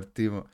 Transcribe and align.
partimos. 0.00 0.44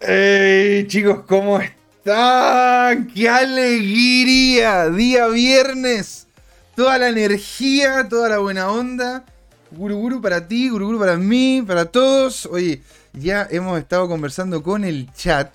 ¡Hey, 0.00 0.86
chicos! 0.86 1.24
¿Cómo 1.26 1.58
están? 1.58 3.08
¡Qué 3.08 3.28
alegría! 3.28 4.88
Día 4.90 5.26
viernes. 5.28 6.28
Toda 6.76 6.98
la 6.98 7.08
energía, 7.08 8.08
toda 8.08 8.28
la 8.28 8.38
buena 8.38 8.70
onda. 8.70 9.24
Guruguru 9.72 10.20
para 10.20 10.46
ti, 10.46 10.68
guruguru 10.68 11.00
para 11.00 11.16
mí, 11.16 11.64
para 11.66 11.86
todos. 11.86 12.46
Oye, 12.46 12.82
ya 13.12 13.48
hemos 13.50 13.78
estado 13.78 14.06
conversando 14.08 14.62
con 14.62 14.84
el 14.84 15.12
chat. 15.12 15.52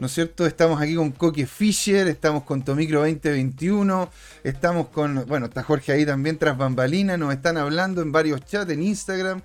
¿No 0.00 0.06
es 0.06 0.14
cierto? 0.14 0.46
Estamos 0.46 0.80
aquí 0.80 0.94
con 0.94 1.10
Coque 1.10 1.46
Fisher, 1.46 2.08
estamos 2.08 2.44
con 2.44 2.62
Tomicro 2.62 3.00
2021, 3.00 4.10
estamos 4.44 4.88
con, 4.88 5.26
bueno, 5.26 5.44
está 5.44 5.62
Jorge 5.62 5.92
ahí 5.92 6.06
también 6.06 6.38
tras 6.38 6.56
bambalina, 6.56 7.18
nos 7.18 7.34
están 7.34 7.58
hablando 7.58 8.00
en 8.00 8.10
varios 8.10 8.42
chats 8.46 8.70
en 8.70 8.82
Instagram, 8.82 9.42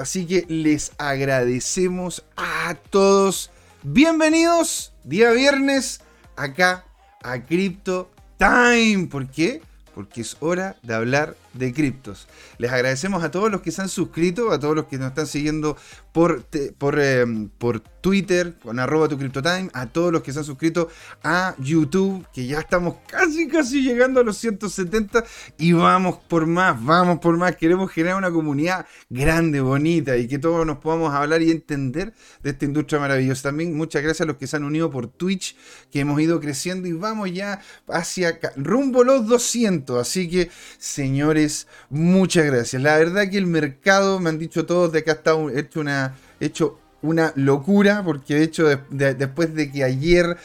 así 0.00 0.24
que 0.24 0.46
les 0.48 0.92
agradecemos 0.96 2.24
a 2.38 2.74
todos. 2.88 3.50
Bienvenidos, 3.82 4.94
día 5.04 5.30
viernes, 5.32 6.00
acá 6.36 6.86
a 7.22 7.40
Crypto 7.44 8.10
Time, 8.38 9.08
¿por 9.08 9.28
qué? 9.28 9.60
Porque 9.94 10.22
es 10.22 10.38
hora 10.40 10.76
de 10.82 10.94
hablar 10.94 11.36
de 11.54 11.72
criptos. 11.72 12.28
Les 12.58 12.70
agradecemos 12.70 13.22
a 13.22 13.30
todos 13.30 13.50
los 13.50 13.60
que 13.62 13.70
se 13.70 13.82
han 13.82 13.88
suscrito, 13.88 14.50
a 14.50 14.58
todos 14.58 14.76
los 14.76 14.86
que 14.86 14.98
nos 14.98 15.08
están 15.08 15.26
siguiendo 15.26 15.76
por, 16.12 16.44
por, 16.78 17.00
em, 17.00 17.48
por 17.48 17.80
Twitter, 18.00 18.54
con 18.62 18.78
arroba 18.78 19.08
tu 19.08 19.18
CryptoTime, 19.18 19.70
a 19.72 19.86
todos 19.86 20.12
los 20.12 20.22
que 20.22 20.32
se 20.32 20.40
han 20.40 20.44
suscrito 20.44 20.88
a 21.22 21.54
YouTube, 21.58 22.26
que 22.32 22.46
ya 22.46 22.60
estamos 22.60 22.96
casi, 23.06 23.48
casi 23.48 23.82
llegando 23.82 24.20
a 24.20 24.24
los 24.24 24.36
170 24.38 25.24
y 25.58 25.72
vamos 25.72 26.18
por 26.28 26.46
más, 26.46 26.82
vamos 26.84 27.18
por 27.18 27.36
más. 27.36 27.56
Queremos 27.56 27.90
generar 27.90 28.16
una 28.16 28.30
comunidad 28.30 28.86
grande, 29.08 29.60
bonita 29.60 30.16
y 30.16 30.28
que 30.28 30.38
todos 30.38 30.64
nos 30.66 30.78
podamos 30.78 31.12
hablar 31.12 31.42
y 31.42 31.50
entender 31.50 32.12
de 32.42 32.50
esta 32.50 32.64
industria 32.64 33.00
maravillosa. 33.00 33.48
También 33.50 33.76
muchas 33.76 34.02
gracias 34.02 34.22
a 34.22 34.26
los 34.26 34.36
que 34.36 34.46
se 34.46 34.56
han 34.56 34.64
unido 34.64 34.90
por 34.90 35.08
Twitch, 35.08 35.56
que 35.90 36.00
hemos 36.00 36.20
ido 36.20 36.40
creciendo 36.40 36.88
y 36.88 36.92
vamos 36.92 37.32
ya 37.32 37.60
hacia 37.88 38.38
rumbo 38.56 39.04
los 39.04 39.26
200. 39.26 40.00
Así 40.00 40.28
que, 40.28 40.50
señores, 40.78 41.47
muchas 41.90 42.46
gracias. 42.46 42.82
La 42.82 42.98
verdad 42.98 43.28
que 43.30 43.38
el 43.38 43.46
mercado, 43.46 44.20
me 44.20 44.30
han 44.30 44.38
dicho 44.38 44.66
todos 44.66 44.92
de 44.92 45.04
ha 45.06 45.12
estado 45.12 45.50
hecho 45.50 45.80
una, 45.80 46.16
hecho 46.40 46.78
una 47.02 47.32
locura, 47.36 48.02
porque 48.04 48.34
de 48.34 48.42
hecho 48.42 48.66
después 48.90 49.54
de 49.54 49.70
que 49.70 49.84
ayer, 49.84 50.36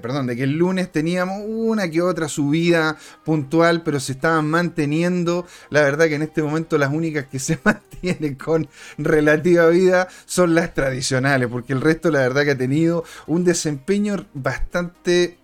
perdón, 0.00 0.26
de 0.26 0.36
que 0.36 0.44
el 0.44 0.52
lunes 0.52 0.92
teníamos 0.92 1.42
una 1.44 1.90
que 1.90 2.02
otra 2.02 2.28
subida 2.28 2.96
puntual, 3.24 3.82
pero 3.82 3.98
se 3.98 4.12
estaban 4.12 4.48
manteniendo, 4.48 5.46
la 5.70 5.82
verdad 5.82 6.06
que 6.06 6.14
en 6.14 6.22
este 6.22 6.42
momento 6.42 6.78
las 6.78 6.92
únicas 6.92 7.26
que 7.26 7.38
se 7.38 7.58
mantienen 7.64 8.36
con 8.36 8.68
relativa 8.98 9.66
vida 9.68 10.08
son 10.24 10.54
las 10.54 10.72
tradicionales, 10.74 11.48
porque 11.48 11.72
el 11.72 11.80
resto 11.80 12.10
la 12.10 12.20
verdad 12.20 12.44
que 12.44 12.52
ha 12.52 12.58
tenido 12.58 13.04
un 13.26 13.44
desempeño 13.44 14.26
bastante 14.34 15.38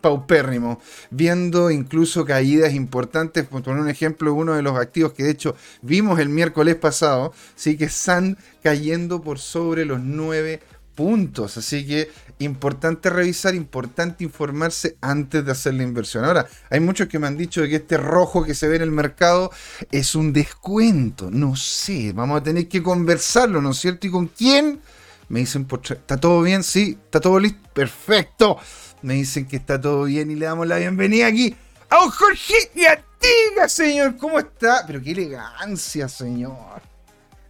paupérrimo, 0.00 0.80
viendo 1.10 1.70
incluso 1.70 2.24
caídas 2.24 2.74
importantes, 2.74 3.46
por 3.46 3.62
poner 3.62 3.82
un 3.82 3.88
ejemplo, 3.88 4.34
uno 4.34 4.54
de 4.54 4.62
los 4.62 4.78
activos 4.78 5.12
que 5.12 5.24
de 5.24 5.30
hecho 5.30 5.56
vimos 5.82 6.18
el 6.18 6.28
miércoles 6.28 6.76
pasado, 6.76 7.32
sí 7.54 7.76
que 7.76 7.84
están 7.84 8.38
cayendo 8.62 9.22
por 9.22 9.38
sobre 9.38 9.84
los 9.84 10.00
9 10.00 10.60
puntos, 10.94 11.56
así 11.56 11.86
que 11.86 12.10
importante 12.38 13.10
revisar, 13.10 13.54
importante 13.54 14.24
informarse 14.24 14.96
antes 15.00 15.44
de 15.44 15.52
hacer 15.52 15.74
la 15.74 15.82
inversión. 15.82 16.24
Ahora, 16.24 16.46
hay 16.70 16.80
muchos 16.80 17.08
que 17.08 17.18
me 17.18 17.26
han 17.26 17.36
dicho 17.36 17.62
que 17.62 17.76
este 17.76 17.96
rojo 17.96 18.44
que 18.44 18.54
se 18.54 18.68
ve 18.68 18.76
en 18.76 18.82
el 18.82 18.90
mercado 18.90 19.50
es 19.90 20.14
un 20.14 20.32
descuento, 20.32 21.30
no 21.30 21.56
sé, 21.56 22.12
vamos 22.12 22.40
a 22.40 22.42
tener 22.42 22.68
que 22.68 22.82
conversarlo, 22.82 23.60
¿no 23.60 23.70
es 23.70 23.78
cierto? 23.78 24.06
¿Y 24.06 24.10
con 24.10 24.26
quién? 24.28 24.80
Me 25.28 25.40
dicen, 25.40 25.66
¿está 25.90 26.18
todo 26.18 26.42
bien? 26.42 26.62
Sí, 26.62 26.98
está 27.04 27.18
todo 27.18 27.40
listo. 27.40 27.58
Perfecto 27.72 28.58
me 29.04 29.14
dicen 29.14 29.46
que 29.46 29.56
está 29.56 29.78
todo 29.78 30.04
bien 30.04 30.30
y 30.30 30.34
le 30.34 30.46
damos 30.46 30.66
la 30.66 30.78
bienvenida 30.78 31.26
aquí 31.26 31.54
a 31.90 32.02
un 32.02 32.10
Jorge 32.10 32.54
Yatiga, 32.74 33.68
señor. 33.68 34.16
¿Cómo 34.16 34.38
está? 34.38 34.82
Pero 34.86 35.02
qué 35.02 35.10
elegancia, 35.10 36.08
señor. 36.08 36.80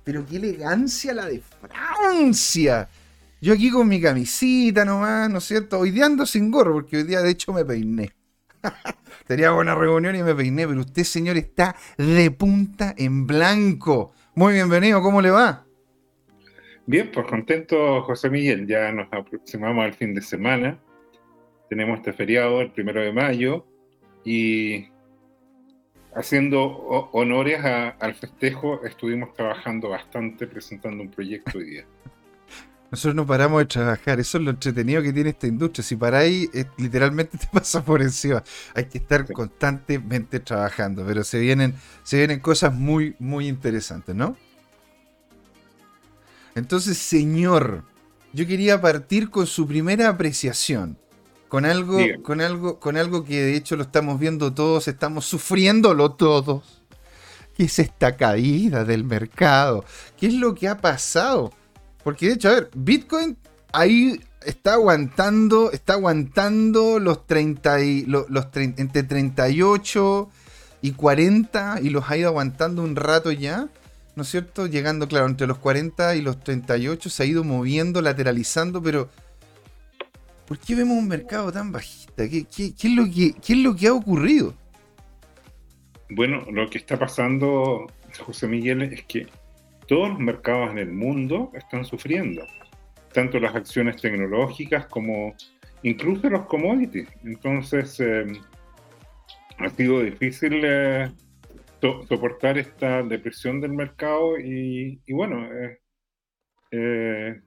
Pero 0.03 0.27
qué 0.27 0.37
elegancia 0.37 1.15
la 1.15 1.27
de 1.27 1.41
Francia. 1.41 2.89
Yo 3.41 3.55
aquí 3.55 3.71
con 3.71 3.87
mi 3.87 4.01
camisita 4.01 4.85
nomás, 4.85 5.31
¿no 5.31 5.39
es 5.39 5.45
cierto? 5.45 5.79
Hoy 5.79 5.93
día 5.93 6.07
ando 6.07 6.27
sin 6.27 6.51
gorro, 6.51 6.73
porque 6.73 6.97
hoy 6.97 7.03
día 7.05 7.23
de 7.23 7.31
hecho 7.31 7.53
me 7.53 7.65
peiné. 7.65 8.11
Tenía 9.29 9.53
buena 9.53 9.77
reunión 9.77 10.17
y 10.17 10.25
me 10.25 10.35
peiné, 10.35 10.67
pero 10.67 10.81
usted, 10.81 11.05
señor, 11.05 11.37
está 11.37 11.77
de 11.97 12.33
punta 12.33 12.95
en 12.99 13.29
blanco. 13.29 14.13
Muy 14.35 14.55
bienvenido, 14.55 15.01
¿cómo 15.01 15.23
le 15.23 15.31
va? 15.31 15.65
Bien, 16.85 17.13
pues 17.13 17.29
contento, 17.29 18.03
José 18.03 18.29
Miguel. 18.29 18.67
Ya 18.67 18.91
nos 18.91 19.07
aproximamos 19.13 19.85
al 19.85 19.95
fin 19.95 20.15
de 20.15 20.21
semana 20.21 20.81
tenemos 21.69 21.99
este 21.99 22.13
feriado 22.13 22.61
el 22.61 22.71
primero 22.71 23.01
de 23.01 23.13
mayo 23.13 23.67
y 24.25 24.89
haciendo 26.15 26.61
honores 27.13 27.65
al 27.65 28.15
festejo 28.15 28.85
estuvimos 28.85 29.35
trabajando 29.35 29.89
bastante 29.89 30.47
presentando 30.47 31.03
un 31.03 31.11
proyecto 31.11 31.59
hoy 31.59 31.65
día. 31.65 31.85
Nosotros 32.91 33.17
no 33.17 33.27
paramos 33.27 33.61
de 33.61 33.67
trabajar, 33.67 34.21
eso 34.21 34.39
es 34.39 34.45
lo 34.45 34.51
entretenido 34.51 35.03
que 35.03 35.13
tiene 35.13 35.31
esta 35.31 35.49
industria. 35.49 35.83
Si 35.83 35.97
paráis, 35.97 36.49
literalmente 36.79 37.37
te 37.39 37.47
pasa 37.53 37.85
por 37.85 38.01
encima. 38.01 38.45
Hay 38.73 38.85
que 38.85 38.99
estar 38.99 39.27
constantemente 39.33 40.39
trabajando, 40.39 41.05
pero 41.05 41.25
se 41.25 41.41
vienen, 41.41 41.75
se 42.05 42.19
vienen 42.19 42.39
cosas 42.39 42.73
muy, 42.73 43.17
muy 43.19 43.49
interesantes, 43.49 44.15
¿no? 44.15 44.37
Entonces, 46.55 46.97
señor, 46.97 47.83
yo 48.33 48.47
quería 48.47 48.81
partir 48.81 49.29
con 49.29 49.49
su 49.49 49.67
primera 49.67 50.09
apreciación. 50.09 50.97
Con 51.55 51.67
algo, 51.67 51.99
con 52.25 52.41
algo, 52.41 52.81
con 52.81 52.97
algo 52.97 53.25
que 53.25 53.41
de 53.41 53.55
hecho 53.55 53.77
lo 53.77 53.85
estamos 53.85 54.19
viendo 54.19 54.53
todos, 54.53 54.89
estamos 54.89 55.25
sufriéndolo 55.25 56.11
todos. 56.11 56.83
¿Qué 57.57 57.67
es 57.67 57.79
esta 57.79 58.17
caída 58.17 58.85
del 58.85 59.05
mercado? 59.05 59.85
¿Qué 60.19 60.27
es 60.27 60.35
lo 60.35 60.57
que 60.57 60.67
ha 60.67 60.79
pasado? 60.79 61.53
Porque 62.03 62.27
de 62.27 62.33
hecho, 62.33 62.49
a 62.49 62.55
ver, 62.55 62.71
Bitcoin 62.75 63.37
ahí 63.73 64.21
está 64.45 64.73
aguantando, 64.73 65.71
está 65.71 65.93
aguantando 65.93 66.99
los 66.99 67.25
30 67.25 67.85
y 67.85 68.05
los, 68.07 68.27
entre 68.57 69.05
38 69.05 70.29
y 70.83 70.91
40 70.91 71.79
y 71.83 71.91
los 71.91 72.11
ha 72.11 72.17
ido 72.17 72.31
aguantando 72.31 72.83
un 72.83 72.97
rato 72.97 73.31
ya. 73.31 73.69
¿No 74.17 74.25
es 74.25 74.29
cierto? 74.29 74.67
Llegando, 74.67 75.07
claro, 75.07 75.27
entre 75.27 75.47
los 75.47 75.59
40 75.59 76.17
y 76.17 76.21
los 76.21 76.43
38 76.43 77.11
se 77.11 77.23
ha 77.23 77.27
ido 77.27 77.45
moviendo, 77.45 78.03
lateralizando, 78.03 78.83
pero 78.83 79.09
¿Por 80.47 80.59
qué 80.59 80.75
vemos 80.75 80.99
un 80.99 81.09
mercado 81.09 81.51
tan 81.51 81.73
bajista? 81.73 82.29
¿Qué, 82.29 82.47
es, 82.51 82.85
lo 83.57 83.75
que, 83.77 83.87
ha 83.87 83.93
ocurrido? 83.93 84.55
Bueno, 86.11 86.45
lo 86.51 86.69
que 86.69 86.79
está 86.79 86.99
pasando, 86.99 87.87
José 88.21 88.47
Miguel, 88.47 88.83
es 88.83 89.05
que 89.05 89.27
todos 89.87 90.11
los 90.11 90.19
mercados 90.19 90.71
en 90.71 90.79
el 90.79 90.93
mundo 90.93 91.51
están 91.55 91.85
sufriendo, 91.85 92.43
tanto 93.13 93.41
las 93.41 93.55
acciones 93.55 94.01
tecnológicas 94.01 94.87
como 94.87 95.35
incluso 95.83 96.29
los 96.29 96.45
commodities. 96.47 97.09
Entonces, 97.25 97.99
eh, 98.01 98.27
ha 99.59 99.71
sido 99.71 100.03
difícil 100.03 100.61
eh, 100.65 101.11
soportar 102.09 102.59
esta 102.59 103.03
depresión 103.03 103.61
del 103.61 103.73
mercado 103.73 104.39
y, 104.39 105.01
bueno, 105.09 105.47
eh, 106.71 107.41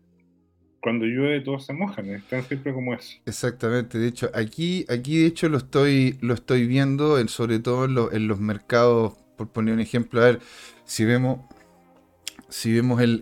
cuando 0.82 1.06
llueve 1.06 1.42
todos 1.42 1.66
se 1.66 1.74
mojan, 1.74 2.10
es 2.10 2.24
tan 2.28 2.44
simple 2.44 2.74
como 2.74 2.94
eso. 2.94 3.18
Exactamente, 3.26 3.98
de 3.98 4.08
hecho, 4.08 4.30
aquí, 4.34 4.86
aquí 4.90 5.20
de 5.20 5.26
hecho 5.28 5.50
lo 5.50 5.58
estoy, 5.58 6.18
lo 6.22 6.34
estoy 6.34 6.68
viendo, 6.68 7.20
en, 7.20 7.30
sobre 7.30 7.60
todo 7.60 7.86
en, 8.12 8.28
los 8.28 8.40
mercados, 8.40 9.14
por 9.36 9.50
poner 9.50 9.74
un 9.74 9.80
ejemplo, 9.80 10.22
a 10.22 10.26
ver, 10.26 10.40
si 10.86 11.06
vemos, 11.06 11.40
si 12.50 12.74
vemos 12.74 13.02
el, 13.02 13.22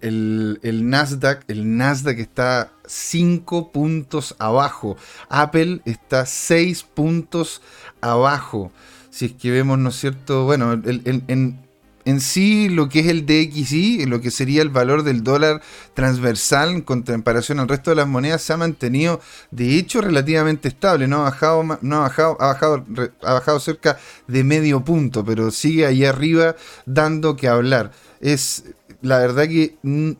el 0.61 0.89
Nasdaq, 0.89 1.43
el 1.47 1.77
Nasdaq 1.77 2.19
está 2.19 2.71
5 2.85 3.71
puntos 3.71 4.35
abajo, 4.37 4.97
Apple 5.29 5.81
está 5.85 6.25
6 6.25 6.83
puntos 6.83 7.61
abajo. 8.01 8.71
Si 9.15 9.27
es 9.27 9.31
que 9.31 9.49
vemos, 9.49 9.79
¿no 9.79 9.89
es 9.89 9.95
cierto? 9.95 10.43
Bueno, 10.43 10.73
en, 10.73 11.64
en 12.05 12.21
sí 12.21 12.69
lo 12.69 12.87
que 12.87 12.99
es 12.99 13.07
el 13.07 13.25
DXY, 13.25 14.05
lo 14.05 14.21
que 14.21 14.31
sería 14.31 14.61
el 14.61 14.69
valor 14.69 15.03
del 15.03 15.23
dólar 15.23 15.61
transversal 15.95 16.69
en 16.69 16.81
comparación 16.81 17.59
al 17.59 17.67
resto 17.67 17.89
de 17.89 17.95
las 17.95 18.07
monedas, 18.07 18.43
se 18.43 18.53
ha 18.53 18.57
mantenido 18.57 19.19
de 19.51 19.77
hecho 19.77 20.01
relativamente 20.01 20.67
estable, 20.67 21.07
no 21.07 21.17
ha 21.17 21.23
bajado, 21.31 21.63
no 21.81 21.97
ha 21.97 21.99
bajado, 22.01 22.37
ha 22.39 22.47
bajado, 22.47 22.85
ha 23.23 23.33
bajado 23.33 23.59
cerca 23.59 23.97
de 24.27 24.43
medio 24.43 24.83
punto, 24.83 25.25
pero 25.25 25.49
sigue 25.49 25.85
ahí 25.85 26.05
arriba 26.05 26.55
dando 26.85 27.35
que 27.35 27.47
hablar. 27.47 27.91
Es 28.21 28.65
la 29.01 29.17
verdad 29.19 29.47
que 29.47 29.75
mm, 29.81 30.11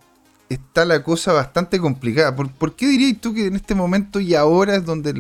está 0.50 0.86
la 0.86 1.04
cosa 1.04 1.34
bastante 1.34 1.80
complicada. 1.80 2.36
¿Por, 2.36 2.76
qué 2.76 2.88
dirías 2.88 3.22
tú 3.22 3.34
que 3.34 3.46
en 3.46 3.56
este 3.56 3.76
momento 3.76 4.20
y 4.20 4.34
ahora 4.36 4.76
es 4.76 4.86
donde 4.86 5.14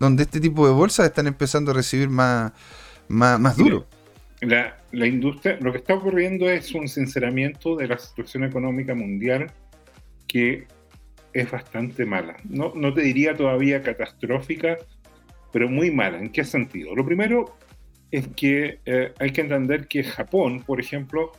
donde 0.00 0.22
este 0.22 0.40
tipo 0.40 0.66
de 0.66 0.72
bolsas 0.72 1.06
están 1.06 1.26
empezando 1.26 1.70
a 1.70 1.74
recibir 1.74 2.08
más, 2.08 2.52
más, 3.08 3.38
más 3.38 3.56
duro? 3.56 3.86
La, 4.46 4.76
la, 4.92 5.06
industria, 5.06 5.58
lo 5.60 5.72
que 5.72 5.78
está 5.78 5.94
ocurriendo 5.94 6.48
es 6.48 6.74
un 6.74 6.88
sinceramiento 6.88 7.76
de 7.76 7.88
la 7.88 7.98
situación 7.98 8.44
económica 8.44 8.94
mundial 8.94 9.50
que 10.26 10.66
es 11.32 11.50
bastante 11.50 12.04
mala. 12.04 12.36
No, 12.48 12.72
no 12.74 12.94
te 12.94 13.02
diría 13.02 13.36
todavía 13.36 13.82
catastrófica, 13.82 14.78
pero 15.52 15.68
muy 15.68 15.90
mala. 15.90 16.18
¿En 16.18 16.30
qué 16.30 16.44
sentido? 16.44 16.94
Lo 16.94 17.04
primero 17.04 17.56
es 18.10 18.28
que 18.28 18.78
eh, 18.86 19.12
hay 19.18 19.30
que 19.30 19.40
entender 19.40 19.88
que 19.88 20.04
Japón, 20.04 20.62
por 20.64 20.80
ejemplo, 20.80 21.32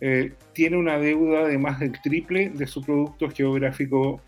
eh, 0.00 0.32
tiene 0.52 0.76
una 0.76 0.98
deuda 0.98 1.46
de 1.46 1.58
más 1.58 1.80
del 1.80 1.92
triple 2.00 2.50
de 2.50 2.66
su 2.66 2.82
producto 2.82 3.30
geográfico 3.30 4.20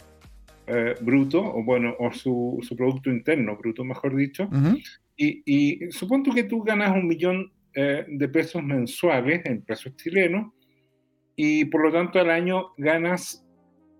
eh, 0.66 0.94
bruto, 1.00 1.40
o 1.40 1.62
bueno, 1.62 1.94
o 1.98 2.12
su, 2.12 2.58
su, 2.62 2.76
producto 2.76 3.10
interno 3.10 3.56
bruto, 3.56 3.84
mejor 3.84 4.14
dicho. 4.16 4.48
y, 5.16 5.42
y, 5.46 5.90
supongo 5.92 6.34
que 6.34 6.44
tú 6.44 6.62
ganas 6.62 6.92
un 6.92 7.06
millón 7.06 7.52
de 7.76 8.28
pesos 8.28 8.62
mensuales 8.62 9.44
en 9.44 9.62
pesos 9.62 9.94
chilenos, 9.96 10.52
y 11.36 11.66
por 11.66 11.84
lo 11.84 11.92
tanto 11.92 12.18
al 12.18 12.30
año 12.30 12.72
ganas 12.78 13.46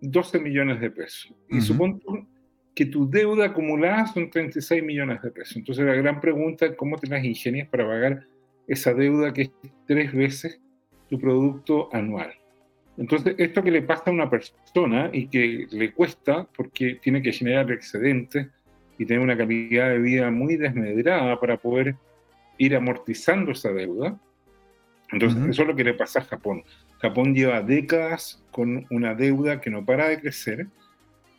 12 0.00 0.40
millones 0.40 0.81
de 0.81 0.90
pesos. 0.90 1.34
Y 1.50 1.61
supongo 1.61 2.26
que 2.75 2.87
tu 2.87 3.08
deuda 3.08 3.46
acumulada 3.46 4.06
son 4.06 4.31
36 4.31 4.82
millones 4.82 5.23
de 5.23 5.31
pesos. 5.31 5.56
Entonces 5.56 5.84
la 5.84 5.94
gran 5.94 6.20
pregunta 6.20 6.67
es 6.67 6.73
cómo 6.76 6.96
te 6.99 7.08
las 7.08 7.25
ingenias 7.25 7.69
para 7.69 7.87
pagar 7.87 8.26
esa 8.67 8.94
deuda 8.94 9.32
que 9.32 9.43
es 9.43 9.50
tres 9.87 10.12
veces 10.12 10.61
tu 11.08 11.19
producto 11.19 11.88
anual. 11.93 12.32
Entonces, 12.99 13.34
esto 13.38 13.62
que 13.62 13.70
le 13.70 13.82
pasa 13.82 14.05
a 14.06 14.11
una 14.11 14.31
persona 14.31 15.11
y 15.12 15.28
que 15.28 15.67
le 15.70 15.93
cuesta 15.93 16.49
porque 16.56 16.99
tiene 17.02 17.20
que 17.23 17.32
generar 17.32 17.70
excedentes 17.70 18.49
y 18.99 19.05
tener 19.05 19.23
una 19.23 19.37
calidad 19.37 19.90
de 19.90 19.99
vida 19.99 20.31
muy 20.31 20.56
desmedrada 20.56 21.38
para 21.38 21.58
poder 21.58 21.96
ir 22.58 22.76
amortizando 22.76 23.52
esa 23.52 23.72
deuda. 23.72 24.18
Entonces, 25.12 25.40
eso 25.48 25.62
es 25.62 25.68
lo 25.68 25.76
que 25.76 25.84
le 25.84 25.94
pasa 25.94 26.20
a 26.20 26.24
Japón. 26.24 26.64
Japón 26.98 27.34
lleva 27.34 27.62
décadas 27.62 28.42
con 28.50 28.86
una 28.90 29.14
deuda 29.14 29.60
que 29.60 29.70
no 29.70 29.84
para 29.84 30.08
de 30.08 30.20
crecer. 30.20 30.66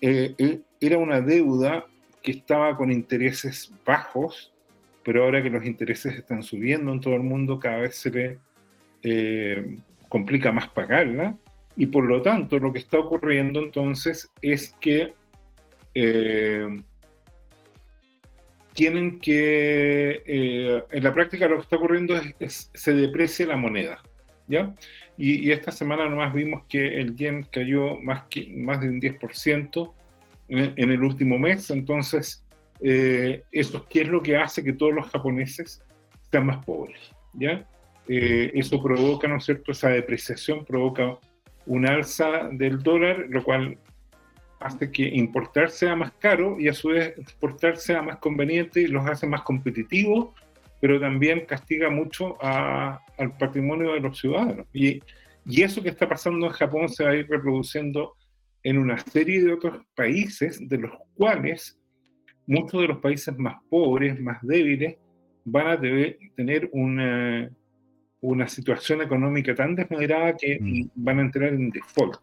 Eh, 0.01 0.35
eh, 0.37 0.61
era 0.79 0.97
una 0.97 1.21
deuda 1.21 1.85
que 2.21 2.31
estaba 2.31 2.77
con 2.77 2.91
intereses 2.91 3.73
bajos, 3.85 4.53
pero 5.03 5.23
ahora 5.23 5.41
que 5.41 5.49
los 5.49 5.65
intereses 5.65 6.15
están 6.15 6.43
subiendo 6.43 6.91
en 6.91 7.01
todo 7.01 7.15
el 7.15 7.23
mundo, 7.23 7.59
cada 7.59 7.77
vez 7.77 7.95
se 7.95 8.11
le 8.11 8.39
eh, 9.03 9.77
complica 10.09 10.51
más 10.51 10.69
pagarla. 10.69 11.35
Y 11.75 11.87
por 11.87 12.05
lo 12.05 12.21
tanto, 12.21 12.59
lo 12.59 12.71
que 12.71 12.79
está 12.79 12.99
ocurriendo 12.99 13.59
entonces 13.61 14.31
es 14.41 14.75
que 14.79 15.13
tienen 18.77 19.19
que, 19.19 20.21
en 20.91 21.03
la 21.03 21.11
práctica 21.11 21.47
lo 21.47 21.55
que 21.55 21.63
está 21.63 21.77
ocurriendo 21.77 22.15
es 22.15 22.35
que 22.35 22.47
se 22.77 22.93
deprecia 22.93 23.47
la 23.47 23.57
moneda. 23.57 24.03
¿ya? 24.47 24.71
Y, 25.17 25.49
esta 25.51 25.71
semana 25.71 26.07
nomás 26.07 26.31
vimos 26.31 26.61
que 26.69 26.99
el 26.99 27.15
yen 27.15 27.41
cayó 27.51 27.95
más, 27.95 28.25
que, 28.29 28.53
más 28.55 28.79
de 28.79 28.89
un 28.89 29.01
10% 29.01 29.93
en, 30.49 30.73
en, 30.75 30.91
el 30.91 31.03
último 31.03 31.39
mes, 31.39 31.71
entonces 31.71 32.45
eh, 32.79 33.41
eso 33.51 33.83
qué 33.89 34.01
es 34.01 34.07
lo 34.09 34.21
que 34.21 34.37
hace 34.37 34.63
que 34.63 34.73
todos 34.73 34.93
los 34.93 35.07
japoneses 35.07 35.81
sean 36.31 36.45
más 36.45 36.63
pobres, 36.63 36.99
¿ya? 37.33 37.65
Eh, 38.07 38.51
eso 38.53 38.81
provoca, 38.81 39.27
¿no 39.27 39.37
es 39.37 39.45
cierto?, 39.45 39.71
esa 39.71 39.89
depreciación 39.89 40.63
provoca 40.65 41.17
un 41.65 41.87
alza 41.87 42.49
del 42.51 42.83
dólar, 42.83 43.25
lo 43.29 43.43
cual 43.43 43.79
hace 44.59 44.91
que 44.91 45.03
importar 45.03 45.69
sea 45.69 45.95
más 45.95 46.11
caro 46.13 46.59
y 46.59 46.67
a 46.67 46.73
su 46.73 46.89
vez 46.89 47.17
exportar 47.17 47.77
sea 47.77 48.01
más 48.01 48.17
conveniente 48.17 48.81
y 48.81 48.87
los 48.87 49.05
hace 49.05 49.27
más 49.27 49.41
competitivos 49.41 50.29
pero 50.79 50.99
también 50.99 51.45
castiga 51.45 51.89
mucho 51.89 52.37
al 52.41 53.37
patrimonio 53.37 53.93
de 53.93 53.99
los 53.99 54.19
ciudadanos. 54.19 54.67
Y, 54.73 55.01
y 55.45 55.61
eso 55.63 55.81
que 55.81 55.89
está 55.89 56.07
pasando 56.07 56.45
en 56.45 56.53
Japón 56.53 56.89
se 56.89 57.03
va 57.03 57.11
a 57.11 57.15
ir 57.15 57.27
reproduciendo 57.27 58.15
en 58.63 58.77
una 58.77 58.97
serie 58.97 59.43
de 59.43 59.53
otros 59.53 59.77
países, 59.95 60.59
de 60.67 60.77
los 60.77 60.91
cuales 61.15 61.79
muchos 62.45 62.81
de 62.81 62.87
los 62.87 62.99
países 62.99 63.37
más 63.37 63.55
pobres, 63.69 64.19
más 64.19 64.39
débiles, 64.41 64.97
van 65.45 65.67
a 65.67 65.79
tener 66.35 66.69
una, 66.73 67.49
una 68.21 68.47
situación 68.47 69.01
económica 69.01 69.55
tan 69.55 69.75
desmedrada 69.75 70.35
que 70.35 70.59
mm. 70.59 70.89
van 70.95 71.19
a 71.19 71.21
entrar 71.21 71.53
en 71.53 71.69
default. 71.69 72.19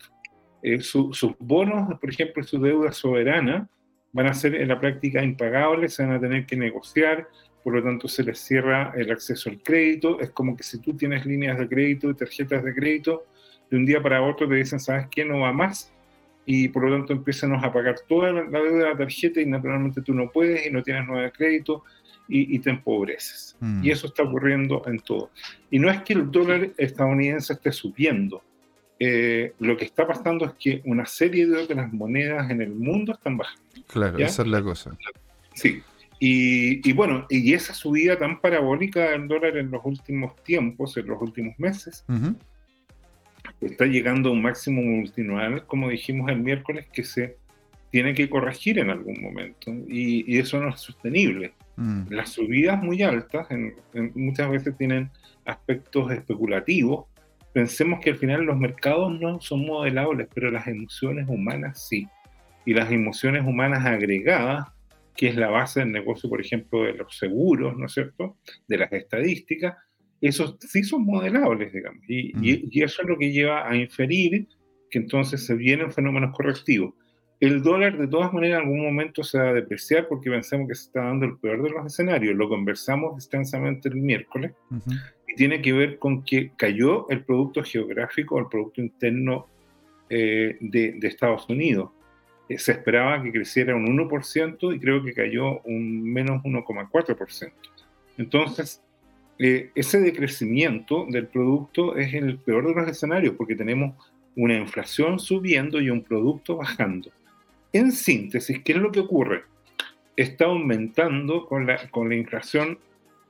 Eh, 0.67 0.81
sus 0.81 1.37
bonos, 1.39 2.01
por 2.01 2.09
ejemplo, 2.09 2.43
su 2.43 2.59
deuda 2.59 2.91
soberana, 2.91 3.69
van 4.13 4.29
a 4.29 4.33
ser 4.33 4.55
en 4.55 4.69
la 4.69 4.81
práctica 4.81 5.23
impagables, 5.23 5.93
se 5.93 6.07
van 6.07 6.13
a 6.13 6.21
tener 6.21 6.47
que 6.47 6.57
negociar, 6.57 7.29
por 7.63 7.75
lo 7.75 7.83
tanto 7.83 8.09
se 8.09 8.25
les 8.25 8.39
cierra 8.39 8.95
el 8.97 9.11
acceso 9.13 9.51
al 9.51 9.61
crédito. 9.61 10.19
Es 10.21 10.31
como 10.31 10.57
que 10.57 10.63
si 10.63 10.79
tú 10.81 10.97
tienes 10.97 11.27
líneas 11.27 11.59
de 11.59 11.69
crédito 11.69 12.09
y 12.09 12.15
tarjetas 12.15 12.65
de 12.65 12.75
crédito, 12.75 13.27
de 13.71 13.77
un 13.77 13.85
día 13.85 14.03
para 14.03 14.23
otro 14.23 14.49
te 14.49 14.55
dicen, 14.55 14.81
¿sabes 14.81 15.07
qué? 15.11 15.23
No 15.23 15.41
va 15.41 15.53
más. 15.53 15.93
Y 16.47 16.69
por 16.69 16.89
lo 16.89 16.97
tanto 16.97 17.13
empiezan 17.13 17.53
a 17.53 17.71
pagar 17.71 17.97
toda 18.09 18.33
la 18.33 18.43
deuda 18.45 18.85
de 18.85 18.91
la 18.91 18.97
tarjeta 18.97 19.43
y 19.43 19.47
naturalmente 19.47 20.01
tú 20.01 20.15
no 20.15 20.31
puedes 20.31 20.67
y 20.67 20.71
no 20.71 20.83
tienes 20.83 21.07
nueva 21.07 21.31
crédito 21.31 21.85
y, 22.27 22.59
te 22.61 22.71
empobreces. 22.71 23.55
Mm. 23.61 23.85
Y 23.85 23.91
eso 23.91 24.07
está 24.07 24.23
ocurriendo 24.23 24.83
en 24.87 24.99
todo. 25.01 25.31
Y 25.71 25.79
no 25.79 25.91
es 25.91 26.01
que 26.03 26.15
el 26.15 26.31
dólar 26.31 26.71
estadounidense 26.79 27.53
esté 27.53 27.71
subiendo. 27.71 28.43
Eh, 28.99 29.53
lo 29.59 29.77
que 29.77 29.85
está 29.85 30.07
pasando 30.07 30.47
es 30.47 30.53
que 30.55 30.83
una 30.85 31.05
serie 31.05 31.47
de 31.47 31.59
otras 31.59 31.93
monedas 31.93 32.51
en 32.51 32.61
el 32.63 32.75
mundo 32.75 33.13
están 33.13 33.37
bajando. 33.37 33.63
Claro, 33.89 34.19
esa 34.19 34.43
es 34.43 34.49
la 34.49 34.63
cosa. 34.63 34.97
Sí, 35.55 35.83
y, 36.27 36.93
bueno, 36.93 37.27
y 37.29 37.53
esa 37.53 37.75
subida 37.75 38.19
tan 38.19 38.41
parabólica 38.41 39.11
del 39.11 39.29
dólar 39.29 39.59
en 39.59 39.71
los 39.71 39.85
últimos 39.85 40.35
tiempos, 40.43 40.97
en 40.97 41.07
los 41.07 41.21
últimos 41.21 41.59
meses, 41.59 42.05
está 43.61 43.85
llegando 43.85 44.31
a 44.31 44.33
un 44.33 44.41
máximo 44.41 44.81
multinual, 44.81 45.67
como 45.67 45.91
dijimos 45.91 46.31
el 46.31 46.41
miércoles, 46.41 46.87
que 46.93 47.05
se 47.05 47.37
tiene 47.91 48.15
que 48.15 48.31
corregir 48.31 48.79
en 48.79 48.91
algún 48.91 49.21
momento. 49.21 49.71
Y, 49.87 50.39
eso 50.39 50.61
no 50.61 50.71
es 50.71 50.81
sostenible. 50.81 51.53
Mm. 51.77 52.05
Las 52.11 52.31
subidas 52.31 52.83
muy 52.83 53.03
altas 53.03 53.47
muchas 54.15 54.51
veces 54.51 54.77
tienen 54.79 55.11
aspectos 55.45 56.11
especulativos. 56.11 57.07
Pensemos 57.55 58.01
que 58.01 58.11
al 58.11 58.17
final 58.17 58.45
los 58.45 58.59
mercados 58.59 59.19
no 59.19 59.41
son 59.41 59.65
modelables, 59.65 60.29
pero 60.35 60.51
las 60.51 60.67
emociones 60.67 61.27
humanas 61.29 61.89
sí. 61.89 62.07
Y 62.67 62.75
las 62.75 62.91
emociones 62.91 63.47
humanas 63.47 63.87
agregadas 63.87 64.75
que 65.17 65.29
es 65.29 65.37
la 65.37 65.49
base 65.49 65.81
del 65.81 65.93
negocio, 65.93 66.29
por 66.29 66.41
ejemplo, 66.41 66.83
de 66.83 66.95
los 66.95 67.17
seguros, 67.17 67.77
¿no 67.77 67.87
es 67.87 67.93
cierto? 67.93 68.37
De 68.67 68.79
las 68.79 68.93
estadísticas, 68.93 69.77
esos 70.21 70.57
sí 70.61 70.83
son 70.83 71.05
modelables, 71.05 71.73
digamos. 71.73 72.03
Y, 72.09 72.33
y, 72.41 72.83
eso 72.83 73.03
es 73.03 73.09
lo 73.09 73.17
que 73.17 73.31
lleva 73.31 73.69
a 73.69 73.77
inferir 73.77 74.49
que 74.91 74.99
entonces 74.99 75.45
se 75.47 75.55
vienen 75.55 75.93
fenómenos 75.93 76.35
correctivos. 76.37 76.95
El 77.41 77.63
dólar, 77.63 77.99
de 77.99 78.09
todas 78.09 78.33
maneras, 78.33 78.61
en 78.61 78.67
algún 78.67 78.83
momento 78.83 79.23
se 79.23 79.39
va 79.39 79.51
a 79.51 79.53
depreciar 79.53 80.09
porque 80.09 80.31
pensamos 80.31 80.69
que 80.69 80.75
se 80.75 80.87
está 80.87 81.05
dando 81.05 81.27
el 81.27 81.39
peor 81.39 81.63
de 81.63 81.71
los 81.71 81.87
escenarios. 81.87 82.35
Lo 82.37 82.49
conversamos 82.49 83.15
extensamente 83.17 83.89
el 83.89 83.97
miércoles 83.97 84.53
tiene 85.37 85.61
que 85.63 85.73
ver 85.73 85.99
con 85.99 86.25
que 86.25 86.53
cayó 86.57 87.09
el 87.11 87.25
producto 87.25 87.63
geográfico, 87.63 88.39
el 88.39 88.47
producto 88.47 88.81
interno 88.81 89.47
eh, 90.09 90.57
de, 90.61 90.93
de 90.93 91.09
Estados 91.09 91.49
Unidos 91.49 91.91
eh, 92.49 92.59
se 92.59 92.73
esperaba 92.73 93.23
que 93.23 93.33
creciera 93.33 93.75
un 93.75 93.87
1% 93.87 94.75
y 94.75 94.79
creo 94.79 95.03
que 95.03 95.15
cayó 95.15 95.61
un 95.63 96.03
menos 96.03 96.43
1,4%. 96.43 97.53
Entonces, 98.19 98.83
eh, 99.39 99.71
ese 99.75 100.01
decrecimiento 100.01 101.07
del 101.09 101.27
producto 101.27 101.97
es 101.97 102.13
el 102.15 102.39
peor 102.39 102.69
de 102.69 102.75
los 102.75 102.89
escenarios 102.89 103.35
porque 103.37 103.57
tenemos 103.57 103.95
una 104.37 104.57
inflación 104.57 105.19
subiendo 105.19 105.81
y 105.81 105.91
un 105.91 106.03
producto 106.03 106.57
bajando. 106.57 107.11
En 107.73 107.93
síntesis, 107.93 108.61
¿qué 108.63 108.73
es 108.73 108.79
lo 108.79 108.93
que 108.93 109.01
ocurre? 109.01 109.45
Está 110.17 110.45
aumentando 110.45 111.47
con 111.47 111.67
la, 111.67 111.91
con 111.91 112.09
la 112.09 112.15
inflación, 112.15 112.79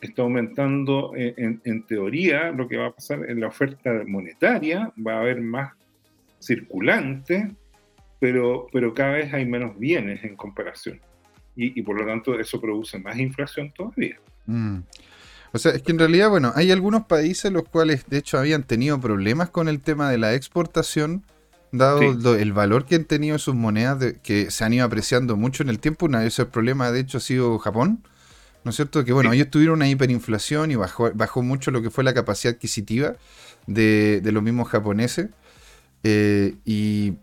está 0.06 0.22
aumentando 0.22 1.12
eh, 1.16 1.34
en, 1.36 1.60
en 1.64 1.84
teoría 1.86 2.50
lo 2.50 2.68
que 2.68 2.76
va 2.76 2.86
a 2.86 2.92
pasar 2.92 3.28
en 3.28 3.40
la 3.40 3.48
oferta 3.48 3.90
monetaria, 4.06 4.92
va 5.04 5.14
a 5.14 5.20
haber 5.20 5.40
más 5.40 5.72
circulante, 6.40 7.54
pero, 8.20 8.66
pero 8.72 8.94
cada 8.94 9.12
vez 9.12 9.32
hay 9.34 9.46
menos 9.46 9.78
bienes 9.78 10.24
en 10.24 10.36
comparación. 10.36 11.00
Y, 11.56 11.82
por 11.82 12.00
lo 12.00 12.04
tanto 12.04 12.38
eso 12.40 12.60
produce 12.60 12.98
más 12.98 13.16
inflación 13.16 13.72
todavía. 13.72 14.18
Mm. 14.46 14.78
O 15.52 15.58
sea, 15.58 15.70
es 15.70 15.82
que 15.82 15.92
en 15.92 16.00
realidad, 16.00 16.28
bueno, 16.28 16.52
hay 16.56 16.72
algunos 16.72 17.04
países 17.06 17.52
los 17.52 17.62
cuales 17.62 18.06
de 18.08 18.18
hecho 18.18 18.38
habían 18.38 18.64
tenido 18.64 19.00
problemas 19.00 19.50
con 19.50 19.68
el 19.68 19.80
tema 19.80 20.10
de 20.10 20.18
la 20.18 20.34
exportación, 20.34 21.22
dado 21.70 22.34
el 22.34 22.52
valor 22.52 22.86
que 22.86 22.96
han 22.96 23.04
tenido 23.04 23.38
sus 23.38 23.54
monedas, 23.54 24.14
que 24.24 24.50
se 24.50 24.64
han 24.64 24.72
ido 24.72 24.84
apreciando 24.84 25.36
mucho 25.36 25.62
en 25.62 25.68
el 25.68 25.78
tiempo. 25.78 26.06
Uno 26.06 26.18
de 26.18 26.26
esos 26.26 26.48
problemas, 26.48 26.92
de 26.92 27.00
hecho, 27.00 27.18
ha 27.18 27.20
sido 27.20 27.56
Japón. 27.58 28.02
¿No 28.64 28.70
es 28.70 28.76
cierto? 28.76 29.04
Que 29.04 29.12
bueno, 29.12 29.32
ellos 29.32 29.50
tuvieron 29.50 29.76
una 29.76 29.88
hiperinflación 29.88 30.70
y 30.70 30.76
bajó, 30.76 31.10
bajó 31.14 31.42
mucho 31.42 31.70
lo 31.70 31.82
que 31.82 31.90
fue 31.90 32.02
la 32.02 32.14
capacidad 32.14 32.54
adquisitiva 32.54 33.16
de, 33.66 34.20
de 34.22 34.32
los 34.32 34.42
mismos 34.42 34.68
japoneses. 34.68 35.28
Eh, 36.02 36.54
y 36.64 37.14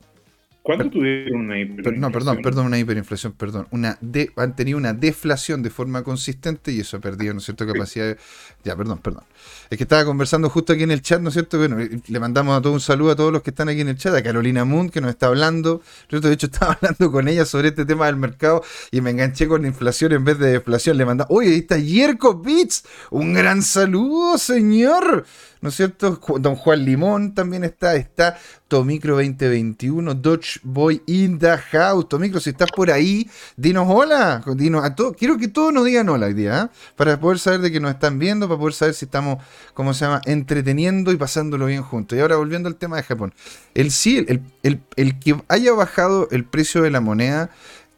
¿Cuándo 0.64 0.90
tuvieron 0.92 1.42
una 1.42 1.60
hiperinflación? 1.60 2.00
No, 2.00 2.12
perdón, 2.12 2.42
perdón, 2.44 2.66
una 2.68 2.78
hiperinflación, 2.78 3.34
perdón. 3.34 3.68
Una 3.72 3.98
han 4.36 4.56
tenido 4.56 4.78
una 4.78 4.94
deflación 4.94 5.64
de 5.64 5.72
forma 5.72 6.04
consistente 6.04 6.72
y 6.72 6.80
eso 6.82 6.98
ha 6.98 7.00
perdido, 7.00 7.34
¿no 7.34 7.40
es 7.40 7.46
cierto?, 7.46 7.66
capacidad 7.66 8.06
de... 8.06 8.18
Ya, 8.64 8.76
perdón, 8.76 9.00
perdón. 9.00 9.24
Es 9.70 9.78
que 9.78 9.84
estaba 9.84 10.04
conversando 10.06 10.50
justo 10.50 10.74
aquí 10.74 10.84
en 10.84 10.92
el 10.92 11.02
chat, 11.02 11.22
¿no 11.22 11.30
es 11.30 11.34
cierto? 11.34 11.58
Bueno, 11.58 11.78
le 11.80 12.20
mandamos 12.20 12.58
a 12.58 12.62
todo 12.62 12.74
un 12.74 12.82
saludo 12.82 13.12
a 13.12 13.16
todos 13.16 13.32
los 13.32 13.42
que 13.42 13.52
están 13.52 13.70
aquí 13.70 13.82
en 13.82 13.88
el 13.88 13.98
chat, 13.98 14.14
a 14.14 14.22
Carolina 14.22 14.66
Moon, 14.66 14.90
que 14.90 15.02
nos 15.02 15.10
está 15.12 15.28
hablando. 15.28 15.82
De 16.10 16.32
hecho, 16.32 16.46
estaba 16.52 16.74
hablando 16.74 17.12
con 17.12 17.28
ella 17.28 17.46
sobre 17.46 17.70
este 17.70 17.86
tema 17.86 18.08
del 18.08 18.18
mercado 18.18 18.64
y 18.92 19.02
me 19.02 19.12
enganché 19.12 19.48
con 19.48 19.62
la 19.62 19.68
inflación 19.68 20.12
en 20.12 20.26
vez 20.26 20.40
de 20.40 20.52
deflación. 20.52 20.98
Le 20.98 21.06
mandamos, 21.06 21.32
oye, 21.36 21.50
ahí 21.50 21.60
está 21.60 21.78
Yerko 21.78 22.42
Beats. 22.42 22.84
Un 23.10 23.34
gran 23.34 23.62
saludo, 23.62 24.38
señor. 24.38 25.26
¿no 25.62 25.70
es 25.70 25.76
cierto? 25.76 26.20
Don 26.40 26.56
Juan 26.56 26.84
Limón 26.84 27.36
también 27.36 27.64
está, 27.64 27.96
está 27.96 28.38
Tomicro 28.68 29.16
2021, 29.16 30.16
Dodge 30.16 30.60
Boy 30.64 31.04
in 31.06 31.38
the 31.38 31.56
house. 31.56 32.10
Tomicro, 32.10 32.40
si 32.40 32.50
estás 32.50 32.70
por 32.72 32.90
ahí, 32.90 33.30
dinos 33.56 33.86
hola, 33.88 34.44
dinos 34.56 34.84
a 34.84 34.96
todos. 34.96 35.16
Quiero 35.16 35.38
que 35.38 35.48
todos 35.48 35.72
nos 35.72 35.86
digan 35.86 36.10
hola 36.10 36.26
hoy 36.26 36.34
día, 36.34 36.64
¿eh? 36.64 36.76
para 36.96 37.20
poder 37.20 37.38
saber 37.38 37.62
de 37.62 37.72
que 37.72 37.80
nos 37.80 37.92
están 37.92 38.18
viendo, 38.18 38.48
para 38.48 38.60
poder 38.60 38.74
saber 38.74 38.96
si 38.96 39.06
estamos, 39.06 39.31
¿cómo 39.74 39.94
se 39.94 40.06
llama?, 40.06 40.22
entreteniendo 40.26 41.12
y 41.12 41.18
pasándolo 41.18 41.66
bien 41.66 41.84
juntos. 41.84 42.18
Y 42.18 42.22
ahora 42.22 42.36
volviendo 42.36 42.70
al 42.70 42.76
tema 42.76 42.98
de 42.98 43.04
Japón. 43.04 43.34
El 43.74 43.92
sí, 43.92 44.26
el, 44.64 45.20
que 45.20 45.42
haya 45.48 45.74
bajado 45.74 46.28
el 46.32 46.46
precio 46.46 46.82
de 46.82 46.92
la 46.92 47.02
moneda 47.02 47.50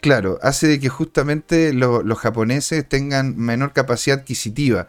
claro, 0.02 0.38
hace 0.42 0.68
de 0.68 0.82
que 0.82 0.90
justamente 0.90 1.72
los 1.72 2.20
japoneses 2.20 2.88
tengan 2.88 3.38
menor 3.38 3.72
capacidad 3.72 4.20
adquisitiva 4.20 4.88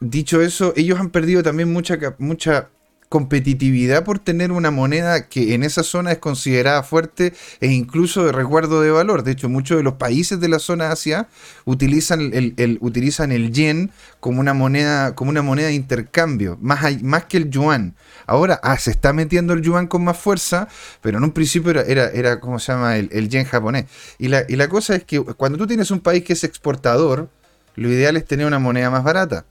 dicho 0.00 0.42
eso, 0.42 0.72
ellos 0.76 1.00
han 1.00 1.10
perdido 1.10 1.42
también 1.42 1.72
mucha, 1.72 1.98
mucha 2.18 2.68
competitividad 3.08 4.04
por 4.04 4.18
tener 4.18 4.52
una 4.52 4.70
moneda 4.70 5.28
que 5.28 5.54
en 5.54 5.62
esa 5.62 5.82
zona 5.82 6.12
es 6.12 6.18
considerada 6.18 6.82
fuerte 6.82 7.32
e 7.60 7.68
incluso 7.68 8.24
de 8.24 8.32
resguardo 8.32 8.80
de 8.80 8.90
valor. 8.90 9.22
De 9.22 9.32
hecho, 9.32 9.48
muchos 9.48 9.76
de 9.76 9.82
los 9.82 9.94
países 9.94 10.40
de 10.40 10.48
la 10.48 10.58
zona 10.58 10.90
Asia 10.90 11.28
utilizan 11.64 12.32
el, 12.32 12.78
utilizan 12.80 13.32
el 13.32 13.52
yen 13.52 13.90
como 14.20 14.40
una 14.40 14.54
moneda, 14.54 15.14
como 15.14 15.30
una 15.30 15.42
moneda 15.42 15.68
de 15.68 15.74
intercambio, 15.74 16.58
más, 16.60 17.02
más 17.02 17.24
que 17.26 17.36
el 17.36 17.50
yuan. 17.50 17.94
Ahora 18.26 18.60
ah, 18.62 18.78
se 18.78 18.90
está 18.90 19.12
metiendo 19.12 19.52
el 19.52 19.62
yuan 19.62 19.86
con 19.86 20.02
más 20.02 20.16
fuerza, 20.16 20.68
pero 21.00 21.18
en 21.18 21.24
un 21.24 21.32
principio 21.32 21.70
era, 21.70 21.82
era, 21.82 22.08
era 22.08 22.40
¿cómo 22.40 22.58
se 22.58 22.72
llama? 22.72 22.96
El, 22.96 23.08
el 23.12 23.28
yen 23.28 23.44
japonés. 23.44 23.86
Y 24.18 24.28
la, 24.28 24.44
y 24.48 24.56
la 24.56 24.68
cosa 24.68 24.96
es 24.96 25.04
que 25.04 25.20
cuando 25.22 25.58
tú 25.58 25.66
tienes 25.66 25.90
un 25.90 26.00
país 26.00 26.24
que 26.24 26.32
es 26.32 26.44
exportador, 26.44 27.28
lo 27.76 27.90
ideal 27.90 28.16
es 28.16 28.24
tener 28.24 28.46
una 28.46 28.58
moneda 28.58 28.90
más 28.90 29.04
barata. 29.04 29.44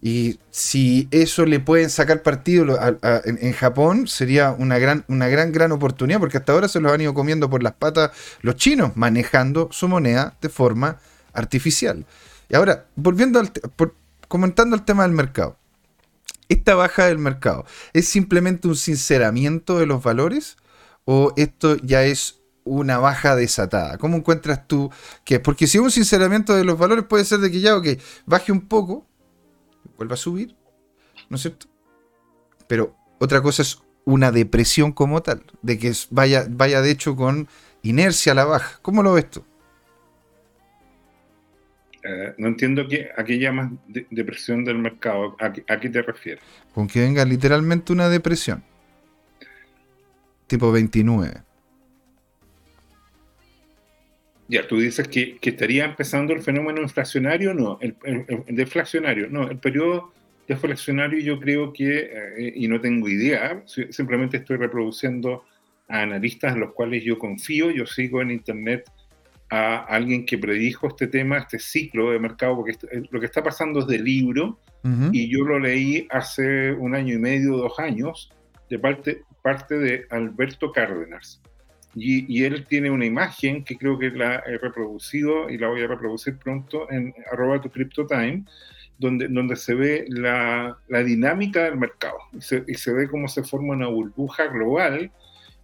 Y 0.00 0.38
si 0.50 1.08
eso 1.10 1.44
le 1.44 1.58
pueden 1.58 1.90
sacar 1.90 2.22
partido 2.22 2.78
en, 3.24 3.52
Japón, 3.52 4.06
sería 4.06 4.52
una 4.52 4.78
gran, 4.78 5.04
una 5.08 5.26
gran, 5.26 5.50
gran 5.50 5.72
oportunidad, 5.72 6.20
porque 6.20 6.38
hasta 6.38 6.52
ahora 6.52 6.68
se 6.68 6.80
los 6.80 6.92
han 6.92 7.00
ido 7.00 7.14
comiendo 7.14 7.50
por 7.50 7.64
las 7.64 7.72
patas 7.72 8.12
los 8.40 8.54
chinos, 8.54 8.96
manejando 8.96 9.68
su 9.72 9.88
moneda 9.88 10.36
de 10.40 10.48
forma 10.48 10.98
artificial. 11.32 12.06
Y 12.48 12.54
ahora, 12.54 12.86
volviendo 12.94 13.40
al 13.40 13.50
comentando 14.28 14.76
el 14.76 14.84
tema 14.84 15.02
del 15.02 15.12
mercado. 15.12 15.56
¿Esta 16.48 16.74
baja 16.74 17.06
del 17.06 17.18
mercado 17.18 17.66
es 17.92 18.08
simplemente 18.08 18.68
un 18.68 18.76
sinceramiento 18.76 19.78
de 19.78 19.86
los 19.86 20.02
valores? 20.02 20.56
¿O 21.04 21.32
esto 21.36 21.76
ya 21.78 22.04
es 22.04 22.40
una 22.64 22.98
baja 22.98 23.34
desatada? 23.34 23.98
¿Cómo 23.98 24.18
encuentras 24.18 24.66
tú 24.68 24.90
que 25.24 25.40
Porque 25.40 25.66
si 25.66 25.78
un 25.78 25.90
sinceramiento 25.90 26.54
de 26.54 26.64
los 26.64 26.78
valores, 26.78 27.04
puede 27.04 27.24
ser 27.24 27.40
de 27.40 27.50
que 27.50 27.60
ya, 27.60 27.76
ok, 27.76 27.86
baje 28.26 28.52
un 28.52 28.68
poco, 28.68 29.06
vuelva 29.98 30.14
a 30.14 30.16
subir, 30.16 30.56
¿no 31.28 31.36
es 31.36 31.42
cierto? 31.42 31.66
Pero 32.66 32.96
otra 33.18 33.42
cosa 33.42 33.62
es 33.62 33.82
una 34.04 34.32
depresión 34.32 34.92
como 34.92 35.22
tal, 35.22 35.42
de 35.60 35.78
que 35.78 35.92
vaya, 36.10 36.46
vaya 36.48 36.80
de 36.80 36.90
hecho 36.90 37.14
con 37.14 37.48
inercia 37.82 38.32
a 38.32 38.34
la 38.34 38.44
baja. 38.44 38.78
¿Cómo 38.80 39.02
lo 39.02 39.12
ves 39.12 39.30
tú? 39.30 39.44
Eh, 42.04 42.34
no 42.38 42.48
entiendo 42.48 42.86
qué, 42.88 43.10
a 43.14 43.24
qué 43.24 43.38
llamas 43.38 43.72
depresión 44.10 44.64
del 44.64 44.78
mercado. 44.78 45.36
¿A, 45.40 45.52
qué 45.52 45.90
te 45.90 46.00
refieres? 46.00 46.42
Con 46.72 46.86
que 46.86 47.00
venga 47.00 47.24
literalmente 47.24 47.92
una 47.92 48.08
depresión. 48.08 48.62
Tipo 50.46 50.72
29. 50.72 51.42
Ya, 54.48 54.66
tú 54.66 54.78
dices 54.78 55.06
que, 55.08 55.38
estaría 55.42 55.84
empezando 55.84 56.32
el 56.32 56.40
fenómeno 56.40 56.80
inflacionario, 56.80 57.52
no, 57.52 57.78
el, 57.82 57.96
deflacionario, 58.48 59.28
no, 59.28 59.48
el 59.48 59.58
periodo 59.58 60.12
deflacionario 60.46 61.20
yo 61.20 61.38
creo 61.38 61.72
que, 61.74 62.10
eh, 62.10 62.52
y 62.56 62.66
no 62.66 62.80
tengo 62.80 63.08
idea, 63.08 63.62
simplemente 63.90 64.38
estoy 64.38 64.56
reproduciendo 64.56 65.44
a 65.88 66.00
analistas 66.00 66.54
en 66.54 66.60
los 66.60 66.72
cuales 66.72 67.04
yo 67.04 67.18
confío, 67.18 67.70
yo 67.70 67.84
sigo 67.84 68.22
en 68.22 68.30
internet 68.30 68.90
a 69.50 69.84
alguien 69.84 70.24
que 70.24 70.38
predijo 70.38 70.88
este 70.88 71.06
tema, 71.06 71.38
este 71.38 71.58
ciclo 71.58 72.10
de 72.10 72.18
mercado, 72.18 72.56
porque 72.56 72.72
eh, 72.90 73.02
lo 73.10 73.20
que 73.20 73.26
está 73.26 73.42
pasando 73.42 73.80
es 73.80 73.86
de 73.86 73.98
libro, 73.98 74.58
y 75.12 75.28
yo 75.28 75.44
lo 75.44 75.58
leí 75.58 76.06
hace 76.08 76.72
un 76.72 76.94
año 76.94 77.14
y 77.14 77.18
medio, 77.18 77.58
dos 77.58 77.78
años, 77.78 78.30
de 78.70 78.78
parte, 78.78 79.22
parte 79.42 79.76
de 79.76 80.06
Alberto 80.08 80.72
Cárdenas. 80.72 81.42
Y, 82.00 82.44
él 82.44 82.66
tiene 82.66 82.90
una 82.90 83.06
imagen 83.06 83.64
que 83.64 83.76
creo 83.76 83.98
que 83.98 84.10
la 84.10 84.42
he 84.46 84.58
reproducido 84.58 85.50
y 85.50 85.58
la 85.58 85.68
voy 85.68 85.82
a 85.82 85.86
reproducir 85.86 86.36
pronto 86.38 86.90
en 86.90 87.14
arroba 87.32 87.60
tu 87.60 87.70
CryptoTime, 87.70 88.44
donde, 88.98 89.28
donde 89.28 89.56
se 89.56 89.74
ve 89.74 90.04
la, 90.08 90.76
la 90.88 91.02
dinámica 91.02 91.64
del 91.64 91.76
mercado 91.76 92.18
y 92.32 92.40
se, 92.74 92.92
ve 92.92 93.08
cómo 93.08 93.28
se 93.28 93.44
forma 93.44 93.74
una 93.74 93.88
burbuja 93.88 94.46
global 94.46 95.10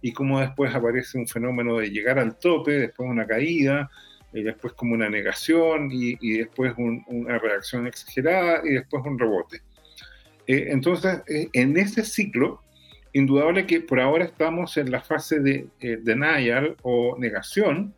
y 0.01 0.13
cómo 0.13 0.39
después 0.39 0.73
aparece 0.73 1.17
un 1.17 1.27
fenómeno 1.27 1.77
de 1.77 1.89
llegar 1.89 2.19
al 2.19 2.37
tope, 2.37 2.71
después 2.71 3.09
una 3.09 3.25
caída, 3.25 3.89
y 4.33 4.43
después 4.43 4.73
como 4.73 4.93
una 4.93 5.09
negación 5.09 5.89
y, 5.91 6.17
y 6.19 6.39
después 6.39 6.73
una 6.77 7.39
reacción 7.39 7.87
exagerada 7.87 8.61
y 8.65 8.73
después 8.73 9.03
un 9.05 9.17
rebote. 9.17 9.61
Eh, 10.47 10.67
entonces, 10.69 11.21
eh, 11.27 11.49
en 11.53 11.77
ese 11.77 12.03
ciclo, 12.03 12.61
indudable 13.15 13.65
que 13.65 13.79
por 13.79 14.01
ahora 14.01 14.25
estamos 14.25 14.75
en 14.75 14.91
la 14.91 14.99
fase 14.99 15.39
de 15.39 15.67
eh, 15.79 15.97
denial 16.01 16.75
o 16.81 17.15
negación 17.17 17.93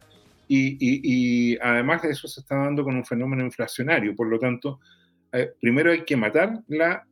y, 0.48 1.58
además 1.58 2.04
de 2.04 2.12
eso 2.12 2.28
se 2.28 2.40
está 2.40 2.56
dando 2.56 2.84
con 2.84 2.96
un 2.96 3.04
fenómeno 3.04 3.44
inflacionario. 3.44 4.16
Por 4.16 4.28
lo 4.28 4.40
tanto, 4.40 4.80
eh, 5.34 5.50
primero 5.60 5.92
hay 5.92 6.06
que 6.06 6.16
matar 6.16 6.62
la 6.68 7.06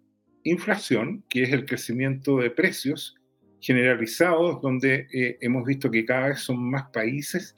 inflación, 0.43 1.23
que 1.27 1.43
es 1.43 1.51
el 1.51 1.65
crecimiento 1.65 2.37
de 2.37 2.51
precios 2.51 3.15
generalizados, 3.59 4.61
donde 4.61 5.07
eh, 5.11 5.37
hemos 5.41 5.65
visto 5.65 5.89
que 5.89 6.05
cada 6.05 6.29
vez 6.29 6.39
son 6.39 6.63
más 6.63 6.83
países 6.91 7.55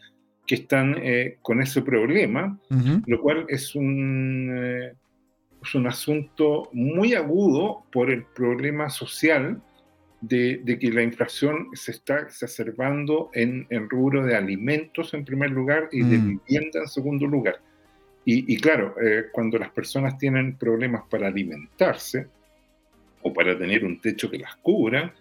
que 0.48 0.56
están 0.56 0.96
con 1.42 1.62
ese 1.62 1.82
problema, 1.82 2.58
lo 3.06 3.22
cual 3.22 3.46
es 3.50 3.75
un, 3.75 4.96
es 5.62 5.75
un 5.75 5.88
asunto 5.88 6.70
muy 6.72 7.16
agudo 7.16 7.84
por 7.92 8.10
el 8.10 8.24
problema 8.24 8.89
social 8.89 9.62
de, 10.21 10.77
que 10.79 10.91
la 10.91 11.03
inflación 11.03 11.67
se 11.74 11.91
está 11.91 12.19
exacerbando 12.19 13.29
en, 13.33 13.67
en 13.69 13.89
rubro 13.89 14.25
de 14.25 14.36
alimentos 14.36 15.13
en 15.13 15.25
primer 15.25 15.51
lugar 15.51 15.89
y 15.91 16.03
de 16.03 16.17
mm. 16.17 16.39
vivienda 16.45 16.79
en 16.81 16.88
segundo 16.88 17.27
lugar. 17.27 17.59
Y, 18.29 18.57
claro, 18.57 18.93
eh, 19.01 19.27
cuando 19.31 19.57
las 19.57 19.69
personas 19.69 20.17
tienen 20.17 20.57
problemas 20.57 21.03
para 21.09 21.27
alimentarse 21.27 22.27
o 23.21 23.31
para 23.31 23.57
tener 23.57 23.86
un 23.86 24.01
techo 24.01 24.29
que 24.29 24.38
las 24.38 24.57
cubra, 24.57 25.13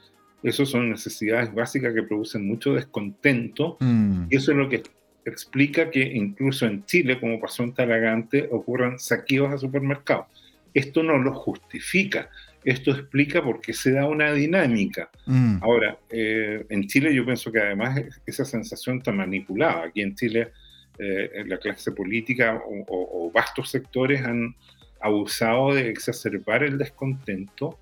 eso 0.42 0.66
son 0.66 0.90
necesidades 0.90 1.54
básicas 1.54 1.94
que 1.94 2.02
producen 2.02 2.48
mucho 2.48 2.74
descontento 2.74 3.76
mm. 3.78 4.24
y 4.28 4.36
eso 4.36 4.50
es 4.50 4.56
lo 4.56 4.68
que 4.68 4.82
explica 5.24 5.88
que 5.88 6.02
incluso 6.02 6.66
en 6.66 6.84
Chile, 6.84 7.20
como 7.20 7.38
pasó 7.38 7.62
en 7.62 7.74
Talagante, 7.74 8.48
ocurran 8.50 8.98
saqueos 8.98 9.52
a 9.52 9.58
supermercados. 9.58 10.26
Esto 10.74 11.04
no 11.04 11.16
lo 11.16 11.32
justifica, 11.32 12.28
esto 12.66 12.90
explica 12.90 13.44
por 13.44 13.60
qué 13.60 13.72
se 13.72 13.92
da 13.92 14.08
una 14.08 14.32
dinámica. 14.32 15.08
Mm. 15.26 15.58
Ahora, 15.62 15.98
eh, 16.10 16.66
en 16.68 16.88
Chile 16.88 17.14
yo 17.14 17.24
pienso 17.24 17.52
que 17.52 17.60
además 17.60 18.02
esa 18.26 18.44
sensación 18.44 18.98
está 18.98 19.12
manipulada. 19.12 19.84
Aquí 19.84 20.02
en 20.02 20.16
Chile 20.16 20.50
eh, 20.98 21.44
la 21.46 21.58
clase 21.58 21.92
política 21.92 22.60
o, 22.88 23.30
vastos 23.32 23.70
sectores 23.70 24.20
han 24.24 24.56
abusado 25.00 25.74
de 25.74 25.90
exacerbar 25.90 26.64
el 26.64 26.76
descontento 26.76 27.78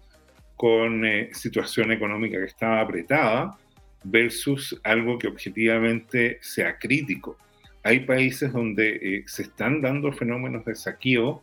con 0.55 1.07
eh, 1.07 1.31
situación 1.33 1.91
económica 1.91 2.37
que 2.37 2.45
estaba 2.45 2.83
apretada 2.83 3.57
versus 4.03 4.79
algo 4.85 5.19
que 5.19 5.29
objetivamente 5.29 6.39
sea 6.43 6.79
crítico. 6.79 7.39
Hay 7.85 8.01
países 8.01 8.53
donde 8.53 9.25
se 9.27 9.45
están 9.45 9.81
dando 9.81 10.13
fenómenos 10.13 10.67
de 10.67 10.75
saqueo 10.75 11.43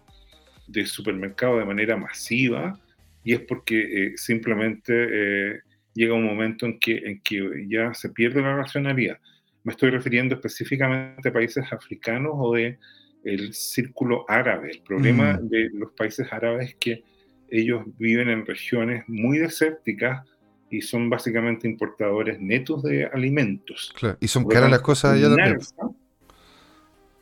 de 0.67 0.85
supermercados 0.85 1.59
de 1.59 1.65
manera 1.65 1.97
masiva, 1.97 2.79
y 3.23 3.33
es 3.33 3.41
porque 3.41 3.79
eh, 3.79 4.13
simplemente 4.17 4.93
eh, 4.93 5.59
llega 5.93 6.13
un 6.13 6.25
momento 6.25 6.65
en 6.65 6.79
que, 6.79 6.97
en 6.97 7.21
que 7.21 7.65
ya 7.67 7.93
se 7.93 8.09
pierde 8.09 8.41
la 8.41 8.55
racionalidad. 8.55 9.17
Me 9.63 9.73
estoy 9.73 9.91
refiriendo 9.91 10.35
específicamente 10.35 11.29
a 11.29 11.33
países 11.33 11.71
africanos 11.71 12.33
o 12.35 12.53
de 12.53 12.79
el 13.23 13.53
círculo 13.53 14.25
árabe. 14.27 14.71
El 14.71 14.81
problema 14.81 15.33
mm. 15.33 15.49
de 15.49 15.69
los 15.73 15.91
países 15.91 16.27
árabes 16.31 16.69
es 16.69 16.75
que 16.75 17.03
ellos 17.49 17.83
viven 17.97 18.29
en 18.29 18.45
regiones 18.45 19.03
muy 19.07 19.37
desérticas 19.37 20.25
y 20.69 20.81
son 20.81 21.09
básicamente 21.09 21.67
importadores 21.67 22.39
netos 22.39 22.81
de 22.81 23.05
alimentos. 23.05 23.93
Claro. 23.97 24.17
Y 24.21 24.27
son 24.27 24.45
caras 24.45 24.71
las 24.71 24.81
cosas 24.81 25.13
allá 25.15 25.27
también. 25.27 25.59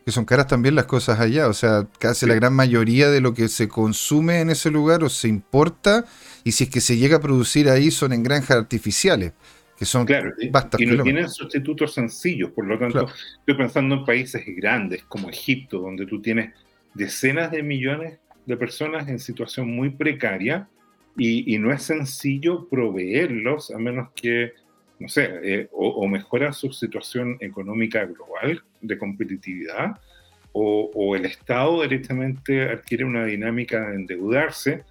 Que 0.10 0.14
son 0.14 0.26
caras 0.26 0.48
también 0.48 0.74
las 0.74 0.86
cosas 0.86 1.20
allá, 1.20 1.48
o 1.48 1.54
sea, 1.54 1.88
casi 2.00 2.26
la 2.26 2.34
gran 2.34 2.52
mayoría 2.56 3.12
de 3.12 3.22
lo 3.22 3.36
que 3.36 3.48
se 3.48 3.68
consume 3.68 4.42
en 4.42 4.50
ese 4.50 4.72
lugar 4.72 5.04
o 5.04 5.10
se 5.10 5.28
importa, 5.28 6.04
y 6.44 6.54
si 6.54 6.64
es 6.64 6.72
que 6.72 6.82
se 6.82 6.98
llega 6.98 7.18
a 7.18 7.22
producir 7.22 7.70
ahí 7.70 7.92
son 7.92 8.12
en 8.12 8.24
granjas 8.24 8.58
artificiales, 8.58 9.34
que 9.78 9.86
son 9.86 10.08
claro, 10.08 10.32
y 10.40 10.86
no 10.88 11.04
tienen 11.04 11.30
sustitutos 11.30 11.94
sencillos, 11.94 12.50
por 12.50 12.66
lo 12.66 12.80
tanto, 12.80 13.06
estoy 13.38 13.54
pensando 13.56 13.98
en 13.98 14.04
países 14.04 14.42
grandes 14.48 15.04
como 15.04 15.30
Egipto, 15.30 15.78
donde 15.78 16.08
tú 16.08 16.20
tienes 16.24 16.56
decenas 16.96 17.52
de 17.52 17.62
millones 17.62 18.18
de 18.48 18.58
personas 18.58 19.08
en 19.10 19.20
situación 19.20 19.70
muy 19.70 19.92
precaria, 19.92 20.68
y, 21.18 21.56
no 21.60 21.72
es 21.72 21.84
sencillo 21.84 22.68
proveerlos 22.68 23.70
a 23.70 23.78
menos 23.78 24.10
que, 24.16 24.54
no 25.00 25.08
sé, 25.08 25.30
eh, 25.44 25.70
o, 25.72 26.08
mejora 26.08 26.52
su 26.52 26.72
situación 26.74 27.38
económica 27.40 28.06
global 28.06 28.62
de 28.82 28.98
competitividad, 28.98 30.00
o, 30.52 31.16
el 31.16 31.26
Estado 31.26 31.82
directamente 31.84 32.70
adquiere 32.70 33.06
una 33.06 33.26
dinámica 33.26 33.90
de 33.90 33.96
endeudarse 33.96 34.84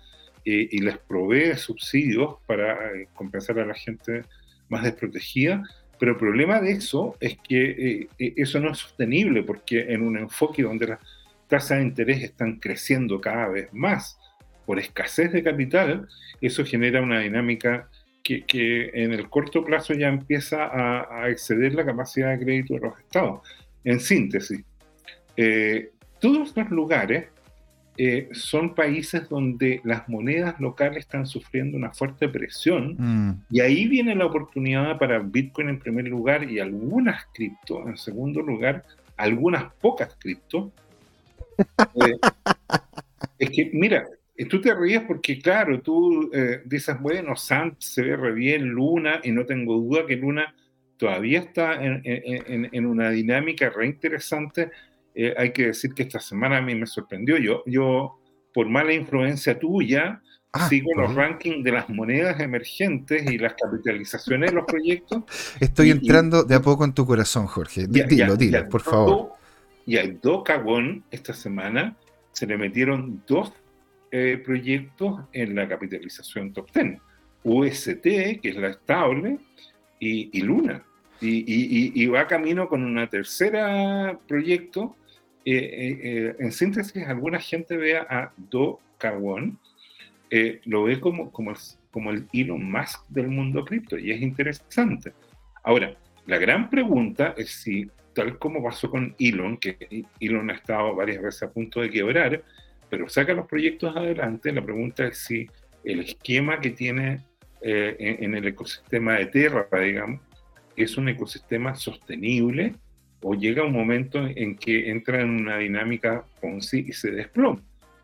eh, 0.45 0.69
y 0.71 0.79
les 0.79 0.97
provee 0.99 1.57
subsidios 1.57 2.37
para 2.47 2.93
eh, 2.95 3.09
compensar 3.13 3.59
a 3.59 3.67
la 3.67 3.75
gente 3.75 4.23
más 4.69 4.85
desprotegida. 4.85 5.63
Pero 5.99 6.13
el 6.13 6.19
problema 6.19 6.61
de 6.61 6.73
eso 6.73 7.17
es 7.21 7.37
que 7.39 8.09
eso 8.19 8.61
no 8.61 8.71
es 8.71 8.79
sostenible 8.79 9.43
porque 9.43 9.93
en 9.93 10.03
un 10.03 10.17
enfoque 10.17 10.63
donde 10.63 10.87
las 10.87 11.01
tasas 11.49 11.79
de 11.79 11.85
interés 11.85 12.23
están 12.23 12.57
creciendo 12.61 13.21
cada 13.21 13.49
vez 13.49 13.69
más, 13.73 14.17
por 14.65 14.79
escasez 14.79 15.33
de 15.33 15.43
capital, 15.43 16.07
eso 16.41 16.65
genera 16.65 17.03
una 17.03 17.21
dinámica 17.21 17.89
que, 18.47 18.91
en 18.93 19.13
el 19.13 19.29
corto 19.29 19.65
plazo 19.65 19.95
ya 19.95 20.09
empieza 20.09 20.69
a, 20.71 21.29
exceder 21.31 21.75
la 21.75 21.85
capacidad 21.85 22.31
de 22.31 22.45
crédito 22.45 22.75
de 22.75 22.81
los 22.81 22.99
estados. 22.99 23.41
En 23.85 24.01
síntesis, 24.01 24.65
eh, 25.37 25.91
todos 26.21 26.55
los 26.55 26.71
lugares 26.71 27.27
eh, 27.97 28.29
son 28.33 28.75
países 28.75 29.29
donde 29.29 29.81
las 29.85 30.09
monedas 30.09 30.61
locales 30.61 30.99
están 30.99 31.27
sufriendo 31.27 31.77
una 31.77 31.93
fuerte 31.93 32.29
presión 32.29 32.97
mm. 32.97 33.47
y 33.51 33.61
ahí 33.61 33.89
viene 33.89 34.15
la 34.15 34.27
oportunidad 34.27 34.99
para 34.99 35.19
Bitcoin 35.19 35.69
en 35.69 35.79
primer 35.81 36.07
lugar 36.07 36.49
y 36.49 36.61
algunas 36.61 37.25
cripto 37.35 37.89
en 37.89 37.97
segundo 37.97 38.41
lugar, 38.41 38.85
algunas 39.17 39.73
pocas 39.75 40.17
cripto. 40.19 40.73
Eh, 42.07 42.15
es 43.41 43.51
que, 43.51 43.71
mira, 43.73 44.07
tú 44.45 44.61
te 44.61 44.75
ríes 44.75 45.03
porque, 45.03 45.41
claro, 45.41 45.81
tú 45.81 46.31
eh, 46.33 46.63
dices, 46.65 47.01
bueno, 47.01 47.35
Sant 47.35 47.75
se 47.79 48.03
ve 48.03 48.17
re 48.17 48.33
bien, 48.33 48.69
Luna, 48.69 49.21
y 49.25 49.33
no 49.33 49.45
tengo 49.45 49.75
duda 49.75 50.07
que 50.07 50.17
Luna 50.17 50.55
todavía 50.97 51.41
está 51.41 51.79
en, 51.83 52.87
una 52.87 53.11
dinámica 53.11 53.71
re 53.71 53.87
interesante. 53.87 54.71
Eh, 55.15 55.35
hay 55.37 55.53
que 55.53 55.67
decir 55.67 55.93
que 55.95 56.05
esta 56.05 56.21
semana 56.21 56.59
a 56.59 56.63
mí 56.63 56.75
me 56.75 56.87
sorprendió. 56.87 57.37
Yo, 57.39 57.63
yo 57.67 58.19
por 58.55 58.69
mala 58.69 58.93
influencia 58.93 59.59
tuya, 59.59 60.23
ah, 60.53 60.69
sigo 60.69 60.93
los 60.95 61.15
rankings 61.15 61.65
de 61.65 61.73
las 61.73 61.89
monedas 61.89 62.41
emergentes 62.41 63.29
y 63.31 63.39
las 63.39 63.55
capitalizaciones 63.55 64.51
de 64.51 64.57
los 64.57 64.65
proyectos. 64.65 65.25
Estoy 65.61 65.91
entrando 65.91 66.45
de 66.45 66.55
a 66.55 66.63
poco 66.63 66.85
en 66.85 66.93
tu 66.93 67.07
corazón, 67.07 67.47
Jorge. 67.47 67.87
dilo, 67.89 68.37
dilo, 68.37 68.69
por 68.69 68.83
favor. 68.83 69.33
Y 69.87 69.97
hay 69.97 70.19
dos 70.23 70.43
cagón 70.45 71.03
esta 71.11 71.33
semana 71.33 71.97
se 72.33 72.47
le 72.47 72.57
metieron 72.57 73.23
dos 73.27 73.53
eh, 74.11 74.41
proyectos 74.45 75.21
en 75.33 75.55
la 75.55 75.69
capitalización 75.69 76.53
top 76.53 76.71
10. 76.73 76.99
UST, 77.45 78.03
que 78.03 78.41
es 78.43 78.57
la 78.57 78.69
estable, 78.69 79.39
y, 80.01 80.41
Luna. 80.43 80.83
Y, 81.21 82.07
va 82.07 82.27
camino 82.27 82.69
con 82.69 82.85
una 82.85 83.09
tercera 83.09 84.19
proyecto. 84.27 84.97
Eh, 85.45 85.99
eh, 86.03 86.37
en 86.39 86.53
síntesis, 86.53 87.07
alguna 87.07 87.39
gente 87.39 87.77
ve 87.77 87.97
a 87.97 88.33
Do 88.37 88.81
Kawon, 88.99 89.59
lo 90.65 90.85
ve 90.85 91.01
como, 91.01 91.31
como, 91.33 91.55
como 91.91 92.11
el 92.11 92.27
Elon 92.33 92.71
Musk 92.71 93.07
del 93.09 93.29
mundo 93.29 93.65
cripto, 93.65 93.99
y 93.99 94.11
es 94.11 94.21
interesante. 94.21 95.13
Ahora, 95.63 95.97
la 96.27 96.39
gran 96.39 96.69
pregunta 96.69 97.35
es 97.37 97.51
si, 97.51 97.91
tal 98.15 98.39
como 98.39 98.63
pasó 98.63 98.91
con 98.91 99.15
Elon, 99.19 99.57
que 99.57 100.05
Elon 100.21 100.51
ha 100.51 100.55
estado 100.55 100.95
varias 100.95 101.23
veces 101.23 101.43
a 101.45 101.53
punto 101.53 101.81
de 101.81 101.91
quebrar, 101.91 102.43
pero 102.89 103.09
saca 103.09 103.33
los 103.35 103.47
proyectos 103.47 103.97
adelante. 103.97 104.53
La 104.53 104.63
pregunta 104.63 105.07
es 105.07 105.19
si 105.19 105.47
el 105.85 106.01
esquema 106.01 106.61
que 106.61 106.71
tiene 106.71 107.21
eh, 107.61 108.17
en, 108.21 108.35
el 108.35 108.47
ecosistema 108.47 109.15
de 109.15 109.27
Terra, 109.27 109.67
digamos, 109.81 110.21
es 110.77 110.97
un 110.97 111.09
ecosistema 111.09 111.75
sostenible 111.75 112.75
o 113.21 113.35
llega 113.35 113.65
un 113.65 113.73
momento 113.73 114.25
en 114.25 114.57
que 114.57 114.91
entra 114.91 115.21
en 115.21 115.31
una 115.31 115.59
dinámica 115.59 116.25
sí 116.61 116.85
y 116.89 116.93
se 116.93 117.11
desploma. 117.11 117.61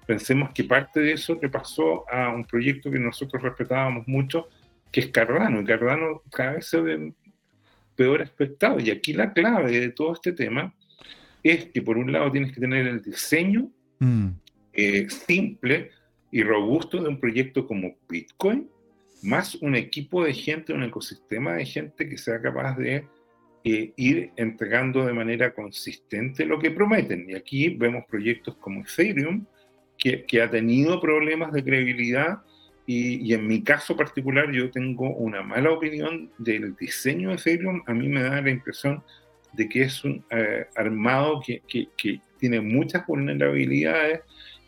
Pensemos 0.07 0.51
que 0.53 0.65
parte 0.65 1.01
de 1.01 1.13
eso 1.13 1.39
le 1.41 1.49
pasó 1.49 2.05
a 2.11 2.31
un 2.31 2.45
proyecto 2.45 2.91
que 2.91 2.99
nosotros 2.99 3.43
respetábamos 3.43 4.07
mucho, 4.07 4.49
que 4.91 5.01
es 5.01 5.07
Cardano, 5.09 5.61
y 5.61 5.65
Cardano 5.65 6.23
cada 6.31 6.53
vez 6.55 6.67
se 6.67 6.81
ve 6.81 7.13
peor 7.95 8.23
aspectado. 8.23 8.81
Y 8.81 8.91
aquí 8.91 9.13
la 9.13 9.33
clave 9.33 9.81
de 9.81 9.91
todo 9.91 10.13
este 10.13 10.33
tema 10.33 10.75
es 11.43 11.67
que 11.67 11.81
por 11.81 11.97
un 11.97 12.13
lado 12.13 12.31
tienes 12.33 12.53
que 12.53 12.61
tener 12.61 12.87
el 12.87 13.03
diseño 13.03 13.71
mm. 14.01 14.29
Eh, 14.75 15.09
simple 15.09 15.91
y 16.31 16.43
robusto 16.43 17.03
de 17.03 17.09
un 17.09 17.21
proyecto 17.21 17.67
como 17.67 17.97
Bitcoin, 18.09 18.69
más 19.23 19.55
un 19.57 19.77
equipo 19.77 20.25
de 20.25 20.35
gente, 20.35 20.73
un 20.73 20.83
ecosistema 20.83 21.55
de 21.55 21.65
gente 21.65 22.09
que 22.09 22.19
sea 22.19 22.41
capaz 22.41 22.77
de 22.77 23.07
eh, 23.63 23.93
ir 23.97 24.33
entregando 24.37 25.07
de 25.07 25.13
manera 25.13 25.55
consistente 25.55 26.45
lo 26.45 26.59
que 26.59 26.71
prometen. 26.71 27.31
Y 27.31 27.35
aquí 27.35 27.71
vemos 27.71 28.05
proyectos 28.09 28.57
como 28.57 28.83
Ethereum, 28.83 29.47
que, 29.97 30.25
que 30.25 30.43
ha 30.43 30.51
tenido 30.51 31.01
problemas 31.01 31.53
de 31.53 31.63
credibilidad 31.63 32.43
y, 32.87 33.27
y, 33.27 33.33
en 33.33 33.47
mi 33.47 33.63
caso 33.63 33.97
particular 33.97 34.53
yo 34.53 34.71
tengo 34.71 35.09
una 35.17 35.43
mala 35.43 35.71
opinión 35.71 36.31
del 36.37 36.77
diseño 36.77 37.31
de 37.31 37.37
Ethereum. 37.37 37.83
A 37.87 37.95
mí 37.95 38.09
me 38.09 38.23
da 38.23 38.43
la 38.43 38.51
impresión 38.51 39.03
de 39.55 39.69
que 39.69 39.83
es 39.83 40.05
un 40.05 40.25
eh, 40.31 40.67
armado 40.75 41.41
que, 41.41 41.63
que, 41.67 41.89
que, 41.97 42.21
tiene 42.39 42.61
muchas 42.61 43.07
vulnerabilidades 43.07 44.21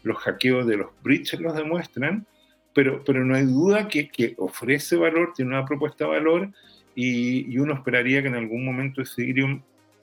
los 0.06 0.18
hackeos 0.18 0.66
de 0.66 0.76
los 0.76 0.90
breaches 1.02 1.40
los 1.40 1.54
demuestran, 1.54 2.26
pero, 2.72 3.02
pero 3.04 3.24
no 3.24 3.34
hay 3.34 3.44
duda 3.44 3.88
que, 3.88 4.08
que 4.08 4.34
ofrece 4.38 4.94
valor, 4.94 5.32
tiene 5.34 5.50
una 5.50 5.64
propuesta 5.64 6.04
de 6.04 6.10
valor 6.10 6.50
y, 6.94 7.58
uno 7.58 7.74
esperaría 7.74 8.22
que 8.22 8.28
en 8.28 8.36
algún 8.36 8.64
momento 8.64 9.02
Ethereum 9.02 9.62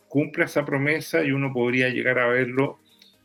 cumpla 0.10 0.46
esa 0.46 0.66
promesa 0.66 1.24
y 1.24 1.32
uno 1.32 1.54
podría 1.54 1.88
llegar 1.88 2.20
a 2.20 2.28
verlo 2.28 2.80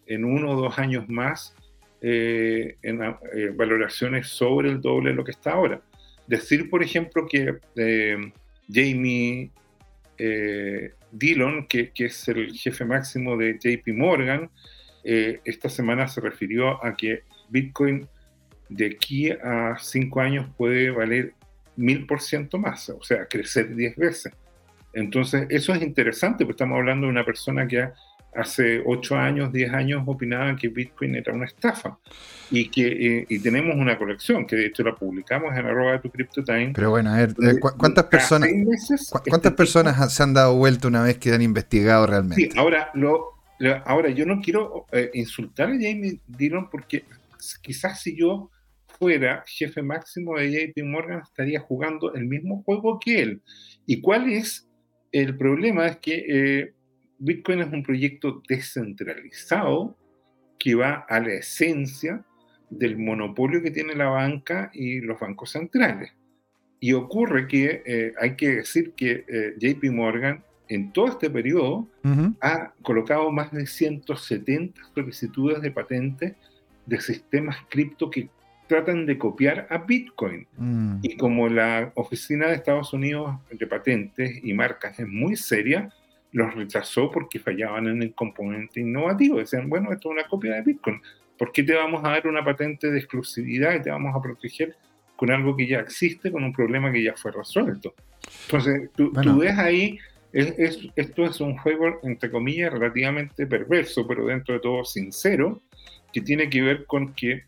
en 0.06 0.24
uno 0.24 0.52
o 0.52 0.60
dos 0.60 0.78
años 0.78 1.08
más 1.08 1.54
eh, 2.00 2.76
en 2.82 3.02
eh, 3.02 3.52
valoraciones 3.54 4.28
sobre 4.28 4.70
el 4.70 4.80
doble 4.80 5.10
de 5.10 5.16
lo 5.16 5.24
que 5.24 5.32
está 5.32 5.52
ahora. 5.52 5.82
Decir, 6.28 6.70
por 6.70 6.82
ejemplo, 6.82 7.26
que 7.26 7.56
eh, 7.74 8.32
Jamie 8.72 9.50
Dillon, 11.10 11.66
que, 11.66 11.90
que, 11.90 12.06
es 12.06 12.28
el 12.28 12.52
jefe 12.52 12.84
máximo 12.84 13.36
de 13.36 13.58
JP 13.58 13.88
Morgan, 13.94 14.50
eh, 15.04 15.40
esta 15.44 15.68
semana 15.68 16.08
se 16.08 16.20
refirió 16.20 16.84
a 16.84 16.94
que 16.96 17.22
Bitcoin 17.48 18.06
de 18.68 18.86
aquí 18.86 19.30
a 19.30 19.76
cinco 19.80 20.20
años 20.20 20.46
puede 20.56 20.90
valer 20.90 21.32
mil 21.76 22.06
por 22.06 22.20
ciento 22.20 22.58
más, 22.58 22.88
o 22.90 23.02
sea, 23.02 23.26
crecer 23.26 23.74
diez 23.74 23.96
veces. 23.96 24.32
Entonces, 24.92 25.46
eso 25.48 25.72
es 25.74 25.82
interesante, 25.82 26.44
porque 26.44 26.54
estamos 26.54 26.76
hablando 26.76 27.06
de 27.06 27.12
una 27.12 27.24
persona 27.24 27.66
que 27.66 27.88
hace 28.34 28.82
ocho 28.84 29.16
años, 29.16 29.52
diez 29.52 29.72
años 29.72 30.02
opinaba 30.06 30.54
que 30.56 30.68
Bitcoin 30.68 31.14
era 31.14 31.32
una 31.32 31.46
estafa 31.46 31.98
y 32.50 32.68
que 32.68 33.26
eh, 33.28 33.40
tenemos 33.42 33.76
una 33.76 33.98
colección 33.98 34.46
que 34.46 34.56
de 34.56 34.66
hecho 34.66 34.82
la 34.82 34.94
publicamos 34.94 35.56
en 35.56 35.66
arroba 35.66 35.92
de 35.92 35.98
tu 36.00 36.10
CryptoTime. 36.10 36.72
Pero 36.74 36.90
bueno, 36.90 37.10
a 37.10 37.16
ver, 37.16 37.30
eh, 37.42 37.58
¿cuántas 37.58 38.04
personas, 38.04 38.50
¿cuántas 39.10 39.34
este 39.34 39.50
personas 39.52 40.12
se 40.12 40.22
han 40.22 40.34
dado 40.34 40.56
vuelta 40.56 40.88
una 40.88 41.02
vez 41.02 41.18
que 41.18 41.32
han 41.32 41.42
investigado 41.42 42.06
realmente? 42.06 42.50
Sí, 42.50 42.58
ahora 42.58 42.90
lo, 42.94 43.37
Ahora, 43.84 44.10
yo 44.10 44.24
no 44.24 44.40
quiero 44.40 44.86
eh, 44.92 45.10
insultar 45.14 45.68
a 45.68 45.72
Jamie 45.72 46.20
Dillon 46.26 46.70
porque 46.70 47.04
quizás 47.60 48.00
si 48.00 48.16
yo 48.16 48.50
fuera 48.98 49.44
jefe 49.46 49.82
máximo 49.82 50.36
de 50.36 50.72
JP 50.72 50.84
Morgan 50.84 51.22
estaría 51.22 51.60
jugando 51.60 52.14
el 52.14 52.26
mismo 52.26 52.62
juego 52.62 52.98
que 53.00 53.22
él. 53.22 53.42
¿Y 53.86 54.00
cuál 54.00 54.30
es 54.30 54.68
el 55.10 55.36
problema? 55.36 55.86
Es 55.86 55.96
que 55.98 56.24
eh, 56.28 56.72
Bitcoin 57.18 57.60
es 57.60 57.72
un 57.72 57.82
proyecto 57.82 58.42
descentralizado 58.48 59.96
que 60.58 60.74
va 60.74 61.06
a 61.08 61.20
la 61.20 61.34
esencia 61.34 62.24
del 62.70 62.96
monopolio 62.96 63.62
que 63.62 63.70
tiene 63.70 63.94
la 63.94 64.08
banca 64.08 64.70
y 64.72 65.00
los 65.00 65.18
bancos 65.18 65.50
centrales. 65.50 66.12
Y 66.80 66.92
ocurre 66.92 67.48
que 67.48 67.82
eh, 67.84 68.12
hay 68.20 68.36
que 68.36 68.56
decir 68.56 68.92
que 68.92 69.24
JP 69.58 69.90
Morgan 69.90 70.44
en 70.68 70.92
todo 70.92 71.08
este 71.08 71.30
periodo 71.30 71.86
ha 72.40 72.72
colocado 72.82 73.30
más 73.30 73.50
de 73.52 73.66
170 73.66 74.80
solicitudes 74.94 75.62
de 75.62 75.70
patentes 75.70 76.34
de 76.86 77.00
sistemas 77.00 77.56
cripto 77.68 78.10
que 78.10 78.28
tratan 78.66 79.06
de 79.06 79.18
copiar 79.18 79.66
a 79.70 79.78
Bitcoin. 79.78 80.46
Mm. 80.56 80.98
Y 81.02 81.16
como 81.16 81.48
la 81.48 81.90
oficina 81.94 82.48
de 82.48 82.54
Estados 82.54 82.92
Unidos 82.92 83.36
de 83.50 83.66
patentes 83.66 84.40
y 84.42 84.52
marcas 84.52 84.98
es 85.00 85.08
muy 85.08 85.36
seria, 85.36 85.90
los 86.32 86.54
rechazó 86.54 87.10
porque 87.10 87.38
fallaban 87.38 87.86
en 87.86 88.02
el 88.02 88.14
componente 88.14 88.80
innovativo. 88.80 89.38
Decían, 89.38 89.68
bueno, 89.68 89.90
esto 89.92 90.10
es 90.10 90.18
una 90.18 90.28
copia 90.28 90.54
de 90.54 90.62
Bitcoin. 90.62 91.00
¿Por 91.38 91.52
qué 91.52 91.62
te 91.62 91.74
vamos 91.74 92.04
a 92.04 92.10
dar 92.10 92.26
una 92.26 92.44
patente 92.44 92.90
de 92.90 92.98
exclusividad 92.98 93.74
y 93.74 93.82
te 93.82 93.90
vamos 93.90 94.14
a 94.14 94.20
proteger 94.20 94.76
con 95.16 95.30
algo 95.30 95.56
que 95.56 95.66
ya 95.66 95.78
existe, 95.80 96.30
con 96.30 96.44
un 96.44 96.52
problema 96.52 96.92
que 96.92 97.02
ya 97.02 97.14
fue 97.16 97.32
resuelto? 97.32 97.94
Entonces, 98.46 98.90
tú, 98.94 99.10
Bueno. 99.12 99.32
tú 99.34 99.40
ves 99.40 99.56
ahí, 99.58 99.98
es- 100.32 100.54
es- 100.58 100.78
esto 100.96 101.24
es 101.24 101.40
un 101.40 101.56
juego, 101.58 102.00
entre 102.02 102.30
comillas, 102.30 102.72
relativamente 102.72 103.46
perverso, 103.46 104.06
pero 104.06 104.26
dentro 104.26 104.54
de 104.54 104.60
todo 104.60 104.84
sincero, 104.84 105.60
que 106.12 106.20
tiene 106.20 106.48
que 106.48 106.62
ver 106.62 106.84
con 106.86 107.14
que 107.14 107.44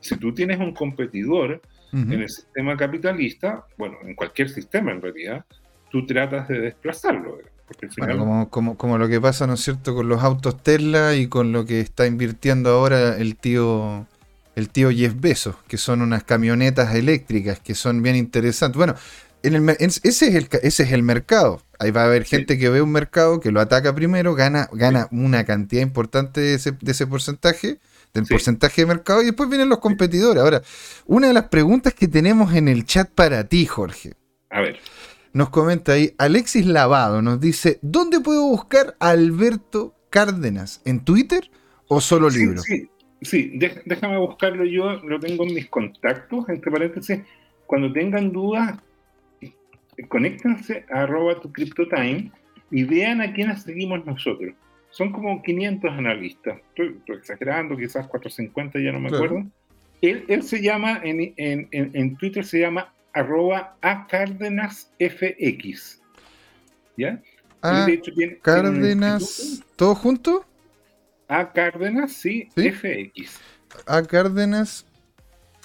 si 0.00 0.16
tú 0.16 0.34
tienes 0.34 0.58
un 0.58 0.72
competidor 0.74 1.60
Ujú. 1.92 2.12
en 2.12 2.22
el 2.22 2.28
sistema 2.28 2.76
capitalista, 2.76 3.64
bueno, 3.76 3.96
en 4.02 4.14
cualquier 4.14 4.48
sistema 4.48 4.92
en 4.92 5.00
realidad, 5.02 5.44
tú 5.90 6.06
tratas 6.06 6.48
de 6.48 6.60
desplazarlo. 6.60 7.38
Porque 7.66 7.86
al 7.86 7.92
final, 7.92 8.08
Bueno, 8.16 8.24
como, 8.24 8.50
como, 8.50 8.76
como 8.76 8.98
lo 8.98 9.08
que 9.08 9.20
pasa, 9.20 9.46
¿no 9.46 9.54
es 9.54 9.60
cierto?, 9.60 9.94
con 9.94 10.08
los 10.08 10.22
autos 10.22 10.62
Tesla 10.62 11.14
y 11.14 11.26
con 11.28 11.52
lo 11.52 11.64
que 11.64 11.80
está 11.80 12.06
invirtiendo 12.06 12.70
ahora 12.70 13.16
el 13.16 13.36
tío, 13.36 14.06
el 14.56 14.68
tío 14.68 14.90
Jeff 14.90 15.14
Bezos, 15.18 15.56
que 15.68 15.76
son 15.78 16.02
unas 16.02 16.24
camionetas 16.24 16.94
eléctricas 16.94 17.60
que 17.60 17.74
son 17.74 18.02
bien 18.02 18.16
interesantes. 18.16 18.76
Bueno, 18.76 18.94
en 19.42 19.54
el 19.54 19.60
mer- 19.62 19.76
en- 19.80 19.90
ese, 19.90 20.08
es 20.08 20.22
el, 20.34 20.48
ese 20.62 20.82
es 20.84 20.92
el 20.92 21.02
mercado. 21.02 21.62
Ahí 21.78 21.90
va 21.90 22.02
a 22.02 22.06
haber 22.06 22.24
Sí. 22.24 22.36
gente 22.36 22.58
que 22.58 22.68
ve 22.68 22.80
un 22.82 22.92
mercado, 22.92 23.40
que 23.40 23.50
lo 23.50 23.60
ataca 23.60 23.94
primero, 23.94 24.34
gana, 24.34 24.68
gana 24.72 25.08
una 25.10 25.44
cantidad 25.44 25.82
importante 25.82 26.40
de 26.40 26.54
ese, 26.54 26.72
de 26.72 26.92
ese 26.92 27.06
porcentaje, 27.06 27.78
del 28.14 28.26
Sí. 28.26 28.34
porcentaje 28.34 28.82
de 28.82 28.86
mercado, 28.86 29.22
y 29.22 29.26
después 29.26 29.48
vienen 29.48 29.68
los 29.68 29.78
competidores. 29.78 30.42
Ahora, 30.42 30.62
una 31.06 31.28
de 31.28 31.34
las 31.34 31.44
preguntas 31.44 31.94
que 31.94 32.08
tenemos 32.08 32.54
en 32.54 32.68
el 32.68 32.84
chat 32.84 33.10
para 33.10 33.44
ti, 33.48 33.66
Jorge. 33.66 34.14
a 34.50 34.60
ver, 34.60 34.78
Nos 35.34 35.48
comenta 35.48 35.92
ahí 35.92 36.14
Alexis 36.18 36.66
Lavado, 36.66 37.22
nos 37.22 37.40
dice, 37.40 37.78
¿dónde 37.80 38.20
puedo 38.20 38.42
buscar 38.48 38.96
a 39.00 39.08
Alberto 39.10 39.94
Cárdenas? 40.10 40.82
¿En 40.84 41.00
Twitter 41.06 41.50
o 41.88 42.02
solo 42.02 42.30
sí, 42.30 42.38
libro? 42.40 42.60
sí, 42.60 42.90
sí, 43.22 43.52
dé- 43.54 43.80
déjame 43.86 44.18
buscarlo 44.18 44.66
yo, 44.66 44.92
lo 45.02 45.18
tengo 45.18 45.44
en 45.44 45.54
mis 45.54 45.68
contactos, 45.70 46.46
entre 46.50 46.70
paréntesis, 46.70 47.20
cuando 47.66 47.90
tengan 47.94 48.30
dudas, 48.30 48.78
conéctense 50.08 50.84
a 50.90 51.02
arroba 51.02 51.40
tu 51.40 51.52
CryptoTime 51.52 52.30
y 52.70 52.84
vean 52.84 53.20
a 53.20 53.32
quiénes 53.32 53.62
seguimos 53.62 54.04
nosotros. 54.06 54.54
Son 54.90 55.12
como 55.12 55.42
500 55.42 55.90
analistas, 55.90 56.58
estoy, 56.68 56.96
estoy 56.98 57.16
exagerando, 57.16 57.76
quizás 57.76 58.06
450, 58.08 58.78
ya 58.78 58.92
no 58.92 59.00
me 59.00 59.08
Claro. 59.08 59.24
acuerdo. 59.24 59.50
Él, 60.02 60.24
él 60.28 60.42
se 60.42 60.60
llama, 60.60 61.00
en, 61.02 61.32
en- 61.36 61.68
en- 61.70 61.90
en 61.94 62.16
Twitter 62.16 62.44
se 62.44 62.60
llama 62.60 62.92
arroba 63.14 63.76
a 63.80 64.06
Cárdenas 64.06 64.90
FX. 64.98 66.00
¿Ya? 66.96 67.22
A 67.62 67.86
de 67.86 67.92
hecho, 67.94 68.12
tiene- 68.12 68.34
Ah, 68.38 68.42
Cárdenas. 68.42 69.62
¿todo 69.76 69.94
junto? 69.94 70.44
A 71.28 71.52
Cárdenas, 71.52 72.12
sí, 72.12 72.48
¿Sí? 72.56 72.68
FX. 72.72 73.40
A 73.86 74.02
Cárdenas 74.02 74.84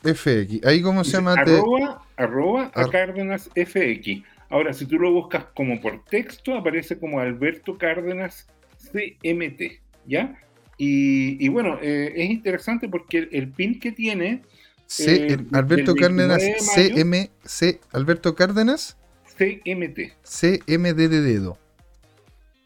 FX. 0.04 0.66
Ahí 0.66 0.82
cómo 0.82 1.04
se 1.04 1.12
llama. 1.14 1.36
Te- 1.44 1.52
Arroba, 1.52 2.02
arroba 2.16 2.72
a 2.74 2.82
Ar- 2.82 2.90
Cárdenas 2.92 3.50
FX. 3.56 4.24
Ahora, 4.50 4.74
si 4.74 4.86
tú 4.86 4.98
lo 4.98 5.12
buscas 5.12 5.46
como 5.54 5.80
por 5.82 6.04
texto, 6.06 6.56
aparece 6.56 6.98
como 6.98 7.20
Alberto 7.20 7.78
Cárdenas 7.78 8.48
CMT, 8.92 9.82
¿ya? 10.06 10.40
Y, 10.78 11.44
y 11.44 11.50
bueno, 11.50 11.78
eh, 11.82 12.14
es 12.16 12.30
interesante 12.30 12.88
porque 12.88 13.18
el, 13.18 13.30
el 13.32 13.48
pin 13.50 13.80
que 13.80 13.92
tiene, 13.92 14.44
C- 14.86 15.16
eh, 15.16 15.28
el- 15.34 15.48
Alberto 15.52 15.96
Cárdenas 15.96 16.38
29 16.38 16.46
de 16.46 16.66
mayo. 16.66 16.96
CM, 16.96 17.30
C, 17.44 17.80
Alberto 17.92 18.36
Cárdenas 18.36 18.96
CMT, 19.38 20.14
CMD 20.24 20.96
de 21.10 21.22
dedo. 21.22 21.58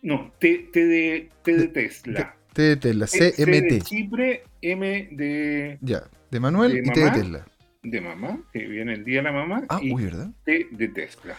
no, 0.04 0.32
T, 0.40 0.70
T 0.72 0.86
de, 0.86 1.30
T 1.44 1.58
de 1.58 1.68
Tesla. 1.68 2.36
T 2.54 2.62
de 2.62 2.76
Tesla, 2.76 3.08
C 3.08 3.32
de 3.32 3.32
CMT. 3.32 3.84
Chipre, 3.86 4.44
M 4.62 5.08
de, 5.12 5.78
Ya, 5.82 6.04
de 6.32 6.40
Manuel 6.40 6.72
¿De 6.74 6.80
y 6.80 6.92
T 6.92 7.00
de? 7.02 7.12
Tesla. 7.12 7.46
de 7.84 8.02
mamá, 8.02 8.40
que 8.54 8.60
viene 8.68 8.94
el 8.94 9.04
día 9.06 9.18
de 9.18 9.24
la 9.24 9.32
mamá, 9.32 9.64
Ah, 9.70 9.80
y 9.82 9.94
uy, 9.94 10.06
¿verdad? 10.06 10.30
T 10.46 10.68
de 10.72 10.88
Tesla. 10.88 11.36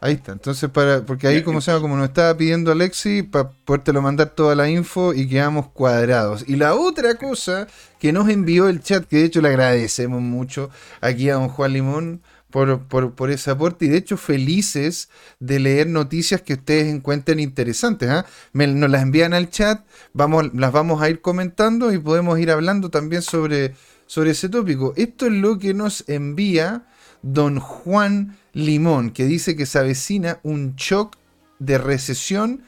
Ahí 0.00 0.14
está, 0.14 0.32
entonces 0.32 0.68
para, 0.68 1.00
porque 1.06 1.26
ahí 1.28 1.42
como 1.42 1.62
se 1.62 1.70
llama, 1.70 1.80
como 1.80 1.96
nos 1.96 2.08
estaba 2.08 2.36
pidiendo 2.36 2.70
Alexi, 2.72 3.22
para 3.22 3.48
podértelo 3.64 4.02
mandar 4.02 4.30
toda 4.30 4.54
la 4.54 4.68
info 4.68 5.14
y 5.14 5.26
quedamos 5.26 5.68
cuadrados. 5.70 6.44
Y 6.46 6.56
la 6.56 6.74
otra 6.74 7.14
cosa 7.14 7.66
que 7.98 8.12
nos 8.12 8.28
envió 8.28 8.68
el 8.68 8.82
chat, 8.82 9.06
que 9.06 9.16
de 9.16 9.24
hecho 9.24 9.40
le 9.40 9.48
agradecemos 9.48 10.20
mucho 10.20 10.68
aquí 11.00 11.30
a 11.30 11.34
don 11.34 11.48
Juan 11.48 11.72
Limón 11.72 12.20
por, 12.50 12.82
por, 12.86 13.14
por 13.14 13.30
ese 13.30 13.50
aporte 13.50 13.86
y 13.86 13.88
de 13.88 13.96
hecho 13.96 14.18
felices 14.18 15.08
de 15.40 15.58
leer 15.58 15.86
noticias 15.88 16.42
que 16.42 16.52
ustedes 16.54 16.92
encuentren 16.92 17.40
interesantes. 17.40 18.10
Me- 18.52 18.66
nos 18.66 18.90
las 18.90 19.02
envían 19.02 19.32
al 19.32 19.48
chat, 19.48 19.86
vamos, 20.12 20.52
las 20.52 20.70
vamos 20.70 21.00
a 21.00 21.08
ir 21.08 21.22
comentando 21.22 21.92
y 21.94 21.98
podemos 21.98 22.38
ir 22.38 22.50
hablando 22.50 22.90
también 22.90 23.22
sobre, 23.22 23.74
sobre 24.06 24.30
ese 24.30 24.48
tópico. 24.48 24.92
Esto 24.96 25.26
es 25.26 25.32
lo 25.32 25.58
que 25.58 25.74
nos 25.74 26.08
envía 26.08 26.86
don 27.22 27.58
Juan 27.58 28.36
Limón, 28.52 29.10
que 29.10 29.24
dice 29.24 29.56
que 29.56 29.66
se 29.66 29.78
avecina 29.78 30.40
un 30.42 30.74
shock 30.76 31.16
de 31.58 31.78
recesión 31.78 32.62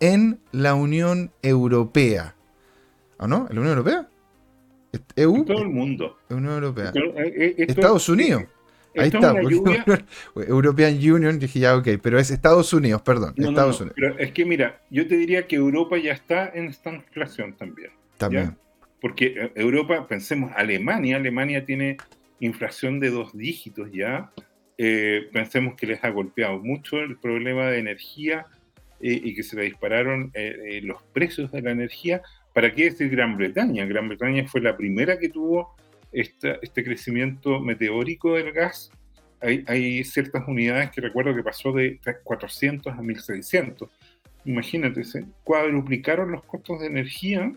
en 0.00 0.40
la 0.52 0.74
Unión 0.74 1.30
Europea. 1.42 2.34
¿O 3.18 3.26
no? 3.26 3.46
¿En 3.48 3.54
la 3.54 3.60
Unión 3.60 3.78
Europea? 3.78 4.08
¿Est- 4.92 5.12
¿EU? 5.16 5.36
En 5.36 5.44
todo 5.44 5.62
el 5.62 5.68
mundo. 5.68 6.18
Unión 6.28 6.54
Europea. 6.54 6.90
Pero, 6.92 7.06
eh, 7.18 7.32
eh, 7.36 7.54
esto- 7.58 7.72
Estados 7.72 8.08
Unidos. 8.08 8.42
Ahí 8.94 9.06
esto 9.08 9.18
es 9.18 9.52
está. 9.82 10.04
European 10.48 10.94
Union, 10.96 11.38
dije 11.38 11.60
ya, 11.60 11.76
ok, 11.76 11.88
pero 12.02 12.18
es 12.18 12.30
Estados 12.30 12.72
Unidos, 12.74 13.00
perdón. 13.00 13.32
No, 13.36 13.44
no, 13.44 13.50
Estados 13.50 13.80
no, 13.80 13.84
Unidos. 13.86 13.96
Pero 13.96 14.18
es 14.18 14.32
que 14.32 14.44
mira, 14.44 14.82
yo 14.90 15.08
te 15.08 15.16
diría 15.16 15.46
que 15.46 15.56
Europa 15.56 15.96
ya 15.96 16.12
está 16.12 16.50
en 16.52 16.66
esta 16.66 16.92
inflación 16.92 17.54
también. 17.54 17.90
También. 18.18 18.56
Porque 19.02 19.26
eh, 19.36 19.52
Europa, 19.56 20.06
pensemos, 20.06 20.50
Alemania, 20.56 21.16
Alemania 21.16 21.66
tiene 21.66 21.98
inflación 22.40 22.98
de 23.00 23.10
dos 23.10 23.36
dígitos 23.36 23.90
ya. 23.92 24.30
Eh, 24.78 25.28
pensemos 25.32 25.74
que 25.74 25.86
les 25.86 26.02
ha 26.02 26.08
golpeado 26.08 26.58
mucho 26.60 26.98
el 27.00 27.18
problema 27.18 27.68
de 27.68 27.78
energía 27.80 28.46
eh, 29.00 29.20
y 29.22 29.34
que 29.34 29.42
se 29.42 29.56
le 29.56 29.64
dispararon 29.64 30.30
eh, 30.34 30.56
eh, 30.64 30.80
los 30.82 31.02
precios 31.12 31.52
de 31.52 31.60
la 31.60 31.72
energía. 31.72 32.22
¿Para 32.54 32.72
qué 32.74 32.84
decir 32.84 33.10
Gran 33.10 33.36
Bretaña? 33.36 33.84
Gran 33.86 34.08
Bretaña 34.08 34.46
fue 34.46 34.60
la 34.60 34.76
primera 34.76 35.18
que 35.18 35.28
tuvo 35.28 35.74
esta- 36.12 36.58
este 36.62 36.84
crecimiento 36.84 37.60
meteórico 37.60 38.34
del 38.36 38.52
gas. 38.52 38.90
Hay, 39.40 39.64
hay 39.66 40.04
ciertas 40.04 40.46
unidades 40.46 40.90
que 40.92 41.00
recuerdo 41.00 41.34
que 41.34 41.42
pasó 41.42 41.72
de 41.72 41.98
400 42.22 42.92
a 42.92 43.02
1600. 43.02 43.90
Imagínate, 44.44 45.02
se 45.04 45.24
cuadruplicaron 45.42 46.30
los 46.32 46.44
costos 46.44 46.80
de 46.80 46.86
energía 46.86 47.52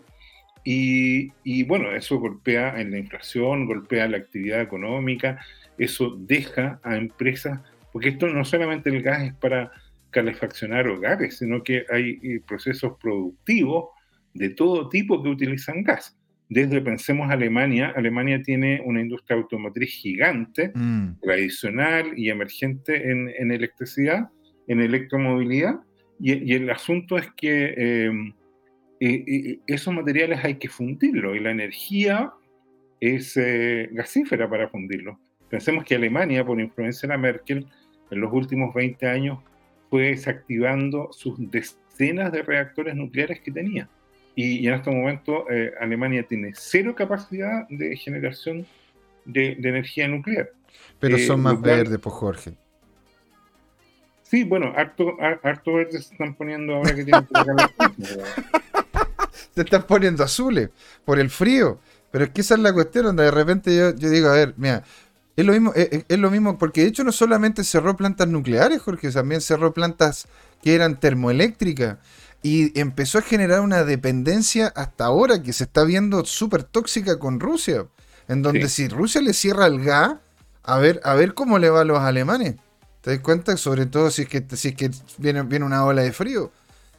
y, 0.68 1.32
y, 1.44 1.62
bueno, 1.62 1.92
eso 1.94 2.18
golpea 2.18 2.80
en 2.80 2.90
la 2.90 2.98
inflación, 2.98 3.66
golpea 3.66 4.08
la 4.08 4.16
actividad 4.16 4.60
económica, 4.60 5.38
eso 5.78 6.16
deja 6.18 6.80
a 6.82 6.96
empresas, 6.96 7.60
porque 7.92 8.08
esto 8.08 8.26
no 8.26 8.44
solamente 8.44 8.90
el 8.90 9.00
gas 9.00 9.22
es 9.22 9.34
para 9.34 9.70
calefaccionar 10.10 10.88
hogares, 10.88 11.38
sino 11.38 11.62
que 11.62 11.84
hay 11.88 12.18
eh, 12.20 12.40
procesos 12.44 12.94
productivos 13.00 13.90
de 14.34 14.48
todo 14.48 14.88
tipo 14.88 15.22
que 15.22 15.28
utilizan 15.28 15.84
gas. 15.84 16.18
Desde, 16.48 16.80
pensemos, 16.80 17.30
Alemania, 17.30 17.92
Alemania 17.94 18.42
tiene 18.42 18.82
una 18.84 19.00
industria 19.00 19.36
automotriz 19.36 19.90
gigante, 19.90 20.72
Mm, 20.74 21.20
tradicional 21.22 22.12
y 22.16 22.30
emergente 22.30 23.08
en, 23.08 23.30
en 23.38 23.52
electricidad, 23.52 24.30
en 24.66 24.80
electromovilidad, 24.80 25.76
y, 26.18 26.32
y 26.42 26.54
el 26.56 26.70
asunto 26.70 27.18
es 27.18 27.28
que 27.36 27.72
eh, 27.76 28.10
eh, 29.00 29.24
eh, 29.26 29.58
esos 29.66 29.92
materiales 29.94 30.44
hay 30.44 30.54
que 30.56 30.68
fundirlos 30.68 31.36
y 31.36 31.40
la 31.40 31.50
energía 31.50 32.32
es 33.00 33.36
eh, 33.36 33.88
gasífera 33.92 34.48
para 34.48 34.68
fundirlo. 34.68 35.18
Pensemos 35.50 35.84
que 35.84 35.94
Alemania, 35.94 36.44
por 36.44 36.60
influencia 36.60 37.06
de 37.06 37.14
la 37.14 37.18
Merkel, 37.18 37.66
en 38.10 38.20
los 38.20 38.32
últimos 38.32 38.74
20 38.74 39.06
años 39.06 39.38
fue 39.90 40.08
desactivando 40.08 41.08
sus 41.12 41.38
decenas 41.50 42.32
de 42.32 42.42
reactores 42.42 42.94
nucleares 42.96 43.40
que 43.40 43.52
tenía. 43.52 43.88
Y, 44.34 44.58
y 44.58 44.68
en 44.68 44.74
este 44.74 44.90
momento 44.90 45.48
eh, 45.50 45.72
Alemania 45.80 46.22
tiene 46.24 46.52
cero 46.54 46.94
capacidad 46.94 47.66
de 47.68 47.96
generación 47.96 48.66
de, 49.24 49.54
de 49.56 49.68
energía 49.68 50.08
nuclear. 50.08 50.50
pero 51.00 51.16
Eh, 51.16 51.26
son 51.26 51.40
más 51.42 51.54
lo 51.54 51.60
cual- 51.60 51.76
verdes, 51.76 51.98
pues 51.98 52.14
Jorge. 52.14 52.52
Sí, 54.22 54.42
bueno, 54.42 54.72
harto, 54.76 55.16
har- 55.20 55.40
harto 55.44 55.74
verde 55.74 55.92
se 56.02 56.12
están 56.12 56.34
poniendo 56.34 56.74
ahora 56.74 56.94
que 56.94 57.04
tienen 57.04 57.24
que 57.24 57.32
pagar 57.32 57.54
la 57.56 57.70
Se 59.56 59.62
están 59.62 59.82
poniendo 59.84 60.22
azules 60.22 60.70
por 61.04 61.18
el 61.18 61.30
frío. 61.30 61.80
Pero 62.12 62.24
es 62.26 62.30
que 62.30 62.42
esa 62.42 62.54
es 62.54 62.60
la 62.60 62.72
cuestión 62.72 63.06
donde 63.06 63.24
de 63.24 63.30
repente 63.30 63.76
yo, 63.76 63.94
yo 63.96 64.08
digo, 64.08 64.28
a 64.28 64.32
ver, 64.32 64.54
mira, 64.56 64.84
es 65.34 65.44
lo 65.44 65.52
mismo, 65.52 65.72
es, 65.74 66.04
es 66.08 66.18
lo 66.18 66.30
mismo, 66.30 66.56
porque 66.58 66.82
de 66.82 66.88
hecho 66.88 67.04
no 67.04 67.12
solamente 67.12 67.64
cerró 67.64 67.96
plantas 67.96 68.28
nucleares, 68.28 68.80
Jorge, 68.80 69.10
también 69.10 69.40
cerró 69.40 69.74
plantas 69.74 70.26
que 70.62 70.74
eran 70.74 71.00
termoeléctricas. 71.00 71.98
Y 72.42 72.78
empezó 72.78 73.18
a 73.18 73.22
generar 73.22 73.60
una 73.60 73.82
dependencia 73.82 74.68
hasta 74.68 75.06
ahora 75.06 75.42
que 75.42 75.52
se 75.52 75.64
está 75.64 75.84
viendo 75.84 76.24
súper 76.24 76.62
tóxica 76.62 77.18
con 77.18 77.40
Rusia. 77.40 77.86
en 78.28 78.42
donde 78.42 78.68
si 78.68 78.88
Rusia 78.88 79.20
le 79.20 79.32
cierra 79.32 79.66
el 79.66 79.82
gas, 79.82 80.16
a 80.62 80.78
ver, 80.78 81.00
a 81.04 81.14
ver 81.14 81.34
cómo 81.34 81.58
le 81.58 81.70
va 81.70 81.80
a 81.82 81.84
los 81.84 81.98
alemanes. 81.98 82.56
¿Te 83.00 83.10
das 83.10 83.20
cuenta? 83.20 83.56
Sobre 83.56 83.86
todo 83.86 84.10
si 84.10 84.22
es 84.22 84.28
que, 84.28 84.44
si 84.56 84.68
es 84.68 84.74
que 84.74 84.90
viene, 85.18 85.42
viene 85.42 85.64
una 85.64 85.84
ola 85.84 86.02
de 86.02 86.12
frío. 86.12 86.50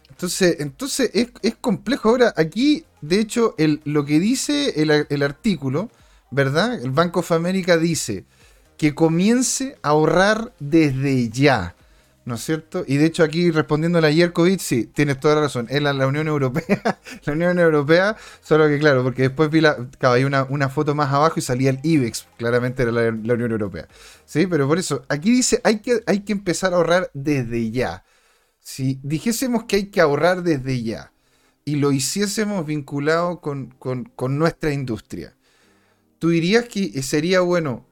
Entonces, 0.09 0.57
entonces 0.59 1.11
es, 1.13 1.55
complejo. 1.61 2.09
Ahora, 2.09 2.33
aquí, 2.35 2.85
de 3.01 3.19
hecho, 3.19 3.55
lo 3.83 4.05
que 4.05 4.19
dice 4.19 4.81
el, 4.81 5.21
artículo, 5.21 5.89
¿verdad? 6.31 6.81
El 6.81 6.91
Banco 6.91 7.19
of 7.19 7.31
America 7.31 7.77
dice 7.77 8.25
que 8.77 8.93
comience 8.95 9.77
a 9.81 9.89
ahorrar 9.89 10.53
desde 10.59 11.29
ya. 11.29 11.75
¿no 12.27 12.35
es 12.35 12.43
cierto? 12.43 12.83
Y 12.85 12.97
de 12.97 13.05
hecho 13.05 13.23
aquí 13.23 13.51
respondiendo 13.51 13.99
a 13.99 14.09
Yerkovic, 14.09 14.59
sí, 14.59 14.83
tienes 14.83 15.17
toda 15.17 15.35
la 15.35 15.41
razón, 15.41 15.67
es 15.69 15.81
la, 15.81 15.93
Unión 16.05 16.27
Europea, 16.27 16.99
la 17.23 17.33
Unión 17.33 17.57
Europea, 17.57 18.17
solo 18.41 18.67
que 18.67 18.79
claro, 18.79 19.01
porque 19.01 19.21
después 19.21 19.49
vi 19.49 19.61
la, 19.61 19.77
hay 20.01 20.25
una, 20.25 20.43
una, 20.43 20.67
foto 20.67 20.93
más 20.93 21.13
abajo 21.13 21.35
y 21.37 21.41
salía 21.41 21.69
el 21.69 21.79
IBEX, 21.83 22.27
claramente 22.35 22.83
era 22.83 22.91
la, 22.91 23.07
Unión 23.33 23.49
Europea, 23.49 23.87
¿sí? 24.25 24.45
Pero 24.45 24.67
por 24.67 24.77
eso, 24.77 25.05
aquí 25.07 25.31
dice, 25.31 25.61
hay 25.63 25.79
que, 25.79 26.03
hay 26.05 26.19
que 26.19 26.33
empezar 26.33 26.73
a 26.73 26.75
ahorrar 26.75 27.09
desde 27.13 27.71
ya. 27.71 28.03
Si 28.67 28.99
dijésemos 29.01 29.63
que 29.63 29.77
hay 29.77 29.85
que 29.85 30.01
ahorrar 30.01 30.43
desde 30.43 30.83
ya 30.83 31.13
y 31.63 31.77
lo 31.77 31.93
hiciésemos 31.93 32.65
vinculado 32.65 33.39
con, 33.39 33.67
con, 33.79 34.03
con 34.03 34.37
nuestra 34.37 34.73
industria, 34.73 35.37
¿tú 36.19 36.31
dirías 36.31 36.67
que 36.67 37.01
sería 37.01 37.39
bueno 37.39 37.87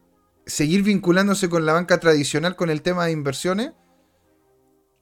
seguir 0.46 0.84
vinculándose 0.84 1.48
con 1.48 1.66
la 1.66 1.72
banca 1.72 2.02
tradicional 2.02 2.58
con 2.58 2.70
el 2.70 2.82
tema 2.82 3.06
de 3.06 3.14
inversiones? 3.14 3.72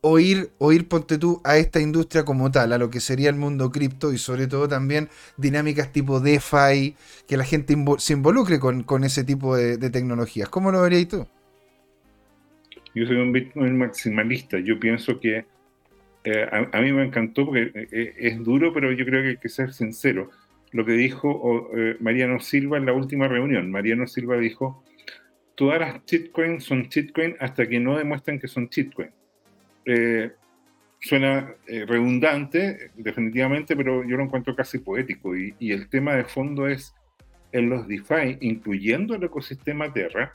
o 0.01 0.19
ir, 0.19 0.51
ponte 0.89 1.17
tú, 1.17 1.41
a 1.43 1.57
esta 1.57 1.79
industria 1.79 2.23
como 2.23 2.51
tal, 2.51 2.71
a 2.73 2.77
lo 2.77 2.91
que 2.91 2.99
sería 2.99 3.31
el 3.31 3.36
mundo 3.36 3.71
cripto 3.71 4.13
y 4.13 4.19
sobre 4.19 4.45
todo 4.45 4.67
también 4.67 5.09
dinámicas 5.38 5.91
tipo 5.91 6.19
DeFi, 6.19 6.95
que 7.27 7.36
la 7.36 7.45
gente 7.45 7.75
se 7.97 8.13
involucre 8.13 8.59
con, 8.59 9.03
ese 9.03 9.23
tipo 9.23 9.55
de, 9.55 9.77
tecnologías. 9.89 10.49
¿Cómo 10.49 10.71
lo 10.71 10.81
verías 10.81 11.07
tú? 11.07 11.25
Yo 12.93 13.07
soy 13.07 13.15
un 13.15 13.31
Bitcoin 13.31 13.75
maximalista. 13.75 14.59
Yo 14.59 14.79
pienso 14.79 15.19
que 15.19 15.45
eh, 16.23 16.47
a, 16.71 16.81
mí 16.81 16.93
me 16.93 17.03
encantó 17.03 17.45
porque 17.45 17.71
eh, 17.91 18.13
es 18.17 18.43
duro, 18.43 18.73
pero 18.73 18.91
yo 18.91 19.05
creo 19.05 19.21
que 19.21 19.29
hay 19.29 19.38
que 19.38 19.49
ser 19.49 19.73
sincero. 19.73 20.29
Lo 20.71 20.86
que 20.86 20.93
dijo 20.93 21.69
eh, 21.75 21.97
Mariano 21.99 22.39
Silva 22.39 22.77
en 22.77 22.86
la 22.86 22.93
última 22.93 23.27
reunión. 23.27 23.69
Mariano 23.69 24.07
Silva 24.07 24.38
dijo, 24.38 24.83
todas 25.55 25.79
las 25.79 26.05
shitcoins 26.05 26.63
son 26.63 26.83
shitcoins 26.83 27.36
hasta 27.39 27.67
que 27.67 27.79
no 27.79 27.97
demuestren 27.97 28.39
que 28.39 28.47
son 28.47 28.67
shitcoins 28.69 29.13
eh, 29.86 30.31
suena 30.99 31.53
eh, 31.67 31.86
redundante, 31.86 32.91
definitivamente, 32.95 33.75
pero 33.75 34.07
yo 34.07 34.15
lo 34.15 34.23
encuentro 34.23 34.55
casi 34.55 34.79
poético. 34.79 35.36
Y, 35.36 35.53
el 35.59 35.89
tema 35.89 36.15
de 36.15 36.23
fondo 36.23 36.67
es 36.67 36.95
en 37.51 37.69
los 37.69 37.88
DeFi, 37.88 38.38
incluyendo 38.39 39.15
el 39.15 39.23
ecosistema 39.23 39.91
Terra, 39.91 40.33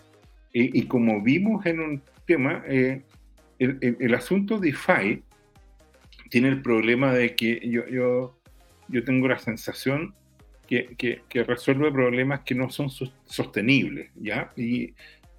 y 0.53 0.87
como 0.87 1.23
vimos 1.23 1.65
en 1.67 1.81
un 1.81 2.03
tema, 2.27 2.63
eh, 2.67 3.03
el, 3.59 4.15
asunto 4.15 4.59
DeFi 4.59 5.23
tiene 6.29 6.49
el 6.49 6.63
problema 6.63 7.13
de 7.13 7.35
que 7.35 7.61
yo, 7.69 7.87
yo, 7.89 8.39
yo 8.89 9.05
tengo 9.05 9.29
la 9.29 9.39
sensación 9.39 10.15
que, 10.67 10.95
que, 10.97 11.43
resuelve 11.45 11.91
problemas 11.91 12.41
que 12.41 12.55
no 12.55 12.71
son 12.71 12.91
sostenibles, 13.25 14.11
¿ya? 14.17 14.53
Y, 14.57 14.95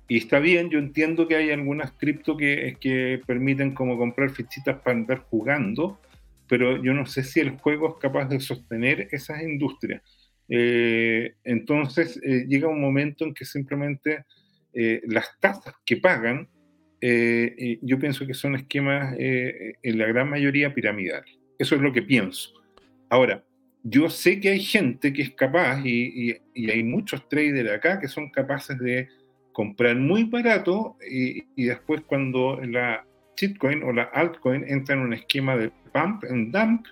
y 0.07 0.17
está 0.17 0.39
bien, 0.39 0.71
yo 0.71 0.79
entiendo 0.79 1.27
que 1.27 1.35
hay 1.35 1.51
algunas 1.51 1.91
cripto 1.91 2.35
que, 2.35 2.77
que 2.81 3.21
permiten 3.27 3.75
como 3.75 3.97
comprar 3.97 4.31
fichitas 4.31 4.79
para 4.81 4.97
andar 4.97 5.19
jugando, 5.29 5.99
pero 6.47 6.81
yo 6.83 6.95
no 6.95 7.05
sé 7.05 7.23
si 7.23 7.39
el 7.39 7.51
juego 7.51 7.89
es 7.89 8.01
capaz 8.01 8.25
de 8.25 8.39
sostener 8.39 9.07
esas 9.11 9.43
industrias. 9.43 10.01
Eh, 10.49 11.35
entonces 11.43 12.19
eh, 12.23 12.45
llega 12.47 12.67
un 12.67 12.81
momento 12.81 13.23
en 13.23 13.35
que 13.35 13.45
simplemente 13.45 14.25
eh, 14.73 15.01
las 15.05 15.27
tasas 15.39 15.75
que 15.85 15.97
pagan, 15.97 16.49
yo 17.01 17.99
pienso 17.99 18.27
que 18.27 18.33
son 18.33 18.55
esquemas 18.55 19.15
en 19.17 19.97
la 19.97 20.05
gran 20.07 20.29
mayoría 20.29 20.73
piramidales. 20.73 21.37
Eso 21.57 21.75
es 21.75 21.81
lo 21.81 21.93
que 21.93 22.01
pienso. 22.01 22.51
Ahora, 23.09 23.43
yo 23.83 24.09
sé 24.09 24.39
que 24.39 24.49
hay 24.49 24.59
gente 24.59 25.13
que 25.13 25.21
es 25.21 25.31
capaz, 25.31 25.81
y, 25.85 26.37
y 26.53 26.69
hay 26.69 26.83
muchos 26.83 27.27
traders 27.29 27.71
acá 27.71 27.99
que 27.99 28.07
son 28.07 28.29
capaces 28.29 28.77
de 28.79 29.07
comprar 29.59 29.97
muy 29.97 30.23
barato 30.23 30.95
y, 31.05 31.43
después 31.65 32.01
cuando 32.07 32.61
la 32.61 33.05
shitcoin 33.35 33.83
o 33.83 33.91
la 33.91 34.03
altcoin 34.03 34.63
entra 34.65 34.95
en 34.95 35.01
un 35.01 35.13
esquema 35.13 35.57
de 35.57 35.69
pump 35.91 36.23
and 36.29 36.55
dump, 36.55 36.85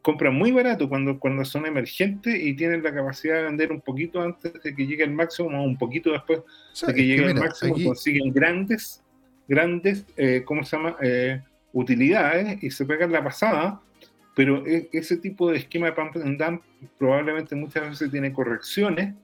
compran 0.00 0.34
muy 0.34 0.50
barato 0.50 0.88
cuando, 0.88 1.18
cuando 1.18 1.44
son 1.44 1.66
emergentes 1.66 2.34
y 2.42 2.54
tienen 2.54 2.82
la 2.82 2.94
capacidad 2.94 3.36
de 3.36 3.42
vender 3.42 3.70
un 3.70 3.82
poquito 3.82 4.22
antes 4.22 4.50
de 4.62 4.74
que 4.74 4.86
llegue 4.86 5.04
el 5.04 5.10
máximo 5.10 5.50
o 5.50 5.62
un 5.62 5.76
poquito 5.76 6.10
después 6.12 6.40
de 6.86 6.94
que 6.94 7.06
llegue 7.06 7.26
el 7.26 7.34
máximo, 7.34 7.74
consiguen 7.84 8.32
grandes, 8.32 9.04
grandes, 9.48 10.04
eh, 10.16 10.42
¿cómo 10.44 10.64
se 10.64 10.76
llama? 10.76 10.96
Eh, 11.00 11.42
utilidades 11.72 12.62
y 12.62 12.70
se 12.70 12.84
pegan 12.84 13.12
la 13.12 13.22
pasada, 13.22 13.80
pero 14.34 14.66
e, 14.66 14.88
ese 14.92 15.16
tipo 15.16 15.50
de 15.50 15.58
esquema 15.58 15.86
de 15.86 15.92
pump 15.92 16.16
and 16.16 16.42
dump 16.42 16.62
probablemente 16.98 17.54
muchas 17.54 17.90
veces 17.90 18.10
tiene 18.10 18.32
correcciones 18.32 19.14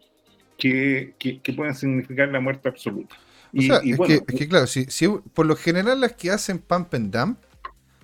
que, 0.59 1.15
pueden 1.57 1.75
significar 1.75 2.29
la 2.29 2.41
muerte 2.41 2.69
absoluta. 2.69 3.17
Y, 3.53 3.71
es, 3.71 3.99
que, 4.27 4.49
claro, 4.49 4.67
si, 4.67 4.87
por 5.35 5.47
lo 5.47 5.57
general 5.57 6.01
las 6.01 6.13
que 6.15 6.31
hacen 6.31 6.59
pump 6.59 6.95
and 6.95 7.15
dump 7.15 7.39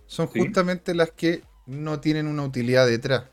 son 0.06 0.26
justamente 0.26 0.94
las 0.94 1.10
que 1.12 1.42
no 1.66 2.00
tienen 2.00 2.26
una 2.26 2.42
utilidad 2.42 2.86
detrás. 2.86 3.24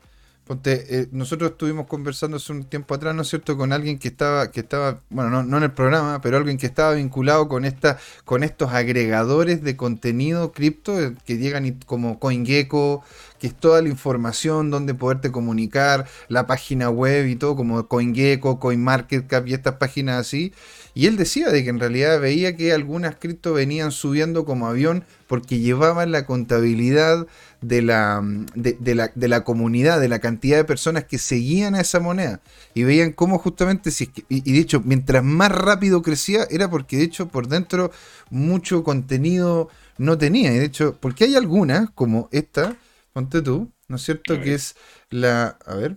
Eh, 0.48 1.08
nosotros 1.10 1.50
estuvimos 1.50 1.88
conversando 1.88 2.36
hace 2.36 2.52
un 2.52 2.62
tiempo 2.64 2.94
atrás, 2.94 3.16
¿no 3.16 3.22
es 3.22 3.28
cierto?, 3.28 3.56
con 3.56 3.72
alguien 3.72 3.98
que 3.98 4.06
estaba, 4.06 4.52
que 4.52 4.60
estaba, 4.60 5.00
bueno, 5.10 5.42
no, 5.42 5.56
en 5.56 5.62
el 5.64 5.72
programa, 5.72 6.20
pero 6.20 6.36
alguien 6.36 6.56
que 6.56 6.66
estaba 6.66 6.92
vinculado 6.92 7.48
con 7.48 7.64
esta, 7.64 7.98
con 8.24 8.44
estos 8.44 8.72
agregadores 8.72 9.64
de 9.64 9.76
contenido 9.76 10.52
cripto 10.52 11.00
eh, 11.00 11.16
que 11.24 11.38
llegan 11.38 11.80
como 11.84 12.20
CoinGecko, 12.20 13.02
que 13.40 13.48
es 13.48 13.54
toda 13.56 13.82
la 13.82 13.88
información 13.88 14.70
donde 14.70 14.94
poderte 14.94 15.32
comunicar, 15.32 16.06
la 16.28 16.46
página 16.46 16.90
web 16.90 17.26
y 17.26 17.34
todo, 17.34 17.56
como 17.56 17.88
CoinGecko, 17.88 18.60
CoinMarketCap 18.60 19.48
y 19.48 19.54
estas 19.54 19.74
páginas 19.74 20.20
así. 20.20 20.52
Y 20.94 21.08
él 21.08 21.16
decía 21.16 21.50
de 21.50 21.64
que 21.64 21.70
en 21.70 21.80
realidad 21.80 22.20
veía 22.20 22.56
que 22.56 22.72
algunas 22.72 23.16
cripto 23.16 23.52
venían 23.52 23.90
subiendo 23.90 24.44
como 24.44 24.68
avión 24.68 25.04
porque 25.26 25.58
llevaban 25.58 26.12
la 26.12 26.24
contabilidad 26.24 27.26
de 27.66 27.82
la, 27.82 28.22
de, 28.54 28.94
la, 28.94 29.10
de 29.14 29.28
la 29.28 29.42
comunidad, 29.42 30.00
de 30.00 30.08
la 30.08 30.20
cantidad 30.20 30.56
de 30.56 30.64
personas 30.64 31.04
que 31.04 31.18
seguían 31.18 31.74
a 31.74 31.80
esa 31.80 31.98
moneda 31.98 32.40
y 32.74 32.84
veían 32.84 33.12
cómo 33.12 33.38
justamente, 33.38 33.90
si 33.90 34.10
y, 34.28 34.52
de 34.52 34.58
hecho, 34.58 34.80
mientras 34.84 35.24
más 35.24 35.50
rápido 35.50 36.02
crecía, 36.02 36.46
era 36.50 36.70
porque 36.70 36.96
de 36.96 37.04
hecho 37.04 37.28
por 37.28 37.48
dentro 37.48 37.90
mucho 38.30 38.84
contenido 38.84 39.68
no 39.98 40.16
tenía. 40.16 40.54
Y 40.54 40.58
de 40.58 40.64
hecho, 40.64 40.96
porque 41.00 41.24
hay 41.24 41.34
algunas, 41.34 41.90
como 41.90 42.28
esta, 42.30 42.76
ponte 43.12 43.42
tú, 43.42 43.72
¿no 43.88 43.96
es 43.96 44.02
cierto? 44.02 44.40
Que 44.40 44.54
es 44.54 44.76
la. 45.10 45.58
A 45.66 45.74
ver, 45.74 45.96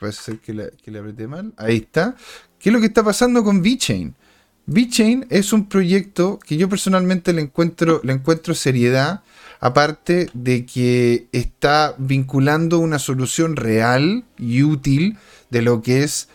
puede 0.00 0.12
ser 0.12 0.38
que 0.38 0.54
la, 0.54 0.70
que 0.70 0.96
apreté 0.96 1.26
mal. 1.26 1.52
Ahí 1.58 1.76
está. 1.76 2.16
¿Qué 2.58 2.70
es 2.70 2.72
lo 2.72 2.80
que 2.80 2.86
está 2.86 3.04
pasando 3.04 3.44
con 3.44 3.62
VeChain? 3.62 4.14
VeChain 4.66 5.26
es 5.30 5.52
un 5.52 5.68
proyecto 5.68 6.38
que 6.38 6.56
yo 6.56 6.68
personalmente 6.68 7.32
le 7.32 7.42
encuentro, 7.42 8.00
le 8.04 8.12
encuentro 8.12 8.54
seriedad 8.54 9.22
aparte 9.60 10.28
de 10.34 10.64
que 10.64 11.28
está 11.32 11.94
vinculando 11.98 12.78
una 12.78 12.98
solución 12.98 13.56
real 13.56 14.24
y 14.38 14.62
útil 14.62 15.16
de 15.50 15.62
lo 15.62 15.82
que 15.82 16.04
es 16.04 16.28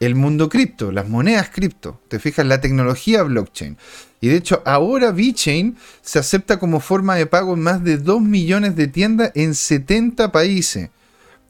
el 0.00 0.14
mundo 0.14 0.48
cripto, 0.48 0.92
las 0.92 1.08
monedas 1.08 1.50
cripto. 1.50 2.00
Te 2.08 2.18
fijas, 2.18 2.46
la 2.46 2.60
tecnología 2.60 3.22
blockchain. 3.22 3.76
Y 4.20 4.28
de 4.28 4.36
hecho, 4.36 4.62
ahora 4.64 5.12
VeChain 5.12 5.76
se 6.02 6.18
acepta 6.18 6.58
como 6.58 6.80
forma 6.80 7.16
de 7.16 7.26
pago 7.26 7.54
en 7.54 7.60
más 7.60 7.82
de 7.84 7.98
2 7.98 8.20
millones 8.22 8.76
de 8.76 8.88
tiendas 8.88 9.32
en 9.34 9.54
70 9.54 10.32
países, 10.32 10.90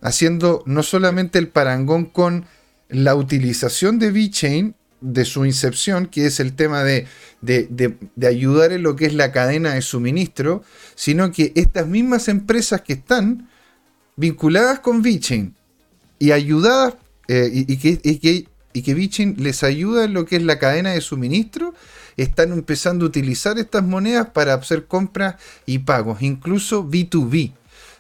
haciendo 0.01 0.63
no 0.67 0.83
solamente 0.83 1.39
el 1.39 1.49
parangón 1.49 2.07
con 2.07 2.47
la 2.89 3.15
utilización 3.15 3.99
de 3.99 4.11
VeChain 4.11 4.75
de 5.01 5.25
su 5.25 5.45
incepción, 5.45 6.07
que 6.07 6.27
es 6.27 6.41
el 6.41 6.55
tema 6.55 6.83
de, 6.83 7.07
ayudar 8.27 8.73
en 8.73 8.83
lo 8.83 8.97
que 8.97 9.07
es 9.07 9.15
la 9.15 9.33
cadena 9.33 9.75
de 9.75 9.83
suministro, 9.83 10.63
sino 10.95 11.31
que 11.33 11.53
estas 11.55 11.87
mismas 11.87 12.29
empresas 12.29 12.83
que 12.83 12.95
están 12.95 13.49
vinculadas 14.17 14.81
con 14.81 15.03
VeChain 15.03 15.55
y 16.19 16.33
ayudadas, 16.33 16.95
eh, 17.29 17.51
y, 17.53 17.77
que, 17.77 18.01
y, 18.03 18.19
que, 18.19 18.49
y 18.73 18.83
que 18.83 19.35
les 19.37 19.63
ayuda 19.63 20.05
en 20.05 20.15
lo 20.15 20.25
que 20.25 20.37
es 20.37 20.43
la 20.43 20.59
cadena 20.59 20.91
de 20.91 21.01
suministro, 21.01 21.75
están 22.17 22.53
empezando 22.53 23.05
a 23.05 23.09
utilizar 23.09 23.59
estas 23.59 23.85
monedas 23.85 24.31
para 24.31 24.55
hacer 24.55 24.87
compras 24.87 25.37
y 25.67 25.79
pagos, 25.79 26.23
incluso 26.23 26.85
B2B. 26.85 27.53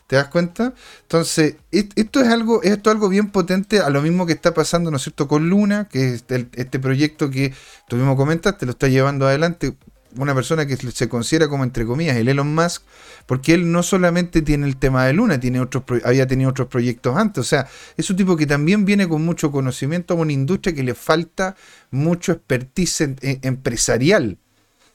¿Te 0.09 0.17
das 0.17 0.29
cuenta? 0.29 0.75
Entonces, 1.03 1.57
esto 1.71 2.21
es 2.21 2.29
algo, 2.29 2.63
esto 2.63 2.91
es 2.91 2.95
algo 2.95 3.09
bien 3.11 3.31
potente 3.31 3.81
a 3.81 3.91
lo 3.91 4.03
mismo 4.03 4.25
que 4.27 4.33
está 4.33 4.55
pasando, 4.55 4.91
¿no 4.91 4.97
es 4.97 5.03
cierto?, 5.03 5.29
con 5.29 5.51
Luna, 5.51 5.87
que 5.87 6.15
es 6.15 6.25
este 6.29 6.79
proyecto 6.81 7.31
que 7.31 7.53
tú 7.89 7.97
mismo 7.97 8.17
comentaste, 8.17 8.65
lo 8.65 8.73
está 8.73 8.89
llevando 8.89 9.27
adelante. 9.27 9.77
una 10.17 10.35
persona 10.35 10.67
que 10.67 10.77
se 10.77 11.09
considera 11.09 11.49
como 11.49 11.65
entre 11.65 11.85
comillas 11.85 12.17
el 12.17 12.29
Elon 12.29 12.55
Musk, 12.55 12.83
porque 13.27 13.55
él 13.55 13.71
no 13.71 13.83
solamente 13.83 14.43
tiene 14.43 14.67
el 14.67 14.77
tema 14.77 15.05
de 15.05 15.13
Luna, 15.13 15.39
tiene 15.39 15.61
otros 15.61 15.85
había 16.05 16.27
tenido 16.27 16.51
otros 16.51 16.69
proyectos 16.69 17.17
antes, 17.17 17.43
o 17.43 17.45
sea, 17.45 17.69
es 17.97 18.09
un 18.09 18.17
tipo 18.17 18.37
que 18.37 18.47
también 18.47 18.85
viene 18.85 19.07
con 19.09 19.23
mucho 19.25 19.53
conocimiento 19.53 20.15
a 20.15 20.17
una 20.17 20.33
industria 20.33 20.75
que 20.75 20.83
le 20.83 20.95
falta 20.95 21.55
mucho 21.91 22.33
expertise 22.33 23.15
empresarial. 23.21 24.39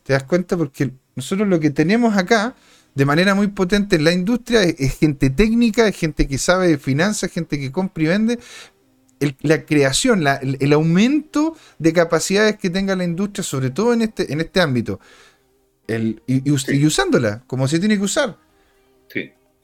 ¿Te 0.03 0.13
das 0.13 0.23
cuenta? 0.23 0.57
Porque 0.57 0.91
nosotros 1.15 1.47
lo 1.47 1.59
que 1.59 1.69
tenemos 1.69 2.17
acá 2.17 2.55
de 2.95 3.05
manera 3.05 3.33
muy 3.33 3.47
potente 3.47 3.95
en 3.95 4.03
la 4.03 4.11
industria 4.11 4.63
es, 4.63 4.97
gente 4.99 5.29
técnica, 5.29 5.87
es 5.87 5.97
gente 5.97 6.27
que 6.27 6.37
sabe 6.37 6.67
de 6.67 6.77
finanzas, 6.77 7.31
gente 7.31 7.59
que 7.59 7.71
compra 7.71 8.03
y 8.03 8.07
vende, 8.07 8.39
la 9.41 9.65
creación, 9.65 10.25
el, 10.27 10.73
aumento 10.73 11.55
de 11.79 11.93
capacidades 11.93 12.57
que 12.57 12.69
tenga 12.69 12.95
la 12.95 13.05
industria, 13.05 13.43
sobre 13.43 13.69
todo 13.69 13.93
en 13.93 14.01
este, 14.01 14.31
en 14.31 14.41
este 14.41 14.59
ámbito, 14.59 14.99
y, 16.27 16.85
usándola 16.85 17.43
como 17.47 17.67
se 17.67 17.79
tiene 17.79 17.97
que 17.97 18.03
usar. 18.03 18.37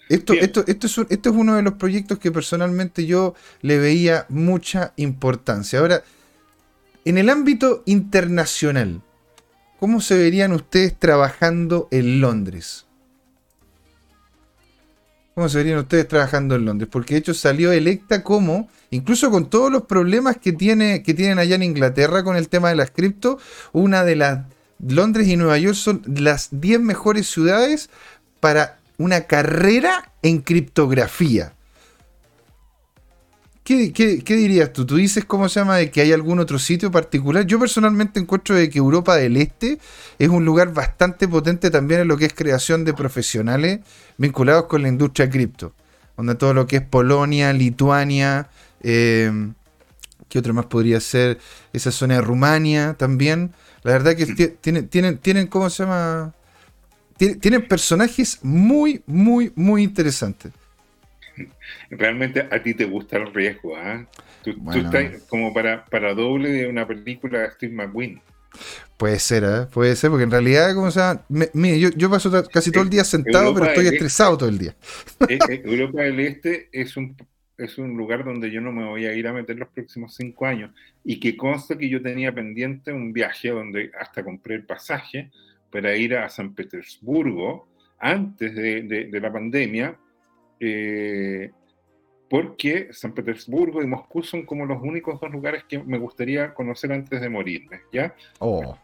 Esto, 0.08 0.34
esto, 0.34 0.64
esto, 0.66 0.88
es 0.88 0.98
esto 0.98 1.30
es 1.30 1.36
uno 1.36 1.56
de 1.56 1.62
los 1.62 1.74
proyectos 1.74 2.18
que 2.18 2.32
personalmente 2.32 3.06
yo 3.06 3.36
le 3.62 3.78
veía 3.78 4.26
mucha 4.30 4.94
importancia. 4.96 5.78
Ahora, 5.78 6.04
en 7.06 7.20
el 7.20 7.30
ámbito 7.30 7.84
internacional, 7.86 9.04
¿cómo 9.80 10.02
se 10.02 10.18
verían 10.18 10.52
ustedes 10.54 10.98
trabajando 10.98 11.88
en 11.92 12.22
Londres? 12.22 12.89
¿Cómo 15.36 15.48
se 15.48 15.58
verían 15.58 15.80
ustedes 15.80 16.08
trabajando 16.08 16.56
en 16.56 16.66
Londres? 16.66 16.90
Porque 16.92 17.14
de 17.14 17.20
hecho 17.20 17.34
salió 17.34 17.72
electa 17.72 18.24
como 18.24 18.70
incluso 18.92 19.30
con 19.32 19.50
todos 19.50 19.72
los 19.72 19.84
problemas 19.84 20.38
que, 20.38 20.52
tiene, 20.52 21.04
que 21.04 21.14
tienen 21.14 21.40
allá 21.40 21.56
en 21.56 21.64
Inglaterra 21.64 22.24
con 22.24 22.36
el 22.36 22.50
tema 22.50 22.70
de 22.70 22.76
las 22.76 22.92
cripto, 22.92 23.38
una 23.72 24.04
de 24.04 24.16
las 24.16 24.40
Londres 24.80 25.28
y 25.28 25.36
Nueva 25.36 25.58
York 25.58 25.76
son 25.76 26.02
las 26.06 26.50
10 26.52 26.80
mejores 26.80 27.30
ciudades 27.30 27.90
para 28.40 28.80
una 28.98 29.22
carrera 29.22 30.12
en 30.22 30.40
criptografía. 30.40 31.54
¿Qué, 33.70 34.36
dirías 34.36 34.74
tú? 34.74 34.86
¿Tú 34.86 34.96
dices 34.96 35.26
cómo 35.26 35.48
se 35.48 35.60
llama 35.60 35.78
de 35.78 35.92
que 35.92 36.02
hay 36.02 36.12
algún 36.12 36.40
otro 36.40 36.58
sitio 36.58 36.92
particular? 36.92 37.46
Yo 37.46 37.60
personalmente 37.60 38.20
encuentro 38.20 38.56
de 38.56 38.70
que 38.70 38.80
Europa 38.80 39.16
del 39.16 39.38
Este 39.38 39.78
es 40.18 40.30
un 40.30 40.44
lugar 40.44 40.74
bastante 40.74 41.28
potente 41.28 41.70
también 41.70 42.02
en 42.02 42.08
lo 42.08 42.18
que 42.18 42.26
es 42.26 42.34
creación 42.34 42.84
de 42.84 42.94
profesionales 42.94 43.82
vinculados 44.18 44.66
con 44.66 44.82
la 44.82 44.88
industria 44.88 45.30
cripto. 45.30 45.74
Donde 46.18 46.36
todo 46.36 46.54
lo 46.54 46.66
que 46.66 46.78
es 46.78 46.82
Polonia, 46.82 47.54
Lituania, 47.54 48.50
eh, 48.82 49.32
¿Qué 50.30 50.40
otro 50.40 50.54
más 50.54 50.68
podría 50.68 51.02
ser? 51.02 51.40
Esa 51.74 51.92
zona 51.92 52.16
de 52.16 52.22
Rumania 52.22 52.94
también. 52.94 53.52
La 53.84 53.92
verdad 53.92 54.16
que 54.16 54.26
tienen, 54.62 54.88
tienen, 54.88 55.18
tienen, 55.18 55.48
¿cómo 55.48 55.70
se 55.70 55.84
llama? 55.84 56.34
Tienen, 57.18 57.68
personajes 57.68 58.40
muy, 58.44 59.04
muy, 59.08 59.52
muy 59.56 59.84
interesantes. 59.84 60.54
Realmente 61.90 62.48
a 62.50 62.62
ti 62.62 62.74
te 62.74 62.86
gusta 62.86 63.18
el 63.18 63.34
riesgo, 63.34 63.76
¿ah? 63.78 64.06
Tú, 64.44 64.56
estás 64.74 65.24
como 65.30 65.54
para, 65.54 65.86
para 65.86 66.14
doble 66.14 66.50
de 66.50 66.68
una 66.68 66.88
película 66.88 67.40
de 67.40 67.52
Steve 67.52 67.74
McQueen. 67.74 68.22
Puede 68.98 69.20
ser, 69.20 69.44
¿eh? 69.44 69.68
puede 69.72 69.96
ser, 69.96 70.10
porque 70.10 70.24
en 70.24 70.32
realidad, 70.32 70.74
¿cómo 70.74 70.90
se 70.92 71.00
llama? 71.00 71.22
mire, 71.54 71.80
yo, 71.80 71.90
yo, 71.96 72.10
paso 72.10 72.32
casi 72.52 72.72
todo 72.72 72.84
el 72.84 72.90
día 72.90 73.04
sentado, 73.04 73.54
pero 73.54 73.68
estoy 73.68 73.88
estresado 73.88 74.38
todo 74.38 74.50
el 74.50 74.58
día. 74.58 74.76
Eh, 75.28 75.38
eh, 75.50 75.62
Europa 75.64 76.02
del 76.02 76.20
Este 76.20 76.70
es 76.72 76.98
un 76.98 77.16
es 77.60 77.78
un 77.78 77.98
lugar 77.98 78.24
donde 78.24 78.50
yo 78.50 78.62
no 78.62 78.72
me 78.72 78.86
voy 78.86 79.06
a 79.06 79.14
ir 79.14 79.28
a 79.28 79.34
meter 79.34 79.58
los 79.58 79.68
próximos 79.70 80.16
cinco 80.16 80.46
años. 80.46 80.72
Y 81.04 81.20
que 81.20 81.36
consta 81.36 81.78
que 81.78 81.90
yo 81.90 82.02
tenía 82.02 82.34
pendiente 82.34 82.94
un 82.94 83.12
viaje 83.12 83.50
donde 83.50 83.92
hasta 84.00 84.24
compré 84.24 84.56
el 84.56 84.66
pasaje 84.66 85.30
para 85.70 85.96
ir 85.96 86.16
a 86.16 86.30
San 86.30 86.56
Petersburgo 86.56 87.68
antes 88.00 88.56
de, 88.56 89.20
la 89.22 89.32
pandemia, 89.32 89.98
eh, 90.60 91.52
porque 92.30 92.90
San 92.92 93.14
Petersburgo 93.14 93.82
y 93.82 93.88
Moscú 93.88 94.24
son 94.24 94.46
como 94.46 94.66
los 94.66 94.82
únicos 94.82 95.20
dos 95.20 95.32
lugares 95.32 95.64
que 95.68 95.80
me 95.80 95.98
gustaría 95.98 96.54
conocer 96.54 96.92
antes 96.92 97.20
de 97.20 97.30
morirme, 97.30 97.82
¿ya? 97.92 98.14
Oh. 98.40 98.78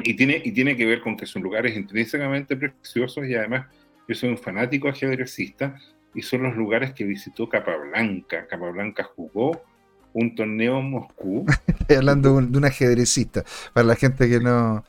Y, 0.00 0.14
tiene, 0.14 0.40
y 0.44 0.52
tiene 0.52 0.76
que 0.76 0.86
ver 0.86 1.00
con 1.00 1.16
que 1.16 1.26
son 1.26 1.42
lugares 1.42 1.76
intrínsecamente 1.76 2.56
preciosos 2.56 3.26
y 3.26 3.34
además 3.34 3.66
yo 4.08 4.14
soy 4.14 4.30
un 4.30 4.38
fanático 4.38 4.88
ajedrecista, 4.88 5.76
y 6.14 6.22
son 6.22 6.42
los 6.42 6.56
lugares 6.56 6.92
que 6.92 7.04
visitó 7.04 7.48
Capablanca. 7.48 8.46
Capablanca 8.46 9.04
jugó 9.04 9.62
un 10.12 10.34
torneo 10.34 10.80
en 10.80 10.90
Moscú. 10.90 11.46
Estoy 11.66 11.96
hablando 11.96 12.40
de 12.40 12.58
un 12.58 12.64
ajedrecista, 12.64 13.44
para 13.72 13.86
la 13.86 13.96
gente 13.96 14.28
que 14.28 14.40
no... 14.40 14.84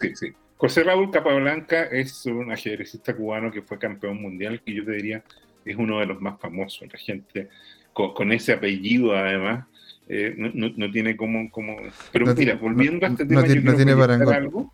Sí, 0.00 0.14
sí. 0.14 0.32
José 0.56 0.82
Raúl 0.82 1.10
Capablanca 1.10 1.82
es 1.84 2.24
un 2.26 2.50
ajedrecista 2.50 3.14
cubano 3.14 3.50
que 3.50 3.60
fue 3.60 3.78
campeón 3.78 4.22
mundial, 4.22 4.62
que 4.64 4.72
yo 4.72 4.84
te 4.84 4.92
diría 4.92 5.22
es 5.64 5.76
uno 5.76 6.00
de 6.00 6.06
los 6.06 6.20
más 6.20 6.40
famosos. 6.40 6.88
La 6.92 6.98
gente 6.98 7.48
con, 7.92 8.32
ese 8.32 8.52
apellido, 8.52 9.16
además, 9.16 9.66
eh, 10.08 10.34
no, 10.36 10.90
tiene 10.90 11.16
como, 11.16 11.50
como... 11.50 11.76
Pero 12.12 12.34
mira, 12.34 12.56
volviendo 12.56 13.06
a 13.06 13.10
este 13.10 13.24
tema, 13.24 13.42
no, 13.42 13.74
tiene 13.74 13.92
algo 13.92 14.72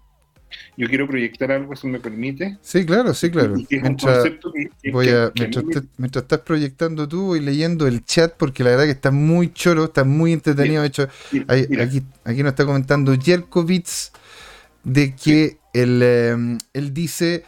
yo 0.76 0.88
quiero 0.88 1.06
proyectar 1.06 1.52
algo, 1.52 1.76
si 1.76 1.86
me 1.86 2.00
permite. 2.00 2.58
Sí, 2.62 2.84
claro, 2.84 3.14
sí, 3.14 3.30
claro. 3.30 3.54
mientras, 3.70 4.24
voy 4.92 5.08
a, 5.08 5.32
mientras, 5.36 6.22
estás 6.22 6.40
proyectando 6.40 7.08
tú, 7.08 7.26
voy 7.26 7.40
leyendo 7.40 7.86
el 7.86 8.04
chat 8.04 8.34
porque 8.36 8.64
la 8.64 8.70
verdad 8.70 8.84
que 8.84 8.90
está 8.92 9.10
muy 9.10 9.52
choro, 9.52 9.84
está 9.84 10.04
muy 10.04 10.32
entretenido. 10.32 10.82
de 10.82 10.88
hecho, 10.88 11.08
aquí, 11.48 12.02
aquí 12.24 12.42
nos 12.42 12.50
está 12.50 12.64
comentando 12.64 13.14
Jerkovitz 13.18 14.12
de 14.82 15.14
que 15.14 15.58
él, 15.72 16.00
eh, 16.02 16.58
él 16.72 16.94
dice 16.94 17.44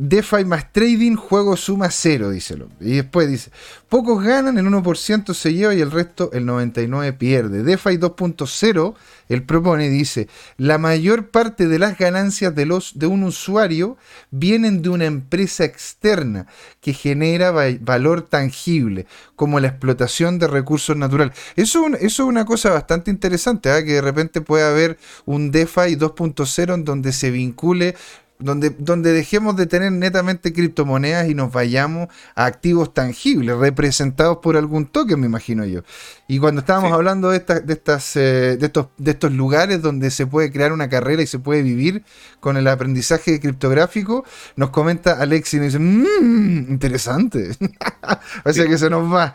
DeFi 0.00 0.44
más 0.44 0.72
trading, 0.72 1.16
juego 1.16 1.56
suma 1.56 1.90
cero, 1.90 2.28
hombre. 2.28 2.68
Y 2.80 2.96
después 2.96 3.28
dice, 3.28 3.50
pocos 3.88 4.22
ganan, 4.22 4.56
el 4.56 4.66
1% 4.66 5.34
se 5.34 5.52
lleva 5.52 5.74
y 5.74 5.80
el 5.80 5.90
resto, 5.90 6.30
el 6.32 6.46
99% 6.46 7.18
pierde. 7.18 7.64
DeFi 7.64 7.98
2.0, 7.98 8.94
él 9.28 9.42
propone, 9.42 9.90
dice, 9.90 10.28
la 10.56 10.78
mayor 10.78 11.30
parte 11.30 11.66
de 11.66 11.80
las 11.80 11.98
ganancias 11.98 12.54
de, 12.54 12.64
los, 12.64 12.96
de 13.00 13.08
un 13.08 13.24
usuario 13.24 13.96
vienen 14.30 14.82
de 14.82 14.90
una 14.90 15.06
empresa 15.06 15.64
externa 15.64 16.46
que 16.80 16.92
genera 16.92 17.50
valor 17.50 18.22
tangible, 18.22 19.06
como 19.34 19.58
la 19.58 19.66
explotación 19.66 20.38
de 20.38 20.46
recursos 20.46 20.96
naturales. 20.96 21.36
Eso, 21.56 21.88
es 21.98 22.20
una 22.20 22.44
cosa 22.44 22.70
bastante 22.70 23.10
interesante, 23.10 23.76
¿eh? 23.76 23.84
que 23.84 23.94
de 23.94 24.00
repente 24.00 24.42
puede 24.42 24.62
haber 24.62 24.96
un 25.26 25.50
DeFi 25.50 25.96
2.0 25.96 26.74
en 26.74 26.84
donde 26.84 27.12
se 27.12 27.32
vincule 27.32 27.96
donde, 28.38 28.70
donde 28.70 29.12
dejemos 29.12 29.56
de 29.56 29.66
tener 29.66 29.90
netamente 29.92 30.52
criptomonedas 30.52 31.28
y 31.28 31.34
nos 31.34 31.52
vayamos 31.52 32.08
a 32.34 32.46
activos 32.46 32.94
tangibles, 32.94 33.56
representados 33.56 34.38
por 34.38 34.56
algún 34.56 34.86
token, 34.86 35.18
me 35.20 35.26
imagino 35.26 35.64
yo. 35.64 35.82
Y 36.28 36.38
cuando 36.38 36.60
estábamos 36.60 36.92
hablando 36.92 37.30
de, 37.30 37.38
estas, 37.38 37.66
de, 37.66 37.72
estas, 37.72 38.16
eh, 38.16 38.56
de, 38.58 38.66
estos, 38.66 38.88
de 38.96 39.10
estos 39.10 39.32
lugares 39.32 39.82
donde 39.82 40.10
se 40.10 40.26
puede 40.26 40.52
crear 40.52 40.72
una 40.72 40.88
carrera 40.88 41.22
y 41.22 41.26
se 41.26 41.38
puede 41.38 41.62
vivir 41.62 42.04
con 42.40 42.56
el 42.56 42.68
aprendizaje 42.68 43.40
criptográfico, 43.40 44.24
nos 44.56 44.70
comenta 44.70 45.20
Alex 45.20 45.54
y 45.54 45.56
nos 45.56 45.66
dice, 45.66 45.78
mmm, 45.78 46.70
interesante. 46.70 47.50
o 48.44 48.52
sea 48.52 48.66
que 48.66 48.78
se 48.78 48.88
nos 48.88 49.12
va. 49.12 49.34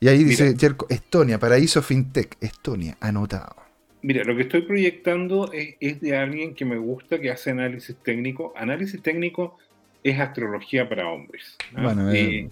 Y 0.00 0.08
ahí 0.08 0.24
dice 0.24 0.56
Estonia, 0.88 1.38
paraíso 1.38 1.80
fintech, 1.80 2.36
Estonia, 2.40 2.96
anotado. 3.00 3.61
Mira, 4.02 4.24
lo 4.24 4.34
que 4.34 4.42
estoy 4.42 4.62
proyectando 4.62 5.50
es, 5.52 6.00
de 6.00 6.16
alguien 6.16 6.54
que 6.54 6.64
me 6.64 6.76
gusta, 6.76 7.20
que 7.20 7.30
hace 7.30 7.50
análisis 7.50 7.96
técnico. 8.02 8.52
Análisis 8.56 9.00
técnico 9.00 9.58
es 10.02 10.18
astrología 10.18 10.88
para 10.88 11.08
hombres. 11.08 11.56
Eh, 12.12 12.48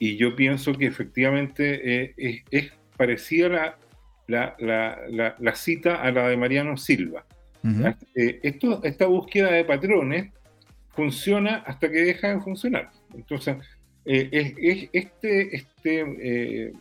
y 0.00 0.16
yo 0.16 0.34
pienso 0.34 0.74
que 0.74 0.86
efectivamente 0.86 2.14
eh, 2.16 2.42
es, 2.50 2.72
parecida 2.96 3.78
la, 4.26 4.56
la, 4.58 5.54
cita 5.54 6.02
a 6.02 6.10
la 6.10 6.28
de 6.28 6.36
Mariano 6.36 6.76
Silva. 6.76 7.24
Eh, 8.16 8.40
esto, 8.42 8.82
esta 8.82 9.06
búsqueda 9.06 9.52
de 9.52 9.64
patrones 9.64 10.32
funciona 10.90 11.62
hasta 11.64 11.88
que 11.88 11.98
deja 11.98 12.34
de 12.34 12.40
funcionar. 12.40 12.90
Entonces, 13.14 13.56
es, 14.04 14.88
este, 14.92 15.54
este 15.54 16.72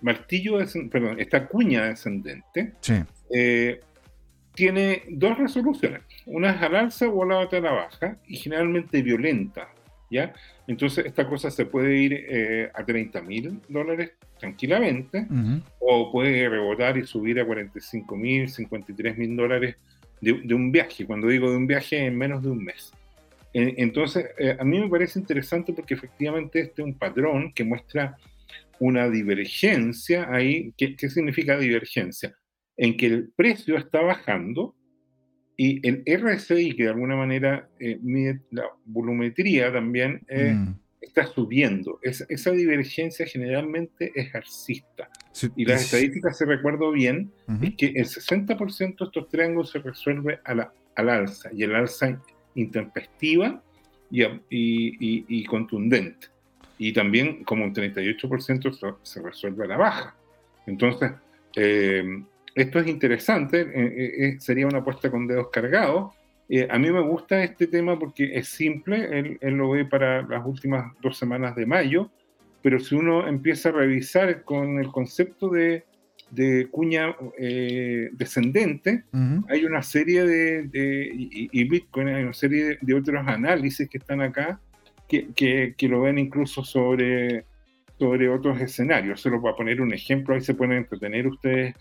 martillo, 0.00 0.58
perdón, 0.90 1.20
esta 1.20 1.46
cuña 1.46 1.84
descendente. 1.84 2.72
Sí 2.80 2.94
eh, 3.32 3.80
tiene 4.54 5.04
dos 5.08 5.38
resoluciones, 5.38 6.02
una 6.26 6.50
es 6.50 6.62
al 6.62 6.76
alza 6.76 7.08
o 7.08 7.22
a 7.22 7.26
la 7.26 7.38
otra 7.38 7.58
a 7.58 7.62
la 7.62 7.72
baja, 7.72 8.18
y 8.26 8.36
generalmente 8.36 9.00
violenta, 9.02 9.68
¿ya? 10.10 10.32
Entonces 10.66 11.06
esta 11.06 11.26
cosa 11.26 11.50
se 11.50 11.66
puede 11.66 11.96
ir 11.96 12.12
eh, 12.28 12.70
a 12.74 12.84
30 12.84 13.22
mil 13.22 13.60
dólares 13.68 14.12
tranquilamente, 14.38 15.26
o 15.78 16.10
puede 16.10 16.48
rebotar 16.48 16.96
y 16.98 17.06
subir 17.06 17.40
a 17.40 17.46
45 17.46 18.16
mil, 18.16 18.48
53 18.48 19.16
mil 19.16 19.36
dólares 19.36 19.76
de, 20.20 20.54
un 20.54 20.72
viaje, 20.72 21.06
cuando 21.06 21.28
digo 21.28 21.50
de 21.50 21.56
un 21.56 21.66
viaje 21.66 22.04
en 22.04 22.16
menos 22.16 22.42
de 22.42 22.50
un 22.50 22.64
mes. 22.64 22.92
entonces, 23.52 24.26
eh, 24.38 24.56
a 24.58 24.64
mí 24.64 24.78
me 24.78 24.88
parece 24.88 25.18
interesante 25.18 25.72
porque 25.72 25.94
efectivamente 25.94 26.60
este 26.60 26.82
es 26.82 26.86
un 26.86 26.94
patrón 26.94 27.52
que 27.52 27.64
muestra 27.64 28.16
una 28.78 29.08
divergencia 29.08 30.28
ahí. 30.30 30.72
¿Qué, 30.76 30.96
qué 30.96 31.08
significa 31.08 31.58
divergencia? 31.58 32.34
En 32.80 32.96
que 32.96 33.06
el 33.06 33.30
precio 33.36 33.76
está 33.76 34.00
bajando 34.00 34.74
Y 35.56 35.86
el 35.86 36.02
RSI, 36.06 36.74
que 36.74 36.84
de 36.84 36.88
alguna 36.88 37.16
manera 37.16 37.68
eh, 37.78 37.98
mide 38.00 38.40
la 38.50 38.64
volumetría 38.86 39.70
también, 39.70 40.22
eh, 40.28 40.54
mm. 40.54 40.74
está 41.02 41.26
subiendo. 41.26 42.00
esa 42.02 42.50
divergencia 42.52 43.26
generalmente 43.26 44.10
es 44.14 44.34
alcista. 44.34 45.10
y 45.54 45.66
las 45.66 45.82
estadísticas, 45.82 46.38
si 46.38 46.46
recuerdo 46.46 46.90
bien, 46.92 47.30
es 47.60 47.74
que 47.76 47.88
el 47.88 48.06
60% 48.06 48.96
de 48.98 49.04
estos 49.04 49.28
triángulos 49.28 49.70
se 49.70 49.80
resuelve 49.80 50.40
a 50.44 50.54
la, 50.54 50.72
al 50.96 51.10
alza, 51.10 51.50
y 51.52 51.62
el 51.64 51.74
alza 51.74 52.18
intempestiva 52.54 53.62
y, 54.10 54.24
y, 54.24 55.26
y, 55.28 55.44
contundente. 55.44 56.28
Y 56.78 56.94
también 56.94 57.44
como 57.44 57.66
un 57.66 57.74
38% 57.74 58.96
se 59.02 59.22
resuelve 59.22 59.64
a 59.64 59.68
la 59.68 59.76
baja. 59.76 60.16
Entonces, 60.66 61.12
eh, 61.54 62.22
esto 62.54 62.78
es 62.78 62.86
interesante, 62.86 63.60
eh, 63.60 64.14
eh, 64.18 64.36
sería 64.40 64.66
una 64.66 64.78
apuesta 64.78 65.10
con 65.10 65.26
dedos 65.26 65.48
cargados. 65.50 66.14
a 66.68 66.78
mí 66.78 66.90
me 66.90 67.00
gusta 67.00 67.44
este 67.44 67.68
tema 67.68 67.96
porque 67.98 68.36
es 68.36 68.48
simple, 68.48 69.38
él, 69.40 69.54
lo 69.56 69.70
ve 69.70 69.84
para 69.84 70.22
las 70.22 70.44
últimas 70.44 70.92
dos 71.00 71.16
semanas 71.16 71.54
de 71.54 71.64
mayo, 71.64 72.10
pero 72.62 72.80
si 72.80 72.96
uno 72.96 73.28
empieza 73.28 73.68
a 73.68 73.72
revisar 73.72 74.42
con 74.42 74.78
el 74.80 74.88
concepto 74.88 75.48
de, 75.48 75.84
cuña 76.70 77.14
descendente, 78.12 79.04
hay 79.48 79.64
una 79.64 79.82
serie 79.82 80.24
de, 80.24 81.10
y, 81.12 81.64
Bitcoin, 81.64 82.08
hay 82.08 82.24
una 82.24 82.32
serie 82.32 82.78
de, 82.80 82.94
otros 82.94 83.24
análisis 83.26 83.88
que 83.88 83.98
están 83.98 84.20
acá 84.20 84.60
que, 85.10 85.74
que, 85.76 85.88
lo 85.88 86.02
ven 86.02 86.18
incluso 86.18 86.64
sobre 86.64 87.44
sobre 88.00 88.30
otros 88.30 88.58
escenarios. 88.60 89.20
Solo 89.20 89.42
para 89.42 89.54
poner 89.54 89.80
un 89.82 89.92
ejemplo, 89.92 90.34
ahí 90.34 90.40
se 90.40 90.54
pueden 90.54 90.78
entretener 90.78 91.26
ustedes 91.26 91.74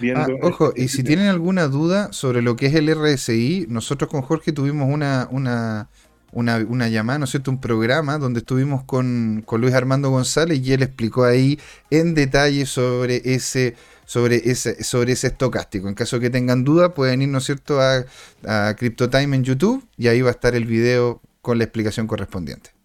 viendo. 0.00 0.32
Ah, 0.42 0.46
ojo, 0.46 0.72
y 0.74 0.88
si 0.88 1.04
tienen 1.04 1.26
alguna 1.26 1.68
duda 1.68 2.12
sobre 2.12 2.40
lo 2.40 2.56
que 2.56 2.66
es 2.66 2.74
el 2.74 2.92
RSI, 2.92 3.66
nosotros 3.68 4.10
con 4.10 4.22
Jorge 4.22 4.52
tuvimos 4.52 4.88
una, 4.90 5.28
una, 5.30 5.90
una, 6.32 6.88
llamada, 6.88 7.18
¿no 7.18 7.24
es 7.26 7.30
cierto? 7.30 7.50
Un 7.50 7.60
programa 7.60 8.16
donde 8.16 8.38
estuvimos 8.40 8.84
con, 8.84 9.44
Luis 9.58 9.74
Armando 9.74 10.08
González 10.08 10.60
y 10.64 10.72
él 10.72 10.82
explicó 10.82 11.24
ahí 11.24 11.58
en 11.90 12.14
detalle 12.14 12.64
sobre 12.64 13.20
ese 13.24 13.74
sobre 14.06 14.36
ese, 14.48 14.82
sobre 14.84 15.12
ese 15.12 15.26
estocástico. 15.26 15.88
En 15.88 15.94
caso 15.94 16.20
que 16.20 16.30
tengan 16.30 16.62
duda, 16.62 16.94
pueden 16.94 17.22
ir, 17.22 17.28
¿no 17.28 17.38
es 17.38 17.44
cierto?, 17.44 17.80
a, 17.80 18.04
a 18.46 18.74
CryptoTime 18.76 19.36
en 19.36 19.42
YouTube 19.42 19.84
y 19.96 20.06
ahí 20.06 20.22
va 20.22 20.28
a 20.28 20.32
estar 20.32 20.54
el 20.54 20.64
video 20.64 21.20
con 21.42 21.58
la 21.58 21.64
explicación 21.64 22.06
correspondiente. 22.06 22.75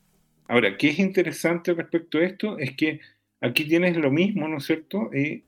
Ahora, 0.52 0.76
¿qué 0.76 0.90
es 0.90 1.00
interesante 1.00 1.74
respecto 1.74 2.18
a 2.18 2.26
esto? 2.26 2.58
Es 2.60 2.76
que 2.76 3.00
aquí 3.40 3.64
tienes 3.64 3.96
lo 3.96 4.12
mismo, 4.12 4.50
¿no 4.50 4.58
es 4.58 4.66
cierto? 4.66 5.10
y 5.14 5.44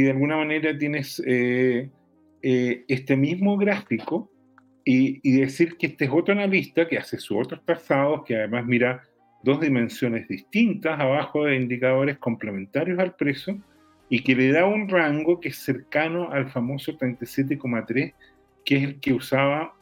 de 0.00 0.10
alguna 0.12 0.36
manera 0.36 0.78
tienes 0.78 1.20
eh, 1.26 1.90
eh, 2.40 2.84
este 2.86 3.16
mismo 3.16 3.56
gráfico 3.56 4.30
y, 4.84 5.18
decir 5.40 5.76
que 5.76 5.88
este 5.88 6.04
es 6.04 6.10
otro 6.12 6.34
analista 6.34 6.86
que 6.86 6.98
hace 6.98 7.18
sus 7.18 7.36
otros 7.36 7.64
trazados, 7.64 8.22
que 8.24 8.36
además 8.36 8.64
mira 8.64 9.02
dos 9.42 9.60
dimensiones 9.60 10.28
distintas 10.28 11.00
abajo 11.00 11.46
de 11.46 11.56
indicadores 11.56 12.18
complementarios 12.18 13.00
al 13.00 13.16
precio 13.16 13.58
y 14.08 14.22
que 14.22 14.36
le 14.36 14.52
da 14.52 14.66
un 14.66 14.88
rango 14.88 15.40
que 15.40 15.48
es 15.48 15.56
cercano 15.56 16.30
al 16.30 16.48
famoso 16.48 16.96
37,3, 16.96 18.14
que 18.64 18.76
es 18.76 18.84
el 18.84 19.00
que 19.00 19.14
usaba 19.14 19.74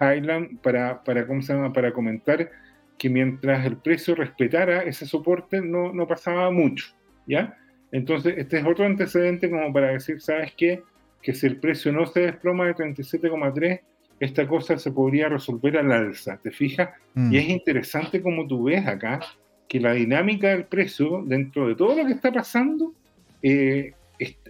Highland 0.00 0.62
para, 0.62 1.04
para, 1.04 1.26
¿cómo 1.26 1.42
se 1.42 1.52
llama? 1.52 1.74
para 1.74 1.92
comentar 1.92 2.50
que 2.98 3.08
mientras 3.08 3.64
el 3.64 3.76
precio 3.76 4.14
respetara 4.14 4.82
ese 4.82 5.06
soporte 5.06 5.62
no, 5.62 5.92
no 5.92 6.06
pasaba 6.06 6.50
mucho, 6.50 6.86
¿ya? 7.26 7.56
Entonces, 7.92 8.34
este 8.36 8.58
es 8.58 8.66
otro 8.66 8.84
antecedente 8.84 9.48
como 9.48 9.72
para 9.72 9.92
decir, 9.92 10.20
¿sabes 10.20 10.52
qué? 10.56 10.82
Que 11.22 11.32
si 11.32 11.46
el 11.46 11.58
precio 11.58 11.92
no 11.92 12.06
se 12.06 12.20
desploma 12.20 12.66
de 12.66 12.74
37,3, 12.74 13.80
esta 14.20 14.46
cosa 14.48 14.76
se 14.78 14.90
podría 14.90 15.28
resolver 15.28 15.78
al 15.78 15.92
alza, 15.92 16.38
¿te 16.42 16.50
fijas? 16.50 16.90
Mm. 17.14 17.32
Y 17.32 17.38
es 17.38 17.48
interesante 17.48 18.20
como 18.20 18.46
tú 18.46 18.64
ves 18.64 18.86
acá 18.86 19.20
que 19.68 19.80
la 19.80 19.92
dinámica 19.92 20.48
del 20.48 20.64
precio, 20.64 21.22
dentro 21.24 21.68
de 21.68 21.76
todo 21.76 21.94
lo 21.96 22.04
que 22.04 22.12
está 22.12 22.32
pasando, 22.32 22.94
eh, 23.42 23.92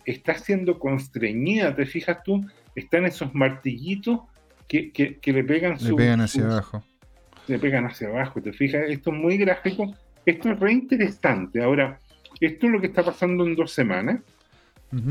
está 0.07 0.35
siendo 0.35 0.79
constreñida, 0.79 1.75
¿te 1.75 1.85
fijas 1.85 2.23
tú? 2.23 2.47
Están 2.75 3.05
esos 3.05 3.35
martillitos 3.35 4.21
que, 4.67 4.91
que, 4.91 5.33
le 5.33 5.45
pegan, 5.45 5.77
le 5.81 5.95
pegan 5.95 6.21
hacia 6.21 6.45
abajo 6.45 6.83
le 7.49 7.59
pegan 7.59 7.87
hacia 7.87 8.09
abajo, 8.09 8.41
¿te 8.41 8.53
fijas? 8.53 8.85
Esto 8.89 9.11
es 9.11 9.17
muy 9.17 9.37
gráfico, 9.37 9.95
esto 10.25 10.51
es 10.51 10.61
re 10.61 10.73
interesante. 10.73 11.63
Ahora, 11.63 11.99
esto 12.41 12.67
es 12.67 12.73
lo 12.73 12.81
que 12.81 12.89
está 12.89 13.05
pasando 13.05 13.47
en 13.47 13.57
dos 13.57 13.73
semanas, 13.73 14.21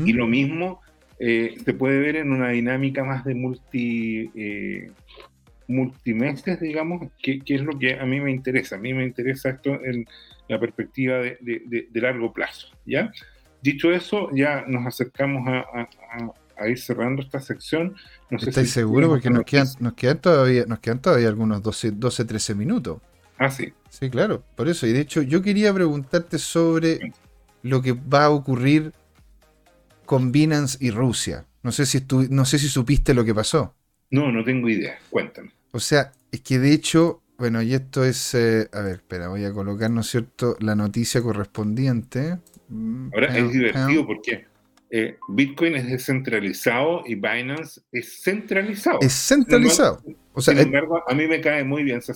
y 0.04 0.12
lo 0.12 0.26
mismo 0.26 0.80
eh, 1.20 1.54
se 1.64 1.72
puede 1.72 2.00
ver 2.00 2.16
en 2.16 2.32
una 2.32 2.48
dinámica 2.48 3.04
más 3.04 3.24
de 3.24 3.34
multi, 3.36 4.28
eh, 4.34 4.90
multimeses, 5.68 6.60
digamos, 6.60 7.12
que, 7.22 7.40
es 7.46 7.60
lo 7.60 7.78
que 7.78 7.94
a 7.94 8.04
mí 8.04 8.20
me 8.20 8.32
interesa. 8.32 8.74
A 8.74 8.78
mí 8.78 8.92
me 8.92 9.04
interesa 9.04 9.50
esto 9.50 9.80
en 9.84 10.04
la 10.48 10.58
perspectiva 10.58 11.18
de, 11.18 11.88
largo 11.92 12.32
plazo, 12.32 12.68
¿ya? 12.86 13.12
Dicho 13.62 13.92
eso, 13.92 14.30
ya 14.34 14.64
nos 14.66 14.86
acercamos 14.86 15.46
a 15.46 15.88
a 16.10 16.32
ir 16.66 16.78
cerrando 16.78 17.22
esta 17.22 17.40
sección. 17.40 17.94
No 18.30 18.38
sé 18.38 18.48
¿Estáis 18.48 18.70
seguros? 18.70 19.10
Porque 19.10 19.30
nos 19.30 19.44
quedan, 19.44 19.68
nos, 19.78 19.92
quedan 19.92 20.18
todavía, 20.18 20.64
nos 20.66 20.80
quedan 20.80 21.00
todavía 21.00 21.28
algunos 21.28 21.62
12, 21.62 21.92
12, 21.92 22.24
13 22.24 22.54
minutos. 22.54 23.00
Ah, 23.38 23.50
sí. 23.50 23.72
Sí, 23.88 24.10
claro, 24.10 24.42
por 24.56 24.68
eso. 24.68 24.86
Y 24.86 24.92
de 24.92 25.00
hecho, 25.00 25.22
yo 25.22 25.42
quería 25.42 25.72
preguntarte 25.72 26.38
sobre 26.38 27.12
lo 27.62 27.80
que 27.82 27.92
va 27.92 28.24
a 28.24 28.30
ocurrir 28.30 28.92
con 30.04 30.32
Binance 30.32 30.78
y 30.80 30.90
Rusia. 30.90 31.46
No 31.62 31.70
sé 31.70 31.86
si, 31.86 32.04
no 32.30 32.44
sé 32.44 32.58
si 32.58 32.68
supiste 32.68 33.14
lo 33.14 33.24
que 33.24 33.34
pasó. 33.34 33.74
No, 34.10 34.32
no 34.32 34.42
tengo 34.42 34.68
idea. 34.68 34.98
Cuéntame. 35.10 35.50
O 35.72 35.80
sea, 35.80 36.12
es 36.32 36.40
que 36.40 36.58
de 36.58 36.72
hecho, 36.72 37.22
bueno, 37.36 37.62
y 37.62 37.74
esto 37.74 38.04
es. 38.04 38.34
Eh, 38.34 38.68
a 38.72 38.80
ver, 38.80 38.96
espera, 38.96 39.28
voy 39.28 39.44
a 39.44 39.52
colocar, 39.52 39.90
¿no 39.90 40.00
es 40.00 40.08
cierto?, 40.08 40.56
la 40.60 40.74
noticia 40.74 41.22
correspondiente. 41.22 42.38
Ahora 43.12 43.36
es 43.36 43.52
divertido 43.52 44.06
porque 44.06 44.46
eh, 44.90 45.18
Bitcoin 45.28 45.74
es 45.74 45.86
descentralizado 45.86 47.02
y 47.06 47.14
Binance 47.14 47.82
es 47.92 48.22
centralizado. 48.22 48.98
Es 49.02 49.12
centralizado. 49.12 50.02
o 50.32 50.40
sea, 50.40 50.54
sin 50.54 50.64
embargo, 50.64 51.02
a 51.06 51.14
mí 51.14 51.26
me 51.26 51.40
cae 51.40 51.62
muy 51.64 51.82
bien 51.82 51.98
esa 51.98 52.14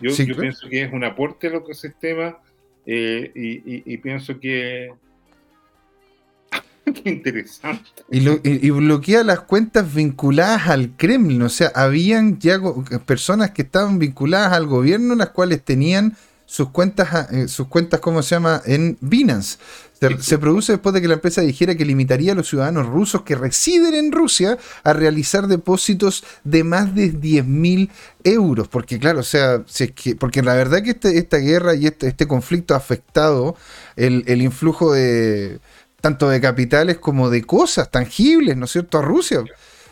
Yo, 0.00 0.10
yo 0.10 0.36
pienso 0.36 0.68
que 0.68 0.82
es 0.82 0.92
un 0.92 1.02
aporte 1.02 1.48
al 1.48 1.56
ecosistema 1.56 2.38
eh, 2.86 3.32
y, 3.34 3.96
pienso 3.98 4.38
que. 4.38 4.94
Qué 7.02 7.10
interesante. 7.10 7.90
Y, 8.08 8.70
bloquea 8.70 9.24
las 9.24 9.40
cuentas 9.40 9.92
vinculadas 9.92 10.68
al 10.68 10.96
Kremlin. 10.96 11.42
O 11.42 11.48
sea, 11.48 11.72
habían 11.74 12.38
ya 12.38 12.60
personas 13.04 13.50
que 13.50 13.62
estaban 13.62 13.98
vinculadas 13.98 14.52
al 14.52 14.66
gobierno, 14.66 15.16
las 15.16 15.30
cuales 15.30 15.64
tenían 15.64 16.16
sus 16.44 16.70
cuentas, 16.70 17.32
eh, 17.32 17.48
sus 17.48 17.66
cuentas, 17.66 17.98
¿cómo 17.98 18.22
se 18.22 18.36
llama?, 18.36 18.62
en 18.64 18.96
Binance. 19.00 19.58
Se, 20.20 20.38
produce 20.38 20.72
después 20.72 20.94
de 20.94 21.00
que 21.00 21.08
la 21.08 21.14
empresa 21.14 21.40
dijera 21.40 21.74
que 21.74 21.84
limitaría 21.84 22.32
a 22.32 22.34
los 22.34 22.48
ciudadanos 22.48 22.86
rusos 22.86 23.22
que 23.22 23.34
residen 23.34 23.94
en 23.94 24.12
Rusia 24.12 24.58
a 24.84 24.92
realizar 24.92 25.46
depósitos 25.46 26.24
de 26.44 26.64
más 26.64 26.94
de 26.94 27.10
10 27.10 27.46
mil 27.46 27.90
euros. 28.22 28.68
Porque, 28.68 28.98
claro, 28.98 29.20
o 29.20 29.22
sea, 29.22 29.64
que, 29.94 30.14
porque 30.14 30.42
la 30.42 30.54
verdad 30.54 30.82
que 30.82 30.90
este, 30.90 31.16
esta 31.16 31.38
guerra 31.38 31.74
y 31.74 31.86
este, 31.86 32.08
este 32.08 32.26
conflicto 32.26 32.74
ha 32.74 32.76
afectado 32.76 33.56
el, 33.96 34.42
influjo 34.42 34.92
de 34.92 35.60
tanto 36.00 36.28
de 36.28 36.40
capitales 36.40 36.98
como 36.98 37.30
de 37.30 37.42
cosas 37.42 37.90
tangibles, 37.90 38.56
¿no 38.56 38.66
es 38.66 38.72
cierto?, 38.72 38.98
a 38.98 39.02
Rusia. 39.02 39.42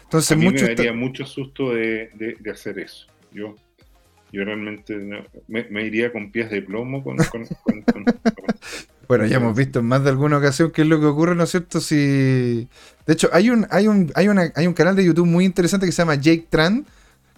Entonces, 0.02 0.32
a 0.32 0.36
mí 0.36 0.50
me 0.50 0.60
daría 0.60 0.92
mucho 0.92 1.24
susto 1.24 1.72
de, 1.72 2.10
de 2.38 2.50
hacer 2.50 2.78
eso. 2.78 3.06
Yo 3.32 3.56
yo 4.34 4.44
realmente 4.44 4.98
me, 5.46 5.86
iría 5.86 6.10
con 6.10 6.32
pies 6.32 6.50
de 6.50 6.60
plomo 6.60 7.04
con... 7.04 7.16
bueno, 9.08 9.26
ya 9.26 9.36
hemos 9.36 9.56
visto 9.56 9.78
en 9.80 9.86
más 9.86 10.02
de 10.04 10.10
alguna 10.10 10.38
ocasión 10.38 10.70
qué 10.70 10.82
es 10.82 10.88
lo 10.88 11.00
que 11.00 11.06
ocurre, 11.06 11.34
¿no 11.34 11.44
es 11.44 11.50
cierto? 11.50 11.80
Si... 11.80 12.68
De 13.06 13.12
hecho, 13.12 13.28
hay 13.32 13.50
un, 13.50 13.66
hay 13.70 13.88
un, 13.88 14.12
hay 14.14 14.28
una, 14.28 14.52
hay 14.54 14.66
un 14.66 14.74
canal 14.74 14.96
de 14.96 15.04
YouTube 15.04 15.26
muy 15.26 15.44
interesante 15.44 15.86
que 15.86 15.92
se 15.92 16.02
llama 16.02 16.14
Jake 16.16 16.46
Tran. 16.50 16.86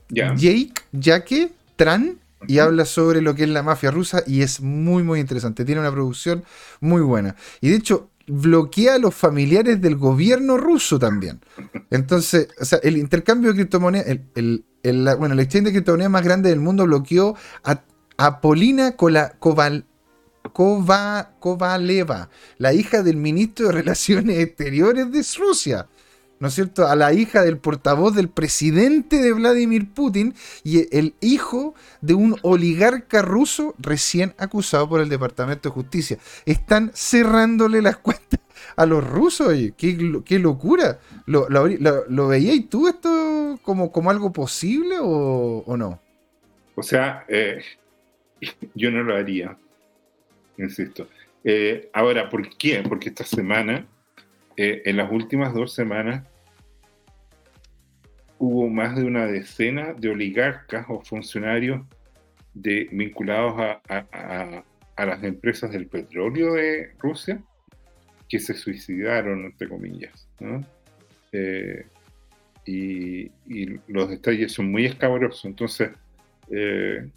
Jake, 0.08 0.72
Jake 0.92 1.52
Tran, 1.74 2.18
y 2.46 2.58
habla 2.58 2.84
sobre 2.84 3.20
lo 3.20 3.34
que 3.34 3.44
es 3.44 3.48
la 3.48 3.62
mafia 3.62 3.90
rusa 3.90 4.22
y 4.26 4.42
es 4.42 4.60
muy, 4.60 5.02
muy 5.02 5.20
interesante. 5.20 5.64
Tiene 5.64 5.80
una 5.80 5.92
producción 5.92 6.44
muy 6.80 7.02
buena. 7.02 7.34
Y 7.60 7.70
de 7.70 7.76
hecho, 7.76 8.10
bloquea 8.26 8.94
a 8.94 8.98
los 8.98 9.14
familiares 9.14 9.80
del 9.80 9.96
gobierno 9.96 10.56
ruso 10.56 10.98
también. 10.98 11.40
Entonces, 11.90 12.48
o 12.60 12.64
sea, 12.64 12.78
el 12.82 12.96
intercambio 12.96 13.50
de 13.50 13.56
criptomonedas, 13.56 14.06
el, 14.34 14.64
bueno, 15.18 15.34
el 15.34 15.40
exchange 15.40 15.66
de 15.66 15.72
criptomonedas 15.72 16.10
más 16.10 16.24
grande 16.24 16.50
del 16.50 16.60
mundo 16.60 16.84
bloqueó 16.84 17.36
a, 17.64 18.40
Polina 18.40 18.96
Kovaleva, 20.56 22.30
la 22.56 22.72
hija 22.72 23.02
del 23.02 23.16
ministro 23.16 23.66
de 23.66 23.72
Relaciones 23.72 24.38
Exteriores 24.38 25.12
de 25.12 25.24
Rusia. 25.38 25.86
¿no 26.38 26.48
es 26.48 26.54
cierto?, 26.54 26.86
a 26.86 26.96
la 26.96 27.12
hija 27.12 27.42
del 27.42 27.58
portavoz 27.58 28.14
del 28.14 28.28
presidente 28.28 29.16
de 29.22 29.32
Vladimir 29.32 29.90
Putin 29.92 30.34
y 30.64 30.94
el 30.96 31.14
hijo 31.20 31.74
de 32.00 32.14
un 32.14 32.36
oligarca 32.42 33.22
ruso 33.22 33.74
recién 33.78 34.34
acusado 34.38 34.88
por 34.88 35.00
el 35.00 35.08
Departamento 35.08 35.68
de 35.68 35.74
Justicia. 35.74 36.18
Están 36.44 36.90
cerrándole 36.94 37.80
las 37.80 37.96
cuentas 37.96 38.40
a 38.76 38.86
los 38.86 39.06
rusos, 39.06 39.54
qué, 39.76 40.38
locura. 40.38 40.98
¿Lo, 41.24 41.48
lo, 41.48 41.66
lo, 42.08 42.28
veías 42.28 42.68
tú 42.68 42.88
esto 42.88 43.58
como, 43.62 43.90
como 43.90 44.10
algo 44.10 44.32
posible 44.32 44.96
o, 45.00 45.76
no? 45.76 46.00
O 46.74 46.82
sea, 46.82 47.24
eh, 47.28 47.62
yo 48.74 48.90
no 48.90 49.02
lo 49.02 49.16
haría, 49.16 49.56
insisto. 50.58 51.08
Eh, 51.44 51.90
ahora, 51.92 52.28
¿por 52.28 52.56
qué? 52.56 52.82
Porque 52.88 53.10
esta 53.10 53.24
semana, 53.24 53.86
eh, 54.56 54.82
en 54.84 54.96
las 54.96 55.10
últimas 55.10 55.54
dos 55.54 55.72
semanas, 55.72 56.24
hubo 58.38 58.68
más 58.68 58.96
de 58.96 59.04
una 59.04 59.26
decena 59.26 59.94
de 59.94 60.10
oligarcas 60.10 60.86
o 60.88 61.00
funcionarios 61.00 61.82
vinculados 62.54 63.54
a, 63.88 64.64
las 64.96 65.22
empresas 65.22 65.70
del 65.70 65.86
petróleo 65.86 66.54
de 66.54 66.92
Rusia 66.98 67.42
que 68.28 68.40
se 68.40 68.54
suicidaron, 68.54 69.44
entre 69.44 69.68
comillas. 69.68 70.28
Eh, 71.32 71.86
y, 72.66 73.30
los 73.86 74.10
detalles 74.10 74.52
son 74.52 74.70
muy 74.70 74.86
escabrosos. 74.86 75.44
Entonces, 75.44 75.90
eh, 76.50 77.08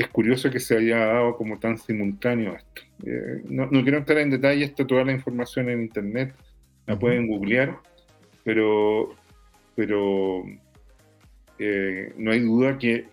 es 0.00 0.08
curioso 0.08 0.50
que 0.50 0.60
se 0.60 0.78
haya 0.78 0.98
dado 0.98 1.36
como 1.36 1.58
tan 1.58 1.76
simultáneo 1.76 2.56
esto. 2.56 2.82
Eh, 3.04 3.42
no, 3.50 3.68
quiero 3.68 3.98
entrar 3.98 4.18
en 4.18 4.30
detalle, 4.30 4.64
está 4.64 4.86
toda 4.86 5.04
la 5.04 5.12
información 5.12 5.68
en 5.68 5.82
internet, 5.82 6.34
la 6.86 6.98
pueden 6.98 7.26
googlear, 7.26 7.78
pero 8.42 9.14
pero 9.74 10.42
eh, 11.58 12.14
no 12.16 12.32
hay 12.32 12.40
duda 12.40 12.78
que, 12.78 13.08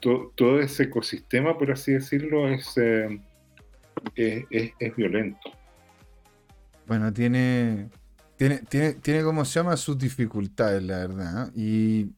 todo 0.00 0.60
ese 0.60 0.84
ecosistema, 0.84 1.58
por 1.58 1.72
así 1.72 1.92
decirlo, 1.92 2.48
eh, 2.48 3.18
es, 4.14 4.72
es, 4.78 4.96
violento. 4.96 5.50
Bueno, 6.86 7.12
tiene, 7.12 7.88
tiene, 8.36 8.58
tiene, 8.68 8.94
tiene, 8.94 9.22
como 9.22 9.44
se 9.44 9.58
llama, 9.60 9.76
sus 9.76 9.98
dificultades, 9.98 10.82
la 10.82 10.98
verdad. 10.98 11.52
Y, 11.54 12.12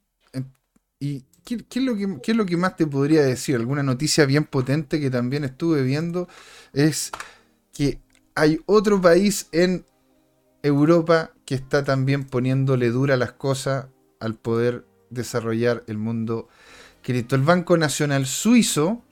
y 0.98 1.24
¿qué, 1.44 1.64
es 1.74 1.82
lo 1.82 1.96
que, 1.96 2.18
¿qué 2.22 2.32
es 2.32 2.36
lo 2.36 2.46
que 2.46 2.56
más 2.56 2.76
te 2.76 2.86
podría 2.86 3.22
decir? 3.22 3.56
Alguna 3.56 3.82
noticia 3.82 4.26
bien 4.26 4.44
potente 4.44 5.00
que 5.00 5.10
también 5.10 5.44
estuve 5.44 5.82
viendo 5.82 6.28
es 6.72 7.10
que 7.72 8.00
hay 8.34 8.60
otro 8.66 9.00
país 9.00 9.48
en 9.52 9.84
Europa 10.62 11.32
que 11.44 11.54
está 11.54 11.84
también 11.84 12.24
poniéndole 12.24 12.90
dura 12.90 13.16
las 13.16 13.32
cosas 13.32 13.86
al 14.20 14.34
poder 14.34 14.86
desarrollar 15.10 15.84
el 15.86 15.98
mundo 15.98 16.48
cripto. 17.02 17.36
El 17.36 17.42
Banco 17.42 17.76
Nacional 17.76 18.26
Suizo 18.26 19.02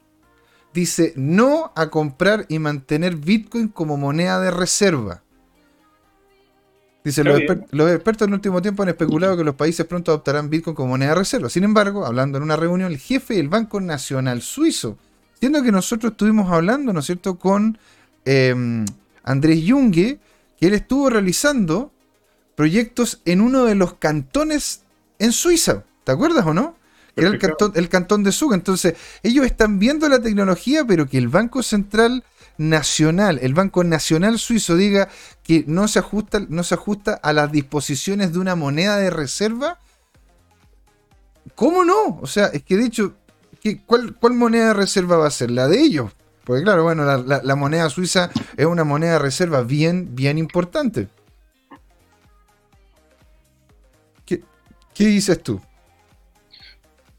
dice 0.72 1.12
no 1.16 1.72
a 1.74 1.90
comprar 1.90 2.46
y 2.48 2.58
mantener 2.58 3.16
Bitcoin 3.16 3.68
como 3.68 3.96
moneda 3.96 4.40
de 4.40 4.50
reserva. 4.50 5.22
Dice, 7.02 7.24
los, 7.24 7.40
los, 7.70 7.90
expertos 7.90 8.26
en 8.26 8.30
el 8.30 8.34
último 8.34 8.60
tiempo 8.60 8.82
han 8.82 8.90
especulado 8.90 9.36
que 9.36 9.44
los 9.44 9.54
países 9.54 9.86
pronto 9.86 10.10
adoptarán 10.10 10.50
Bitcoin 10.50 10.76
como 10.76 10.90
moneda 10.90 11.10
de 11.10 11.14
reserva. 11.16 11.48
Sin 11.48 11.64
embargo, 11.64 12.04
hablando 12.04 12.36
en 12.36 12.44
una 12.44 12.56
reunión, 12.56 12.92
el 12.92 12.98
jefe 12.98 13.34
del 13.34 13.48
Banco 13.48 13.80
Nacional 13.80 14.42
Suizo, 14.42 14.98
siendo 15.38 15.62
que 15.62 15.72
nosotros 15.72 16.12
estuvimos 16.12 16.52
hablando, 16.52 16.92
¿no 16.92 17.00
es 17.00 17.06
cierto?, 17.06 17.38
con 17.38 17.78
eh, 18.26 18.84
Andrés 19.24 19.64
Junge, 19.66 20.18
que 20.58 20.66
él 20.66 20.74
estuvo 20.74 21.08
realizando 21.08 21.90
proyectos 22.54 23.22
en 23.24 23.40
uno 23.40 23.64
de 23.64 23.74
los 23.74 23.94
cantones 23.94 24.82
en 25.18 25.32
Suiza. 25.32 25.84
¿Te 26.04 26.12
acuerdas 26.12 26.44
o 26.46 26.52
no? 26.52 26.76
Era 27.16 27.28
el 27.28 27.38
cantón, 27.38 27.72
el 27.74 27.88
cantón 27.88 28.22
de 28.22 28.32
Zug. 28.32 28.52
Entonces, 28.52 28.94
ellos 29.22 29.46
están 29.46 29.78
viendo 29.78 30.08
la 30.08 30.20
tecnología, 30.20 30.84
pero 30.84 31.08
que 31.08 31.18
el 31.18 31.28
Banco 31.28 31.62
Central 31.62 32.24
Nacional, 32.60 33.38
el 33.40 33.54
Banco 33.54 33.84
Nacional 33.84 34.38
Suizo, 34.38 34.76
diga 34.76 35.08
que 35.42 35.64
no 35.66 35.88
se 35.88 35.98
ajusta, 35.98 36.40
no 36.46 36.62
se 36.62 36.74
ajusta 36.74 37.14
a 37.14 37.32
las 37.32 37.50
disposiciones 37.50 38.34
de 38.34 38.38
una 38.38 38.54
moneda 38.54 38.98
de 38.98 39.08
reserva. 39.08 39.78
¿Cómo 41.54 41.86
no? 41.86 42.18
O 42.20 42.26
sea, 42.26 42.48
es 42.48 42.62
que 42.62 42.76
de 42.76 42.84
hecho, 42.84 43.14
¿cuál, 43.86 44.14
¿cuál 44.14 44.34
moneda 44.34 44.68
de 44.68 44.74
reserva 44.74 45.16
va 45.16 45.26
a 45.26 45.30
ser? 45.30 45.50
La 45.50 45.68
de 45.68 45.80
ellos. 45.80 46.12
Porque 46.44 46.62
claro, 46.62 46.82
bueno, 46.82 47.04
la, 47.04 47.56
moneda 47.56 47.88
suiza 47.88 48.30
es 48.58 48.66
una 48.66 48.84
moneda 48.84 49.12
de 49.12 49.18
reserva 49.20 49.62
bien, 49.62 50.14
bien 50.14 50.36
importante. 50.36 51.08
¿Qué, 54.26 54.42
dices 54.94 55.42
tú? 55.42 55.62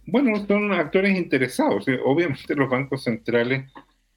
Bueno, 0.05 0.45
son 0.45 0.71
actores 0.73 1.17
interesados. 1.17 1.85
Obviamente 2.05 2.53
los 2.53 2.69
bancos 2.69 3.05
centrales 3.05 3.71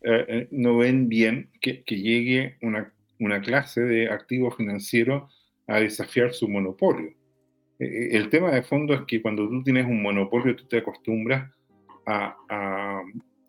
eh, 0.06 0.24
eh, 0.28 0.48
no 0.50 0.76
ven 0.76 1.08
bien 1.08 1.48
que, 1.62 1.82
llegue 1.86 2.58
una, 2.60 2.92
clase 3.40 3.80
de 3.80 4.10
activo 4.10 4.50
financiero 4.50 5.30
a 5.66 5.80
desafiar 5.80 6.34
su 6.34 6.46
monopolio. 6.46 7.14
Eh, 7.78 8.10
el 8.12 8.28
tema 8.28 8.50
de 8.50 8.62
fondo 8.62 8.92
es 8.92 9.00
que 9.06 9.22
cuando 9.22 9.48
tú 9.48 9.62
tienes 9.62 9.86
un 9.86 10.02
monopolio, 10.02 10.54
tú 10.54 10.66
te 10.66 10.78
acostumbras 10.78 11.50
a, 12.06 12.36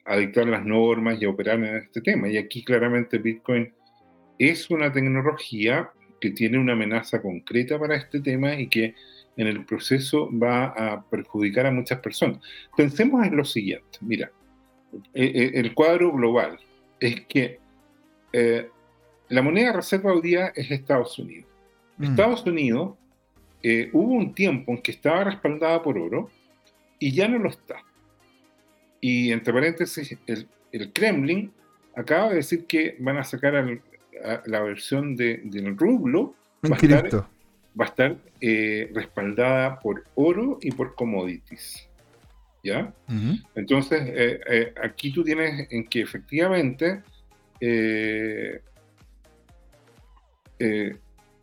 a 0.06 0.18
dictar 0.18 0.48
las 0.48 0.66
normas 0.66 1.22
y 1.22 1.26
a 1.26 1.30
operar 1.30 1.58
en 1.60 1.76
este 1.76 2.00
tema. 2.00 2.30
Y 2.30 2.38
aquí 2.38 2.64
claramente 2.64 3.18
Bitcoin 3.18 3.74
es 4.40 4.70
una 4.70 4.94
tecnología 4.94 5.90
que 6.22 6.32
tiene 6.32 6.58
una 6.58 6.72
amenaza 6.72 7.22
concreta 7.22 7.78
para 7.78 7.98
este 7.98 8.22
tema 8.22 8.56
y 8.56 8.68
que 8.68 8.96
en 9.36 9.48
el 9.48 9.66
proceso 9.66 10.30
va 10.32 10.68
a 10.68 11.04
perjudicar 11.10 11.66
a 11.66 11.72
muchas 11.72 12.00
personas. 12.00 12.40
Pensemos 12.78 13.28
en 13.28 13.36
lo 13.36 13.44
siguiente, 13.44 14.00
mira, 14.00 14.32
el 15.14 15.74
cuadro 15.74 16.12
global 16.12 16.60
es 17.00 17.22
que 17.26 17.60
eh, 18.34 18.70
la 19.30 19.42
moneda 19.42 19.74
reserva 19.74 20.14
hoy 20.14 20.22
día 20.22 20.52
es 20.56 20.70
Estados 20.70 21.18
Unidos. 21.20 21.50
Mm. 21.98 22.04
Estados 22.04 22.46
Unidos 22.46 22.96
eh, 23.64 23.90
hubo 23.94 24.14
un 24.14 24.34
tiempo 24.34 24.72
en 24.72 24.82
que 24.82 24.92
estaba 24.92 25.24
respaldada 25.24 25.82
por 25.82 25.98
oro 25.98 26.30
y 27.00 27.12
ya 27.12 27.28
no 27.28 27.40
lo 27.40 27.50
está. 27.50 27.78
Y 29.02 29.32
entre 29.32 29.54
paréntesis, 29.54 30.18
el, 30.28 30.92
Kremlin 30.92 31.52
acaba 31.96 32.30
de 32.30 32.36
decir 32.36 32.66
que 32.66 32.98
van 33.00 33.18
a 33.18 33.24
sacar 33.24 33.54
la 34.46 34.60
versión 34.62 35.16
del 35.16 35.78
rublo. 35.78 36.36
Va 37.80 37.86
a 37.86 37.88
estar, 37.88 38.18
eh, 38.42 38.90
respaldada 38.94 39.80
por 39.80 40.04
oro 40.16 40.58
y 40.62 40.72
por 40.72 40.96
commodities. 40.96 41.88
¿Ya? 42.66 42.92
Entonces, 43.54 44.02
eh, 44.08 44.40
eh, 44.50 44.74
aquí 44.84 45.14
tú 45.14 45.24
tienes 45.24 45.68
en 45.70 45.86
que 45.86 46.02
efectivamente 46.02 47.04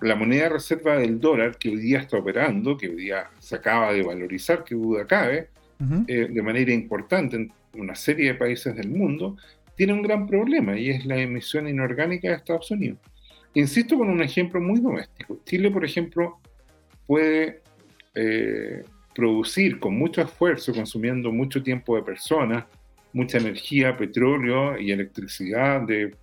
la 0.03 0.17
moneda 0.17 0.45
de 0.45 0.49
reserva 0.49 0.97
del 0.97 1.21
dólar 1.21 1.57
que 1.57 1.69
hoy 1.69 1.77
día 1.77 2.01
está 2.01 2.19
operando, 2.19 2.77
que 2.77 2.89
hoy 2.89 2.97
día 2.97 3.31
se 3.39 3.55
acaba 3.55 3.93
de 3.93 4.03
valorizar, 4.03 4.65
que 4.65 4.75
duda 4.75 5.07
cabe, 5.07 5.49
eh, 6.09 6.29
de 6.29 6.43
manera 6.43 6.73
importante 6.73 7.37
en 7.37 7.53
una 7.75 7.95
serie 7.95 8.33
de 8.33 8.35
países 8.35 8.75
del 8.75 8.91
mundo, 8.91 9.37
tiene 9.77 9.93
un 9.93 10.03
gran 10.03 10.27
problema 10.27 10.77
y 10.77 10.91
es 10.91 11.07
la 11.07 11.17
emisión 11.17 11.69
inorgánica 11.69 12.29
de 12.29 12.35
Estados 12.35 12.71
Unidos. 12.73 12.99
Insisto 13.55 13.97
con 13.97 14.09
un 14.11 14.23
ejemplo 14.23 14.61
muy 14.61 14.81
doméstico. 14.81 15.39
Chile, 15.45 15.71
por 15.71 15.85
ejemplo, 15.85 16.41
puede 17.07 17.63
eh, 18.15 18.83
producir 19.15 19.79
con 19.79 19.97
mucho 19.97 20.23
esfuerzo, 20.23 20.73
consumiendo 20.73 21.33
mucho 21.33 21.63
tiempo 21.63 21.97
de 21.97 22.03
personas, 22.03 22.65
mucha 23.13 23.39
energía, 23.39 23.97
petróleo 23.97 24.79
y 24.79 24.91
electricidad 24.91 25.83
de 25.83 26.15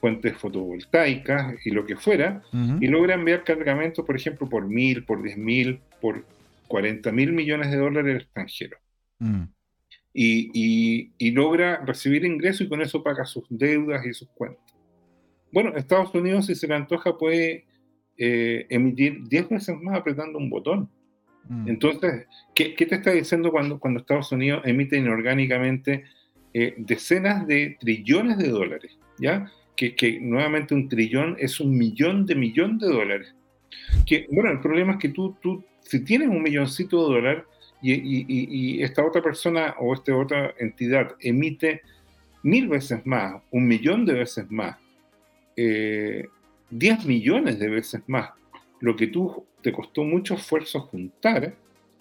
fuentes 0.00 0.36
fotovoltaicas 0.36 1.54
y 1.64 1.70
lo 1.70 1.86
que 1.86 1.96
fuera, 1.96 2.42
y 2.78 2.86
logra 2.88 3.14
enviar 3.14 3.42
cargamentos, 3.42 4.04
por 4.04 4.14
ejemplo, 4.14 4.48
por 4.48 4.68
mil, 4.68 5.04
por 5.04 5.22
diez 5.22 5.38
mil, 5.38 5.80
por 6.00 6.26
40 6.68 7.10
mil 7.12 7.32
millones 7.32 7.70
de 7.70 7.78
dólares 7.78 8.14
al 8.14 8.20
extranjero. 8.20 8.78
Mm. 9.18 9.44
Y, 10.12 11.30
logra 11.32 11.82
recibir 11.84 12.24
ingresos 12.24 12.66
y 12.66 12.68
con 12.68 12.82
eso 12.82 13.02
paga 13.02 13.24
sus 13.24 13.44
deudas 13.48 14.04
y 14.04 14.12
sus 14.12 14.28
cuentas. 14.28 14.62
Bueno, 15.50 15.74
Estados 15.74 16.14
Unidos, 16.14 16.46
si 16.46 16.54
se 16.54 16.68
le 16.68 16.74
antoja, 16.74 17.16
puede 17.16 17.64
eh, 18.18 18.66
emitir 18.68 19.26
10 19.26 19.48
veces 19.48 19.76
más 19.80 19.98
apretando 19.98 20.38
un 20.38 20.50
botón. 20.50 20.90
Mm. 21.48 21.68
Entonces, 21.68 22.26
¿qué, 22.54 22.70
te 22.70 22.94
está 22.94 23.10
diciendo 23.10 23.50
cuando, 23.50 23.78
Estados 23.98 24.32
Unidos 24.32 24.62
emite 24.64 24.96
inorgánicamente 24.96 26.04
eh, 26.52 26.74
decenas 26.78 27.46
de 27.46 27.76
trillones 27.80 28.38
de 28.38 28.48
dólares? 28.48 28.98
¿Ya? 29.18 29.50
Que, 29.76 29.94
que, 29.94 30.20
nuevamente 30.20 30.74
un 30.74 30.88
trillón 30.88 31.36
es 31.38 31.60
un 31.60 31.76
millón 31.76 32.26
de 32.26 32.34
millón 32.34 32.78
de 32.78 32.88
dólares. 32.88 33.34
Que, 34.06 34.26
bueno, 34.30 34.50
el 34.50 34.60
problema 34.60 34.92
es 34.92 34.98
que 34.98 35.08
tú, 35.08 35.36
tú 35.40 35.64
si 35.84 36.00
tienes 36.00 36.28
un 36.28 36.42
milloncito 36.42 37.08
de 37.08 37.14
dólares 37.14 37.44
y, 37.82 38.82
esta 38.82 39.04
otra 39.04 39.22
persona 39.22 39.74
o 39.78 39.92
esta 39.92 40.16
otra 40.16 40.54
entidad 40.58 41.14
emite 41.20 41.82
mil 42.42 42.68
veces 42.68 43.04
más, 43.04 43.42
un 43.50 43.66
millón 43.66 44.06
de 44.06 44.14
veces 44.14 44.50
más, 44.50 44.76
eh, 45.56 46.26
diez 46.70 47.04
millones 47.04 47.58
de 47.58 47.68
veces 47.68 48.02
más, 48.06 48.30
lo 48.80 48.96
que 48.96 49.08
tú 49.08 49.46
te 49.64 49.72
costó 49.72 50.04
mucho 50.04 50.34
esfuerzo 50.34 50.82
juntar, 50.82 51.54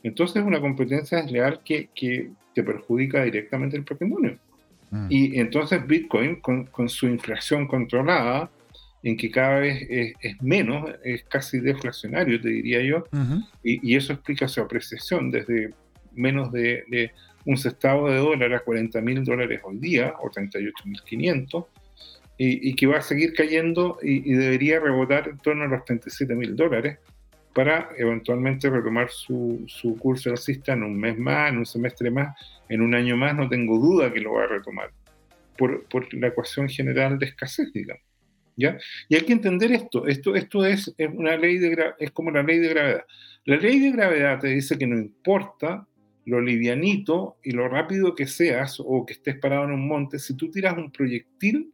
entonces 0.03 0.36
es 0.36 0.43
una 0.43 0.59
competencia 0.59 1.22
desleal 1.22 1.61
que, 1.64 1.88
que 1.95 2.30
te 2.53 2.61
perjudica 2.61 3.24
directamente 3.24 3.78
el 3.78 3.86
patrimonio. 3.86 4.38
Mm. 4.91 5.07
Y 5.09 5.39
entonces 5.39 5.88
Bitcoin, 5.88 6.41
con, 6.41 6.66
con, 6.66 6.89
su 6.89 7.07
inflación 7.07 7.66
controlada, 7.66 8.51
en 9.01 9.16
que 9.16 9.32
cada 9.32 9.59
vez 9.59 9.88
es, 9.89 10.41
menos, 10.41 10.91
es 11.05 11.24
casi 11.24 11.61
deflacionario, 11.61 12.39
te 12.41 12.49
diría 12.49 12.82
yo, 12.82 13.05
y, 13.64 13.95
eso 13.95 14.11
explica 14.11 14.47
su 14.49 14.59
apreciación 14.61 15.32
desde 15.32 15.74
menos 16.14 16.51
de, 16.51 17.11
un 17.45 17.57
sextavo 17.57 18.09
de 18.09 18.18
dólar 18.18 18.53
a 18.53 18.59
40 18.59 19.01
mil 19.01 19.24
dólares 19.24 19.61
hoy 19.64 19.78
día, 19.78 20.14
o 20.22 20.30
38 20.30 20.76
mil 20.86 21.01
500, 21.01 21.66
y, 22.38 22.74
que 22.76 22.88
va 22.88 22.97
a 22.97 23.01
seguir 23.01 23.34
cayendo 23.34 23.99
y, 24.01 24.34
debería 24.34 24.82
rebotar 24.82 25.30
en 25.30 25.38
torno 25.38 25.64
a 25.64 25.68
los 25.68 25.86
37 25.86 26.36
mil 26.36 26.55
dólares 26.57 26.99
para 27.54 27.89
eventualmente 27.97 28.70
retomar 28.70 29.10
su, 29.10 29.64
su 29.68 29.97
curso 29.97 30.32
alcista 30.32 30.74
en 30.74 30.84
un 30.84 30.99
mes 30.99 31.18
más, 31.18 31.51
en 31.51 31.60
un 31.60 31.66
semestre 31.66 32.10
más, 32.10 32.36
en 32.68 32.82
un 32.82 32.95
año 32.95 33.16
más, 33.16 33.36
no 33.36 33.47
tengo 33.47 33.78
duda 33.78 34.12
que 34.12 34.20
lo 34.20 34.34
va 34.34 34.43
a 34.43 34.47
retomar, 34.47 34.91
por, 35.58 35.84
por 35.86 36.12
la 36.14 36.28
ecuación 36.28 36.68
general 36.68 37.20
de 37.20 37.28
escasez, 37.28 37.72
digamos. 37.72 38.04
¿Ya? 38.56 38.78
Y 39.10 39.16
hay 39.16 39.22
que 39.22 39.34
entender 39.34 39.72
esto, 39.72 40.06
esto, 40.06 40.36
esto 40.36 40.64
es, 40.64 40.93
es 40.97 41.10
una 41.12 41.36
ley 41.36 41.58
de, 41.58 41.93
es 41.97 42.12
como 42.12 42.30
la 42.30 42.43
ley 42.43 42.60
de 42.60 42.70
gravedad. 42.70 43.04
La 43.45 43.58
ley 43.58 43.80
de 43.80 43.91
gravedad 43.91 44.39
te 44.39 44.49
dice 44.49 44.78
que 44.78 44.86
no 44.86 44.95
importa 44.95 45.88
lo 46.26 46.39
livianito 46.39 47.38
y 47.43 47.51
lo 47.51 47.68
rápido 47.68 48.16
que 48.16 48.28
seas 48.28 48.80
o 48.80 49.06
que 49.06 49.14
estés 49.14 49.38
parado 49.39 49.66
en 49.66 49.72
un 49.72 49.88
monte, 49.88 50.20
si 50.20 50.36
tú 50.36 50.49
tiras 50.51 50.78
un 50.78 50.91
proyectil 50.91 51.72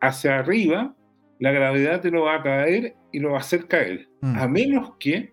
hacia 0.00 0.38
arriba, 0.38 0.94
la 1.38 1.50
gravedad 1.50 2.00
te 2.00 2.10
lo 2.10 2.24
va 2.24 2.36
a 2.36 2.42
caer 2.42 2.94
y 3.12 3.20
lo 3.20 3.30
va 3.30 3.38
a 3.38 3.40
hacer 3.40 3.66
caer, 3.66 4.08
mm. 4.20 4.36
a 4.36 4.48
menos 4.48 4.92
que 4.98 5.32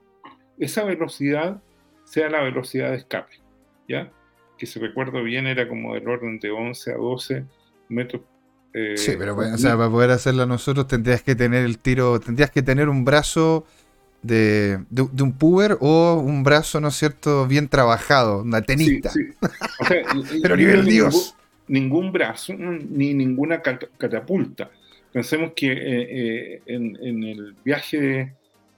esa 0.57 0.83
velocidad 0.83 1.61
sea 2.03 2.29
la 2.29 2.41
velocidad 2.41 2.91
de 2.91 2.97
escape, 2.97 3.35
¿ya? 3.87 4.11
Que 4.57 4.65
si 4.65 4.79
recuerdo 4.79 5.23
bien 5.23 5.45
era 5.45 5.67
como 5.67 5.93
del 5.93 6.07
orden 6.07 6.39
de 6.39 6.49
11 6.49 6.91
a 6.91 6.95
12 6.95 7.45
metros. 7.89 8.21
Eh, 8.73 8.97
sí, 8.97 9.13
pero 9.17 9.35
para 9.35 9.89
poder 9.89 10.11
hacerla 10.11 10.45
nosotros 10.45 10.87
tendrías 10.87 11.21
que 11.21 11.35
tener 11.35 11.65
el 11.65 11.79
tiro, 11.79 12.19
tendrías 12.19 12.51
que 12.51 12.61
tener 12.61 12.89
un 12.89 13.05
brazo 13.05 13.65
de, 14.21 14.79
un 15.19 15.33
puber 15.33 15.77
o 15.79 16.15
un 16.15 16.43
brazo, 16.43 16.79
¿no 16.79 16.89
es 16.89 16.95
cierto?, 16.95 17.47
bien 17.47 17.67
trabajado, 17.67 18.41
una 18.41 18.61
tenista. 18.61 19.11
pero 20.41 20.55
nivel 20.55 20.85
Dios. 20.85 21.35
Ningún, 21.67 22.13
brazo, 22.13 22.53
ni 22.53 23.13
ninguna 23.13 23.61
catapulta. 23.61 24.71
Pensemos 25.17 25.53
que 25.55 25.71
eh, 25.71 26.07
eh, 26.11 26.61
en, 26.67 27.23
el 27.23 27.55
viaje 27.65 28.31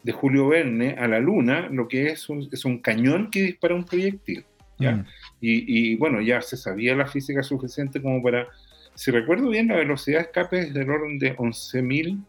de, 0.03 0.11
Julio 0.13 0.47
Verne 0.47 0.95
a 0.97 1.05
la 1.05 1.19
Luna, 1.19 1.67
lo 1.69 1.89
que 1.89 2.07
es 2.07 2.29
un, 2.29 2.47
es 2.53 2.63
un 2.63 2.77
cañón 2.77 3.29
que 3.29 3.41
dispara 3.43 3.75
un 3.75 3.83
proyectil. 3.83 4.45
¿ya? 4.77 4.93
Mm. 4.93 5.05
Y, 5.41 5.97
bueno, 5.97 6.21
ya 6.21 6.41
se 6.41 6.55
sabía 6.55 6.95
la 6.95 7.07
física 7.07 7.43
suficiente 7.43 8.01
como 8.01 8.23
para, 8.23 8.47
si 8.95 9.11
recuerdo 9.11 9.49
bien, 9.49 9.67
la 9.67 9.75
velocidad 9.75 10.19
de 10.19 10.23
escape 10.27 10.59
es 10.59 10.73
del 10.73 10.89
orden 10.89 11.19
de 11.19 11.35
11.000 11.35 12.23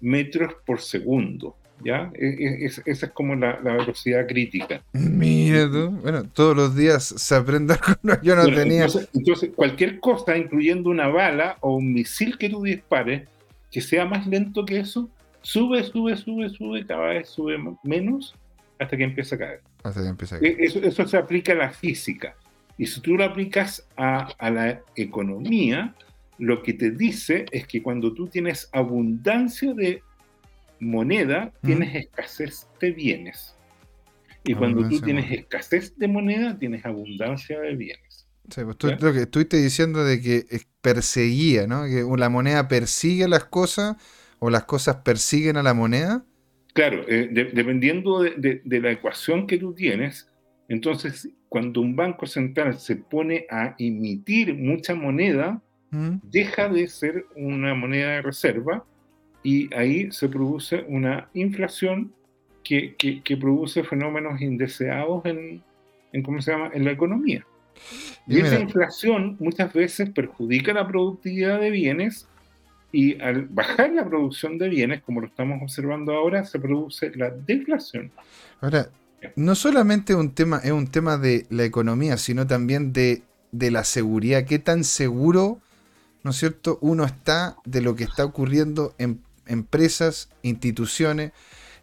metros 0.00 0.54
por 0.64 0.80
segundo. 0.80 1.54
¿Ya? 1.84 2.10
E, 2.14 2.28
e, 2.28 2.64
esa 2.64 3.06
es 3.06 3.12
como 3.12 3.34
la, 3.34 3.58
velocidad 3.60 4.26
crítica. 4.26 4.82
Miedo. 4.94 5.90
Bueno, 5.90 6.24
todos 6.24 6.56
los 6.56 6.74
días 6.74 7.04
se 7.04 7.34
aprende 7.34 7.74
Yo 8.22 8.34
no 8.34 8.46
tenía. 8.46 8.86
entonces, 9.12 9.50
cualquier 9.54 10.00
cosa, 10.00 10.38
incluyendo 10.38 10.88
una 10.88 11.08
bala 11.08 11.58
o 11.60 11.76
un 11.76 11.92
misil 11.92 12.38
que 12.38 12.48
tú 12.48 12.62
dispares, 12.62 13.28
que 13.72 13.80
sea 13.80 14.04
más 14.04 14.26
lento 14.26 14.64
que 14.64 14.78
eso, 14.78 15.10
sube, 15.40 15.82
sube, 15.82 16.16
sube, 16.16 16.48
sube, 16.50 16.86
cada 16.86 17.08
vez 17.08 17.28
sube 17.30 17.58
menos 17.82 18.34
hasta 18.78 18.96
que 18.96 19.04
empieza 19.04 19.34
a 19.34 19.38
caer. 19.38 19.60
Hasta 19.82 20.02
que 20.02 20.08
empieza 20.08 20.36
a 20.36 20.40
caer. 20.40 20.60
E, 20.60 20.64
eso, 20.64 20.78
eso, 20.80 21.08
se 21.08 21.16
aplica 21.16 21.52
a 21.52 21.56
la 21.56 21.70
física. 21.70 22.36
Y 22.78 22.86
si 22.86 23.00
tú 23.00 23.16
lo 23.16 23.24
aplicas 23.24 23.88
a, 23.96 24.28
a 24.38 24.50
la 24.50 24.82
economía, 24.94 25.94
lo 26.38 26.62
que 26.62 26.74
te 26.74 26.90
dice 26.90 27.46
es 27.50 27.66
que 27.66 27.82
cuando 27.82 28.12
tú 28.12 28.28
tienes 28.28 28.68
abundancia 28.72 29.72
de 29.74 30.02
moneda, 30.78 31.52
tienes 31.62 31.94
escasez 31.94 32.68
de 32.80 32.90
bienes. 32.90 33.56
Y 34.44 34.54
cuando 34.54 34.88
tú 34.88 35.00
tienes 35.00 35.30
escasez 35.30 35.96
de 35.96 36.08
moneda, 36.08 36.58
tienes 36.58 36.84
abundancia 36.84 37.60
de 37.60 37.76
bienes. 37.76 38.11
Sí, 38.52 38.60
pues 38.64 38.76
tú, 38.76 38.88
lo 38.88 39.12
que 39.14 39.22
estuviste 39.22 39.56
diciendo 39.56 40.04
de 40.04 40.20
que 40.20 40.44
perseguía, 40.82 41.66
¿no? 41.66 41.84
Que 41.84 42.04
la 42.18 42.28
moneda 42.28 42.68
persigue 42.68 43.26
las 43.26 43.44
cosas 43.44 43.96
o 44.40 44.50
las 44.50 44.64
cosas 44.64 44.96
persiguen 44.96 45.56
a 45.56 45.62
la 45.62 45.72
moneda. 45.72 46.22
Claro, 46.74 47.02
eh, 47.08 47.30
dependiendo 47.54 48.20
de, 48.20 48.62
la 48.64 48.90
ecuación 48.90 49.46
que 49.46 49.56
tú 49.56 49.72
tienes, 49.72 50.30
entonces 50.68 51.30
cuando 51.48 51.80
un 51.80 51.96
banco 51.96 52.26
central 52.26 52.78
se 52.78 52.96
pone 52.96 53.46
a 53.50 53.74
emitir 53.78 54.54
mucha 54.54 54.94
moneda, 54.94 55.62
¿Mm? 55.90 56.16
deja 56.22 56.68
de 56.68 56.88
ser 56.88 57.24
una 57.36 57.74
moneda 57.74 58.12
de 58.12 58.22
reserva 58.22 58.84
y 59.42 59.74
ahí 59.74 60.12
se 60.12 60.28
produce 60.28 60.84
una 60.88 61.30
inflación 61.32 62.12
que, 62.62 62.96
que, 62.96 63.36
produce 63.36 63.82
fenómenos 63.82 64.40
indeseados 64.40 65.24
en, 65.24 65.62
en, 66.12 66.22
¿cómo 66.22 66.40
se 66.40 66.52
llama? 66.52 66.70
en 66.74 66.84
la 66.84 66.92
economía. 66.92 67.46
Y, 68.26 68.40
esa 68.40 68.58
inflación 68.58 69.36
muchas 69.40 69.72
veces 69.72 70.10
perjudica 70.10 70.72
la 70.72 70.86
productividad 70.86 71.60
de 71.60 71.70
bienes 71.70 72.28
y 72.92 73.20
al 73.20 73.46
bajar 73.46 73.90
la 73.92 74.04
producción 74.04 74.58
de 74.58 74.68
bienes, 74.68 75.02
como 75.02 75.20
lo 75.20 75.26
estamos 75.26 75.60
observando 75.62 76.12
ahora, 76.12 76.44
se 76.44 76.58
produce 76.58 77.10
la 77.16 77.30
deflación. 77.30 78.12
Ahora, 78.60 78.88
no 79.34 79.54
solamente 79.54 80.14
un 80.14 80.32
tema, 80.32 80.58
es 80.58 80.72
un 80.72 80.88
tema 80.88 81.16
de 81.16 81.46
la 81.50 81.64
economía, 81.64 82.16
sino 82.16 82.46
también 82.46 82.92
de, 82.92 83.22
de 83.50 83.70
la 83.70 83.84
seguridad. 83.84 84.44
¿Qué 84.44 84.58
tan 84.58 84.84
seguro, 84.84 85.58
¿no 86.22 86.32
es 86.32 86.36
cierto?, 86.36 86.78
uno 86.82 87.04
está 87.04 87.56
de 87.64 87.80
lo 87.80 87.96
que 87.96 88.04
está 88.04 88.24
ocurriendo 88.24 88.94
en 88.98 89.20
empresas, 89.46 90.28
instituciones. 90.42 91.32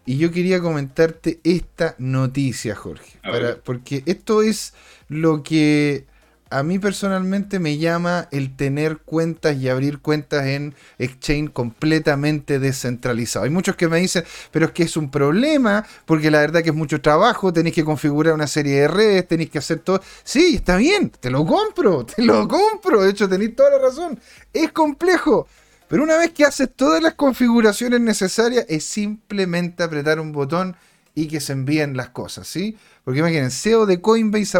Y 0.09 0.17
yo 0.17 0.31
quería 0.31 0.59
comentarte 0.59 1.39
esta 1.43 1.93
noticia, 1.99 2.75
Jorge, 2.75 3.19
porque 3.63 4.01
esto 4.07 4.41
es 4.41 4.73
lo 5.07 5.43
que 5.43 6.07
a 6.49 6.63
mí 6.63 6.79
personalmente 6.79 7.59
me 7.59 7.77
llama 7.77 8.27
el 8.31 8.55
tener 8.55 8.97
cuentas 8.97 9.55
y 9.57 9.69
abrir 9.69 9.99
cuentas 9.99 10.47
en 10.47 10.73
exchange 10.97 11.51
completamente 11.53 12.57
descentralizado. 12.57 13.45
Hay 13.45 13.51
muchos 13.51 13.75
que 13.75 13.87
me 13.87 13.99
dicen, 13.99 14.23
pero 14.49 14.65
es 14.65 14.71
que 14.71 14.81
es 14.81 14.97
un 14.97 15.11
problema, 15.11 15.85
porque 16.07 16.31
la 16.31 16.39
verdad 16.39 16.63
que 16.63 16.71
es 16.71 16.75
mucho 16.75 17.01
trabajo, 17.01 17.53
tenéis 17.53 17.75
que 17.75 17.85
configurar 17.85 18.33
una 18.33 18.47
serie 18.47 18.81
de 18.81 18.87
redes, 18.87 19.27
tenéis 19.27 19.51
que 19.51 19.59
hacer 19.59 19.77
todo. 19.77 20.01
Sí, 20.23 20.55
está 20.55 20.77
bien, 20.77 21.11
te 21.11 21.29
lo 21.29 21.45
compro, 21.45 22.03
te 22.15 22.23
lo 22.23 22.47
compro. 22.47 23.03
De 23.03 23.11
hecho, 23.11 23.29
tenéis 23.29 23.55
toda 23.55 23.69
la 23.69 23.77
razón. 23.77 24.19
Es 24.51 24.71
complejo. 24.71 25.47
Pero 25.89 26.03
una 26.03 26.17
vez 26.17 26.31
que 26.31 26.45
haces 26.45 26.69
todas 26.73 27.01
las 27.01 27.15
configuraciones 27.15 27.99
necesarias, 27.99 28.63
es 28.69 28.85
simplemente 28.85 29.81
apretar 29.81 30.19
un 30.19 30.31
botón 30.31 30.75
y 31.15 31.27
que 31.27 31.41
se 31.41 31.53
envíen 31.53 31.97
las 31.97 32.09
cosas, 32.09 32.47
¿sí? 32.47 32.77
Porque 33.03 33.19
imaginen, 33.21 33.49
CEO 33.49 33.87
de 33.87 33.99
Coinbase 33.99 34.59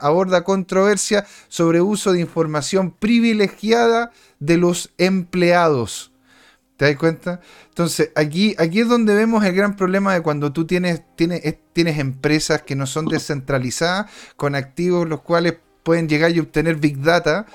aborda 0.00 0.44
controversia 0.44 1.26
sobre 1.48 1.80
uso 1.80 2.12
de 2.12 2.20
información 2.20 2.92
privilegiada 2.92 4.12
de 4.38 4.56
los 4.56 4.90
empleados. 4.98 6.12
¿Te 6.76 6.84
das 6.84 6.96
cuenta? 6.96 7.40
Entonces, 7.70 8.12
aquí, 8.14 8.54
aquí 8.56 8.78
es 8.78 8.88
donde 8.88 9.16
vemos 9.16 9.44
el 9.44 9.52
gran 9.52 9.74
problema 9.74 10.14
de 10.14 10.22
cuando 10.22 10.52
tú 10.52 10.64
tienes, 10.64 11.02
tienes, 11.16 11.42
tienes 11.72 11.98
empresas 11.98 12.62
que 12.62 12.76
no 12.76 12.86
son 12.86 13.06
descentralizadas, 13.06 14.08
con 14.36 14.54
activos 14.54 15.08
los 15.08 15.22
cuales 15.22 15.56
pueden 15.82 16.08
llegar 16.08 16.30
y 16.30 16.38
obtener 16.38 16.76
Big 16.76 17.02
Data, 17.02 17.46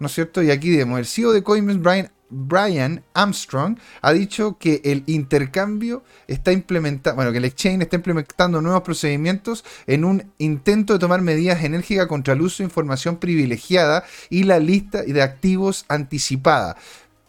¿no 0.00 0.08
es 0.08 0.14
cierto? 0.14 0.42
Y 0.42 0.50
aquí 0.50 0.76
vemos, 0.76 0.98
el 0.98 1.06
CEO 1.06 1.30
de 1.30 1.44
Coinbase, 1.44 1.78
Brian 1.78 2.10
Brian 2.32 3.04
Armstrong 3.12 3.78
ha 4.00 4.12
dicho 4.12 4.56
que 4.58 4.80
el 4.84 5.04
intercambio 5.06 6.02
está 6.26 6.50
implementando, 6.50 7.16
bueno, 7.16 7.30
que 7.30 7.38
el 7.38 7.44
exchange 7.44 7.82
está 7.82 7.96
implementando 7.96 8.62
nuevos 8.62 8.82
procedimientos 8.82 9.64
en 9.86 10.04
un 10.04 10.32
intento 10.38 10.94
de 10.94 10.98
tomar 10.98 11.20
medidas 11.20 11.62
enérgicas 11.62 12.06
contra 12.06 12.34
el 12.34 12.40
uso 12.40 12.62
de 12.62 12.64
información 12.64 13.18
privilegiada 13.18 14.04
y 14.30 14.44
la 14.44 14.58
lista 14.58 15.02
de 15.02 15.22
activos 15.22 15.84
anticipada. 15.88 16.76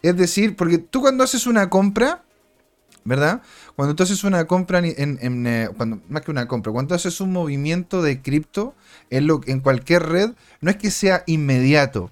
Es 0.02 0.16
decir, 0.16 0.56
porque 0.56 0.78
tú 0.78 1.02
cuando 1.02 1.22
haces 1.22 1.46
una 1.46 1.68
compra, 1.68 2.24
¿verdad? 3.04 3.42
Cuando 3.76 3.94
tú 3.94 4.02
haces 4.02 4.24
una 4.24 4.46
compra, 4.46 4.78
en, 4.78 5.46
eh, 5.46 5.68
cuando, 5.76 6.00
más 6.08 6.22
que 6.22 6.30
una 6.30 6.48
compra, 6.48 6.72
cuando 6.72 6.94
haces 6.94 7.20
un 7.20 7.32
movimiento 7.32 8.02
de 8.02 8.22
cripto 8.22 8.74
en, 9.10 9.28
en 9.46 9.60
cualquier 9.60 10.04
red, 10.04 10.30
no 10.60 10.70
es 10.70 10.76
que 10.76 10.90
sea 10.90 11.24
inmediato, 11.26 12.10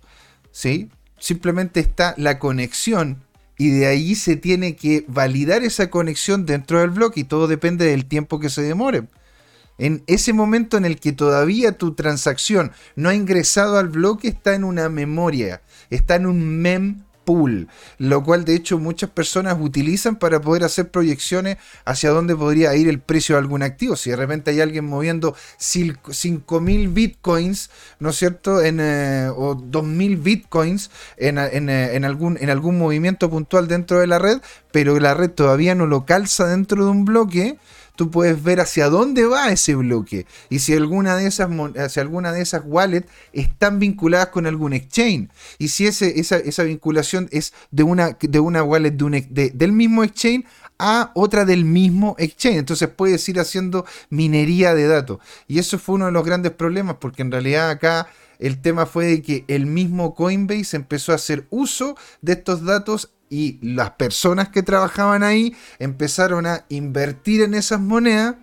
¿sí? 0.51 0.91
Simplemente 1.23 1.79
está 1.79 2.15
la 2.19 2.41
conexión 2.41 3.23
y 3.57 3.71
de 3.71 3.87
ahí 3.87 4.17
se 4.17 4.35
tiene 4.35 4.75
que 4.75 5.05
validar 5.07 5.63
esa 5.63 5.89
conexión 5.89 6.47
dentro 6.47 6.81
del 6.81 6.91
bloque 6.91 7.21
y 7.21 7.25
todo 7.25 7.47
depende 7.47 7.85
del 7.85 8.07
tiempo 8.07 8.41
que 8.41 8.51
se 8.51 8.63
demore. 8.63 9.05
En 9.79 10.03
ese 10.09 10.33
momento 10.33 10.77
en 10.77 10.85
el 10.85 10.99
que 10.99 11.13
todavía 11.13 11.79
tu 11.79 11.95
transacción 11.95 12.73
no 12.97 13.09
ha 13.09 13.15
ingresado 13.15 13.79
al 13.79 13.89
bloque 13.89 14.27
está 14.27 14.57
en 14.57 14.65
una 14.65 14.89
memoria, 14.89 15.63
está 15.91 16.17
en 16.17 16.27
un 16.27 16.61
mem 16.61 17.05
pool, 17.25 17.69
lo 17.99 18.23
cual 18.23 18.45
de 18.45 18.55
hecho 18.55 18.79
muchas 18.79 19.11
personas 19.11 19.57
utilizan 19.61 20.17
para 20.17 20.41
poder 20.41 20.65
hacer 20.65 20.91
proyecciones 20.91 21.59
hacia 21.85 22.11
dónde 22.11 22.37
podría 22.37 22.75
ir 22.75 22.89
el 22.89 23.01
precio 23.01 23.35
de 23.35 23.41
algún 23.41 23.63
activo. 23.63 23.97
Si 23.97 24.11
de 24.11 24.17
repente 24.17 24.51
hay 24.51 24.61
alguien 24.61 24.85
moviendo 24.85 25.35
5.000 25.59 26.93
bitcoins, 26.93 27.71
¿no 27.99 28.11
es 28.11 28.17
cierto? 28.17 28.63
En, 28.63 28.79
eh, 28.81 29.29
o 29.35 29.57
2.000 29.57 30.23
bitcoins 30.23 30.91
en, 31.17 31.39
eh, 31.39 31.97
en, 31.97 32.05
algún, 32.05 32.39
en 32.41 32.51
algún 32.51 32.79
movimiento 32.79 33.31
puntual 33.31 33.69
dentro 33.69 34.01
de 34.01 34.07
la 34.07 34.19
red, 34.19 34.41
pero 34.71 34.99
la 34.99 35.15
red 35.15 35.31
todavía 35.31 35.75
no 35.75 35.87
lo 35.87 36.07
calza 36.07 36.47
dentro 36.47 36.85
de 36.85 36.91
un 36.91 37.05
bloque 37.05 37.59
tú 37.97 38.11
puedes 38.11 38.43
ver 38.43 38.61
hacia 38.61 38.89
dónde 38.89 39.27
va 39.27 39.51
ese 39.51 39.75
bloque 39.75 40.27
y 40.49 40.61
si 40.61 40.75
alguna 40.75 41.17
de 41.17 41.27
esas, 41.27 41.49
si 41.89 42.01
alguna 42.01 42.33
de 42.33 42.43
esas 42.43 42.63
wallets 42.65 43.09
están 43.33 43.79
vinculadas 43.79 44.29
con 44.29 44.47
algún 44.47 44.73
exchange 44.73 45.29
y 45.59 45.69
si 45.69 45.87
ese, 45.87 46.19
esa, 46.19 46.63
vinculación 46.63 47.29
es 47.33 47.53
de 47.71 47.83
una, 47.83 48.17
de 48.21 48.41
una 48.41 48.63
wallet 48.63 48.93
del 48.93 49.73
mismo 49.73 50.05
exchange 50.05 50.45
a 50.79 51.13
otra 51.15 51.45
del 51.45 51.65
mismo 51.65 52.17
exchange. 52.19 52.59
Entonces 52.59 52.89
puedes 52.89 53.29
ir 53.29 53.39
haciendo 53.39 53.87
minería 54.11 54.75
de 54.75 54.89
datos. 54.89 55.19
Y 55.47 55.61
eso 55.61 55.79
fue 55.79 55.95
uno 55.95 56.07
de 56.07 56.13
los 56.13 56.25
grandes 56.25 56.53
problemas 56.53 56.97
porque 57.01 57.23
en 57.23 57.31
realidad 57.31 57.71
acá 57.71 58.09
el 58.41 58.61
tema 58.61 58.87
fue 58.87 59.07
de 59.07 59.23
que 59.23 59.45
el 59.47 59.67
mismo 59.67 60.17
Coinbase 60.17 60.77
empezó 60.77 61.13
a 61.13 61.17
hacer 61.17 61.47
uso 61.51 61.97
de 62.21 62.33
estos 62.33 62.65
datos 62.65 63.13
y 63.33 63.59
las 63.63 63.93
personas 63.93 64.51
que 64.51 64.63
trabajaban 64.63 65.23
ahí 65.23 65.57
empezaron 65.79 66.45
a 66.45 66.67
invertir 66.69 67.41
en 67.41 67.55
esas 67.55 67.81
monedas 67.81 68.35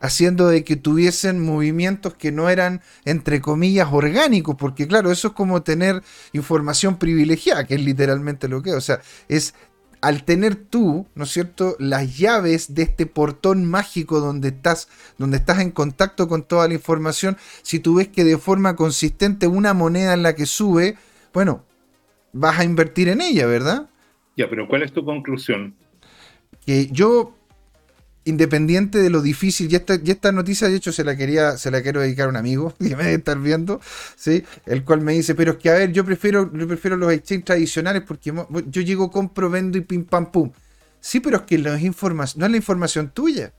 haciendo 0.00 0.46
de 0.46 0.62
que 0.62 0.76
tuviesen 0.76 1.44
movimientos 1.44 2.14
que 2.14 2.30
no 2.30 2.48
eran, 2.48 2.80
entre 3.04 3.40
comillas, 3.40 3.88
orgánicos, 3.90 4.54
porque 4.56 4.86
claro, 4.86 5.10
eso 5.10 5.28
es 5.28 5.34
como 5.34 5.64
tener 5.64 6.00
información 6.32 6.96
privilegiada, 6.96 7.66
que 7.66 7.74
es 7.74 7.80
literalmente 7.80 8.46
lo 8.46 8.62
que 8.62 8.70
es, 8.70 8.76
o 8.76 8.80
sea, 8.80 9.00
es 9.26 9.54
al 10.00 10.22
tener 10.22 10.54
tú, 10.54 11.08
¿no 11.16 11.24
es 11.24 11.32
cierto?, 11.32 11.74
las 11.80 12.16
llaves 12.16 12.72
de 12.72 12.82
este 12.82 13.06
portón 13.06 13.64
mágico 13.64 14.20
donde 14.20 14.48
estás, 14.48 14.86
donde 15.18 15.38
estás 15.38 15.58
en 15.58 15.72
contacto 15.72 16.28
con 16.28 16.44
toda 16.44 16.68
la 16.68 16.74
información, 16.74 17.36
si 17.62 17.80
tú 17.80 17.96
ves 17.96 18.06
que 18.06 18.22
de 18.22 18.38
forma 18.38 18.76
consistente 18.76 19.48
una 19.48 19.74
moneda 19.74 20.14
en 20.14 20.22
la 20.22 20.36
que 20.36 20.46
sube, 20.46 20.96
bueno, 21.34 21.64
vas 22.32 22.60
a 22.60 22.64
invertir 22.64 23.08
en 23.08 23.20
ella, 23.22 23.46
¿verdad? 23.46 23.88
Ya, 24.36 24.50
pero 24.50 24.68
¿cuál 24.68 24.82
es 24.82 24.92
tu 24.92 25.04
conclusión? 25.04 25.74
Que 26.66 26.88
yo, 26.88 27.34
independiente 28.24 28.98
de 28.98 29.08
lo 29.08 29.22
difícil, 29.22 29.72
y 29.72 29.76
esta, 29.76 29.94
esta 29.94 30.30
noticia 30.30 30.68
de 30.68 30.76
hecho 30.76 30.92
se 30.92 31.04
la 31.04 31.16
quería, 31.16 31.56
se 31.56 31.70
la 31.70 31.82
quiero 31.82 32.02
dedicar 32.02 32.26
a 32.26 32.28
un 32.28 32.36
amigo 32.36 32.74
que 32.78 32.94
me 32.94 33.04
debe 33.04 33.14
estar 33.14 33.38
viendo, 33.38 33.80
¿sí? 34.14 34.44
El 34.66 34.84
cual 34.84 35.00
me 35.00 35.14
dice, 35.14 35.34
pero 35.34 35.52
es 35.52 35.58
que 35.58 35.70
a 35.70 35.74
ver, 35.74 35.92
yo 35.92 36.04
prefiero, 36.04 36.52
yo 36.52 36.68
prefiero 36.68 36.96
los 36.98 37.10
exchanges 37.12 37.46
tradicionales 37.46 38.02
porque 38.06 38.32
yo 38.66 38.82
llego, 38.82 39.10
compro, 39.10 39.48
vendo 39.48 39.78
y 39.78 39.80
pim 39.80 40.04
pam 40.04 40.30
pum. 40.30 40.52
Sí, 41.00 41.20
pero 41.20 41.38
es 41.38 41.42
que 41.42 41.56
no 41.58 41.72
es, 41.72 42.36
no 42.36 42.46
es 42.46 42.50
la 42.50 42.56
información 42.56 43.10
tuya. 43.10 43.54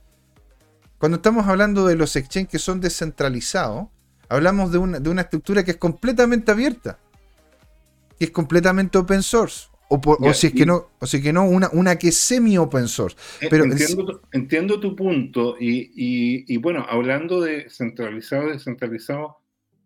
Cuando 0.99 1.17
estamos 1.17 1.47
hablando 1.47 1.88
de 1.88 1.95
los 1.95 2.15
exchanges 2.15 2.51
que 2.51 2.59
son 2.59 2.82
descentralizados, 2.82 3.88
hablamos 4.30 4.71
de 4.71 4.78
una, 4.78 4.99
de 4.99 5.09
una 5.09 5.21
estructura 5.21 5.63
que 5.63 5.71
es 5.71 5.78
completamente 5.78 6.51
abierta, 6.51 6.99
que 8.19 8.25
es 8.25 8.32
completamente 8.32 8.97
open 8.97 9.23
source. 9.23 9.69
O, 9.89 10.33
si 10.33 10.47
es 10.47 10.53
que 10.53 10.65
no, 10.65 10.88
o 10.99 11.05
si 11.05 11.21
que 11.21 11.31
no, 11.31 11.45
una, 11.45 11.69
una 11.71 11.95
que 11.95 12.09
es 12.09 12.17
semi 12.17 12.57
open 12.57 12.88
source. 12.88 13.15
Eh, 13.39 13.47
Pero 13.49 13.63
entiendo, 14.33 14.79
tu, 14.79 14.95
punto. 14.95 15.55
Y, 15.59 16.57
bueno, 16.57 16.85
hablando 16.89 17.41
de 17.41 17.69
centralizado, 17.69 18.49
descentralizado, 18.49 19.38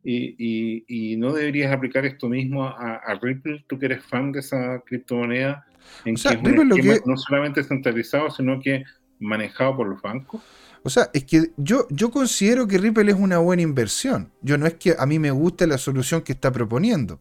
y, 0.04 0.84
y, 0.88 1.16
no 1.18 1.32
deberías 1.34 1.72
aplicar 1.72 2.06
esto 2.06 2.28
mismo 2.28 2.66
a, 2.66 3.20
Ripple, 3.22 3.64
tú 3.68 3.78
que 3.78 3.86
eres 3.86 4.04
fan 4.04 4.32
de 4.32 4.40
esa 4.40 4.82
criptomoneda, 4.86 5.68
en 6.06 6.16
que 6.16 7.02
no 7.06 7.18
solamente 7.18 7.64
centralizado, 7.64 8.32
sino 8.32 8.60
que 8.60 8.84
manejado 9.20 9.78
por 9.78 9.88
los 9.88 10.02
bancos. 10.02 10.42
O 10.84 10.90
sea, 10.90 11.10
es 11.14 11.26
que 11.26 11.52
yo, 11.58 11.88
yo 11.90 12.10
considero 12.10 12.68
que 12.68 12.80
Ripple 12.80 13.12
es 13.12 13.18
una 13.18 13.38
buena 13.38 13.62
inversión. 13.62 14.32
Yo 14.42 14.58
no 14.58 14.66
es 14.66 14.74
que 14.76 14.96
a 14.98 15.06
mí 15.06 15.20
me 15.20 15.30
guste 15.30 15.68
la 15.68 15.78
solución 15.78 16.22
que 16.24 16.32
está 16.32 16.52
proponiendo. 16.52 17.20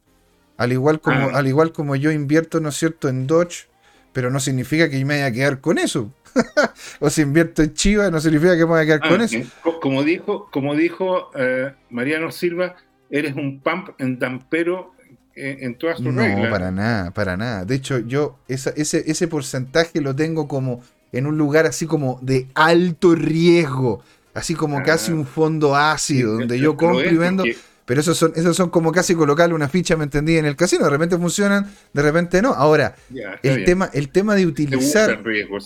Al 0.60 0.72
igual 0.72 1.00
como, 1.00 1.30
ah. 1.30 1.38
al 1.38 1.46
igual 1.46 1.72
como 1.72 1.96
yo 1.96 2.12
invierto, 2.12 2.60
¿no 2.60 2.68
es 2.68 2.76
cierto?, 2.76 3.08
en 3.08 3.26
Dodge, 3.26 3.66
pero 4.12 4.30
no 4.30 4.40
significa 4.40 4.90
que 4.90 5.02
me 5.06 5.14
vaya 5.14 5.26
a 5.26 5.32
quedar 5.32 5.60
con 5.62 5.78
eso. 5.78 6.12
o 7.00 7.08
si 7.08 7.22
invierto 7.22 7.62
en 7.62 7.72
Chiva, 7.72 8.10
no 8.10 8.20
significa 8.20 8.58
que 8.58 8.66
me 8.66 8.72
vaya 8.72 8.82
a 8.82 8.98
quedar 8.98 9.10
con 9.10 9.22
ah, 9.22 9.24
eso. 9.24 9.38
Como 9.80 10.04
dijo, 10.04 10.50
como 10.50 10.74
dijo 10.74 11.30
eh, 11.34 11.72
Mariano 11.88 12.30
Silva, 12.30 12.76
eres 13.08 13.36
un 13.36 13.60
pump 13.60 13.88
en 13.96 14.18
dampero 14.18 14.92
eh, 15.34 15.60
en, 15.60 15.76
todas 15.76 15.96
tus 15.96 16.14
reglas. 16.14 16.44
No, 16.44 16.50
para 16.50 16.70
nada, 16.70 17.10
para 17.12 17.38
nada. 17.38 17.64
De 17.64 17.76
hecho, 17.76 17.98
yo 18.00 18.38
ese, 18.46 18.74
ese 18.76 19.28
porcentaje 19.28 20.02
lo 20.02 20.14
tengo 20.14 20.46
como 20.46 20.82
en 21.10 21.24
un 21.24 21.38
lugar 21.38 21.64
así 21.64 21.86
como 21.86 22.18
de 22.20 22.48
alto 22.54 23.14
riesgo, 23.14 24.02
así 24.34 24.54
como 24.54 24.82
casi 24.82 25.10
ah. 25.10 25.14
un 25.14 25.24
fondo 25.24 25.74
ácido, 25.74 26.34
donde 26.34 26.58
yo 26.58 26.76
compro 26.76 27.10
y 27.10 27.16
vendo. 27.16 27.44
Pero 27.90 28.02
esos 28.02 28.16
son, 28.16 28.32
esos 28.36 28.56
son 28.56 28.70
como 28.70 28.92
casi 28.92 29.16
colocarle 29.16 29.52
una 29.52 29.68
ficha, 29.68 29.96
¿me 29.96 30.04
entendí? 30.04 30.36
En 30.36 30.46
el 30.46 30.54
casino. 30.54 30.84
De 30.84 30.90
repente 30.90 31.18
funcionan, 31.18 31.68
de 31.92 32.02
repente 32.02 32.40
no. 32.40 32.50
Ahora, 32.50 32.94
el, 33.42 33.64
tema, 33.64 33.90
el 33.92 34.10
tema 34.10 34.36
de 34.36 34.46
utilizar. 34.46 35.20
Riesgo, 35.24 35.58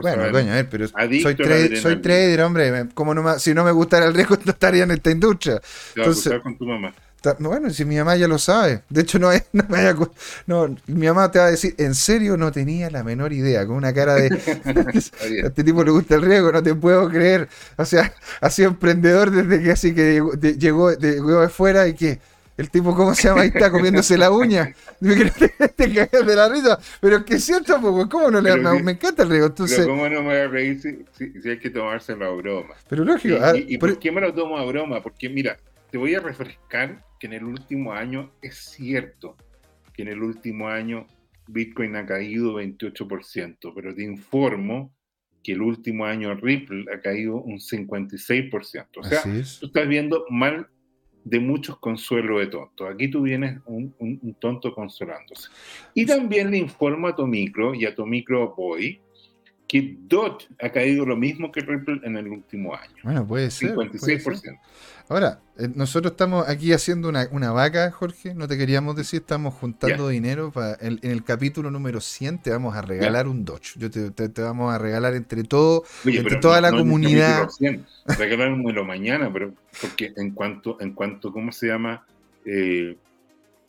bueno, 0.00 0.30
coño, 0.30 0.52
a 0.52 0.54
ver, 0.54 0.68
pero 0.70 0.86
soy, 0.86 1.34
trader, 1.34 1.76
soy 1.78 2.00
trader, 2.00 2.42
hombre. 2.42 2.86
Como 2.94 3.12
no 3.12 3.40
si 3.40 3.54
no 3.54 3.64
me 3.64 3.72
gustara 3.72 4.06
el 4.06 4.14
riesgo, 4.14 4.38
no 4.44 4.52
estaría 4.52 4.84
en 4.84 4.92
esta 4.92 5.10
industria. 5.10 5.60
Entonces, 5.96 6.40
con 6.44 6.56
tu 6.56 6.64
mamá. 6.64 6.94
Bueno, 7.38 7.70
si 7.70 7.84
mi 7.84 7.96
mamá 7.96 8.16
ya 8.16 8.28
lo 8.28 8.38
sabe. 8.38 8.82
De 8.88 9.02
hecho, 9.02 9.18
no 9.18 9.32
es. 9.32 9.44
No, 10.46 10.68
no, 10.68 10.76
mi 10.86 11.06
mamá 11.06 11.30
te 11.30 11.38
va 11.38 11.46
a 11.46 11.50
decir, 11.50 11.74
en 11.78 11.94
serio, 11.94 12.36
no 12.36 12.52
tenía 12.52 12.90
la 12.90 13.02
menor 13.02 13.32
idea. 13.32 13.66
Con 13.66 13.76
una 13.76 13.92
cara 13.92 14.14
de. 14.14 14.28
a 14.64 15.46
este 15.46 15.64
tipo 15.64 15.82
le 15.84 15.90
gusta 15.90 16.16
el 16.16 16.22
riesgo, 16.22 16.52
no 16.52 16.62
te 16.62 16.74
puedo 16.74 17.08
creer. 17.08 17.48
O 17.76 17.84
sea, 17.84 18.12
ha 18.40 18.50
sido 18.50 18.68
emprendedor 18.68 19.30
desde 19.30 19.62
que 19.62 19.70
así 19.72 19.94
que 19.94 20.12
llegó, 20.12 20.36
de, 20.36 20.54
llegó 20.54 21.40
de 21.40 21.48
fuera 21.48 21.88
y 21.88 21.94
que. 21.94 22.18
El 22.56 22.70
tipo, 22.70 22.94
¿cómo 22.94 23.16
se 23.16 23.26
llama? 23.26 23.40
Ahí 23.40 23.50
está 23.52 23.68
comiéndose 23.68 24.16
la 24.16 24.30
uña. 24.30 24.72
te, 25.00 25.92
cagas 25.92 26.24
de 26.24 26.36
la 26.36 26.48
risa. 26.48 26.78
Pero 27.00 27.16
es 27.16 27.24
que 27.24 27.34
es 27.34 27.44
cierto, 27.44 27.80
pues, 27.80 28.06
¿cómo 28.06 28.30
no 28.30 28.40
le 28.40 28.56
me, 28.56 28.80
me 28.80 28.92
encanta 28.92 29.24
el 29.24 29.30
riesgo? 29.30 29.48
Entonces, 29.48 29.84
¿cómo 29.84 30.08
no 30.08 30.22
me 30.22 30.28
voy 30.28 30.36
a 30.36 30.46
reír 30.46 30.80
si, 30.80 31.48
hay 31.48 31.58
que 31.58 31.70
tomárselo 31.70 32.24
a 32.24 32.30
broma? 32.30 32.74
Pero 32.88 33.04
lógico. 33.04 33.36
¿Y, 33.56 33.76
por 33.78 33.98
qué 33.98 34.12
me 34.12 34.20
lo 34.20 34.32
tomo 34.32 34.56
a 34.56 34.64
broma? 34.64 35.02
Porque, 35.02 35.28
mira, 35.28 35.56
te 35.94 35.98
voy 35.98 36.12
a 36.16 36.18
refrescar 36.18 37.04
que 37.20 37.28
en 37.28 37.34
el 37.34 37.44
último 37.44 37.92
año 37.92 38.32
es 38.42 38.56
cierto 38.56 39.36
que 39.92 40.02
en 40.02 40.08
el 40.08 40.24
último 40.24 40.66
año 40.66 41.06
Bitcoin 41.46 41.94
ha 41.94 42.04
caído 42.04 42.54
28%, 42.54 43.72
pero 43.72 43.94
te 43.94 44.02
informo 44.02 44.92
que 45.40 45.52
el 45.52 45.62
último 45.62 46.04
año 46.04 46.34
Ripple 46.34 46.86
ha 46.92 47.00
caído 47.00 47.36
un 47.36 47.60
56%. 47.60 48.86
O 48.96 49.04
sea, 49.04 49.22
tú 49.22 49.66
estás 49.66 49.86
viendo 49.86 50.26
mal 50.30 50.66
de 51.22 51.38
muchos 51.38 51.78
consuelos 51.78 52.40
de 52.40 52.48
tonto. 52.48 52.88
Aquí 52.88 53.08
tú 53.08 53.22
vienes 53.22 53.60
un, 53.64 53.94
un, 54.00 54.34
tonto 54.40 54.74
consolándose. 54.74 55.48
Y 55.94 56.06
también 56.06 56.50
le 56.50 56.58
informo 56.58 57.06
a 57.06 57.14
tu 57.14 57.24
micro 57.24 57.72
y 57.72 57.84
a 57.84 57.94
tu 57.94 58.04
micro 58.04 58.52
Boy 58.56 59.00
que 59.66 59.96
DOT 59.98 60.44
ha 60.60 60.70
caído 60.70 61.06
lo 61.06 61.16
mismo 61.16 61.50
que 61.50 61.60
Ripple 61.60 62.00
en 62.04 62.16
el 62.16 62.28
último 62.28 62.74
año. 62.74 62.94
Bueno, 63.02 63.26
puede 63.26 63.50
ser. 63.50 63.74
56%. 63.74 64.58
Ahora, 65.08 65.40
eh, 65.58 65.68
nosotros 65.74 66.12
estamos 66.12 66.48
aquí 66.48 66.72
haciendo 66.72 67.10
una, 67.10 67.52
vaca, 67.52 67.90
Jorge. 67.90 68.34
No 68.34 68.48
te 68.48 68.56
queríamos 68.56 68.96
decir, 68.96 69.20
estamos 69.20 69.54
juntando 69.54 70.08
dinero. 70.08 70.50
Para, 70.50 70.78
en, 70.80 70.98
el 71.02 71.22
capítulo 71.24 71.70
número 71.70 72.00
100 72.00 72.38
te 72.38 72.50
vamos 72.50 72.74
a 72.74 72.82
regalar 72.82 73.28
un 73.28 73.44
Dodge. 73.44 73.78
Yo 73.78 73.90
te, 73.90 74.10
te, 74.10 74.42
vamos 74.42 74.72
a 74.72 74.78
regalar 74.78 75.14
entre 75.14 75.44
todo, 75.44 75.84
entre 76.04 76.36
toda 76.36 76.60
la 76.60 76.70
comunidad. 76.70 77.48
Regalármelo 78.18 78.84
mañana, 78.84 79.30
pero 79.32 79.52
porque 79.80 80.12
en 80.16 80.30
cuanto, 80.30 80.78
en 80.80 80.92
cuanto, 80.92 81.32
¿cómo 81.32 81.52
se 81.52 81.66
llama? 81.66 82.06
Eh, 82.46 82.96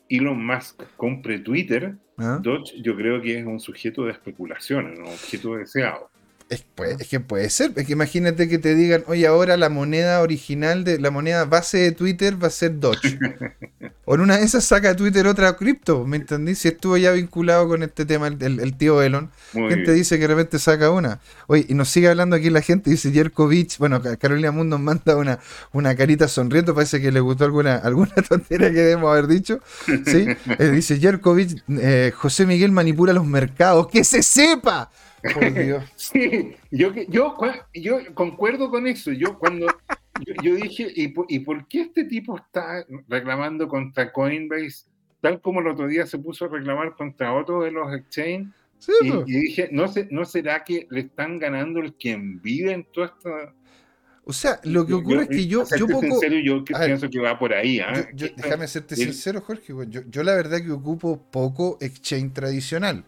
Elon 0.08 0.44
Musk 0.44 0.82
compre 0.96 1.40
Twitter, 1.40 1.96
¿Ah? 2.18 2.38
Dodge 2.42 2.80
yo 2.80 2.96
creo 2.96 3.20
que 3.20 3.38
es 3.38 3.46
un 3.46 3.60
sujeto 3.60 4.04
de 4.04 4.12
especulación, 4.12 4.86
un 4.98 5.06
objeto 5.06 5.56
deseado. 5.56 6.10
Es, 6.48 6.64
es, 7.00 7.08
que 7.08 7.18
puede 7.18 7.50
ser, 7.50 7.72
es 7.74 7.86
que 7.86 7.92
imagínate 7.94 8.48
que 8.48 8.58
te 8.58 8.76
digan, 8.76 9.02
oye, 9.08 9.26
ahora 9.26 9.56
la 9.56 9.68
moneda 9.68 10.20
original 10.20 10.84
de 10.84 11.00
la 11.00 11.10
moneda 11.10 11.44
base 11.44 11.78
de 11.78 11.90
Twitter 11.90 12.40
va 12.40 12.46
a 12.46 12.50
ser 12.50 12.78
Doge. 12.78 13.18
o 14.04 14.14
en 14.14 14.20
una 14.20 14.36
de 14.36 14.44
esas 14.44 14.64
saca 14.64 14.94
Twitter 14.94 15.26
otra 15.26 15.56
cripto, 15.56 16.06
¿me 16.06 16.18
entendí? 16.18 16.54
Si 16.54 16.68
estuvo 16.68 16.96
ya 16.98 17.10
vinculado 17.10 17.66
con 17.66 17.82
este 17.82 18.04
tema 18.04 18.28
el, 18.28 18.76
tío 18.76 19.02
Elon, 19.02 19.32
¿quién 19.50 19.82
te 19.84 19.92
dice 19.92 20.18
que 20.18 20.28
de 20.28 20.28
repente 20.28 20.60
saca 20.60 20.92
una? 20.92 21.18
Oye, 21.48 21.66
y 21.68 21.74
nos 21.74 21.88
sigue 21.88 22.08
hablando 22.08 22.36
aquí 22.36 22.48
la 22.48 22.62
gente, 22.62 22.90
dice 22.90 23.10
Jerkovich, 23.10 23.78
bueno, 23.78 24.00
Carolina 24.16 24.52
Mundo 24.52 24.78
manda 24.78 25.16
una, 25.16 25.40
una 25.72 25.96
carita 25.96 26.28
sonriendo, 26.28 26.76
parece 26.76 27.00
que 27.00 27.10
le 27.10 27.18
gustó 27.18 27.44
alguna, 27.44 27.74
alguna 27.74 28.14
tontería 28.28 28.70
que 28.70 28.82
debemos 28.82 29.10
haber 29.10 29.26
dicho, 29.26 29.58
¿sí? 30.06 30.28
Eh, 30.58 30.70
dice 30.70 30.98
Jerkovich, 30.98 31.62
eh, 31.68 32.12
José 32.14 32.46
Miguel 32.46 32.70
manipula 32.70 33.12
los 33.12 33.26
mercados, 33.26 33.88
que 33.88 34.04
se 34.04 34.22
sepa. 34.22 34.90
Sí, 35.96 36.56
yo, 36.70 36.92
yo, 37.08 37.36
yo 37.74 38.14
concuerdo 38.14 38.70
con 38.70 38.86
eso. 38.86 39.12
Yo 39.12 39.38
cuando 39.38 39.66
yo, 40.42 40.54
dije, 40.54 40.92
¿y 40.94 41.08
por, 41.08 41.68
qué 41.68 41.82
este 41.82 42.04
tipo 42.04 42.36
está 42.38 42.86
reclamando 43.08 43.68
contra 43.68 44.12
Coinbase 44.12 44.86
tal 45.20 45.40
como 45.40 45.60
el 45.60 45.68
otro 45.68 45.86
día 45.88 46.06
se 46.06 46.18
puso 46.18 46.44
a 46.44 46.48
reclamar 46.48 46.94
contra 46.94 47.34
otro 47.34 47.62
de 47.62 47.70
los 47.72 47.92
exchange. 47.92 48.48
Sí, 48.78 48.92
y, 49.02 49.10
po. 49.10 49.24
y 49.26 49.32
dije, 49.40 49.68
¿no, 49.72 49.88
se, 49.88 50.06
¿no 50.10 50.24
será 50.24 50.62
que 50.62 50.86
le 50.90 51.00
están 51.00 51.38
ganando 51.38 51.80
el 51.80 51.94
quien 51.94 52.40
vive 52.40 52.72
en 52.72 52.84
toda 52.84 53.06
esta... 53.06 53.54
O 54.24 54.32
sea, 54.32 54.60
lo 54.64 54.84
que 54.86 54.92
ocurre 54.92 55.22
es 55.22 55.28
que 55.28 55.46
yo, 55.46 55.64
yo 55.78 55.86
poco. 55.86 56.02
sincero, 56.02 56.36
yo 56.40 56.64
que 56.64 56.74
ver, 56.74 56.86
pienso 56.86 57.08
que 57.08 57.20
va 57.20 57.38
por 57.38 57.54
ahí. 57.54 57.78
¿ah? 57.78 57.92
Yo- 58.12 58.26
yo- 58.26 58.34
déjame 58.36 58.66
serte 58.66 58.96
sincero, 58.96 59.40
Jorge. 59.40 59.72
Yo, 59.88 60.02
yo 60.08 60.22
la 60.24 60.34
verdad 60.34 60.60
que 60.60 60.72
ocupo 60.72 61.22
poco 61.30 61.78
exchange 61.80 62.32
tradicional. 62.32 63.04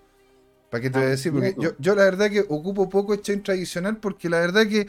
¿Para 0.70 0.82
qué 0.82 0.90
te 0.90 0.98
voy 0.98 1.04
a 1.04 1.08
Ah, 1.08 1.10
decir? 1.12 1.32
Porque 1.32 1.54
yo, 1.58 1.70
yo 1.78 1.94
la 1.94 2.04
verdad 2.04 2.30
que 2.30 2.40
ocupo 2.48 2.88
poco 2.88 3.14
exchange 3.14 3.42
tradicional 3.44 3.96
porque 3.96 4.28
la 4.28 4.38
verdad 4.40 4.66
que 4.66 4.88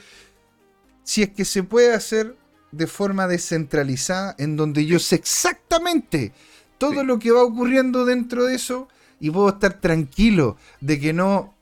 si 1.03 1.23
es 1.23 1.29
que 1.29 1.45
se 1.45 1.63
puede 1.63 1.93
hacer 1.93 2.35
de 2.71 2.85
forma 2.85 3.27
descentralizada, 3.27 4.35
en 4.37 4.55
donde 4.55 4.85
yo 4.85 4.99
sé 4.99 5.15
exactamente 5.15 6.33
todo 6.77 6.99
Sí. 7.01 7.05
lo 7.05 7.17
que 7.19 7.31
va 7.31 7.43
ocurriendo 7.43 8.05
dentro 8.05 8.45
de 8.45 8.55
eso 8.55 8.87
y 9.19 9.31
puedo 9.31 9.49
estar 9.49 9.73
tranquilo 9.79 10.57
de 10.81 10.99
que 10.99 11.13
no 11.13 11.55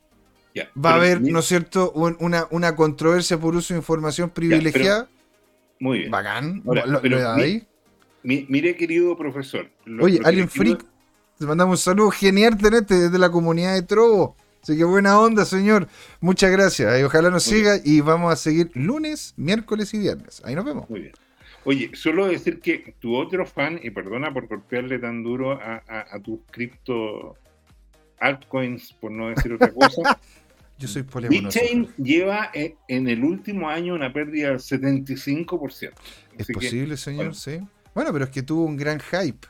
va 0.84 0.90
a 0.90 0.94
haber, 0.96 1.20
¿no 1.22 1.38
es 1.38 1.46
cierto?, 1.46 1.92
un- 1.92 2.16
una, 2.20 2.46
una 2.50 2.74
controversia 2.74 3.38
por 3.38 3.54
uso 3.54 3.72
de 3.74 3.78
información 3.78 4.30
privilegiada. 4.30 5.08
Muy 5.80 5.98
bien. 6.00 6.10
Bacán. 6.10 6.62
Ahora, 6.66 6.84
lo- 6.84 6.92
lo 6.94 7.00
pero 7.00 7.18
mi- 7.36 7.42
ahí. 7.42 7.66
Mi- 8.24 8.44
mire, 8.48 8.74
querido 8.74 9.16
profesor. 9.16 9.70
lo- 9.84 10.04
Oye, 10.04 10.18
lo 10.18 10.26
Alien 10.26 10.48
Freak, 10.48 10.84
te 11.38 11.46
mandamos 11.46 11.80
un 11.80 11.84
saludo 11.84 12.10
genial 12.10 12.56
tenerte 12.58 12.94
desde 12.94 13.18
la 13.18 13.30
comunidad 13.30 13.74
de 13.74 13.82
Trovo. 13.82 14.36
Así 14.62 14.76
que 14.76 14.84
buena 14.84 15.18
onda, 15.20 15.44
señor. 15.44 15.88
Muchas 16.20 16.50
gracias. 16.50 17.00
Y 17.00 17.02
ojalá 17.04 17.30
nos 17.30 17.46
Muy 17.46 17.56
siga 17.56 17.76
y 17.82 18.00
vamos 18.00 18.32
a 18.32 18.36
seguir 18.36 18.70
lunes, 18.74 19.34
miércoles 19.36 19.94
y 19.94 19.98
viernes. 19.98 20.42
Ahí 20.44 20.54
nos 20.54 20.64
vemos. 20.64 20.90
Muy 20.90 21.00
bien. 21.00 21.12
Oye, 21.64 21.90
solo 21.94 22.26
decir 22.26 22.60
que 22.60 22.94
tu 22.98 23.14
otro 23.16 23.46
fan, 23.46 23.78
y 23.82 23.90
perdona 23.90 24.32
por 24.32 24.46
golpearle 24.48 24.98
tan 24.98 25.22
duro 25.22 25.52
a, 25.52 25.82
a, 25.86 26.16
a 26.16 26.20
tus 26.20 26.40
cripto 26.50 27.36
altcoins, 28.18 28.92
por 28.94 29.10
no 29.10 29.28
decir 29.28 29.52
otra 29.52 29.72
cosa, 29.72 30.18
Yo 30.78 30.86
soy. 30.86 31.02
BitChain 31.02 31.88
lleva 31.96 32.50
en, 32.54 32.76
en 32.86 33.08
el 33.08 33.24
último 33.24 33.68
año 33.68 33.94
una 33.94 34.12
pérdida 34.12 34.50
del 34.50 34.58
75%. 34.58 35.66
Es 35.72 35.92
Así 36.40 36.46
que, 36.46 36.52
posible, 36.52 36.96
señor, 36.96 37.18
bueno. 37.18 37.34
sí. 37.34 37.60
Bueno, 37.94 38.12
pero 38.12 38.26
es 38.26 38.30
que 38.30 38.42
tuvo 38.42 38.64
un 38.64 38.76
gran 38.76 39.00
hype. 39.00 39.48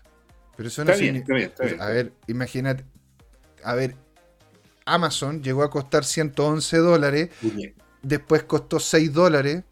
Pero 0.58 0.68
eso 0.68 0.84
no 0.84 0.90
está 0.90 1.00
bien, 1.00 1.16
está 1.22 1.34
bien, 1.34 1.48
está 1.48 1.64
bien. 1.64 1.80
A 1.80 1.86
ver, 1.86 2.12
imagínate. 2.26 2.84
A 3.64 3.74
ver, 3.74 3.94
Amazon 4.84 5.42
llegó 5.42 5.62
a 5.62 5.70
costar 5.70 6.04
111 6.04 6.76
dólares. 6.78 7.30
Después 8.02 8.42
costó 8.42 8.80
6 8.80 9.12
dólares 9.12 9.62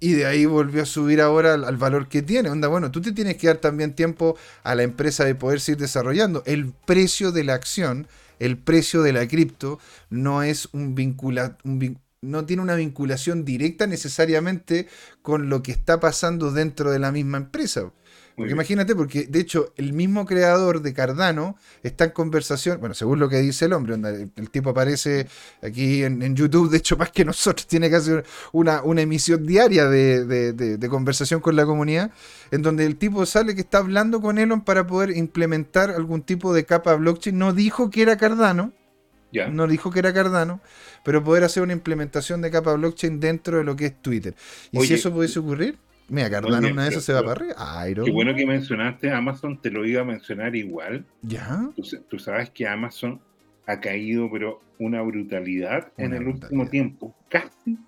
y 0.00 0.12
de 0.14 0.26
ahí 0.26 0.46
volvió 0.46 0.82
a 0.82 0.86
subir 0.86 1.20
ahora 1.20 1.54
al, 1.54 1.64
al 1.64 1.76
valor 1.76 2.08
que 2.08 2.22
tiene. 2.22 2.50
Onda, 2.50 2.68
bueno, 2.68 2.90
tú 2.90 3.00
te 3.00 3.12
tienes 3.12 3.36
que 3.36 3.46
dar 3.46 3.58
también 3.58 3.94
tiempo 3.94 4.36
a 4.64 4.74
la 4.74 4.82
empresa 4.82 5.24
de 5.24 5.34
poder 5.34 5.60
seguir 5.60 5.80
desarrollando. 5.80 6.42
El 6.46 6.72
precio 6.72 7.32
de 7.32 7.44
la 7.44 7.54
acción, 7.54 8.06
el 8.38 8.58
precio 8.58 9.02
de 9.02 9.12
la 9.12 9.26
cripto, 9.28 9.78
no 10.10 10.42
es 10.42 10.68
un 10.72 10.94
vincula, 10.94 11.56
un 11.64 11.80
vin- 11.80 11.98
no 12.20 12.44
tiene 12.46 12.62
una 12.62 12.74
vinculación 12.74 13.44
directa 13.44 13.86
necesariamente 13.86 14.88
con 15.22 15.48
lo 15.50 15.62
que 15.62 15.72
está 15.72 16.00
pasando 16.00 16.50
dentro 16.50 16.90
de 16.90 16.98
la 16.98 17.12
misma 17.12 17.36
empresa. 17.38 17.92
Porque 18.36 18.52
imagínate, 18.52 18.96
porque 18.96 19.26
de 19.26 19.38
hecho 19.38 19.72
el 19.76 19.92
mismo 19.92 20.26
creador 20.26 20.82
de 20.82 20.92
Cardano 20.92 21.56
está 21.84 22.06
en 22.06 22.10
conversación, 22.10 22.80
bueno, 22.80 22.92
según 22.94 23.20
lo 23.20 23.28
que 23.28 23.38
dice 23.38 23.66
el 23.66 23.72
hombre, 23.72 23.94
onda, 23.94 24.10
el, 24.10 24.30
el 24.34 24.50
tipo 24.50 24.70
aparece 24.70 25.28
aquí 25.62 26.02
en, 26.02 26.20
en 26.20 26.34
YouTube, 26.34 26.68
de 26.68 26.78
hecho 26.78 26.96
más 26.98 27.12
que 27.12 27.24
nosotros, 27.24 27.66
tiene 27.68 27.88
casi 27.90 28.10
una, 28.52 28.82
una 28.82 29.02
emisión 29.02 29.46
diaria 29.46 29.86
de, 29.88 30.24
de- 30.24 30.52
de- 30.52 30.78
de 30.78 30.88
conversación 30.88 31.38
con 31.40 31.54
la 31.54 31.64
comunidad, 31.64 32.10
en 32.50 32.62
donde 32.62 32.84
el 32.86 32.96
tipo 32.96 33.24
sale 33.24 33.54
que 33.54 33.60
está 33.60 33.78
hablando 33.78 34.20
con 34.20 34.38
Elon 34.38 34.62
para 34.62 34.84
poder 34.84 35.16
implementar 35.16 35.90
algún 35.90 36.22
tipo 36.22 36.52
de 36.52 36.64
capa 36.64 36.94
blockchain, 36.96 37.38
no 37.38 37.52
dijo 37.52 37.88
que 37.90 38.02
era 38.02 38.16
Cardano, 38.16 38.72
no 39.48 39.66
dijo 39.68 39.90
que 39.92 40.00
era 40.00 40.12
Cardano, 40.12 40.60
pero 41.04 41.22
poder 41.22 41.44
hacer 41.44 41.62
una 41.62 41.72
implementación 41.72 42.40
de 42.42 42.50
capa 42.50 42.72
blockchain 42.74 43.20
dentro 43.20 43.58
de 43.58 43.64
lo 43.64 43.76
que 43.76 43.86
es 43.86 44.02
Twitter. 44.02 44.34
Y 44.72 44.78
si 44.78 44.94
eso 44.94 45.12
pudiese 45.12 45.38
ocurrir, 45.38 45.78
mira, 46.08 46.30
Cardano 46.30 46.68
una 46.68 46.84
de 46.84 46.88
esas 46.90 47.04
se 47.04 47.12
va 47.12 47.20
para 47.20 47.32
arriba. 47.32 47.54
No. 47.96 48.04
Qué 48.04 48.10
bueno 48.10 48.34
que 48.34 48.46
mencionaste 48.46 49.10
Amazon, 49.10 49.60
te 49.60 49.70
lo 49.70 49.84
iba 49.86 50.02
a 50.02 50.04
mencionar 50.04 50.54
igual. 50.56 51.04
¿Ya? 51.22 51.70
Tú, 51.76 51.84
sa- 51.84 52.00
tú 52.08 52.18
sabes 52.18 52.50
que 52.50 52.66
Amazon 52.66 53.20
ha 53.66 53.80
caído, 53.80 54.30
pero 54.30 54.60
una 54.78 55.00
brutalidad 55.02 55.92
en 55.96 56.12
el 56.12 56.20
brutalidad. 56.24 56.44
último 56.50 56.68
tiempo. 56.68 57.14
Casi 57.28 57.78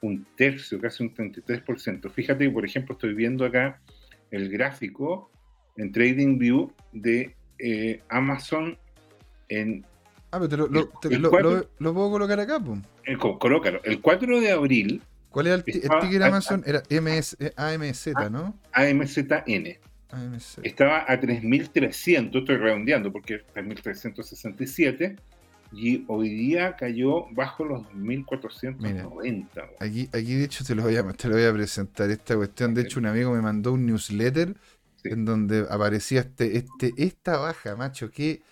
un 0.00 0.24
tercio, 0.36 0.80
casi 0.80 1.02
un 1.02 1.12
33%. 1.14 2.10
Fíjate 2.10 2.44
que, 2.44 2.50
por 2.50 2.64
ejemplo, 2.64 2.92
estoy 2.94 3.14
viendo 3.14 3.44
acá 3.44 3.80
el 4.30 4.48
gráfico 4.48 5.30
en 5.76 5.90
TradingView 5.92 6.70
de 6.92 7.34
eh, 7.58 8.00
Amazon 8.08 8.76
en... 9.48 9.84
Ah, 10.30 10.38
pero 10.38 10.48
te 10.48 10.56
lo, 10.58 10.68
lo- 10.68 10.88
te- 11.00 11.08
El 11.14 11.22
lo- 11.22 11.30
cuatro- 11.30 11.50
lo- 11.50 11.68
lo 11.78 11.94
puedo 11.94 12.10
colocar 12.10 12.38
acá, 12.38 12.60
co- 13.18 13.38
colócalo, 13.38 13.80
el 13.84 14.00
4 14.00 14.40
de 14.40 14.50
abril, 14.52 15.02
¿Cuál 15.30 15.46
era 15.46 15.56
el, 15.56 15.64
el 15.66 16.00
ticket 16.00 16.22
ah, 16.22 16.26
Amazon? 16.26 16.62
Era 16.66 16.82
MS, 16.88 17.36
eh, 17.40 17.52
AMZ, 17.56 18.06
¿no? 18.30 18.58
AMZN 18.72 19.78
AMZ. 20.10 20.58
estaba 20.62 21.04
a 21.06 21.20
3.300, 21.20 22.38
estoy 22.38 22.56
redondeando 22.56 23.12
porque 23.12 23.34
es 23.36 23.42
3.367, 23.54 25.18
y 25.72 26.04
hoy 26.08 26.30
día 26.30 26.76
cayó 26.76 27.26
bajo 27.32 27.64
los 27.64 27.82
2.490. 27.92 29.46
Aquí, 29.80 30.08
aquí 30.12 30.34
de 30.34 30.44
hecho 30.44 30.64
te 30.64 30.74
lo, 30.74 30.82
voy 30.82 30.96
a, 30.96 31.06
te 31.12 31.28
lo 31.28 31.34
voy 31.34 31.44
a 31.44 31.52
presentar 31.52 32.10
esta 32.10 32.36
cuestión. 32.36 32.72
De 32.72 32.82
hecho, 32.82 33.00
un 33.00 33.06
amigo 33.06 33.34
me 33.34 33.42
mandó 33.42 33.72
un 33.72 33.84
newsletter 33.84 34.56
Sí. 35.02 35.10
en 35.10 35.24
donde 35.24 35.64
aparecía 35.70 36.22
este, 36.22 36.56
este, 36.56 36.92
esta 36.96 37.36
baja, 37.36 37.76
macho, 37.76 38.10
que 38.10 38.42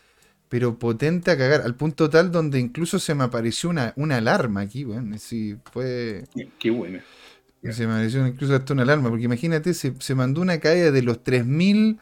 pero 0.48 0.78
potente 0.78 1.30
a 1.30 1.36
cagar, 1.38 1.62
al 1.62 1.74
punto 1.76 2.08
tal 2.10 2.30
donde 2.32 2.58
incluso 2.60 2.98
se 2.98 3.14
me 3.14 3.24
apareció 3.24 3.70
una, 3.70 3.92
una 3.96 4.16
alarma 4.18 4.60
aquí, 4.62 4.84
bueno, 4.84 5.16
sí, 5.18 5.56
fue... 5.72 6.24
Qué, 6.58 6.70
buena. 6.70 7.02
Se 7.62 7.86
me 7.86 7.94
apareció 7.94 8.26
incluso 8.26 8.54
hasta 8.54 8.72
una 8.74 8.82
alarma, 8.84 9.08
porque 9.10 9.24
imagínate, 9.24 9.74
se, 9.74 9.92
se 9.98 10.14
mandó 10.14 10.40
una 10.40 10.58
caída 10.60 10.90
de 10.92 11.02
los 11.02 11.22
3.000, 11.24 11.98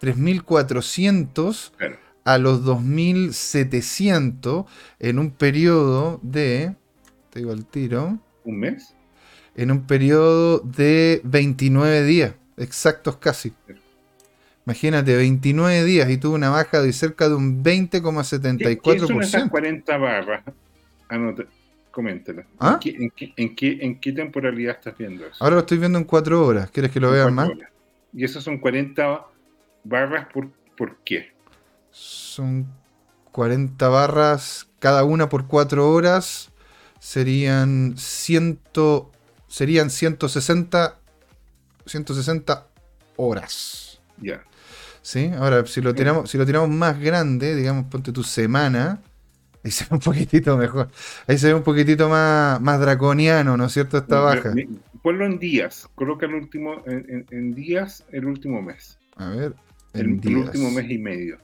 3.400 0.00 1.72
Claro. 1.76 1.98
a 2.24 2.38
los 2.38 2.64
2.700 2.64 4.66
en 4.98 5.18
un 5.18 5.30
periodo 5.30 6.18
de, 6.22 6.74
te 7.30 7.40
digo 7.40 7.52
al 7.52 7.66
tiro, 7.66 8.18
¿Un 8.44 8.58
mes? 8.60 8.94
en 9.54 9.70
un 9.70 9.86
periodo 9.86 10.58
de 10.60 11.20
29 11.24 12.04
días, 12.04 12.34
exactos 12.56 13.16
casi. 13.18 13.52
Imagínate, 14.66 15.16
29 15.16 15.84
días 15.84 16.10
y 16.10 16.18
tuvo 16.18 16.34
una 16.34 16.50
baja 16.50 16.82
de 16.82 16.92
cerca 16.92 17.28
de 17.28 17.36
un 17.36 17.62
¿Qué, 17.62 17.88
qué 17.90 18.00
son 18.00 19.22
esas 19.22 19.44
20,74%. 19.44 19.50
40 19.50 19.96
barras? 19.96 20.44
Anota, 21.08 21.44
coméntala. 21.92 22.44
¿Ah? 22.58 22.80
¿En, 22.84 23.10
qué, 23.10 23.32
en, 23.36 23.54
en, 23.56 23.82
en 23.82 24.00
qué 24.00 24.12
temporalidad 24.12 24.74
estás 24.76 24.98
viendo 24.98 25.24
eso? 25.24 25.36
Ahora 25.42 25.54
lo 25.54 25.60
estoy 25.60 25.78
viendo 25.78 25.98
en 25.98 26.04
4 26.04 26.44
horas. 26.44 26.70
¿Quieres 26.72 26.90
que 26.90 26.98
lo 26.98 27.12
vean 27.12 27.32
más? 27.32 27.48
horas. 27.48 27.70
¿Y 28.12 28.24
esas 28.24 28.42
son 28.42 28.58
40 28.58 29.24
barras 29.84 30.26
por, 30.32 30.50
por 30.76 30.96
qué? 31.04 31.32
Son 31.92 32.66
40 33.30 33.88
barras 33.88 34.68
cada 34.80 35.04
una 35.04 35.28
por 35.28 35.46
4 35.46 35.88
horas. 35.88 36.50
Serían 36.98 37.94
100, 37.96 38.60
serían 39.46 39.90
160 39.90 40.98
160 41.86 42.66
horas. 43.16 44.00
Ya. 44.20 44.42
¿Sí? 45.06 45.30
Ahora, 45.38 45.64
si 45.66 45.80
lo 45.80 45.94
tiramos, 45.94 46.28
si 46.28 46.36
lo 46.36 46.44
tiramos 46.44 46.68
más 46.68 46.98
grande, 46.98 47.54
digamos, 47.54 47.84
ponte 47.84 48.10
tu 48.10 48.24
semana, 48.24 49.00
ahí 49.62 49.70
se 49.70 49.84
ve 49.84 49.90
un 49.92 50.00
poquitito 50.00 50.56
mejor. 50.56 50.88
Ahí 51.28 51.38
se 51.38 51.46
ve 51.46 51.54
un 51.54 51.62
poquitito 51.62 52.08
más, 52.08 52.60
más 52.60 52.80
draconiano, 52.80 53.56
¿no 53.56 53.66
es 53.66 53.72
cierto? 53.72 53.98
Esta 53.98 54.18
baja. 54.18 54.52
Ponlo 55.02 55.24
en 55.24 55.38
días. 55.38 55.88
Coloca 55.94 56.26
el 56.26 56.34
último, 56.34 56.82
en, 56.86 57.06
en- 57.08 57.26
en 57.30 57.54
días 57.54 58.02
el 58.10 58.24
último 58.24 58.60
mes. 58.60 58.98
A 59.14 59.28
ver. 59.28 59.54
El, 59.94 60.00
En 60.00 60.10
el 60.14 60.20
días. 60.20 60.46
último 60.46 60.72
mes 60.72 60.90
y 60.90 60.98
medio. 60.98 61.38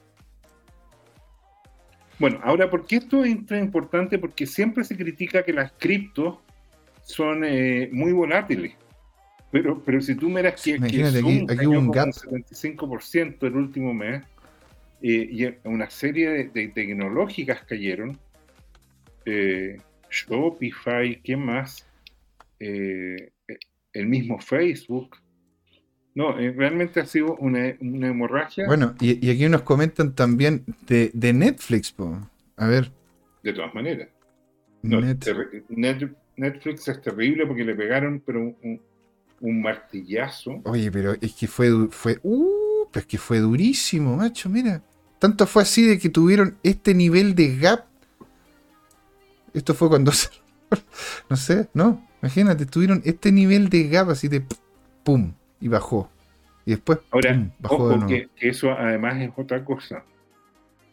Bueno, 2.19 2.41
ahora, 2.43 2.69
¿por 2.69 2.85
qué 2.85 2.97
esto 2.97 3.25
es 3.25 3.47
tan 3.47 3.61
importante? 3.61 4.19
Porque 4.19 4.45
siempre 4.45 4.83
se 4.83 4.97
critica 4.97 5.45
que 5.45 5.53
las 5.53 5.71
criptos 5.79 6.39
son 7.05 7.45
eh, 7.45 7.89
muy 7.93 8.11
volátiles. 8.11 8.73
Pero, 9.53 9.81
pero 9.85 10.01
si 10.01 10.15
tú 10.17 10.29
miras 10.29 10.61
que, 10.63 10.81
que 10.81 11.05
Zoom 11.11 11.45
aquí- 11.45 11.47
aquí 11.59 11.67
un 11.67 11.91
gap. 11.91 12.09
75% 12.09 13.47
el 13.47 13.55
último 13.57 13.93
mes, 13.95 14.25
eh, 15.03 15.29
y 15.31 15.47
una 15.69 15.89
serie 15.91 16.31
de, 16.31 16.45
de 16.49 16.69
tecnológicas 16.69 17.63
cayeron, 17.63 18.19
eh, 19.27 19.77
Shopify, 20.11 21.21
¿qué 21.23 21.37
más? 21.37 21.87
Eh, 22.59 23.31
el 23.93 24.07
mismo 24.07 24.39
Facebook. 24.41 25.17
No, 26.15 26.33
realmente 26.37 27.01
ha 27.01 27.07
sido 27.07 27.37
una, 27.37 27.75
una 27.81 28.09
hemorragia. 28.09 28.67
Bueno, 28.67 28.95
y, 29.01 29.25
y 29.27 29.31
aquí 29.31 29.49
nos 29.49 29.63
comentan 29.63 30.15
también 30.15 30.65
de, 30.87 31.11
de 31.15 31.33
Netflix, 31.33 31.93
po. 31.93 32.19
A 32.57 32.67
ver. 32.67 32.91
De 33.43 33.53
todas 33.53 33.75
maneras. 33.75 34.09
No, 34.83 35.01
Net- 35.01 35.19
terri- 35.25 35.65
Net- 35.69 36.15
Netflix 36.37 36.89
es 36.89 37.01
terrible 37.01 37.47
porque 37.47 37.65
le 37.65 37.75
pegaron 37.75 38.21
pero 38.25 38.41
un, 38.41 38.57
un- 38.63 38.81
un 39.43 39.61
martillazo. 39.61 40.63
Oye, 40.65 40.91
pero 40.91 41.15
es 41.21 41.35
que 41.35 41.47
fue, 41.47 41.89
fue, 41.91 42.19
uh, 42.23 42.87
Pues 42.91 43.05
que 43.07 43.19
fue 43.19 43.41
durísimo, 43.41 44.17
macho, 44.17 44.49
mira. 44.49 44.83
Tanto 45.19 45.47
fue 45.47 45.63
así 45.63 45.87
de 45.87 45.99
que 45.99 46.09
tuvieron 46.09 46.57
este 46.63 46.95
nivel 46.95 47.35
de 47.35 47.57
gap. 47.57 47.85
Esto 49.53 49.75
fue 49.75 49.89
cuando 49.89 50.13
se... 50.13 50.29
no 51.29 51.37
sé, 51.37 51.69
no. 51.75 52.09
Imagínate, 52.23 52.67
tuvieron 52.67 53.03
este 53.05 53.33
nivel 53.33 53.69
de 53.69 53.89
gap 53.89 54.09
así 54.11 54.29
de 54.29 54.45
pum 55.05 55.33
y 55.61 55.69
bajó. 55.69 56.09
Y 56.65 56.71
después 56.73 57.01
Ahora, 57.11 57.51
bajó 57.59 57.89
de 57.89 57.97
nuevo. 57.97 58.09
Que, 58.09 58.49
eso 58.49 58.71
además 58.71 59.21
es 59.21 59.31
otra 59.37 59.65
cosa. 59.65 60.05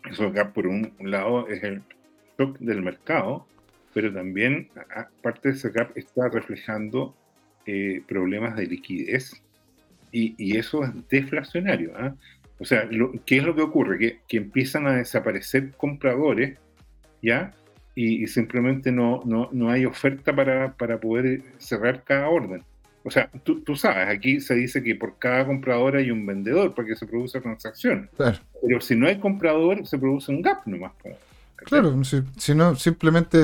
Eso 0.09 0.31
gap 0.31 0.53
por 0.53 0.65
un, 0.65 0.93
lado 0.99 1.47
es 1.47 1.63
el 1.63 1.83
shock 2.37 2.57
del 2.59 2.81
mercado, 2.81 3.45
pero 3.93 4.11
también 4.11 4.69
parte 5.21 5.49
de 5.49 5.55
ese 5.55 5.69
gap 5.69 5.91
está 5.95 6.29
reflejando 6.29 7.15
eh, 7.69 8.01
problemas 8.07 8.55
de 8.55 8.65
liquidez 8.67 9.41
y, 10.11 10.57
eso 10.57 10.83
es 10.83 10.91
deflacionario. 11.09 11.93
¿ah? 11.95 12.15
O 12.59 12.65
sea, 12.65 12.89
¿qué 13.25 13.37
es 13.37 13.43
lo 13.43 13.55
que 13.55 13.61
ocurre? 13.61 13.97
Que, 13.99 14.19
que 14.27 14.37
empiezan 14.37 14.87
a 14.87 14.95
desaparecer 14.95 15.71
compradores, 15.77 16.57
¿ya? 17.21 17.53
y, 18.01 18.27
simplemente 18.27 18.91
no, 18.93 19.21
no, 19.25 19.49
no, 19.51 19.69
hay 19.69 19.85
oferta 19.85 20.33
para, 20.33 20.71
para, 20.73 20.99
poder 20.99 21.41
cerrar 21.57 22.03
cada 22.05 22.29
orden. 22.29 22.63
O 23.03 23.11
sea, 23.11 23.29
tú, 23.43 23.61
tú, 23.61 23.75
sabes, 23.75 24.07
aquí 24.07 24.39
se 24.39 24.55
dice 24.55 24.81
que 24.81 24.95
por 24.95 25.17
cada 25.19 25.45
comprador 25.45 25.97
hay 25.97 26.09
un 26.09 26.25
vendedor 26.25 26.73
para 26.73 26.87
que 26.87 26.95
se 26.95 27.05
produzca 27.05 27.41
transacción. 27.41 28.09
Pero 28.17 28.79
si 28.79 28.95
no 28.95 29.07
hay 29.07 29.19
comprador, 29.19 29.85
se 29.85 29.97
produce 29.97 30.31
un 30.31 30.41
gap 30.41 30.65
nomás. 30.65 30.93
Claro, 31.57 32.01
si, 32.37 32.55
no, 32.55 32.75
simplemente 32.75 33.43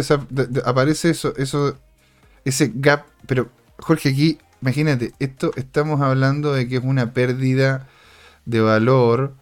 aparece 0.63 1.09
eso, 1.09 1.36
eso, 1.36 1.78
ese 2.45 2.71
gap. 2.76 3.05
Pero, 3.28 3.49
Jorge, 3.78 4.09
aquí, 4.09 4.38
imagínate, 4.61 5.13
esto 5.19 5.51
estamos 5.55 6.01
hablando 6.01 6.53
de 6.53 6.67
que 6.67 6.78
es 6.78 6.84
una 6.84 7.13
pérdida 7.13 7.88
de 8.45 8.61
valor 8.61 9.36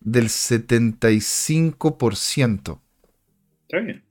del 0.00 0.26
75%. 0.26 2.80
Está 3.62 3.80
bien. 3.80 4.04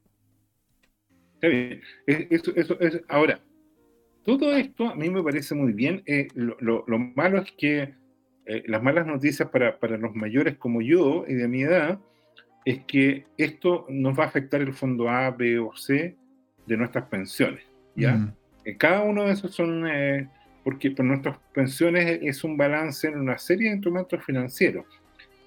Está 1.35 1.47
bien. 1.47 1.81
Eso, 2.05 2.51
eso, 2.55 2.77
ahora, 3.07 3.39
todo 4.23 4.53
esto 4.55 4.89
a 4.89 4.95
mí 4.95 5.09
me 5.09 5.23
parece 5.23 5.55
muy 5.55 5.71
bien. 5.73 6.03
Eh, 6.05 6.27
lo, 6.35 6.83
malo 7.15 7.39
es 7.39 7.51
que 7.53 7.95
eh, 8.45 8.63
las 8.67 8.83
malas 8.83 9.07
noticias 9.07 9.49
para, 9.49 9.77
los 9.97 10.13
mayores 10.15 10.57
como 10.57 10.81
yo 10.81 11.23
y 11.27 11.33
de 11.35 11.47
mi 11.47 11.63
edad 11.63 11.99
es 12.65 12.83
que 12.85 13.25
esto 13.37 13.85
nos 13.89 14.19
va 14.19 14.25
a 14.25 14.27
afectar 14.27 14.61
el 14.61 14.73
fondo 14.73 15.09
A, 15.09 15.31
B 15.31 15.57
o 15.59 15.73
C 15.75 16.17
de 16.65 16.77
nuestras 16.77 17.05
pensiones. 17.05 17.63
¿ya? 17.95 18.15
Mm. 18.15 18.35
Eh, 18.67 18.75
cada 18.77 19.01
uno 19.01 19.23
de 19.23 19.31
esos 19.31 19.55
son, 19.55 19.85
porque 20.63 20.91
por 20.91 21.05
nuestras 21.05 21.37
pensiones 21.53 22.19
es 22.21 22.43
un 22.43 22.57
balance 22.57 23.07
en 23.07 23.17
una 23.17 23.37
serie 23.37 23.69
de 23.69 23.75
instrumentos 23.75 24.23
financieros. 24.23 24.85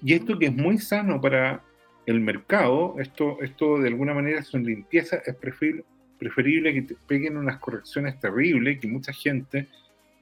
Y 0.03 0.13
esto 0.13 0.37
que 0.39 0.47
es 0.47 0.53
muy 0.53 0.79
sano 0.79 1.21
para, 1.21 1.61
el 2.05 2.19
mercado, 2.19 2.95
esto, 2.99 3.37
esto 3.41 3.79
de 3.79 3.89
alguna 3.89 4.13
manera 4.13 4.41
son 4.43 4.63
limpieza, 4.63 5.21
es 5.25 5.35
preferible, 5.35 5.83
preferible 6.17 6.73
que 6.73 6.81
te 6.83 6.95
peguen 7.07 7.37
unas 7.37 7.57
correcciones 7.57 8.19
terribles, 8.19 8.79
que 8.79 8.87
mucha 8.87 9.13
gente 9.13 9.67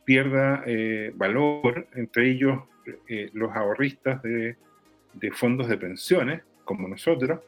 pierda 0.05 0.63
eh, 0.65 1.11
valor, 1.15 1.87
entre 1.95 2.31
ellos 2.31 2.59
eh, 3.07 3.29
los 3.33 3.55
ahorristas 3.55 4.21
de, 4.23 4.55
fondos 5.33 5.67
de 5.67 5.77
pensiones, 5.77 6.41
como 6.65 6.87
nosotros, 6.87 7.39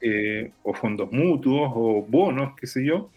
eh, 0.00 0.50
o 0.62 0.74
fondos 0.74 1.10
mutuos, 1.12 1.70
o 1.74 2.02
bonos, 2.02 2.54
qué 2.58 2.66
sé 2.66 2.84
yo. 2.84 3.10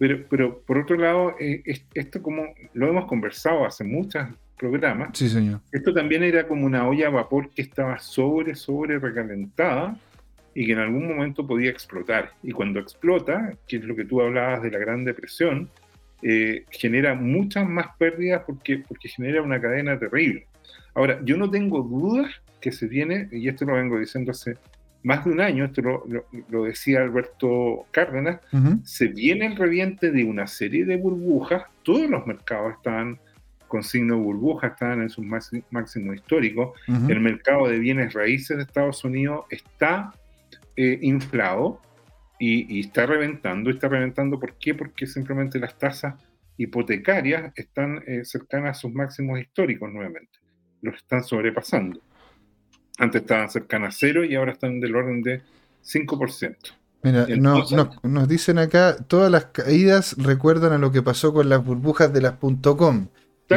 Pero, 0.00 0.26
pero 0.30 0.62
por 0.62 0.78
otro 0.78 0.96
lado, 0.96 1.36
esto 1.38 2.22
como 2.22 2.46
lo 2.72 2.88
hemos 2.88 3.04
conversado 3.04 3.66
hace 3.66 3.84
muchas 3.84 4.30
programa. 4.60 5.10
Sí, 5.14 5.28
señor. 5.28 5.60
Esto 5.72 5.92
también 5.94 6.22
era 6.22 6.46
como 6.46 6.66
una 6.66 6.86
olla 6.86 7.08
a 7.08 7.10
vapor 7.10 7.50
que 7.50 7.62
estaba 7.62 7.98
sobre, 7.98 8.54
sobre 8.54 8.98
recalentada 8.98 9.96
y 10.54 10.66
que 10.66 10.72
en 10.72 10.78
algún 10.78 11.06
momento 11.06 11.46
podía 11.46 11.70
explotar. 11.70 12.32
Y 12.42 12.52
cuando 12.52 12.80
explota, 12.80 13.54
que 13.66 13.76
es 13.76 13.84
lo 13.84 13.96
que 13.96 14.04
tú 14.04 14.20
hablabas 14.20 14.62
de 14.62 14.70
la 14.70 14.78
Gran 14.78 15.04
Depresión, 15.04 15.70
eh, 16.22 16.64
genera 16.70 17.14
muchas 17.14 17.66
más 17.68 17.88
pérdidas 17.98 18.42
porque, 18.46 18.82
porque 18.86 19.08
genera 19.08 19.40
una 19.40 19.60
cadena 19.60 19.98
terrible. 19.98 20.46
Ahora, 20.94 21.20
yo 21.24 21.36
no 21.36 21.50
tengo 21.50 21.82
dudas 21.82 22.30
que 22.60 22.72
se 22.72 22.86
viene, 22.86 23.28
y 23.32 23.48
esto 23.48 23.64
lo 23.64 23.74
vengo 23.74 23.98
diciendo 23.98 24.32
hace 24.32 24.56
más 25.02 25.24
de 25.24 25.30
un 25.30 25.40
año, 25.40 25.64
esto 25.64 25.82
lo, 25.82 26.64
decía 26.64 27.00
Alberto 27.00 27.86
Cárdenas, 27.90 28.40
se 28.84 29.08
viene 29.08 29.46
el 29.46 29.56
reviente 29.56 30.10
de 30.10 30.24
una 30.24 30.46
serie 30.46 30.84
de 30.84 30.96
burbujas, 30.96 31.64
todos 31.82 32.08
los 32.08 32.26
mercados 32.26 32.74
están 32.74 33.18
con 33.70 33.84
signo 33.84 34.16
de 34.16 34.22
burbuja, 34.22 34.66
están 34.66 35.00
en 35.00 35.08
sus 35.08 35.24
máximos 35.24 36.16
históricos. 36.16 36.78
El 37.08 37.20
mercado 37.20 37.68
de 37.68 37.78
bienes 37.78 38.12
raíces 38.12 38.56
de 38.56 38.64
Estados 38.64 39.04
Unidos 39.04 39.46
está 39.48 40.12
eh, 40.76 40.98
inflado 41.02 41.80
y, 42.38 42.80
está 42.80 43.06
reventando. 43.06 43.70
Está 43.70 43.88
reventando, 43.88 44.40
¿por 44.40 44.54
qué? 44.54 44.74
Porque 44.74 45.06
simplemente 45.06 45.60
las 45.60 45.78
tasas 45.78 46.14
hipotecarias 46.56 47.52
están 47.54 48.02
eh, 48.06 48.24
cercanas 48.24 48.76
a 48.76 48.80
sus 48.80 48.92
máximos 48.92 49.38
históricos 49.38 49.90
nuevamente. 49.92 50.40
Los 50.82 50.96
están 50.96 51.22
sobrepasando. 51.22 52.00
Antes 53.00 53.22
estaban 53.22 53.50
cercanas 53.50 53.94
a 53.94 53.98
cero 53.98 54.24
y 54.24 54.34
ahora 54.36 54.52
están 54.52 54.78
del 54.78 54.94
orden 54.94 55.22
de 55.22 55.40
5%. 55.82 56.56
Mira, 57.02 57.26
nos 58.02 58.28
dicen 58.28 58.58
acá, 58.58 58.96
todas 59.08 59.30
las 59.30 59.46
caídas 59.46 60.16
recuerdan 60.18 60.72
a 60.72 60.78
lo 60.78 60.92
que 60.92 61.02
pasó 61.02 61.32
con 61.32 61.48
las 61.48 61.64
burbujas 61.64 62.12
de 62.12 62.20
las 62.20 62.34
.com. 62.34 63.08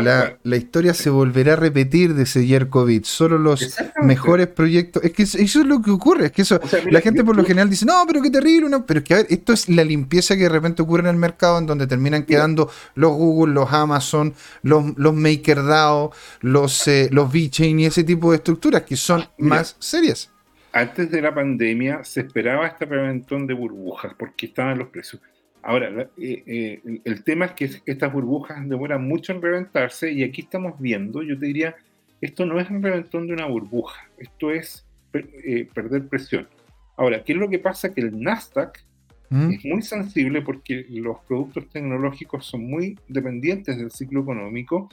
La, 0.02 0.56
historia 0.56 0.94
se 0.94 1.10
volverá 1.10 1.54
a 1.54 1.56
repetir 1.56 2.16
de 2.16 2.24
ese 2.24 2.68
COVID. 2.68 3.04
Solo 3.04 3.38
los 3.38 3.78
mejores 4.02 4.48
proyectos. 4.48 5.04
Es 5.04 5.12
que 5.12 5.24
eso, 5.24 5.38
es 5.40 5.56
lo 5.56 5.82
que 5.82 5.92
ocurre. 5.92 6.28
Es 6.28 6.32
que 6.32 6.42
eso. 6.42 6.60
la 6.90 7.02
gente 7.02 7.24
por 7.24 7.36
lo 7.36 7.46
general 7.46 7.70
dice, 7.70 7.86
no, 7.86 8.04
pero 8.08 8.22
qué 8.22 8.32
terrible. 8.32 8.70
No. 8.70 8.86
Pero 8.86 9.00
es 9.00 9.06
que, 9.06 9.14
a 9.14 9.18
ver, 9.18 9.28
esto 9.30 9.54
es 9.54 9.70
la 9.70 9.84
limpieza 9.84 10.36
que 10.36 10.44
de 10.44 10.50
repente 10.50 10.82
ocurre 10.82 11.02
en 11.04 11.10
el 11.10 11.18
mercado, 11.18 11.60
en 11.60 11.68
donde 11.68 11.86
terminan 11.86 12.24
quedando 12.24 12.72
los 12.96 13.12
Google, 13.12 13.54
los 13.54 13.72
Amazon, 13.72 14.34
los, 14.64 14.98
los 14.98 15.14
MakerDAO, 15.14 16.12
los, 16.42 16.88
eh, 16.88 17.10
los 17.12 17.32
VeChain 17.32 17.80
y 17.80 17.86
ese 17.86 18.04
tipo 18.04 18.32
de 18.32 18.38
estructuras 18.38 18.84
que 18.84 18.96
son 18.96 19.24
más 19.38 19.76
serias. 19.80 20.32
Antes 20.72 21.12
de 21.12 21.22
la 21.22 21.34
pandemia 21.34 22.04
se 22.04 22.22
esperaba 22.22 22.66
este 22.66 22.86
reventón 22.86 23.46
de 23.46 23.54
burbujas 23.54 24.14
porque 24.18 24.48
estaban 24.48 24.80
los 24.80 24.88
precios 24.88 25.22
Ahora, 25.64 26.10
eh, 26.18 26.44
eh, 26.46 27.00
el 27.06 27.24
tema 27.24 27.46
es 27.46 27.52
que 27.54 27.70
estas 27.86 28.12
burbujas 28.12 28.68
demoran 28.68 29.08
mucho 29.08 29.32
en 29.32 29.42
reventarse 29.42 30.12
y 30.12 30.22
aquí 30.24 30.42
estamos 30.42 30.78
viendo, 30.78 31.24
yo 31.24 31.40
te 31.40 31.46
diría, 31.46 31.76
esto 32.20 32.46
no 32.46 32.60
es 32.60 32.70
un 32.70 32.84
reventón 32.84 33.28
de 33.28 33.34
una 33.34 33.46
burbuja, 33.46 34.10
esto 34.18 34.52
es 34.52 34.86
eh, 35.14 35.70
perder 35.74 36.10
presión. 36.10 36.50
Ahora, 36.98 37.24
¿qué 37.24 37.32
es 37.32 37.40
lo 37.40 37.50
que 37.50 37.60
pasa? 37.60 37.94
Que 37.94 38.02
el 38.02 38.20
Nasdaq 38.20 38.84
¿Mm? 39.30 39.52
es 39.52 39.66
muy 39.66 39.82
sensible 39.82 40.42
porque 40.42 40.86
los 40.90 41.20
productos 41.22 41.70
tecnológicos 41.70 42.46
son 42.46 42.70
muy 42.70 43.00
dependientes 43.08 43.78
del 43.78 43.90
ciclo 43.90 44.20
económico 44.20 44.90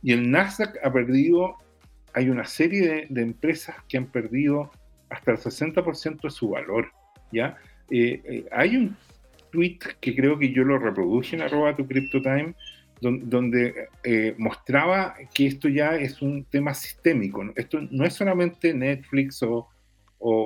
y 0.00 0.12
el 0.12 0.30
Nasdaq 0.30 0.76
ha 0.84 0.92
perdido, 0.92 1.56
hay 2.12 2.30
una 2.30 2.44
serie 2.44 3.08
de, 3.10 3.20
empresas 3.20 3.74
que 3.88 3.98
han 3.98 4.06
perdido 4.06 4.70
hasta 5.10 5.32
el 5.32 5.38
60% 5.38 6.20
de 6.22 6.30
su 6.30 6.50
valor, 6.50 6.92
¿ya? 7.32 7.58
hay 8.52 8.76
un 8.76 8.96
tweet 9.54 9.78
que 10.00 10.14
creo 10.14 10.38
que 10.38 10.52
yo 10.52 10.64
lo 10.64 10.78
reproduje 10.78 11.36
en 11.36 11.42
arroba 11.42 11.76
tu 11.76 11.86
CryptoTime, 11.86 12.54
donde, 13.00 13.88
eh, 14.02 14.34
mostraba 14.38 15.14
que 15.34 15.46
esto 15.46 15.68
ya 15.68 15.96
es 15.96 16.22
un 16.22 16.44
tema 16.44 16.74
sistémico. 16.74 17.44
Esto 17.54 17.80
no 17.90 18.04
es 18.04 18.14
solamente 18.14 18.72
Netflix 18.72 19.42
o, 19.42 19.68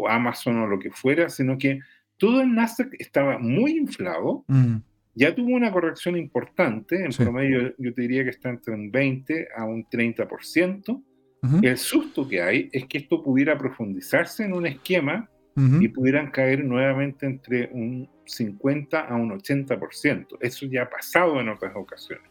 Amazon 0.09 0.59
o 0.59 0.67
lo 0.67 0.79
que 0.79 0.91
fuera, 0.91 1.29
sino 1.29 1.57
que 1.57 1.79
todo 2.17 2.41
el 2.41 2.53
Nasdaq 2.53 2.95
estaba 2.99 3.39
muy 3.39 3.79
inflado. 3.79 4.45
Mm. 4.49 4.79
Ya 5.15 5.35
tuvo 5.35 5.55
una 5.55 5.71
corrección 5.71 6.17
importante, 6.17 7.05
en 7.05 7.13
promedio 7.13 7.75
yo 7.79 7.95
te 7.95 8.03
diría 8.03 8.25
que 8.25 8.31
está 8.31 8.51
entre 8.51 8.75
un 8.75 8.91
20 8.91 9.49
a 9.57 9.65
un 9.65 9.85
30%. 9.85 11.03
El 11.63 11.79
susto 11.79 12.29
que 12.29 12.43
hay 12.43 12.69
es 12.73 12.87
que 12.87 12.99
esto 12.99 13.23
pudiera 13.23 13.57
profundizarse 13.57 14.45
en 14.45 14.53
un 14.53 14.67
esquema 14.67 15.29
y 15.81 15.89
pudieran 15.89 16.31
caer 16.31 16.65
nuevamente 16.65 17.27
entre 17.27 17.69
un 17.73 18.09
50 18.29 19.01
a 19.01 19.17
un 19.17 19.31
80%. 19.31 20.39
Eso 20.41 20.67
ya 20.67 20.83
ha 20.83 20.91
pasado 20.91 21.41
en 21.41 21.49
otras 21.49 21.73
ocasiones. 21.75 22.29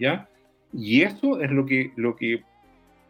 ¿ya? 0.00 0.28
Y 0.72 1.02
eso 1.02 1.40
es 1.40 1.50
lo 1.50 1.66
que, 1.66 1.92
lo 1.96 2.16
que 2.16 2.42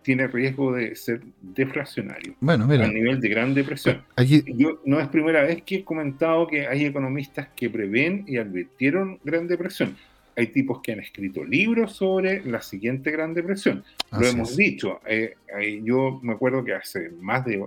tiene 0.03 0.27
riesgo 0.27 0.73
de 0.73 0.97
ser 0.97 1.21
deflacionario 1.43 2.35
bueno, 2.41 2.67
mira, 2.67 2.87
a 2.87 2.89
nivel 2.89 3.21
de 3.21 3.29
gran 3.29 3.55
depresión. 3.55 4.03
Aquí... 4.17 4.43
Yo 4.57 4.81
no 4.85 4.99
es 4.99 5.09
primera 5.09 5.43
vez 5.43 5.63
que 5.63 5.77
he 5.77 5.85
comentado 5.85 6.47
que 6.47 6.67
hay 6.67 6.87
economistas 6.87 7.49
que 7.55 7.71
prevén 7.71 8.25
y 8.27 8.39
advirtieron 8.39 9.21
gran 9.25 9.47
depresión. 9.47 9.97
Hay 10.37 10.47
tipos 10.47 10.81
que 10.81 10.93
han 10.93 11.01
escrito 11.01 11.45
libros 11.45 11.93
sobre 11.93 12.43
la 12.47 12.63
siguiente 12.63 13.11
gran 13.11 13.35
depresión. 13.35 13.85
Lo 14.13 14.27
hemos 14.27 14.57
dicho. 14.57 15.01
Eh, 15.07 15.35
eh, 15.59 15.81
yo 15.85 16.19
me 16.23 16.33
acuerdo 16.33 16.65
que 16.65 16.73
hace 16.73 17.11
más 17.21 17.45
de 17.45 17.59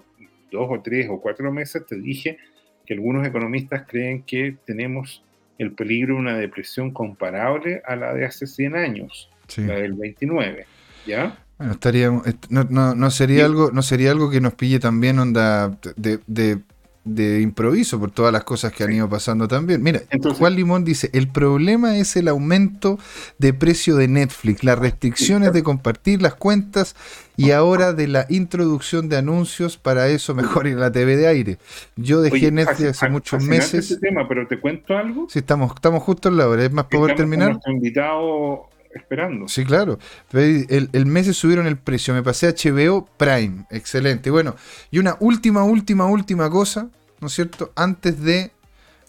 dos 0.51 0.67
o 0.69 0.82
tres 0.82 1.07
o 1.09 1.21
cuatro 1.21 1.51
meses 1.51 1.86
te 1.86 1.97
dije 1.97 2.39
que 2.86 2.93
algunos 2.93 3.25
economistas 3.27 3.84
creen 3.88 4.23
que 4.23 4.55
tenemos 4.65 5.23
el 5.57 5.71
peligro 5.71 6.15
de 6.15 6.21
una 6.21 6.38
depresión 6.38 6.91
comparable 6.91 7.81
a 7.86 7.95
la 7.95 8.13
de 8.13 8.25
hace 8.25 8.47
100 8.47 8.75
años, 8.75 9.29
la 9.57 9.75
del 9.75 9.93
29, 9.93 10.65
¿ya? 11.05 11.38
Bueno, 11.57 11.73
estaríamos, 11.73 12.23
no, 12.49 12.63
no, 12.69 12.95
no 12.95 13.11
sería 13.11 13.45
algo, 13.45 13.71
no 13.71 13.81
sería 13.81 14.11
algo 14.11 14.29
que 14.29 14.41
nos 14.41 14.55
pille 14.55 14.79
también 14.79 15.19
onda 15.19 15.69
de, 15.95 16.19
de, 16.25 16.59
de 17.05 17.41
improviso 17.41 17.99
por 17.99 18.11
todas 18.11 18.31
las 18.31 18.43
cosas 18.43 18.71
que 18.71 18.83
han 18.83 18.93
ido 18.93 19.09
pasando 19.09 19.47
también. 19.47 19.83
Mira, 19.83 20.01
Juan 20.37 20.55
Limón 20.55 20.85
dice, 20.85 21.09
el 21.13 21.27
problema 21.27 21.97
es 21.97 22.15
el 22.15 22.27
aumento 22.27 22.97
de 23.39 23.53
precio 23.53 23.95
de 23.95 24.07
Netflix, 24.07 24.63
las 24.63 24.79
restricciones 24.79 25.51
de 25.51 25.63
compartir 25.63 26.21
las 26.21 26.35
cuentas 26.35 26.95
y 27.35 27.51
ahora 27.51 27.93
de 27.93 28.07
la 28.07 28.25
introducción 28.29 29.09
de 29.09 29.17
anuncios 29.17 29.77
para 29.77 30.07
eso 30.07 30.33
mejor 30.33 30.67
ir 30.67 30.77
a 30.77 30.81
la 30.81 30.91
TV 30.91 31.17
de 31.17 31.27
aire. 31.27 31.57
Yo 31.95 32.21
dejé 32.21 32.51
Netflix 32.51 32.89
hace 32.91 33.09
muchos 33.09 33.43
meses. 33.43 33.91
Este 33.91 34.07
tema, 34.07 34.27
pero 34.27 34.47
te 34.47 34.59
cuento 34.59 34.95
algo. 34.95 35.27
Sí, 35.29 35.39
estamos, 35.39 35.73
estamos 35.75 36.03
justo 36.03 36.29
en 36.29 36.37
la 36.37 36.47
hora. 36.47 36.63
¿Es 36.63 36.71
más 36.71 36.85
poder 36.85 37.15
terminar? 37.15 37.59
invitado 37.67 38.69
esperando. 38.93 39.47
Sí, 39.47 39.65
claro. 39.65 39.99
El, 40.31 40.89
el 40.91 41.05
mes 41.05 41.35
subieron 41.35 41.67
el 41.67 41.77
precio. 41.77 42.13
Me 42.13 42.23
pasé 42.23 42.47
a 42.47 42.51
HBO 42.51 43.07
Prime. 43.17 43.65
Excelente. 43.69 44.29
Bueno, 44.29 44.55
y 44.91 44.99
una 44.99 45.17
última, 45.19 45.63
última, 45.63 46.05
última 46.05 46.49
cosa, 46.49 46.89
¿no 47.19 47.27
es 47.27 47.33
cierto? 47.33 47.71
Antes 47.75 48.21
de, 48.21 48.51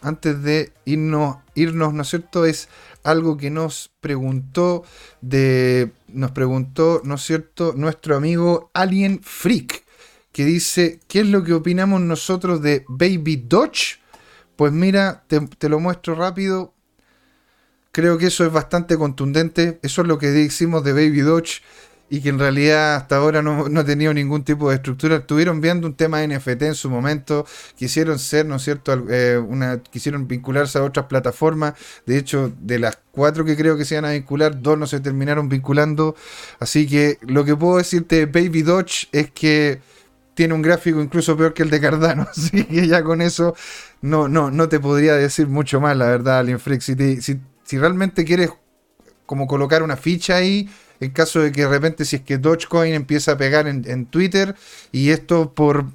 antes 0.01 0.43
de 0.43 0.72
irnos, 0.85 1.39
irnos, 1.55 1.93
¿no 1.95 2.03
es 2.03 2.09
cierto? 2.09 2.45
Es 2.45 2.68
algo 3.03 3.37
que 3.37 3.51
nos 3.51 3.91
preguntó 4.01 4.85
de, 5.20 5.93
nos 6.09 6.32
preguntó, 6.32 7.01
¿no 7.05 7.14
es 7.14 7.22
cierto? 7.22 7.74
Nuestro 7.76 8.16
amigo 8.16 8.70
Alien 8.74 9.20
Freak, 9.22 9.85
que 10.32 10.45
dice, 10.45 11.01
¿qué 11.07 11.20
es 11.20 11.26
lo 11.26 11.45
que 11.45 11.53
opinamos 11.53 12.01
nosotros 12.01 12.62
de 12.62 12.85
Baby 12.89 13.45
Dodge? 13.47 14.01
Pues 14.57 14.72
mira, 14.72 15.24
te, 15.26 15.41
te 15.41 15.68
lo 15.68 15.80
muestro 15.80 16.14
rápido 16.14 16.74
Creo 17.95 18.18
que 18.18 18.26
eso 18.26 18.45
es 18.45 18.51
bastante 18.51 18.97
contundente. 18.97 19.78
Eso 19.82 20.03
es 20.03 20.09
lo 20.09 20.18
que 20.18 20.26
decimos 20.26 20.82
de 20.82 20.92
Baby 20.92 21.20
Dodge 21.20 21.62
y 22.11 22.20
que 22.20 22.28
en 22.28 22.40
realidad 22.40 22.97
hasta 22.97 23.18
ahora 23.18 23.40
no, 23.40 23.68
no, 23.68 23.80
ha 23.80 23.84
tenido 23.84 24.12
ningún 24.12 24.42
tipo 24.42 24.68
de 24.68 24.74
estructura. 24.74 25.14
Estuvieron 25.14 25.61
viendo 25.61 25.86
un 25.86 25.95
tema 25.95 26.26
NFT 26.26 26.62
en 26.62 26.74
su 26.74 26.90
momento, 26.90 27.47
quisieron 27.76 28.18
ser, 28.18 28.47
¿no 28.47 28.57
es 28.57 28.62
cierto?, 28.62 29.07
eh, 29.09 29.38
una, 29.38 29.78
quisieron 29.78 30.26
vincularse 30.26 30.76
a 30.78 30.82
otras 30.82 31.07
plataformas. 31.07 31.74
De 32.05 32.18
hecho, 32.18 32.53
de 32.61 32.80
las 32.80 32.99
cuatro 33.12 33.45
que 33.45 33.57
creo 33.57 33.76
que 33.76 33.84
se 33.84 33.95
iban 33.95 34.07
a 34.07 34.11
vincular, 34.11 34.61
dos 34.61 34.76
no 34.76 34.88
se 34.88 34.99
terminaron 34.99 35.49
vinculando. 35.49 36.16
Así 36.59 36.88
que 36.88 37.18
lo 37.22 37.45
que 37.45 37.55
puedo 37.55 37.78
decirte 37.78 38.26
de 38.26 38.26
Baby 38.26 38.62
Dodge 38.62 39.07
es 39.12 39.30
que 39.30 39.80
tiene 40.34 40.55
un 40.55 40.62
gráfico 40.62 41.01
incluso 41.01 41.36
peor 41.36 41.55
que 41.55 41.62
el 41.62 41.70
de 41.70 41.80
Cardano. 41.80 42.26
Así 42.28 42.64
que 42.64 42.88
ya 42.88 43.05
con 43.05 43.22
eso 43.22 43.55
no, 44.03 44.26
no, 44.26 44.51
no 44.51 44.68
te 44.68 44.80
podría 44.80 45.14
decir 45.14 45.47
mucho 45.47 45.80
más, 45.80 45.97
la 45.97 46.07
verdad, 46.07 46.40
Alien 46.40 46.59
Freak. 46.59 46.80
Si, 46.80 47.22
si 47.22 47.40
si 47.65 47.79
realmente 47.79 48.25
quieres 48.25 48.51
como 49.27 49.47
colocar 49.47 49.83
una 49.83 49.97
ficha 49.97 50.37
ahí, 50.37 50.69
en 51.01 51.11
caso 51.11 51.41
de 51.41 51.53
que 51.53 51.62
de 51.62 51.69
repente 51.69 52.05
si 52.05 52.17
es 52.17 52.23
que 52.23 52.39
Dogecoin 52.39 52.95
empieza 52.95 53.33
a 53.33 53.37
pegar 53.37 53.67
en, 53.67 54.07
Twitter 54.07 54.55
y 54.93 55.11
esto 55.11 55.55
por 55.55 55.87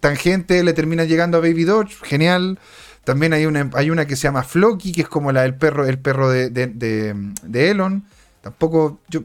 tangente 0.00 0.62
le 0.62 0.72
termina 0.72 1.04
llegando 1.04 1.38
a 1.38 1.40
Baby 1.40 1.64
Doge, 1.64 1.94
genial. 2.04 2.58
También 3.04 3.32
hay 3.32 3.46
una, 3.46 3.70
hay 3.74 3.90
una 3.90 4.06
que 4.06 4.16
se 4.16 4.22
llama 4.22 4.42
Floki, 4.42 4.92
que 4.92 5.02
es 5.02 5.08
como 5.08 5.30
la 5.30 5.42
del 5.42 5.54
perro, 5.54 5.86
el 5.86 5.98
perro 5.98 6.28
de, 6.28 6.50
de, 6.50 7.70
Elon. 7.70 8.04
Tampoco, 8.40 9.00
yo, 9.08 9.22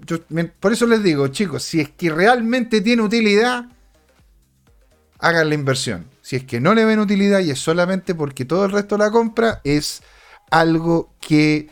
por 0.60 0.74
eso 0.74 0.86
les 0.86 1.02
digo, 1.02 1.28
chicos, 1.30 1.64
si 1.64 1.80
es 1.80 1.89
que 1.89 2.12
realmente 2.12 2.82
tiene 2.82 3.02
utilidad, 3.02 3.66
hagan 5.20 5.49
la 5.49 5.56
inversión. 5.56 6.06
Si 6.22 6.36
es 6.36 6.43
que 6.43 6.60
no 6.60 6.76
le 6.76 6.86
ven 6.86 6.99
utilidad 6.99 7.39
y 7.39 7.52
es 7.52 7.60
solamente 7.60 8.14
porque 8.14 8.45
todo 8.45 8.66
el 8.66 8.72
resto 8.72 8.97
la 8.97 9.10
compra, 9.10 9.62
es 9.64 10.04
algo 10.52 11.14
que 11.20 11.70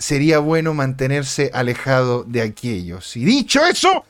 sería 0.00 0.38
bueno 0.38 0.74
mantenerse 0.74 1.50
alejado 1.52 2.24
de 2.24 2.40
aquellos. 2.40 3.16
Y 3.16 3.24
dicho 3.24 3.64
eso, 3.64 4.04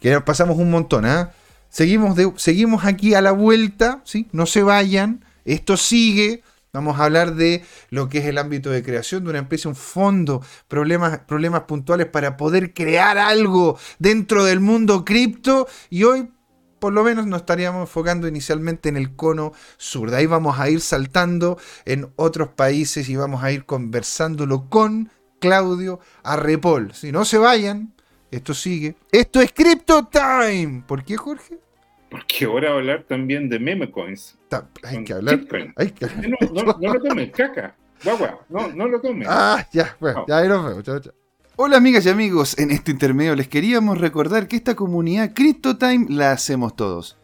que 0.00 0.20
pasamos 0.20 0.58
un 0.58 0.70
montón, 0.70 1.06
¿ah? 1.06 1.32
Seguimos, 1.70 2.18
seguimos 2.36 2.84
aquí 2.84 3.14
a 3.14 3.22
la 3.22 3.30
vuelta, 3.30 4.02
¿sí? 4.04 4.28
No 4.32 4.44
se 4.44 4.62
vayan, 4.62 5.24
esto 5.44 5.76
sigue. 5.76 6.42
Vamos 6.72 6.98
a 6.98 7.04
hablar 7.04 7.34
de 7.34 7.64
lo 7.90 8.08
que 8.08 8.18
es 8.18 8.26
el 8.26 8.38
ámbito 8.38 8.70
de 8.70 8.82
creación 8.82 9.24
de 9.24 9.30
una 9.30 9.38
empresa, 9.38 9.68
un 9.68 9.76
fondo, 9.76 10.42
problemas, 10.68 11.20
problemas 11.20 11.62
puntuales 11.62 12.06
para 12.06 12.36
poder 12.36 12.74
crear 12.74 13.18
algo 13.18 13.78
dentro 13.98 14.44
del 14.44 14.60
mundo 14.60 15.04
cripto. 15.04 15.68
Y 15.90 16.04
hoy, 16.04 16.28
por 16.80 16.92
lo 16.92 17.04
menos, 17.04 17.26
nos 17.26 17.40
estaríamos 17.40 17.82
enfocando 17.82 18.26
inicialmente 18.26 18.88
en 18.88 18.96
el 18.96 19.14
cono 19.14 19.52
sur. 19.78 20.10
De 20.10 20.18
ahí 20.18 20.26
vamos 20.26 20.58
a 20.58 20.68
ir 20.70 20.80
saltando 20.80 21.56
en 21.84 22.12
otros 22.16 22.48
países 22.48 23.08
y 23.08 23.16
vamos 23.16 23.44
a 23.44 23.52
ir 23.52 23.64
conversándolo 23.64 24.68
con 24.68 25.10
Claudio 25.40 26.00
Arrepol. 26.22 26.92
Si 26.94 27.10
no 27.10 27.24
se 27.24 27.38
vayan, 27.38 27.92
esto 28.30 28.54
sigue. 28.54 28.94
Esto 29.10 29.40
es 29.40 29.52
Crypto 29.52 30.06
Time. 30.06 30.84
¿Por 30.86 31.04
qué, 31.04 31.16
Jorge? 31.16 31.58
Porque 32.10 32.44
ahora 32.44 32.72
hablar 32.74 33.04
también 33.08 33.48
de 33.48 33.58
meme 33.58 33.90
coins. 33.90 34.38
hay, 34.82 35.04
que 35.04 35.12
hablar, 35.12 35.40
No, 35.42 36.52
no, 36.52 36.94
lo 36.94 37.02
tomes, 37.02 37.30
caca. 37.30 37.74
Guagua, 38.02 38.40
no, 38.48 38.68
no 38.68 38.88
lo 38.88 39.00
tomes. 39.00 39.28
Ah, 39.30 39.66
ya, 39.72 39.96
bueno, 40.00 40.24
ya 40.26 40.38
ahí 40.38 40.48
nos 40.48 40.64
vemos. 40.64 40.84
Chao, 40.84 41.00
chao. 41.00 41.12
Hola 41.56 41.76
amigas 41.76 42.06
y 42.06 42.08
amigos, 42.08 42.58
en 42.58 42.70
este 42.70 42.90
intermedio 42.90 43.36
les 43.36 43.46
queríamos 43.46 43.98
recordar 43.98 44.48
que 44.48 44.56
esta 44.56 44.74
comunidad 44.74 45.34
CryptoTime 45.34 46.06
la 46.08 46.32
hacemos 46.32 46.74
todos. 46.74 47.18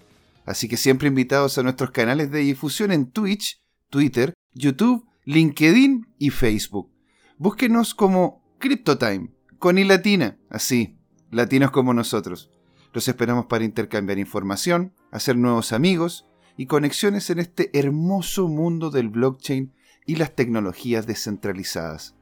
Así 0.44 0.68
que 0.68 0.76
siempre 0.76 1.08
invitados 1.08 1.56
a 1.56 1.62
nuestros 1.62 1.90
canales 1.90 2.30
de 2.30 2.40
difusión 2.40 2.92
en 2.92 3.10
Twitch, 3.10 3.62
Twitter, 3.88 4.34
YouTube, 4.52 5.06
LinkedIn 5.24 6.06
y 6.18 6.30
Facebook. 6.30 6.90
Búsquenos 7.38 7.94
como 7.94 8.42
CryptoTime, 8.58 9.30
con 9.58 9.76
y 9.76 9.84
latina, 9.84 10.38
así, 10.48 10.96
latinos 11.30 11.70
como 11.70 11.92
nosotros. 11.92 12.50
Los 12.94 13.08
esperamos 13.08 13.44
para 13.44 13.64
intercambiar 13.64 14.18
información, 14.18 14.94
hacer 15.10 15.36
nuevos 15.36 15.72
amigos 15.72 16.26
y 16.56 16.64
conexiones 16.64 17.28
en 17.28 17.38
este 17.38 17.78
hermoso 17.78 18.48
mundo 18.48 18.88
del 18.90 19.10
blockchain 19.10 19.74
y 20.06 20.16
las 20.16 20.34
tecnologías 20.34 21.06
descentralizadas. 21.06 22.14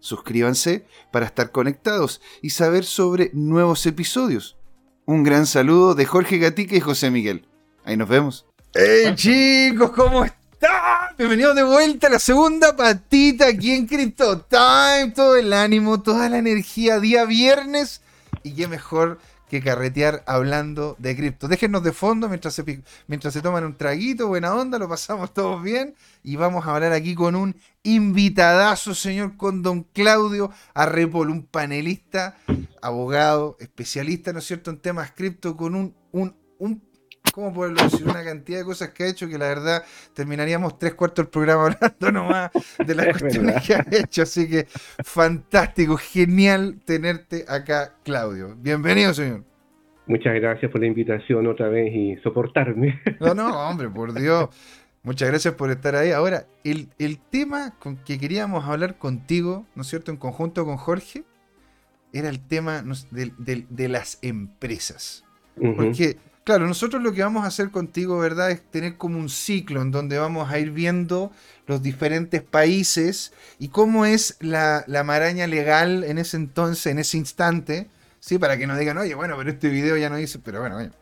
Suscríbanse 0.00 0.86
para 1.10 1.24
estar 1.24 1.50
conectados 1.50 2.20
y 2.42 2.50
saber 2.50 2.84
sobre 2.84 3.30
nuevos 3.32 3.86
episodios. 3.86 4.58
Un 5.06 5.22
gran 5.22 5.46
saludo 5.46 5.94
de 5.94 6.04
Jorge 6.04 6.36
Gatica 6.36 6.76
y 6.76 6.80
José 6.80 7.10
Miguel. 7.10 7.48
Ahí 7.84 7.96
nos 7.96 8.10
vemos. 8.10 8.46
¡Hey 8.74 9.14
chicos! 9.14 9.92
¿Cómo 9.92 10.26
están? 10.26 10.47
Bienvenidos 11.16 11.54
de 11.54 11.62
vuelta 11.62 12.08
a 12.08 12.10
la 12.10 12.18
segunda 12.18 12.74
patita 12.76 13.46
aquí 13.46 13.72
en 13.72 13.86
Crypto 13.86 14.40
Time. 14.40 15.12
Todo 15.14 15.36
el 15.36 15.52
ánimo, 15.52 16.02
toda 16.02 16.28
la 16.28 16.38
energía, 16.38 16.98
día 16.98 17.24
viernes. 17.26 18.02
Y 18.42 18.54
qué 18.54 18.66
mejor 18.66 19.20
que 19.48 19.62
carretear 19.62 20.24
hablando 20.26 20.96
de 20.98 21.16
cripto. 21.16 21.46
Déjenos 21.46 21.84
de 21.84 21.92
fondo 21.92 22.28
mientras 22.28 22.54
se, 22.54 22.82
mientras 23.06 23.34
se 23.34 23.40
toman 23.40 23.64
un 23.64 23.76
traguito, 23.76 24.26
buena 24.26 24.52
onda, 24.54 24.78
lo 24.78 24.88
pasamos 24.88 25.32
todos 25.32 25.62
bien. 25.62 25.94
Y 26.24 26.34
vamos 26.34 26.66
a 26.66 26.74
hablar 26.74 26.92
aquí 26.92 27.14
con 27.14 27.36
un 27.36 27.54
invitadazo, 27.84 28.94
señor, 28.94 29.36
con 29.36 29.62
don 29.62 29.84
Claudio 29.84 30.50
Arrepol, 30.74 31.30
un 31.30 31.46
panelista, 31.46 32.36
abogado, 32.82 33.56
especialista, 33.60 34.32
¿no 34.32 34.40
es 34.40 34.46
cierto?, 34.46 34.70
en 34.70 34.78
temas 34.78 35.12
cripto, 35.12 35.56
con 35.56 35.76
un, 35.76 35.94
un, 36.10 36.36
un 36.58 36.87
¿cómo 37.32 37.52
poderlo 37.52 37.82
decir? 37.82 38.06
Una 38.06 38.24
cantidad 38.24 38.58
de 38.58 38.64
cosas 38.64 38.90
que 38.90 39.04
ha 39.04 39.08
hecho 39.08 39.28
que 39.28 39.38
la 39.38 39.48
verdad 39.48 39.82
terminaríamos 40.14 40.78
tres 40.78 40.94
cuartos 40.94 41.24
del 41.24 41.30
programa 41.30 41.66
hablando 41.80 42.12
nomás 42.12 42.50
de 42.84 42.94
las 42.94 43.18
cuestiones 43.18 43.66
que 43.66 43.74
ha 43.74 43.86
hecho. 43.90 44.22
Así 44.22 44.48
que 44.48 44.66
fantástico, 45.04 45.96
genial 45.96 46.80
tenerte 46.84 47.44
acá, 47.48 47.94
Claudio. 48.04 48.56
Bienvenido, 48.56 49.14
señor. 49.14 49.44
Muchas 50.06 50.34
gracias 50.36 50.72
por 50.72 50.80
la 50.80 50.86
invitación 50.86 51.46
otra 51.46 51.68
vez 51.68 51.94
y 51.94 52.16
soportarme. 52.22 53.00
No, 53.20 53.34
no, 53.34 53.68
hombre, 53.68 53.90
por 53.90 54.14
Dios. 54.14 54.48
Muchas 55.02 55.28
gracias 55.28 55.54
por 55.54 55.70
estar 55.70 55.94
ahí. 55.94 56.10
Ahora, 56.10 56.46
el, 56.64 56.88
tema 57.30 57.74
con 57.78 57.96
que 57.96 58.18
queríamos 58.18 58.64
hablar 58.64 58.98
contigo, 58.98 59.66
¿no 59.74 59.82
es 59.82 59.88
cierto?, 59.88 60.10
en 60.10 60.16
conjunto 60.16 60.64
con 60.64 60.76
Jorge, 60.76 61.24
era 62.12 62.28
el 62.28 62.40
tema 62.40 62.82
de, 63.10 63.88
las 63.88 64.18
empresas. 64.22 65.24
Porque 65.76 66.16
Claro, 66.48 66.66
nosotros 66.66 67.02
lo 67.02 67.12
que 67.12 67.22
vamos 67.22 67.44
a 67.44 67.48
hacer 67.48 67.70
contigo, 67.70 68.18
¿verdad? 68.18 68.50
Es 68.50 68.62
tener 68.62 68.96
como 68.96 69.18
un 69.18 69.28
ciclo 69.28 69.82
en 69.82 69.90
donde 69.90 70.16
vamos 70.16 70.50
a 70.50 70.58
ir 70.58 70.70
viendo 70.70 71.30
los 71.66 71.82
diferentes 71.82 72.40
países 72.40 73.34
y 73.58 73.68
cómo 73.68 74.06
es 74.06 74.38
la, 74.40 74.82
maraña 75.04 75.46
legal 75.46 76.04
en 76.04 76.16
ese 76.16 76.38
entonces, 76.38 76.86
en 76.86 76.98
ese 76.98 77.18
instante, 77.18 77.90
¿sí? 78.18 78.38
Para 78.38 78.56
que 78.56 78.66
nos 78.66 78.78
digan, 78.78 78.96
oye, 78.96 79.14
bueno, 79.14 79.36
pero 79.36 79.50
este 79.50 79.68
video 79.68 79.98
ya 79.98 80.08
no 80.08 80.16
dice, 80.16 80.38
pero 80.38 80.60
bueno, 80.60 80.76
bueno, 80.76 80.92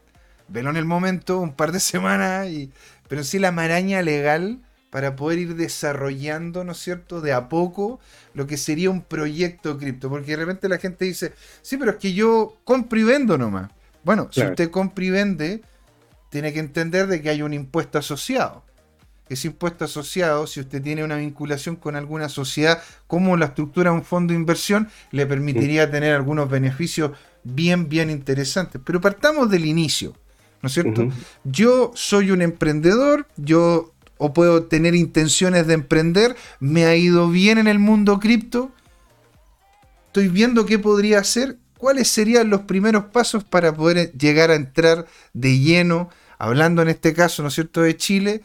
velo 0.48 0.70
en 0.70 0.76
el 0.78 0.84
momento, 0.84 1.38
un 1.38 1.54
par 1.54 1.70
de 1.70 1.78
semanas, 1.94 2.48
y, 2.48 2.72
pero 3.06 3.22
sí 3.22 3.38
la 3.38 3.52
maraña 3.52 4.02
legal 4.02 4.58
para 4.90 5.14
poder 5.14 5.38
ir 5.38 5.54
desarrollando, 5.54 6.64
¿no 6.64 6.72
es 6.72 6.78
cierto?, 6.78 7.20
de 7.20 7.32
a 7.32 7.48
poco 7.48 8.00
lo 8.34 8.48
que 8.48 8.56
sería 8.56 8.90
un 8.90 9.02
proyecto 9.02 9.78
cripto, 9.78 10.10
porque 10.10 10.32
de 10.32 10.38
repente 10.38 10.68
la 10.68 10.78
gente 10.78 11.04
dice, 11.04 11.34
sí, 11.62 11.76
pero 11.76 11.92
es 11.92 11.98
que 11.98 12.14
yo 12.14 12.56
compro 12.64 12.98
y 12.98 13.04
vendo 13.04 13.38
nomás. 13.38 13.70
Bueno, 14.06 14.28
si 14.30 14.40
usted 14.40 14.70
compra 14.70 15.04
y 15.04 15.10
vende, 15.10 15.62
tiene 16.30 16.52
que 16.52 16.60
entender 16.60 17.08
de 17.08 17.20
que 17.20 17.28
hay 17.28 17.42
un 17.42 17.52
impuesto 17.52 17.98
asociado. 17.98 18.62
Ese 19.28 19.48
impuesto 19.48 19.84
asociado, 19.84 20.46
si 20.46 20.60
usted 20.60 20.80
tiene 20.80 21.02
una 21.02 21.16
vinculación 21.16 21.74
con 21.74 21.96
alguna 21.96 22.28
sociedad, 22.28 22.80
como 23.08 23.36
la 23.36 23.46
estructura 23.46 23.90
de 23.90 23.96
un 23.96 24.04
fondo 24.04 24.32
de 24.32 24.38
inversión, 24.38 24.88
le 25.10 25.26
permitiría 25.26 25.90
tener 25.90 26.14
algunos 26.14 26.48
beneficios 26.48 27.18
bien, 27.42 27.88
bien 27.88 28.08
interesantes. 28.08 28.80
Pero 28.84 29.00
partamos 29.00 29.50
del 29.50 29.64
inicio, 29.64 30.14
¿no 30.62 30.68
es 30.68 30.74
cierto? 30.74 31.08
Yo 31.42 31.90
soy 31.96 32.30
un 32.30 32.42
emprendedor, 32.42 33.26
yo 33.36 33.92
o 34.18 34.32
puedo 34.32 34.66
tener 34.66 34.94
intenciones 34.94 35.66
de 35.66 35.74
emprender, 35.74 36.36
me 36.60 36.86
ha 36.86 36.94
ido 36.94 37.28
bien 37.28 37.58
en 37.58 37.66
el 37.66 37.80
mundo 37.80 38.20
cripto, 38.20 38.70
estoy 40.06 40.28
viendo 40.28 40.64
qué 40.64 40.78
podría 40.78 41.18
hacer, 41.18 41.58
cuáles 41.78 42.08
serían 42.08 42.50
los 42.50 42.62
primeros 42.62 43.04
pasos 43.06 43.44
para 43.44 43.74
poder 43.74 44.12
llegar 44.12 44.50
a 44.50 44.54
entrar 44.54 45.06
de 45.32 45.58
lleno, 45.58 46.10
hablando 46.38 46.82
en 46.82 46.88
este 46.88 47.12
caso, 47.12 47.42
¿no 47.42 47.48
es 47.48 47.54
cierto?, 47.54 47.82
de 47.82 47.96
Chile, 47.96 48.42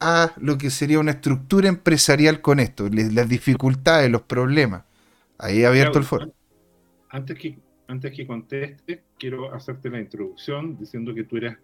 a 0.00 0.32
lo 0.38 0.58
que 0.58 0.70
sería 0.70 0.98
una 0.98 1.12
estructura 1.12 1.68
empresarial 1.68 2.40
con 2.40 2.60
esto, 2.60 2.88
las 2.90 3.28
dificultades, 3.28 4.10
los 4.10 4.22
problemas. 4.22 4.84
Ahí 5.38 5.62
he 5.62 5.66
abierto 5.66 5.98
el 5.98 6.04
foro. 6.04 6.32
Antes 7.10 7.38
que, 7.38 7.58
antes 7.88 8.12
que 8.12 8.26
conteste, 8.26 9.04
quiero 9.18 9.54
hacerte 9.54 9.88
la 9.88 10.00
introducción 10.00 10.76
diciendo 10.78 11.14
que 11.14 11.24
tú 11.24 11.36
eres 11.36 11.56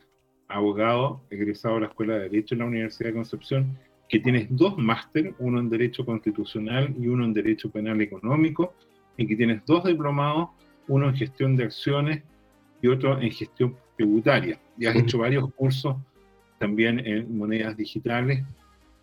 abogado 0.49 1.23
egresado 1.31 1.77
de 1.77 1.81
la 1.83 1.87
Escuela 1.89 2.15
de 2.15 2.21
Derecho 2.21 2.55
en 2.55 2.61
la 2.61 2.67
Universidad 2.67 3.11
de 3.11 3.15
Concepción, 3.15 3.79
que 4.09 4.19
tienes 4.19 4.49
dos 4.51 4.77
máster, 4.77 5.35
uno 5.39 5.61
en 5.61 5.71
Derecho 5.71 6.05
Constitucional 6.05 6.95
y 6.99 7.07
uno 7.07 7.25
en 7.25 7.33
Derecho 7.33 7.71
Penal 7.71 8.01
Económico, 8.01 8.75
y 9.17 9.27
que 9.27 9.37
tienes 9.37 9.65
dos 9.67 9.85
diplomados, 9.85 10.49
uno 10.89 11.09
en 11.09 11.17
Gestión 11.17 11.57
de 11.57 11.65
Acciones 11.65 12.23
y 12.83 12.89
otro 12.89 13.21
en 13.21 13.31
Gestión 13.31 13.77
Tributaria. 13.97 14.59
Y 14.79 14.87
has 14.87 14.97
hecho 14.97 15.19
varios 15.19 15.53
cursos 15.55 15.97
también 16.59 16.99
en 17.07 17.37
monedas 17.37 17.77
digitales. 17.77 18.43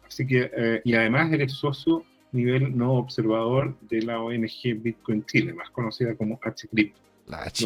Así 0.06 0.26
que, 0.26 0.50
eh, 0.56 0.82
y 0.84 0.94
además 0.94 1.32
eres 1.32 1.54
socio 1.54 2.04
nivel 2.32 2.78
no 2.78 2.94
observador 2.94 3.76
de 3.90 4.02
la 4.02 4.22
ONG 4.22 4.76
Bitcoin 4.78 5.26
Chile, 5.26 5.54
más 5.54 5.70
conocida 5.72 6.16
como 6.16 6.40
HCrypto. 6.42 7.02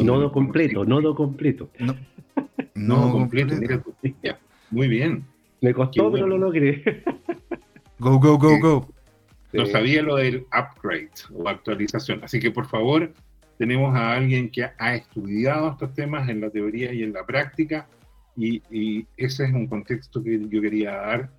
Nodo 0.02 0.32
completo, 0.32 0.84
nodo 0.84 1.14
completo. 1.14 1.70
No, 1.78 1.94
no, 2.74 3.12
completo, 3.12 3.54
muy 4.70 4.88
bien. 4.88 5.24
Me 5.60 5.72
costó, 5.72 6.10
pero 6.10 6.26
lo 6.26 6.38
logré. 6.38 7.04
Go, 7.98 8.18
go, 8.18 8.36
go, 8.36 8.58
go. 8.58 8.88
No 9.52 9.66
sabía 9.66 10.02
lo 10.02 10.16
del 10.16 10.46
upgrade 10.46 11.10
o 11.32 11.48
actualización. 11.48 12.24
Así 12.24 12.40
que 12.40 12.50
por 12.50 12.66
favor, 12.66 13.12
tenemos 13.62 13.94
a 13.94 14.14
alguien 14.14 14.50
que 14.50 14.64
ha 14.76 14.96
estudiado 14.96 15.70
estos 15.70 15.94
temas 15.94 16.28
en 16.28 16.40
la 16.40 16.50
teoría 16.50 16.92
y 16.92 17.04
en 17.04 17.12
la 17.12 17.24
práctica. 17.24 17.86
Y, 18.36 18.60
y 18.72 19.06
ese 19.16 19.44
es 19.44 19.52
un 19.52 19.68
contexto 19.68 20.20
que 20.20 20.48
yo 20.48 20.60
quería 20.60 20.90
dar 20.96 21.30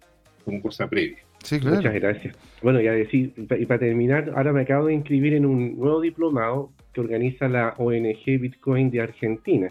como 0.46 0.62
cosa 0.62 0.88
previa. 0.88 1.18
Sí, 1.44 1.60
claro. 1.60 1.76
Muchas 1.76 1.94
gracias. 1.96 2.38
Bueno, 2.62 2.80
ya 2.80 2.94
decir, 2.94 3.34
y 3.36 3.66
para 3.66 3.82
terminar, 3.82 4.32
ahora 4.38 4.54
me 4.54 4.62
acabo 4.62 4.86
de 4.86 4.94
inscribir 4.94 5.34
en 5.34 5.46
un 5.46 5.78
nuevo 5.78 6.00
diplomado 6.00 6.72
que 6.94 7.02
organiza 7.02 7.50
la 7.50 7.74
ONG 7.78 8.24
Bitcoin 8.40 8.90
de 8.90 9.02
Argentina 9.02 9.70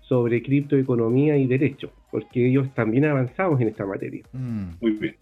sobre 0.00 0.42
criptoeconomía 0.42 1.36
y 1.36 1.46
derecho, 1.46 1.92
porque 2.10 2.48
ellos 2.48 2.74
también 2.74 3.04
avanzamos 3.04 3.60
en 3.60 3.68
esta 3.68 3.86
materia. 3.86 4.24
Mm. 4.32 4.70
Muy 4.80 4.90
bien. 4.94 5.14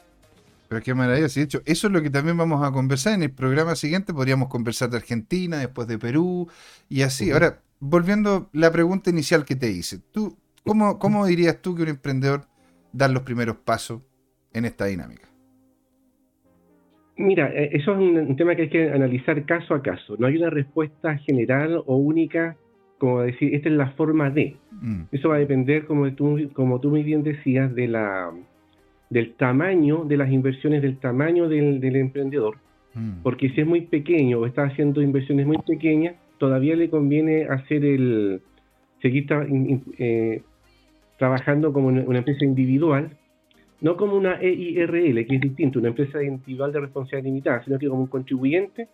Pero 0.73 0.83
qué 0.83 0.95
maravilla, 0.95 1.29
de 1.29 1.43
hecho, 1.43 1.61
eso 1.67 1.87
es 1.87 1.93
lo 1.93 2.01
que 2.01 2.09
también 2.09 2.39
vamos 2.39 2.67
a 2.67 2.73
conversar 2.73 3.13
en 3.13 3.23
el 3.23 3.31
programa 3.31 3.75
siguiente. 3.75 4.15
Podríamos 4.15 4.49
conversar 4.49 4.89
de 4.89 4.97
Argentina, 4.97 5.59
después 5.59 5.87
de 5.87 5.99
Perú 5.99 6.49
y 6.89 7.03
así. 7.03 7.31
Ahora, 7.31 7.59
volviendo 7.79 8.31
a 8.31 8.49
la 8.55 8.73
pregunta 8.73 9.11
inicial 9.11 9.45
que 9.45 9.55
te 9.55 9.71
hice, 9.71 9.99
¿tú, 10.13 10.39
cómo, 10.65 10.99
¿cómo 10.99 11.27
dirías 11.27 11.61
tú 11.61 11.77
que 11.77 11.83
un 11.83 11.89
emprendedor 11.91 12.47
da 12.91 13.07
los 13.09 13.23
primeros 13.23 13.57
pasos 13.57 14.01
en 14.55 14.65
esta 14.65 14.87
dinámica? 14.87 15.29
Mira, 17.19 17.53
eh, 17.53 17.69
eso 17.75 17.93
es 17.93 17.99
un, 17.99 18.35
tema 18.37 18.57
que 18.57 18.63
hay 18.63 18.71
que 18.71 18.93
analizar 18.93 19.45
caso 19.45 19.75
a 19.75 19.83
caso. 19.83 20.17
No 20.19 20.27
hay 20.27 20.39
una 20.39 20.49
respuesta 20.49 21.19
general 21.19 21.83
o 21.85 21.97
única 21.97 22.57
como 22.97 23.21
decir, 23.21 23.55
esta 23.55 23.69
es 23.69 23.75
la 23.75 23.91
forma 23.91 24.31
de. 24.31 24.57
Mm. 24.71 25.03
Eso 25.13 25.29
va 25.29 25.35
a 25.35 25.41
depender, 25.41 25.85
como 25.85 26.11
tú, 26.15 26.49
como 26.55 26.81
tú 26.81 26.89
muy 26.89 27.03
bien 27.03 27.25
decías, 27.25 27.75
de 27.75 27.89
la, 27.89 28.33
del 29.13 29.35
tamaño 29.35 30.05
de 30.05 30.17
las 30.17 30.31
inversiones, 30.31 30.81
del 30.81 30.97
tamaño 30.97 31.49
del, 31.49 31.97
emprendedor. 31.97 32.57
Mm. 32.95 33.23
Porque 33.23 33.51
si 33.51 33.61
es 33.61 33.67
muy 33.67 33.83
pequeño 33.83 34.39
o 34.39 34.47
está 34.47 34.65
haciendo 34.65 35.03
inversiones 35.03 35.47
muy 35.47 35.59
pequeñas, 35.59 36.17
todavía 36.39 36.75
le 36.75 36.89
conviene 36.89 37.45
hacer 37.45 37.85
el 37.85 38.41
seguir 39.03 39.27
eh, 39.99 40.43
trabajando 41.19 41.73
como 41.73 41.89
una, 41.89 42.19
empresa 42.19 42.45
individual, 42.45 43.11
no 43.83 43.97
como 43.97 44.17
una 44.17 44.41
EIRL, 44.41 45.27
que 45.27 45.35
es 45.35 45.41
distinto, 45.41 45.79
una 45.79 45.89
empresa 45.89 46.23
individual 46.23 46.73
de 46.73 46.81
responsabilidad 46.81 47.25
limitada, 47.25 47.65
sino 47.65 47.79
que 47.79 47.89
como 47.89 48.03
un 48.03 48.09
contribuyente 48.09 48.89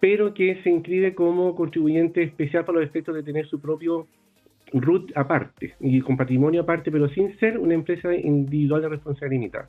pero 0.00 0.34
que 0.34 0.60
se 0.62 0.68
inscribe 0.68 1.14
como 1.14 1.54
contribuyente 1.54 2.22
especial 2.22 2.66
para 2.66 2.80
los 2.80 2.88
efectos 2.88 3.14
de 3.14 3.22
tener 3.22 3.46
su 3.46 3.58
propio 3.58 4.06
root 4.80 5.12
aparte 5.14 5.74
y 5.80 6.00
con 6.00 6.16
patrimonio 6.16 6.62
aparte, 6.62 6.90
pero 6.90 7.08
sin 7.08 7.36
ser 7.38 7.58
una 7.58 7.74
empresa 7.74 8.14
individual 8.14 8.82
de 8.82 8.88
responsabilidad 8.88 9.40
limitada. 9.40 9.68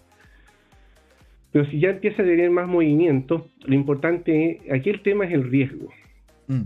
Pero 1.51 1.65
si 1.67 1.79
ya 1.79 1.89
empieza 1.89 2.21
a 2.21 2.25
tener 2.25 2.49
más 2.49 2.67
movimiento, 2.67 3.47
lo 3.65 3.75
importante, 3.75 4.59
aquí 4.71 4.89
el 4.89 5.01
tema 5.01 5.25
es 5.25 5.33
el 5.33 5.49
riesgo. 5.49 5.89
Mm. 6.47 6.63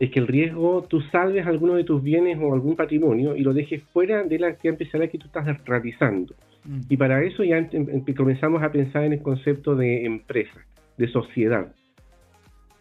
Es 0.00 0.10
que 0.10 0.18
el 0.18 0.26
riesgo, 0.26 0.84
tú 0.88 1.00
salves 1.12 1.46
alguno 1.46 1.74
de 1.74 1.84
tus 1.84 2.02
bienes 2.02 2.38
o 2.40 2.52
algún 2.52 2.74
patrimonio 2.74 3.36
y 3.36 3.42
lo 3.42 3.52
dejes 3.52 3.84
fuera 3.92 4.24
de 4.24 4.38
la 4.38 4.48
actividad 4.48 4.74
empresarial 4.74 5.10
que 5.10 5.18
tú 5.18 5.26
estás 5.26 5.46
realizando. 5.64 6.34
Mm. 6.64 6.80
Y 6.88 6.96
para 6.96 7.22
eso 7.22 7.44
ya 7.44 7.68
comenzamos 8.16 8.62
a 8.62 8.72
pensar 8.72 9.04
en 9.04 9.12
el 9.12 9.22
concepto 9.22 9.76
de 9.76 10.04
empresa, 10.04 10.60
de 10.98 11.06
sociedad 11.08 11.72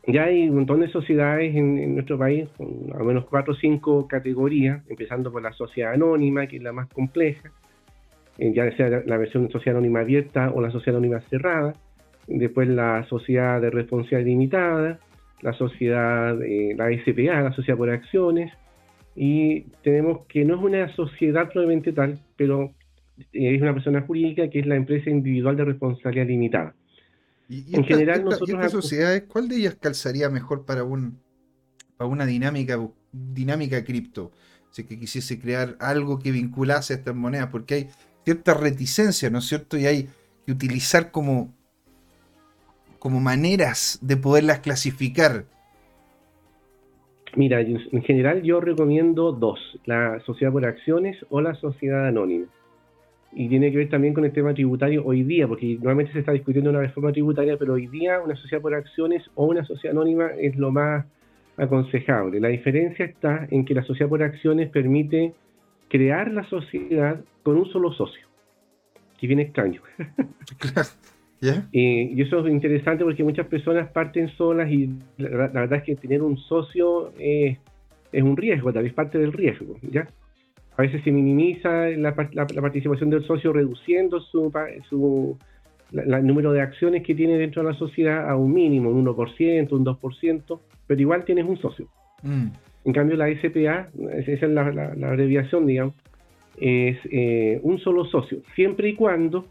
ya 0.07 0.23
hay 0.23 0.49
un 0.49 0.55
montón 0.55 0.79
de 0.79 0.89
sociedades 0.89 1.55
en, 1.55 1.93
nuestro 1.93 2.17
país, 2.17 2.49
con 2.57 2.91
al 2.97 3.05
menos 3.05 3.25
cuatro 3.25 3.53
o 3.53 3.55
cinco 3.55 4.07
categorías, 4.07 4.81
empezando 4.89 5.31
por 5.31 5.41
la 5.41 5.53
sociedad 5.53 5.93
anónima, 5.93 6.47
que 6.47 6.57
es 6.57 6.63
la 6.63 6.73
más 6.73 6.87
compleja, 6.87 7.51
eh, 8.37 8.51
ya 8.53 8.75
sea 8.75 9.03
la, 9.05 9.17
versión 9.17 9.45
de 9.45 9.51
sociedad 9.51 9.77
anónima 9.77 9.99
abierta 9.99 10.51
o 10.51 10.61
la 10.61 10.71
sociedad 10.71 10.97
anónima 10.97 11.21
cerrada, 11.29 11.73
después 12.27 12.67
la 12.67 13.03
sociedad 13.09 13.61
de 13.61 13.69
responsabilidad 13.69 14.25
limitada, 14.25 14.99
la 15.41 15.53
sociedad, 15.53 16.35
la 16.35 16.89
SPA, 16.91 17.41
la 17.41 17.53
sociedad 17.53 17.77
por 17.77 17.89
acciones, 17.89 18.51
y 19.15 19.61
tenemos 19.83 20.25
que 20.27 20.45
no 20.45 20.55
es 20.55 20.61
una 20.61 20.95
sociedad 20.95 21.49
probablemente 21.49 21.91
tal, 21.91 22.19
pero 22.37 22.71
es 23.33 23.61
una 23.61 23.73
persona 23.73 24.01
jurídica 24.01 24.49
que 24.49 24.59
es 24.59 24.65
la 24.65 24.75
empresa 24.75 25.09
individual 25.09 25.57
de 25.57 25.65
responsabilidad 25.65 26.27
limitada. 26.27 26.75
Y, 27.51 27.75
en 27.75 27.83
general, 27.83 28.23
nosotros. 28.23 28.49
estas 28.49 28.71
sociedades, 28.71 29.23
¿cuál 29.27 29.49
de 29.49 29.57
ellas 29.57 29.75
calzaría 29.75 30.29
mejor 30.29 30.63
para, 30.63 30.85
un, 30.85 31.19
para 31.97 32.09
una 32.09 32.25
dinámica, 32.25 32.79
dinámica 33.11 33.83
cripto? 33.83 34.31
Si 34.69 34.85
que 34.85 34.97
quisiese 34.97 35.37
crear 35.37 35.75
algo 35.81 36.17
que 36.17 36.31
vinculase 36.31 36.93
a 36.93 36.95
estas 36.95 37.13
monedas, 37.13 37.49
porque 37.51 37.73
hay 37.73 37.87
cierta 38.23 38.53
reticencia, 38.53 39.29
¿no 39.29 39.39
es 39.39 39.45
cierto? 39.47 39.77
Y 39.77 39.85
hay 39.85 40.07
que 40.45 40.53
utilizar 40.53 41.11
como, 41.11 41.53
como 42.99 43.19
maneras 43.19 43.99
de 44.01 44.15
poderlas 44.15 44.61
clasificar. 44.61 45.43
Mira, 47.35 47.59
en 47.59 48.01
general 48.03 48.43
yo 48.43 48.61
recomiendo 48.61 49.33
dos, 49.33 49.59
la 49.83 50.21
sociedad 50.25 50.53
por 50.53 50.65
acciones 50.65 51.17
o 51.29 51.41
la 51.41 51.53
sociedad 51.55 52.07
anónima 52.07 52.47
y 53.33 53.47
tiene 53.47 53.71
que 53.71 53.77
ver 53.77 53.89
también 53.89 54.13
con 54.13 54.25
el 54.25 54.31
tema 54.31 54.53
tributario 54.53 55.05
hoy 55.05 55.23
día, 55.23 55.47
porque 55.47 55.75
normalmente 55.75 56.11
se 56.11 56.19
está 56.19 56.33
discutiendo 56.33 56.69
una 56.69 56.81
reforma 56.81 57.11
tributaria, 57.11 57.57
pero 57.57 57.73
hoy 57.73 57.87
día 57.87 58.19
una 58.19 58.35
sociedad 58.35 58.61
por 58.61 58.73
acciones 58.73 59.23
o 59.35 59.45
una 59.45 59.63
sociedad 59.63 59.95
anónima 59.95 60.31
es 60.37 60.55
lo 60.57 60.71
más 60.71 61.05
aconsejable. 61.57 62.39
La 62.39 62.49
diferencia 62.49 63.05
está 63.05 63.47
en 63.49 63.63
que 63.65 63.73
la 63.73 63.83
sociedad 63.83 64.09
por 64.09 64.21
acciones 64.21 64.69
permite 64.69 65.33
crear 65.87 66.31
la 66.31 66.43
sociedad 66.49 67.21
con 67.43 67.57
un 67.57 67.65
solo 67.71 67.93
socio, 67.93 68.27
que 69.17 69.27
viene 69.27 69.43
extraño. 69.43 69.81
y 71.71 72.21
eso 72.21 72.45
es 72.45 72.51
interesante 72.51 73.03
porque 73.03 73.23
muchas 73.23 73.47
personas 73.47 73.89
parten 73.91 74.29
solas 74.37 74.69
y 74.69 74.89
la, 75.17 75.47
verdad 75.47 75.79
es 75.79 75.83
que 75.83 75.95
tener 75.95 76.21
un 76.21 76.37
socio 76.37 77.13
es 77.17 77.57
un 78.13 78.37
riesgo, 78.37 78.71
tal 78.71 78.83
vez 78.83 78.93
parte 78.93 79.17
del 79.17 79.33
riesgo, 79.33 79.77
¿ya? 79.89 80.07
A 80.77 80.81
veces 80.81 81.03
se 81.03 81.11
minimiza 81.11 81.89
la, 81.89 82.15
participación 82.15 83.09
del 83.09 83.25
socio 83.25 83.53
reduciendo 83.53 84.19
su, 84.21 84.51
su 84.89 85.37
el 85.91 86.25
número 86.25 86.53
de 86.53 86.61
acciones 86.61 87.03
que 87.03 87.15
tiene 87.15 87.37
dentro 87.37 87.63
de 87.63 87.71
la 87.71 87.77
sociedad 87.77 88.29
a 88.29 88.35
un 88.35 88.53
mínimo, 88.53 88.89
un 88.89 89.05
1%, 89.05 89.71
un 89.71 89.85
2%, 89.85 90.59
pero 90.87 91.01
igual 91.01 91.25
tienes 91.25 91.45
un 91.45 91.57
socio. 91.57 91.87
Mm. 92.23 92.47
En 92.85 92.93
cambio, 92.93 93.17
la 93.17 93.27
SPA, 93.27 93.89
esa 94.13 94.31
es 94.31 94.41
la, 94.43 94.93
abreviación, 95.07 95.67
digamos, 95.67 95.95
es 96.57 96.97
eh, 97.11 97.59
un 97.63 97.79
solo 97.79 98.05
socio, 98.05 98.41
siempre 98.55 98.89
y 98.89 98.95
cuando 98.95 99.45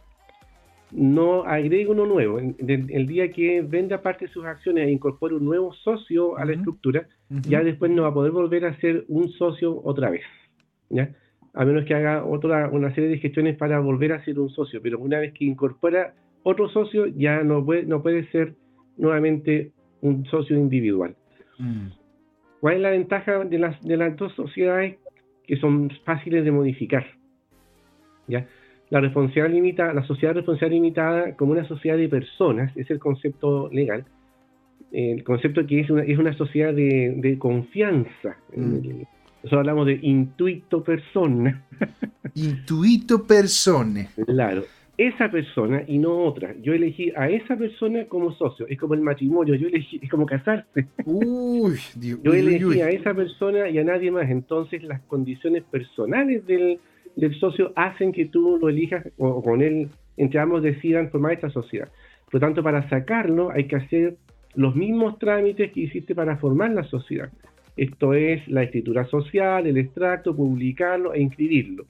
no 0.92 1.44
agregue 1.44 1.86
uno 1.86 2.06
nuevo. 2.06 2.38
El, 2.38 3.06
día 3.06 3.30
que 3.30 3.62
venda 3.62 4.02
parte 4.02 4.26
de 4.26 4.32
sus 4.32 4.44
acciones 4.44 4.88
e 4.88 4.90
incorpore 4.90 5.36
un 5.36 5.44
nuevo 5.44 5.72
socio 5.72 6.36
a 6.36 6.44
la 6.44 6.54
estructura, 6.54 7.06
ya 7.28 7.62
después 7.62 7.92
no 7.92 8.02
va 8.02 8.08
a 8.08 8.14
poder 8.14 8.32
volver 8.32 8.64
a 8.64 8.76
ser 8.80 9.04
un 9.08 9.30
socio 9.30 9.80
otra 9.84 10.10
vez. 10.10 10.22
¿Ya? 10.90 11.10
A 11.54 11.64
menos 11.64 11.84
que 11.84 11.94
haga 11.94 12.24
otra, 12.24 12.68
una 12.68 12.94
serie 12.94 13.10
de 13.10 13.18
gestiones 13.18 13.56
para 13.56 13.80
volver 13.80 14.12
a 14.12 14.24
ser 14.24 14.38
un 14.38 14.50
socio, 14.50 14.80
pero 14.82 14.98
una 14.98 15.18
vez 15.18 15.32
que 15.32 15.44
incorpora 15.44 16.14
otro 16.42 16.68
socio, 16.68 17.06
ya 17.06 17.42
no 17.42 17.64
puede, 17.64 17.84
no 17.84 18.02
puede 18.02 18.30
ser 18.30 18.54
nuevamente 18.96 19.72
un 20.02 20.24
socio 20.26 20.56
individual. 20.56 21.16
Mm. 21.58 21.88
¿Cuál 22.60 22.76
es 22.76 22.80
la 22.82 22.90
ventaja 22.90 23.44
de 23.44 23.58
las, 23.58 23.82
de 23.82 23.96
las 23.96 24.16
dos 24.16 24.34
sociedades 24.34 24.96
que 25.46 25.56
son 25.56 25.90
fáciles 26.04 26.44
de 26.44 26.50
modificar? 26.50 27.06
¿Ya? 28.28 28.46
La, 28.90 29.00
responsabilidad 29.00 29.50
limitada, 29.50 29.94
la 29.94 30.04
sociedad 30.04 30.34
responsabilidad 30.34 30.82
limitada 30.82 31.36
como 31.36 31.52
una 31.52 31.66
sociedad 31.66 31.96
de 31.96 32.08
personas, 32.08 32.76
es 32.76 32.90
el 32.90 32.98
concepto 32.98 33.68
legal, 33.72 34.04
el 34.92 35.22
concepto 35.24 35.66
que 35.66 35.80
es 35.80 35.90
una, 35.90 36.02
es 36.02 36.18
una 36.18 36.36
sociedad 36.36 36.74
de, 36.74 37.36
confianza. 37.38 38.36
Mm. 38.54 39.02
Nosotros 39.42 39.60
hablamos 39.60 39.86
de 39.86 39.98
intuito 40.02 40.82
persona. 40.82 41.66
Intuito 42.34 43.26
persona. 43.26 44.08
Claro 44.26 44.64
esa 45.00 45.30
persona 45.30 45.82
y 45.86 45.96
no 45.96 46.24
otra. 46.24 46.54
Yo 46.60 46.74
elegí 46.74 47.10
a 47.16 47.30
esa 47.30 47.56
persona 47.56 48.04
como 48.04 48.32
socio. 48.32 48.66
Es 48.68 48.78
como 48.78 48.92
el 48.92 49.00
matrimonio, 49.00 49.54
yo 49.54 49.68
elegí, 49.68 49.98
es 50.02 50.10
como 50.10 50.26
casarse. 50.26 50.88
Uy, 51.06 51.78
yo 52.22 52.34
elegí 52.34 52.82
a 52.82 52.90
esa 52.90 53.14
persona 53.14 53.70
y 53.70 53.78
a 53.78 53.84
nadie 53.84 54.10
más. 54.10 54.28
Entonces 54.28 54.82
las 54.82 55.00
condiciones 55.02 55.62
personales 55.64 56.46
del, 56.46 56.78
socio 57.40 57.72
hacen 57.76 58.12
que 58.12 58.26
tú 58.26 58.58
lo 58.60 58.68
elijas 58.68 59.08
o 59.16 59.42
con 59.42 59.62
él, 59.62 59.88
entre 60.18 60.38
ambos 60.38 60.62
decidan 60.62 61.08
formar 61.08 61.32
esta 61.32 61.48
sociedad. 61.48 61.88
Por 62.26 62.34
lo 62.34 62.40
tanto, 62.40 62.62
para 62.62 62.86
sacarlo 62.90 63.50
hay 63.50 63.68
que 63.68 63.76
hacer 63.76 64.16
los 64.54 64.76
mismos 64.76 65.18
trámites 65.18 65.72
que 65.72 65.80
hiciste 65.80 66.14
para 66.14 66.36
formar 66.36 66.72
la 66.72 66.84
sociedad. 66.84 67.30
Esto 67.76 68.14
es 68.14 68.46
la 68.48 68.62
escritura 68.62 69.06
social, 69.06 69.66
el 69.66 69.78
extracto, 69.78 70.34
publicarlo 70.34 71.14
e 71.14 71.20
inscribirlo, 71.20 71.84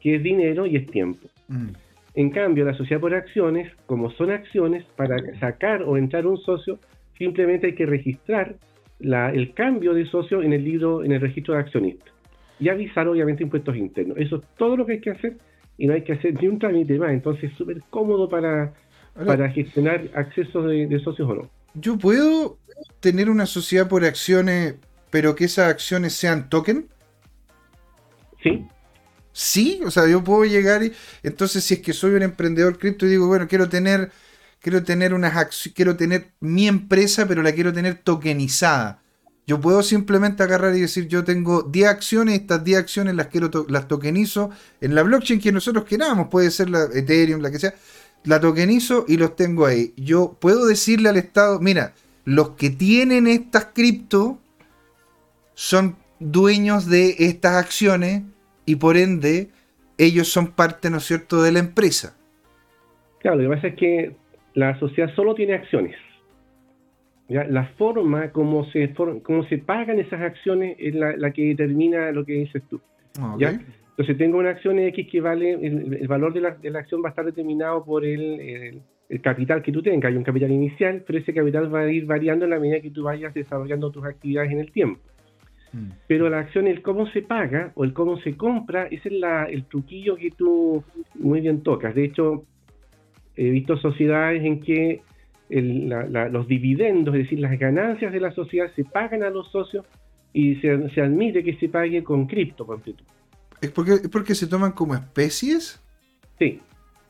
que 0.00 0.16
es 0.16 0.22
dinero 0.22 0.66
y 0.66 0.76
es 0.76 0.86
tiempo. 0.86 1.28
Mm. 1.48 1.68
En 2.14 2.30
cambio, 2.30 2.64
la 2.64 2.74
sociedad 2.74 3.00
por 3.00 3.14
acciones, 3.14 3.72
como 3.86 4.10
son 4.12 4.30
acciones, 4.30 4.84
para 4.96 5.16
sacar 5.40 5.82
o 5.82 5.96
entrar 5.96 6.26
un 6.26 6.38
socio, 6.38 6.78
simplemente 7.18 7.66
hay 7.66 7.74
que 7.74 7.86
registrar 7.86 8.56
el 9.00 9.52
cambio 9.54 9.92
de 9.92 10.06
socio 10.06 10.40
en 10.40 10.52
el 10.52 10.64
libro, 10.64 11.04
en 11.04 11.12
el 11.12 11.20
registro 11.20 11.54
de 11.54 11.60
accionistas. 11.60 12.12
Y 12.60 12.68
avisar, 12.68 13.08
obviamente, 13.08 13.42
impuestos 13.42 13.76
internos. 13.76 14.16
Eso 14.18 14.36
es 14.36 14.42
todo 14.56 14.76
lo 14.76 14.86
que 14.86 14.92
hay 14.92 15.00
que 15.00 15.10
hacer 15.10 15.36
y 15.76 15.88
no 15.88 15.94
hay 15.94 16.02
que 16.02 16.12
hacer 16.12 16.40
ni 16.40 16.46
un 16.46 16.60
trámite 16.60 16.96
más. 16.98 17.10
Entonces, 17.10 17.50
es 17.50 17.58
súper 17.58 17.82
cómodo 17.90 18.28
para, 18.28 18.72
para 19.26 19.50
gestionar 19.50 20.08
accesos 20.14 20.66
de, 20.66 20.86
de 20.86 21.00
socios 21.00 21.28
o 21.28 21.34
no. 21.34 21.50
¿Yo 21.74 21.98
puedo 21.98 22.58
tener 23.00 23.28
una 23.28 23.46
sociedad 23.46 23.88
por 23.88 24.04
acciones, 24.04 24.76
pero 25.14 25.36
que 25.36 25.44
esas 25.44 25.70
acciones 25.70 26.12
sean 26.12 26.48
token? 26.48 26.88
Sí, 28.42 28.66
Sí, 29.30 29.80
o 29.86 29.90
sea, 29.92 30.08
yo 30.08 30.24
puedo 30.24 30.44
llegar 30.44 30.82
y 30.82 30.92
entonces 31.22 31.62
si 31.62 31.74
es 31.74 31.80
que 31.82 31.92
soy 31.92 32.14
un 32.14 32.22
emprendedor 32.22 32.80
cripto 32.80 33.06
y 33.06 33.10
digo, 33.10 33.28
bueno, 33.28 33.46
quiero 33.46 33.68
tener 33.68 34.10
quiero 34.58 34.82
tener 34.82 35.14
unas 35.14 35.36
acciones, 35.36 35.76
quiero 35.76 35.96
tener 35.96 36.32
mi 36.40 36.66
empresa, 36.66 37.28
pero 37.28 37.44
la 37.44 37.52
quiero 37.52 37.72
tener 37.72 37.94
tokenizada. 38.02 39.04
Yo 39.46 39.60
puedo 39.60 39.84
simplemente 39.84 40.42
agarrar 40.42 40.74
y 40.74 40.80
decir, 40.80 41.06
yo 41.06 41.22
tengo 41.22 41.62
10 41.62 41.88
acciones, 41.88 42.40
estas 42.40 42.64
10 42.64 42.80
acciones 42.80 43.14
las 43.14 43.28
quiero 43.28 43.66
las 43.68 43.86
tokenizo 43.86 44.50
en 44.80 44.96
la 44.96 45.04
blockchain 45.04 45.40
que 45.40 45.52
nosotros 45.52 45.84
queramos, 45.84 46.26
puede 46.26 46.50
ser 46.50 46.70
la 46.70 46.88
Ethereum, 46.92 47.40
la 47.40 47.52
que 47.52 47.60
sea, 47.60 47.74
la 48.24 48.40
tokenizo 48.40 49.04
y 49.06 49.16
los 49.16 49.36
tengo 49.36 49.64
ahí. 49.64 49.94
Yo 49.96 50.36
puedo 50.40 50.66
decirle 50.66 51.08
al 51.08 51.18
Estado, 51.18 51.60
mira, 51.60 51.94
los 52.24 52.50
que 52.56 52.70
tienen 52.70 53.28
estas 53.28 53.66
cripto 53.66 54.40
son 55.54 55.96
dueños 56.20 56.88
de 56.88 57.14
estas 57.18 57.56
acciones 57.56 58.22
y 58.66 58.76
por 58.76 58.96
ende 58.96 59.48
ellos 59.98 60.28
son 60.28 60.52
parte, 60.52 60.90
¿no 60.90 60.98
es 60.98 61.04
cierto?, 61.04 61.42
de 61.42 61.52
la 61.52 61.60
empresa. 61.60 62.16
Claro, 63.20 63.38
lo 63.38 63.48
que 63.48 63.56
pasa 63.56 63.68
es 63.68 63.74
que 63.76 64.16
la 64.54 64.78
sociedad 64.78 65.14
solo 65.14 65.34
tiene 65.34 65.54
acciones. 65.54 65.96
¿ya? 67.28 67.44
La 67.44 67.66
forma 67.78 68.30
como 68.30 68.64
se, 68.70 68.92
como 68.94 69.44
se 69.44 69.58
pagan 69.58 69.98
esas 69.98 70.20
acciones 70.20 70.76
es 70.78 70.94
la, 70.94 71.30
que 71.32 71.46
determina 71.46 72.10
lo 72.12 72.24
que 72.24 72.32
dices 72.32 72.62
tú. 72.68 72.80
Ah. 73.18 73.36
Entonces 73.96 74.18
tengo 74.18 74.38
una 74.38 74.50
acción 74.50 74.78
X 74.78 75.06
que 75.10 75.20
vale, 75.20 75.52
el, 75.52 76.08
valor 76.08 76.32
de 76.34 76.40
la, 76.40 76.50
de 76.50 76.68
la, 76.70 76.80
acción 76.80 77.00
va 77.02 77.08
a 77.08 77.10
estar 77.10 77.24
determinado 77.24 77.84
por 77.84 78.04
el, 78.04 78.82
el, 79.08 79.20
capital 79.20 79.62
que 79.62 79.70
tú 79.70 79.82
tengas. 79.82 80.10
Hay 80.10 80.16
un 80.16 80.24
capital 80.24 80.50
inicial, 80.50 81.04
pero 81.06 81.20
ese 81.20 81.32
capital 81.32 81.72
va 81.72 81.80
a 81.80 81.90
ir 81.90 82.04
variando 82.04 82.44
en 82.44 82.50
la 82.50 82.58
medida 82.58 82.80
que 82.80 82.90
tú 82.90 83.04
vayas 83.04 83.32
desarrollando 83.32 83.92
tus 83.92 84.04
actividades 84.04 84.50
en 84.50 84.58
el 84.58 84.72
tiempo. 84.72 85.00
Mm. 85.74 85.90
Pero 86.06 86.30
la 86.30 86.38
acción, 86.38 86.68
el 86.68 86.82
cómo 86.82 87.08
se 87.08 87.22
paga 87.22 87.72
o 87.74 87.84
el 87.84 87.92
cómo 87.92 88.18
se 88.20 88.36
compra, 88.36 88.86
ese 88.86 89.08
es 89.08 89.14
el 89.50 89.64
truquillo 89.64 90.16
que 90.16 90.30
tú 90.30 90.84
muy 91.16 91.40
bien 91.40 91.62
tocas. 91.62 91.94
De 91.94 92.04
hecho, 92.04 92.44
he 93.36 93.50
visto 93.50 93.76
sociedades 93.76 94.44
en 94.44 94.60
que 94.60 95.02
los 95.50 96.48
dividendos, 96.48 97.14
es 97.14 97.24
decir, 97.24 97.40
las 97.40 97.58
ganancias 97.58 98.12
de 98.12 98.20
la 98.20 98.32
sociedad 98.32 98.70
se 98.74 98.84
pagan 98.84 99.22
a 99.24 99.30
los 99.30 99.50
socios 99.50 99.84
y 100.32 100.56
se, 100.56 100.70
admite 101.00 101.42
que 101.42 101.56
se 101.56 101.68
pague 101.68 102.02
con 102.04 102.26
cripto. 102.26 102.66
¿Es 103.60 103.70
porque, 103.70 103.92
¿Es 103.94 104.08
porque 104.08 104.34
se 104.34 104.46
toman 104.46 104.72
como 104.72 104.94
especies? 104.94 105.82
Sí. 106.38 106.60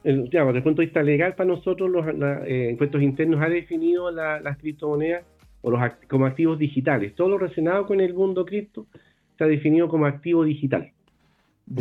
El, 0.03 0.25
desde 0.25 0.51
el 0.51 0.63
punto 0.63 0.83
de 0.83 0.87
vista 0.87 1.03
legal, 1.03 1.35
para 1.35 1.49
nosotros, 1.49 1.91
los 1.91 2.07
eh, 2.47 2.69
impuestos 2.71 3.03
internos 3.03 3.41
ha 3.43 3.49
definido 3.49 4.11
las 4.11 4.57
criptomonedas 4.59 5.25
o 5.65 5.71
los 5.71 5.81
como 6.09 6.27
activos 6.27 6.59
digitales. 6.59 7.15
Todo 7.15 7.31
lo 7.31 7.39
relacionado 7.39 7.87
con 7.87 8.01
el 8.01 8.13
mundo 8.13 8.45
cripto 8.45 8.87
está 9.31 9.47
definido 9.47 9.89
como 9.89 10.05
activo 10.05 10.45
digital. 10.45 10.93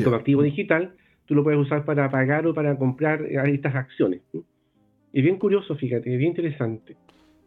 Como 0.03 0.15
activo 0.15 0.41
digital, 0.41 0.93
tú 1.25 1.35
lo 1.35 1.43
puedes 1.43 1.59
usar 1.59 1.83
para 1.83 2.09
pagar 2.09 2.47
o 2.47 2.53
para 2.53 2.77
comprar 2.77 3.21
eh, 3.23 3.37
estas 3.47 3.75
acciones. 3.75 4.21
Es 4.31 5.23
bien 5.23 5.37
curioso, 5.37 5.75
fíjate, 5.75 6.11
es 6.13 6.17
bien 6.17 6.31
interesante. 6.31 6.95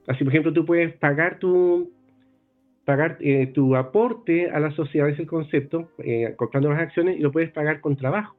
Así, 0.07 0.23
por 0.25 0.33
ejemplo, 0.33 0.53
tú 0.53 0.67
puedes 0.67 0.95
pagar 0.97 1.39
tu 1.39 1.91
pagar 2.85 3.17
eh, 3.21 3.49
tu 3.49 3.75
aporte 3.75 4.51
a 4.51 4.61
la 4.61 4.71
sociedad, 4.71 5.09
es 5.09 5.19
el 5.19 5.27
concepto, 5.27 5.91
eh, 5.99 6.35
comprando 6.37 6.69
las 6.69 6.81
acciones, 6.81 7.19
y 7.19 7.21
lo 7.21 7.33
puedes 7.33 7.51
pagar 7.51 7.81
con 7.81 7.97
trabajo. 7.97 8.37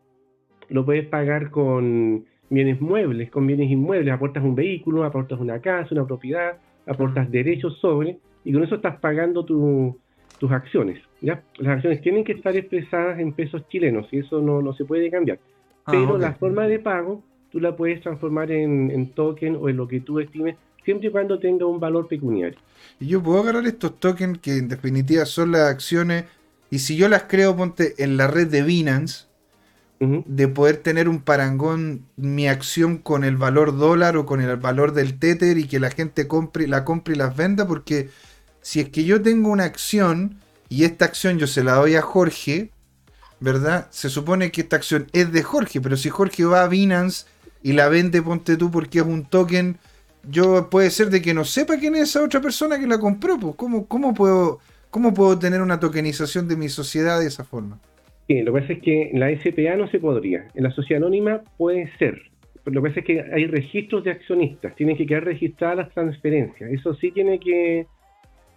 Lo 0.69 0.85
puedes 0.85 1.05
pagar 1.07 1.49
con 1.49 2.25
bienes 2.49 2.79
muebles, 2.79 3.29
con 3.31 3.45
bienes 3.45 3.69
inmuebles, 3.71 4.13
aportas 4.13 4.43
un 4.43 4.55
vehículo, 4.55 5.03
aportas 5.03 5.39
una 5.39 5.59
casa, 5.59 5.89
una 5.91 6.05
propiedad, 6.05 6.59
aportas 6.87 7.29
derechos 7.31 7.77
sobre 7.79 8.17
y 8.43 8.53
con 8.53 8.63
eso 8.63 8.75
estás 8.75 8.99
pagando 8.99 9.43
tus 9.45 10.51
acciones. 10.51 11.01
¿ya? 11.21 11.43
Las 11.57 11.75
acciones 11.75 12.01
tienen 12.01 12.23
que 12.23 12.33
estar 12.33 12.55
expresadas 12.55 13.19
en 13.19 13.33
pesos 13.33 13.67
chilenos 13.69 14.07
y 14.11 14.19
eso 14.19 14.41
no, 14.41 14.73
se 14.73 14.85
puede 14.85 15.11
cambiar. 15.11 15.39
Ah, 15.85 15.91
Pero 15.91 16.17
la 16.17 16.33
forma 16.33 16.67
de 16.67 16.79
pago 16.79 17.23
tú 17.51 17.59
la 17.59 17.75
puedes 17.75 18.01
transformar 18.01 18.51
en, 18.51 19.11
token 19.11 19.57
o 19.59 19.69
en 19.69 19.77
lo 19.77 19.87
que 19.87 20.01
tú 20.01 20.19
estimes 20.19 20.55
siempre 20.83 21.09
y 21.09 21.11
cuando 21.11 21.39
tenga 21.39 21.65
un 21.65 21.79
valor 21.79 22.07
pecuniario. 22.07 22.57
Y 22.99 23.07
yo 23.07 23.21
puedo 23.21 23.41
agarrar 23.41 23.65
estos 23.65 23.99
tokens 23.99 24.39
que 24.39 24.57
en 24.57 24.69
definitiva 24.69 25.25
son 25.25 25.51
las 25.51 25.69
acciones 25.69 26.25
y 26.69 26.79
si 26.79 26.97
yo 26.97 27.07
las 27.07 27.23
creo, 27.23 27.55
ponte 27.55 27.93
en 27.97 28.17
la 28.17 28.27
red 28.27 28.47
de 28.47 28.61
Binance, 28.61 29.26
de 29.99 30.47
poder 30.47 30.77
tener 30.77 31.09
un 31.09 31.21
parangón, 31.21 32.05
mi 32.17 32.47
acción 32.47 32.97
con 32.97 33.23
el 33.23 33.35
valor 33.35 33.77
dólar 33.77 34.15
o 34.15 34.27
con 34.27 34.41
el 34.41 34.55
valor 34.57 34.93
del 34.93 35.17
Tether 35.17 35.57
y 35.57 35.67
que 35.67 35.79
la 35.79 35.89
gente 35.89 36.27
compre, 36.27 36.67
la 36.67 36.85
compre 36.85 37.15
y 37.15 37.17
las 37.17 37.35
venda, 37.35 37.67
porque 37.67 38.09
si 38.61 38.79
es 38.79 38.89
que 38.89 39.05
yo 39.05 39.21
tengo 39.21 39.49
una 39.49 39.63
acción 39.63 40.39
y 40.69 40.83
esta 40.83 41.05
acción 41.05 41.39
yo 41.39 41.47
se 41.47 41.63
la 41.63 41.75
doy 41.75 41.95
a 41.95 42.03
Jorge, 42.03 42.71
¿verdad? 43.39 43.87
Se 43.89 44.09
supone 44.09 44.51
que 44.51 44.61
esta 44.61 44.75
acción 44.75 45.07
es 45.13 45.31
de 45.31 45.41
Jorge, 45.41 45.81
pero 45.81 45.97
si 45.97 46.09
Jorge 46.09 46.45
va 46.45 46.63
a 46.63 46.67
Binance 46.67 47.25
y 47.63 47.73
la 47.73 47.89
vende, 47.89 48.21
ponte 48.21 48.55
tú 48.55 48.69
porque 48.69 48.99
es 48.99 49.05
un 49.05 49.25
token, 49.25 49.79
yo 50.29 50.69
puede 50.69 50.91
ser 50.91 51.09
de 51.09 51.21
que 51.23 51.33
no 51.33 51.43
sepa 51.43 51.77
quién 51.77 51.95
es 51.95 52.09
esa 52.09 52.23
otra 52.23 52.41
persona 52.41 52.77
que 52.77 52.85
la 52.85 52.99
compró, 52.99 53.39
pues 53.39 53.55
¿cómo, 53.55 53.87
cómo, 53.87 54.13
puedo, 54.13 54.59
¿cómo 54.91 55.13
puedo 55.13 55.39
tener 55.39 55.61
una 55.61 55.79
tokenización 55.79 56.47
de 56.47 56.55
mi 56.55 56.69
sociedad 56.69 57.19
de 57.19 57.27
esa 57.27 57.43
forma? 57.43 57.79
Sí, 58.27 58.41
lo 58.41 58.53
que 58.53 58.61
pasa 58.61 58.73
es 58.73 58.79
que 58.81 59.09
en 59.09 59.19
la 59.19 59.29
SPA 59.31 59.77
no 59.77 59.87
se 59.87 59.99
podría. 59.99 60.47
En 60.53 60.63
la 60.63 60.71
sociedad 60.71 61.01
anónima 61.01 61.41
puede 61.57 61.89
ser. 61.97 62.21
Pero 62.63 62.75
lo 62.75 62.83
que 62.83 62.89
pasa 62.89 62.99
es 62.99 63.05
que 63.05 63.21
hay 63.33 63.47
registros 63.47 64.03
de 64.03 64.11
accionistas. 64.11 64.75
Tienen 64.75 64.97
que 64.97 65.05
quedar 65.05 65.23
registradas 65.23 65.77
las 65.77 65.93
transferencias. 65.93 66.69
Eso 66.71 66.93
sí 66.95 67.11
tiene 67.11 67.39
que. 67.39 67.87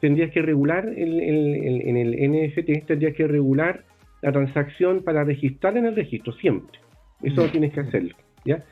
Tendrías 0.00 0.32
que 0.32 0.42
regular 0.42 0.88
el, 0.88 1.20
en 1.20 1.96
el 1.96 2.10
NFT, 2.10 2.86
tendrías 2.86 3.14
que 3.14 3.26
regular 3.28 3.84
la 4.22 4.32
transacción 4.32 5.02
para 5.02 5.24
registrar 5.24 5.76
en 5.76 5.86
el 5.86 5.94
registro 5.94 6.32
siempre. 6.32 6.78
Eso 7.22 7.46
mm. 7.46 7.50
tienes 7.50 7.72
que 7.72 7.80
hacerlo. 7.80 8.16
¿ya? 8.44 8.64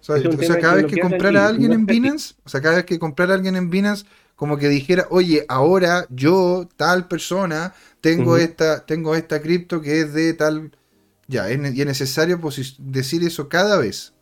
O 0.00 0.42
sea, 0.42 0.58
cada 0.60 0.74
vez 0.76 0.86
que, 0.86 1.00
comprar 1.00 1.36
a 1.36 1.48
alguien 1.48 1.72
en 1.72 1.86
Binance, 1.86 2.34
o 2.44 2.48
sea, 2.48 2.60
cada 2.60 2.76
vez 2.76 2.84
que 2.84 2.98
comprar 2.98 3.30
a 3.30 3.34
alguien 3.34 3.56
en 3.56 3.70
Binance, 3.70 4.04
como 4.36 4.56
que 4.58 4.68
dijera, 4.68 5.04
oye, 5.10 5.44
ahora 5.48 6.06
yo, 6.10 6.68
tal 6.76 7.08
persona, 7.08 7.72
tengo 8.00 8.36
esta, 8.36 8.84
tengo 8.84 9.14
esta 9.14 9.40
cripto 9.40 9.80
que 9.80 10.00
es 10.00 10.14
de 10.14 10.34
tal. 10.34 10.72
Ya, 11.26 11.48
es, 11.48 11.58
y 11.74 11.80
es 11.80 11.86
necesario 11.86 12.40
pues, 12.40 12.76
decir 12.78 13.22
eso 13.22 13.48
cada 13.48 13.78
vez. 13.78 14.14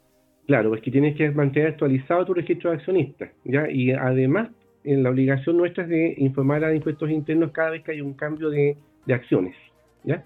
Claro, 0.47 0.75
es 0.75 0.83
que 0.83 0.91
tienes 0.91 1.17
que 1.17 1.31
mantener 1.31 1.69
actualizado 1.69 2.25
tu 2.27 2.35
registro 2.35 2.71
de 2.71 2.77
accionistas, 2.77 3.31
¿ya? 3.45 3.71
Y 3.71 3.93
además, 3.93 4.51
en 4.85 5.03
la 5.03 5.11
obligación 5.11 5.57
nuestra 5.57 5.85
es 5.85 5.91
de 5.91 6.15
informar 6.19 6.65
a 6.65 6.75
impuestos 6.75 7.11
internos 7.11 7.53
cada 7.53 7.71
vez 7.71 7.83
que 7.83 7.93
hay 7.93 8.01
un 8.01 8.15
cambio 8.15 8.51
de, 8.51 8.77
acciones, 9.09 9.55
¿ya? 10.05 10.25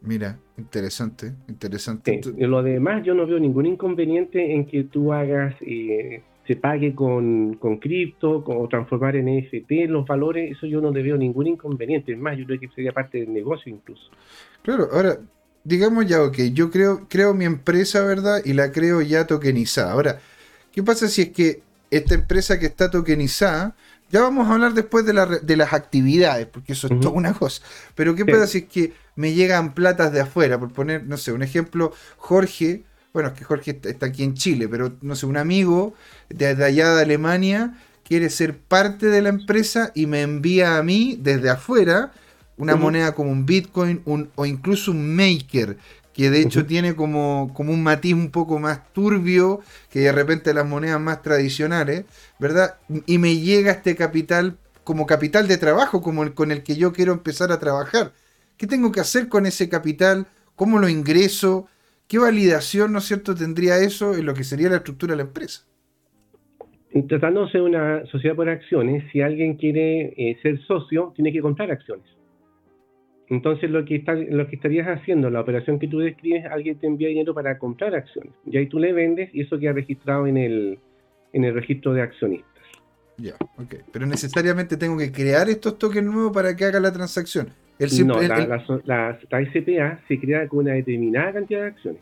Mira, 0.00 0.38
interesante, 0.56 1.32
interesante. 1.48 2.20
lo 2.38 2.62
demás, 2.62 3.04
yo 3.04 3.14
no 3.14 3.26
veo 3.26 3.38
ningún 3.38 3.66
inconveniente 3.66 4.54
en 4.54 4.66
que 4.66 4.84
tú 4.84 5.12
hagas 5.12 5.54
eh, 5.60 6.22
se 6.46 6.56
pague 6.56 6.94
con, 6.94 7.54
con 7.54 7.78
cripto 7.78 8.44
o 8.46 8.68
transformar 8.68 9.16
en 9.16 9.26
NFT 9.26 9.88
los 9.88 10.06
valores, 10.06 10.52
eso 10.52 10.66
yo 10.66 10.80
no 10.80 10.90
le 10.90 11.02
veo 11.02 11.16
ningún 11.16 11.48
inconveniente. 11.48 12.12
Es 12.12 12.18
más, 12.18 12.38
yo 12.38 12.46
creo 12.46 12.60
que 12.60 12.68
sería 12.68 12.92
parte 12.92 13.18
del 13.18 13.32
negocio 13.32 13.72
incluso. 13.72 14.10
Claro, 14.62 14.88
ahora, 14.92 15.18
digamos 15.64 16.06
ya, 16.06 16.22
ok, 16.22 16.38
yo 16.52 16.70
creo, 16.70 17.06
creo 17.08 17.34
mi 17.34 17.44
empresa, 17.44 18.04
¿verdad? 18.04 18.40
Y 18.44 18.52
la 18.52 18.70
creo 18.70 19.02
ya 19.02 19.26
tokenizada. 19.26 19.92
Ahora, 19.92 20.20
¿qué 20.72 20.82
pasa 20.82 21.08
si 21.08 21.22
es 21.22 21.28
que 21.30 21.62
esta 21.90 22.14
empresa 22.14 22.58
que 22.58 22.66
está 22.66 22.90
tokenizada, 22.90 23.74
ya 24.10 24.20
vamos 24.20 24.48
a 24.48 24.54
hablar 24.54 24.74
después 24.74 25.04
de, 25.04 25.12
las 25.56 25.72
actividades, 25.72 26.46
porque 26.46 26.74
eso 26.74 26.86
es 26.86 27.00
toda 27.00 27.14
una 27.14 27.34
cosa. 27.34 27.62
Pero 27.94 28.14
¿qué 28.14 28.24
pasa 28.24 28.46
si 28.46 28.58
es 28.58 28.64
que 28.64 28.92
me 29.16 29.34
llegan 29.34 29.74
platas 29.74 30.12
de 30.12 30.20
afuera? 30.20 30.60
Por 30.60 30.72
poner, 30.72 31.04
no 31.04 31.16
sé, 31.16 31.32
un 31.32 31.42
ejemplo, 31.42 31.92
Jorge 32.16 32.84
bueno, 33.16 33.30
es 33.30 33.34
que 33.34 33.46
Jorge 33.46 33.80
está, 33.82 34.04
aquí 34.04 34.24
en 34.24 34.34
Chile, 34.34 34.68
pero 34.68 34.92
no 35.00 35.16
sé, 35.16 35.24
un 35.24 35.38
amigo 35.38 35.94
de, 36.28 36.48
allá 36.48 36.94
de 36.94 37.00
Alemania 37.00 37.72
quiere 38.04 38.28
ser 38.28 38.58
parte 38.58 39.06
de 39.06 39.22
la 39.22 39.30
empresa 39.30 39.90
y 39.94 40.04
me 40.04 40.20
envía 40.20 40.76
a 40.76 40.82
mí 40.82 41.18
desde 41.18 41.48
afuera 41.48 42.12
una 42.58 42.76
moneda 42.76 43.14
como 43.14 43.32
un 43.32 43.46
Bitcoin 43.46 44.02
o 44.04 44.44
incluso 44.44 44.90
un 44.90 45.16
Maker, 45.16 45.78
que 46.12 46.28
de 46.28 46.42
hecho 46.42 46.66
tiene 46.66 46.94
como, 46.94 47.52
como 47.54 47.72
un 47.72 47.82
matiz 47.82 48.12
un 48.12 48.30
poco 48.30 48.58
más 48.58 48.92
turbio 48.92 49.62
que 49.88 50.00
de 50.00 50.12
repente 50.12 50.52
las 50.52 50.66
monedas 50.66 51.00
más 51.00 51.22
tradicionales, 51.22 52.04
¿verdad? 52.38 52.74
Y 53.06 53.16
me 53.16 53.38
llega 53.38 53.72
este 53.72 53.96
capital 53.96 54.58
como 54.84 55.06
capital 55.06 55.48
de 55.48 55.56
trabajo, 55.56 56.02
como 56.02 56.22
el 56.22 56.34
con 56.34 56.52
el 56.52 56.62
que 56.62 56.76
yo 56.76 56.92
quiero 56.92 57.14
empezar 57.14 57.50
a 57.50 57.58
trabajar. 57.58 58.12
¿Qué 58.58 58.66
tengo 58.66 58.92
que 58.92 59.00
hacer 59.00 59.30
con 59.30 59.46
ese 59.46 59.70
capital? 59.70 60.26
¿Cómo 60.54 60.78
lo 60.78 60.90
ingreso? 60.90 61.66
¿Qué 62.08 62.18
validación, 62.18 62.92
no 62.92 62.98
es 62.98 63.04
cierto, 63.04 63.34
tendría 63.34 63.78
eso 63.78 64.14
en 64.14 64.26
lo 64.26 64.34
que 64.34 64.44
sería 64.44 64.68
la 64.68 64.76
estructura 64.76 65.12
de 65.12 65.16
la 65.16 65.22
empresa? 65.24 65.66
Tratándose 67.08 67.58
de 67.58 67.64
una 67.64 68.06
sociedad 68.06 68.36
por 68.36 68.48
acciones, 68.48 69.04
si 69.12 69.20
alguien 69.20 69.56
quiere 69.56 70.14
eh, 70.16 70.38
ser 70.40 70.60
socio, 70.66 71.12
tiene 71.16 71.32
que 71.32 71.40
comprar 71.40 71.70
acciones. 71.70 72.06
Entonces 73.28 73.68
lo 73.70 73.84
que, 73.84 73.96
está, 73.96 74.14
lo 74.14 74.46
que 74.46 74.54
estarías 74.54 74.86
haciendo, 74.86 75.28
la 75.30 75.40
operación 75.40 75.80
que 75.80 75.88
tú 75.88 75.98
describes, 75.98 76.46
alguien 76.46 76.78
te 76.78 76.86
envía 76.86 77.08
dinero 77.08 77.34
para 77.34 77.58
comprar 77.58 77.94
acciones. 77.96 78.32
Y 78.46 78.56
ahí 78.56 78.66
tú 78.66 78.78
le 78.78 78.92
vendes 78.92 79.34
y 79.34 79.40
eso 79.40 79.58
queda 79.58 79.72
registrado 79.72 80.28
en 80.28 80.36
el, 80.36 80.78
en 81.32 81.44
el 81.44 81.54
registro 81.54 81.92
de 81.92 82.02
accionistas. 82.02 82.62
Ya, 83.18 83.34
ok. 83.58 83.74
Pero 83.92 84.06
necesariamente 84.06 84.76
tengo 84.76 84.96
que 84.96 85.10
crear 85.10 85.48
estos 85.48 85.76
tokens 85.76 86.06
nuevos 86.06 86.32
para 86.32 86.54
que 86.54 86.64
haga 86.64 86.78
la 86.78 86.92
transacción 86.92 87.48
no, 87.78 88.20
la, 88.84 89.18
SPA 89.20 90.00
se 90.08 90.18
crea 90.18 90.48
con 90.48 90.60
una 90.60 90.72
determinada 90.72 91.34
cantidad 91.34 91.60
de 91.60 91.66
acciones. 91.66 92.00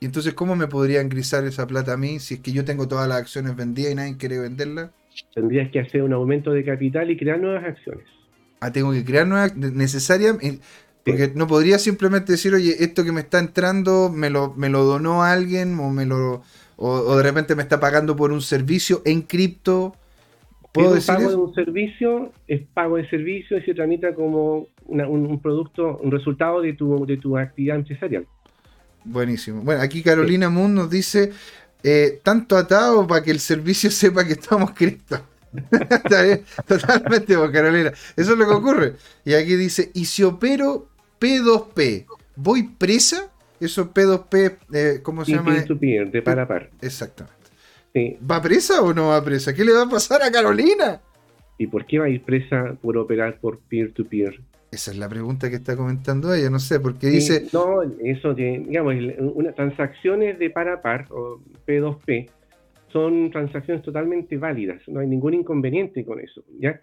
¿Y 0.00 0.06
entonces 0.06 0.34
cómo 0.34 0.56
me 0.56 0.66
podría 0.66 1.02
ingresar 1.02 1.44
esa 1.44 1.66
plata 1.66 1.94
a 1.94 1.96
mí 1.96 2.18
si 2.18 2.34
es 2.34 2.40
que 2.40 2.52
yo 2.52 2.64
tengo 2.64 2.86
todas 2.88 3.08
las 3.08 3.18
acciones 3.18 3.56
vendidas 3.56 3.92
y 3.92 3.94
nadie 3.94 4.16
quiere 4.16 4.38
venderlas? 4.38 4.90
Tendrías 5.34 5.70
que 5.70 5.80
hacer 5.80 6.02
un 6.02 6.12
aumento 6.12 6.50
de 6.50 6.64
capital 6.64 7.10
y 7.10 7.16
crear 7.16 7.38
nuevas 7.38 7.64
acciones. 7.64 8.04
Ah, 8.60 8.72
tengo 8.72 8.92
que 8.92 9.04
crear 9.04 9.26
nuevas, 9.26 9.56
necesarias, 9.56 10.36
porque 11.04 11.32
no 11.34 11.46
podría 11.46 11.78
simplemente 11.78 12.32
decir, 12.32 12.54
oye, 12.54 12.76
esto 12.80 13.04
que 13.04 13.12
me 13.12 13.20
está 13.20 13.38
entrando 13.38 14.10
me 14.10 14.28
lo, 14.28 14.54
me 14.54 14.68
lo 14.68 14.84
donó 14.84 15.22
alguien 15.22 15.78
o 15.78 15.90
me 15.90 16.04
lo 16.04 16.42
o 16.78 17.16
de 17.16 17.22
repente 17.22 17.54
me 17.54 17.62
está 17.62 17.80
pagando 17.80 18.16
por 18.16 18.32
un 18.32 18.42
servicio 18.42 19.00
en 19.06 19.22
cripto 19.22 19.96
¿Puedo 20.76 21.00
pago 21.06 21.30
de 21.30 21.36
un 21.36 21.54
servicio, 21.54 22.32
es 22.46 22.62
pago 22.74 22.96
de 22.96 23.08
servicio 23.08 23.58
y 23.58 23.62
se 23.62 23.74
tramita 23.74 24.14
como 24.14 24.68
un, 24.86 25.40
producto, 25.40 25.98
un 26.02 26.10
resultado 26.10 26.60
de 26.60 26.74
tu, 26.74 27.06
de 27.06 27.16
tu 27.16 27.36
actividad 27.36 27.76
empresarial. 27.76 28.26
Buenísimo. 29.04 29.62
Bueno, 29.62 29.80
aquí 29.80 30.02
Carolina 30.02 30.50
Moon 30.50 30.74
nos 30.74 30.90
dice, 30.90 31.32
eh, 31.82 32.20
tanto 32.22 32.56
atado 32.56 33.06
para 33.06 33.22
que 33.22 33.30
el 33.30 33.40
servicio 33.40 33.90
sepa 34.02 34.24
que 34.26 34.32
estamos 34.32 34.72
cripto. 34.72 35.18
Totalmente, 36.66 37.36
pues, 37.36 37.50
Carolina. 37.50 37.90
Eso 38.16 38.32
es 38.32 38.38
lo 38.38 38.46
que 38.46 38.52
ocurre. 38.52 38.92
Y 39.24 39.34
aquí 39.34 39.56
dice, 39.56 39.90
y 39.94 40.04
si 40.04 40.22
opero 40.22 40.88
P2P, 41.20 42.06
¿voy 42.36 42.64
presa? 42.64 43.30
Eso 43.60 43.92
P2P, 43.92 44.56
eh, 44.74 45.00
¿cómo 45.02 45.24
se 45.24 45.32
llama? 45.32 45.54
de 45.54 46.22
par 46.22 46.40
a 46.40 46.46
par. 46.46 46.70
Exactamente. 46.82 47.35
¿Va 48.30 48.42
presa 48.42 48.82
o 48.82 48.92
no 48.92 49.08
va 49.08 49.24
presa? 49.24 49.54
¿Qué 49.54 49.64
le 49.64 49.72
va 49.72 49.82
a 49.82 49.88
pasar 49.88 50.22
a 50.22 50.30
Carolina? 50.30 51.00
¿Y 51.58 51.66
por 51.66 51.86
qué 51.86 51.98
va 51.98 52.06
a 52.06 52.08
ir 52.08 52.22
presa 52.22 52.76
por 52.82 52.98
operar 52.98 53.38
por 53.40 53.58
peer-to-peer? 53.60 54.40
Esa 54.70 54.90
es 54.90 54.98
la 54.98 55.08
pregunta 55.08 55.48
que 55.48 55.56
está 55.56 55.76
comentando 55.76 56.34
ella, 56.34 56.50
no 56.50 56.58
sé, 56.58 56.80
porque 56.80 57.06
dice... 57.06 57.46
No, 57.52 57.82
eso, 58.04 58.34
digamos, 58.34 58.94
una, 59.18 59.52
transacciones 59.52 60.38
de 60.38 60.50
par 60.50 60.68
a 60.68 60.82
par, 60.82 61.06
o 61.10 61.40
P2P, 61.66 62.28
son 62.92 63.30
transacciones 63.30 63.82
totalmente 63.82 64.36
válidas, 64.36 64.82
no 64.88 65.00
hay 65.00 65.06
ningún 65.06 65.34
inconveniente 65.34 66.04
con 66.04 66.20
eso, 66.20 66.44
¿ya? 66.58 66.80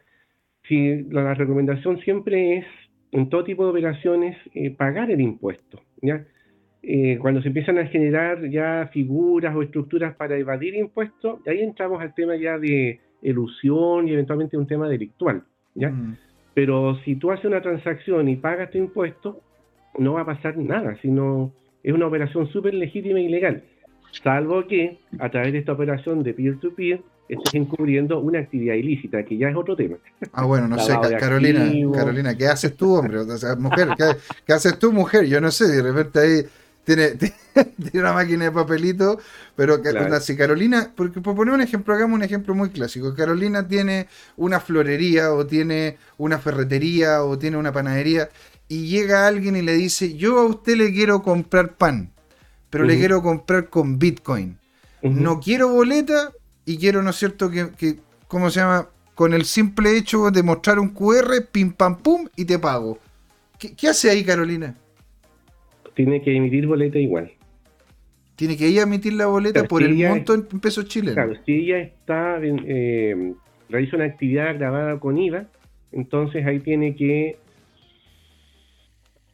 Si 0.67 1.03
la, 1.03 1.33
recomendación 1.33 1.99
siempre 1.99 2.57
es, 2.57 2.65
en 3.11 3.29
todo 3.29 3.43
tipo 3.43 3.63
de 3.65 3.71
operaciones, 3.71 4.37
eh, 4.53 4.71
pagar 4.71 5.11
el 5.11 5.21
impuesto, 5.21 5.81
¿ya? 6.01 6.25
Eh, 6.85 7.17
cuando 7.21 7.41
se 7.41 7.47
empiezan 7.47 7.77
a 7.77 7.87
generar 7.87 8.49
ya 8.49 8.89
figuras 8.91 9.55
o 9.55 9.61
estructuras 9.61 10.15
para 10.15 10.37
evadir 10.37 10.75
impuestos, 10.75 11.39
ahí 11.47 11.61
entramos 11.61 12.01
al 12.01 12.13
tema 12.13 12.35
ya 12.35 12.57
de 12.57 12.99
elusión 13.21 14.09
y 14.09 14.11
eventualmente 14.11 14.57
un 14.57 14.67
tema 14.67 14.89
delictual, 14.89 15.43
¿ya? 15.75 15.89
Mm. 15.89 16.17
Pero 16.53 16.99
si 17.05 17.15
tú 17.15 17.31
haces 17.31 17.45
una 17.45 17.61
transacción 17.61 18.27
y 18.27 18.35
pagas 18.35 18.69
tu 18.69 18.77
impuesto, 18.77 19.39
no 19.97 20.13
va 20.13 20.21
a 20.21 20.25
pasar 20.25 20.57
nada, 20.57 20.97
sino 21.01 21.53
es 21.83 21.93
una 21.93 22.05
operación 22.07 22.47
súper 22.49 22.73
legítima 22.73 23.21
y 23.21 23.29
legal, 23.29 23.63
salvo 24.21 24.67
que 24.67 24.99
a 25.19 25.29
través 25.29 25.53
de 25.53 25.59
esta 25.59 25.71
operación 25.71 26.21
de 26.21 26.33
peer-to-peer 26.33 27.01
estés 27.29 27.53
encubriendo 27.53 28.19
una 28.19 28.39
actividad 28.39 28.75
ilícita, 28.75 29.23
que 29.23 29.37
ya 29.37 29.47
es 29.47 29.55
otro 29.55 29.77
tema. 29.77 29.95
Ah, 30.33 30.43
bueno, 30.43 30.67
no 30.67 30.77
sé, 30.79 30.93
Carolina, 31.17 31.71
Carolina, 31.93 32.35
¿qué 32.37 32.47
haces 32.47 32.75
tú, 32.75 32.93
hombre? 32.95 33.19
O 33.19 33.37
sea, 33.37 33.55
mujer, 33.55 33.87
¿qué, 33.97 34.03
¿qué, 34.45 34.51
haces 34.51 34.77
tú, 34.77 34.91
mujer? 34.91 35.25
Yo 35.25 35.39
no 35.39 35.49
sé, 35.49 35.67
de 35.67 35.81
repente 35.81 36.19
ahí 36.19 36.43
tiene, 36.83 37.11
tiene 37.15 37.99
una 37.99 38.13
máquina 38.13 38.45
de 38.45 38.51
papelito, 38.51 39.19
pero 39.55 39.81
si 40.19 40.35
Carolina, 40.35 40.91
porque 40.95 41.21
por 41.21 41.35
poner 41.35 41.53
un 41.53 41.61
ejemplo, 41.61 41.93
hagamos 41.93 42.15
un 42.15 42.23
ejemplo 42.23 42.53
muy 42.55 42.69
clásico. 42.69 43.15
Carolina 43.15 43.67
tiene 43.67 44.07
una 44.37 44.59
florería 44.59 45.33
o 45.33 45.45
tiene 45.45 45.97
una 46.17 46.39
ferretería 46.39 47.23
o 47.23 47.37
tiene 47.37 47.57
una 47.57 47.71
panadería 47.71 48.29
y 48.67 48.87
llega 48.87 49.27
alguien 49.27 49.55
y 49.55 49.61
le 49.61 49.73
dice, 49.73 50.15
yo 50.15 50.39
a 50.39 50.45
usted 50.45 50.75
le 50.75 50.91
quiero 50.91 51.21
comprar 51.21 51.75
pan, 51.75 52.11
pero 52.69 52.83
le 52.85 52.97
quiero 52.97 53.21
comprar 53.21 53.69
con 53.69 53.99
Bitcoin. 53.99 54.57
No 55.01 55.39
quiero 55.41 55.67
boleta 55.67 56.31
y 56.65 56.77
quiero, 56.77 57.03
¿no 57.03 57.09
es 57.09 57.17
cierto?, 57.17 57.49
que, 57.49 57.71
que, 57.71 57.99
¿cómo 58.27 58.49
se 58.49 58.61
llama? 58.61 58.87
Con 59.15 59.33
el 59.33 59.45
simple 59.45 59.95
hecho 59.97 60.31
de 60.31 60.41
mostrar 60.43 60.79
un 60.79 60.89
QR, 60.89 61.45
pim 61.51 61.73
pam 61.73 61.97
pum, 61.97 62.27
y 62.35 62.45
te 62.45 62.57
pago. 62.57 62.99
qué 63.59 63.89
hace 63.89 64.09
ahí 64.09 64.23
Carolina? 64.23 64.75
Tiene 65.93 66.21
que 66.21 66.35
emitir 66.35 66.67
boleta 66.67 66.97
igual. 66.97 67.31
Tiene 68.35 68.57
que 68.57 68.67
ella 68.67 68.83
emitir 68.83 69.13
la 69.13 69.27
boleta 69.27 69.63
por 69.65 69.83
el 69.83 69.95
monto 69.95 70.33
en 70.33 70.59
pesos 70.59 70.85
chilenos. 70.85 71.13
Claro, 71.13 71.33
si 71.45 71.53
ella 71.53 71.79
está 71.79 72.39
eh, 72.41 73.33
realiza 73.69 73.95
una 73.95 74.05
actividad 74.05 74.55
grabada 74.55 74.99
con 74.99 75.17
IVA, 75.17 75.45
entonces 75.91 76.45
ahí 76.45 76.59
tiene 76.59 76.95
que 76.95 77.37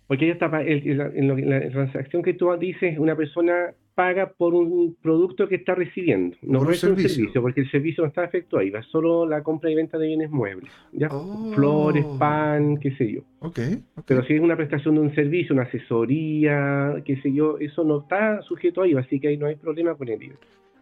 porque 0.10 0.26
ella 0.26 0.34
está 0.34 0.50
en, 0.64 1.50
la 1.50 1.70
transacción 1.70 2.24
que 2.24 2.34
tú 2.34 2.52
dices, 2.58 2.98
una 2.98 3.16
persona 3.16 3.76
paga 4.00 4.32
por 4.32 4.54
un 4.54 4.96
producto 5.02 5.50
que 5.50 5.56
está 5.56 5.76
recibiendo, 5.76 6.38
no 6.42 6.60
es 6.72 6.82
un 6.86 6.98
servicio, 6.98 7.42
porque 7.42 7.60
el 7.60 7.70
servicio 7.70 8.02
no 8.02 8.08
está 8.08 8.24
efectuado 8.24 8.64
ahí, 8.64 8.70
va 8.70 8.82
solo 8.84 9.28
la 9.28 9.44
compra 9.44 9.70
y 9.70 9.76
venta 9.76 9.98
de 9.98 10.08
bienes 10.08 10.32
muebles, 10.32 10.72
¿ya? 10.94 11.10
Oh. 11.12 11.52
Flores, 11.54 12.06
pan, 12.18 12.78
qué 12.78 12.96
sé 12.96 13.12
yo. 13.12 13.24
Okay, 13.40 13.84
Pero 14.06 14.24
si 14.24 14.36
es 14.36 14.40
una 14.40 14.56
prestación 14.56 14.96
de 14.96 15.02
un 15.02 15.14
servicio, 15.14 15.54
una 15.54 15.64
asesoría, 15.64 16.96
qué 17.04 17.22
sé 17.22 17.34
yo, 17.34 17.58
eso 17.60 17.84
no 17.84 18.00
está 18.00 18.42
sujeto 18.44 18.84
a 18.84 18.88
IVA, 18.88 19.02
así 19.02 19.20
que 19.20 19.28
ahí 19.28 19.38
no 19.38 19.48
hay 19.48 19.58
problema 19.58 19.94
con 19.96 20.08
el 20.08 20.24
IVA. 20.24 20.36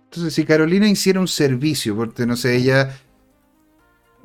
Entonces, 0.04 0.36
si 0.36 0.46
Carolina 0.46 0.88
hiciera 0.88 1.20
un 1.20 1.28
servicio, 1.28 1.96
porque 1.96 2.28
no 2.28 2.36
sé, 2.36 2.56
ella 2.56 3.00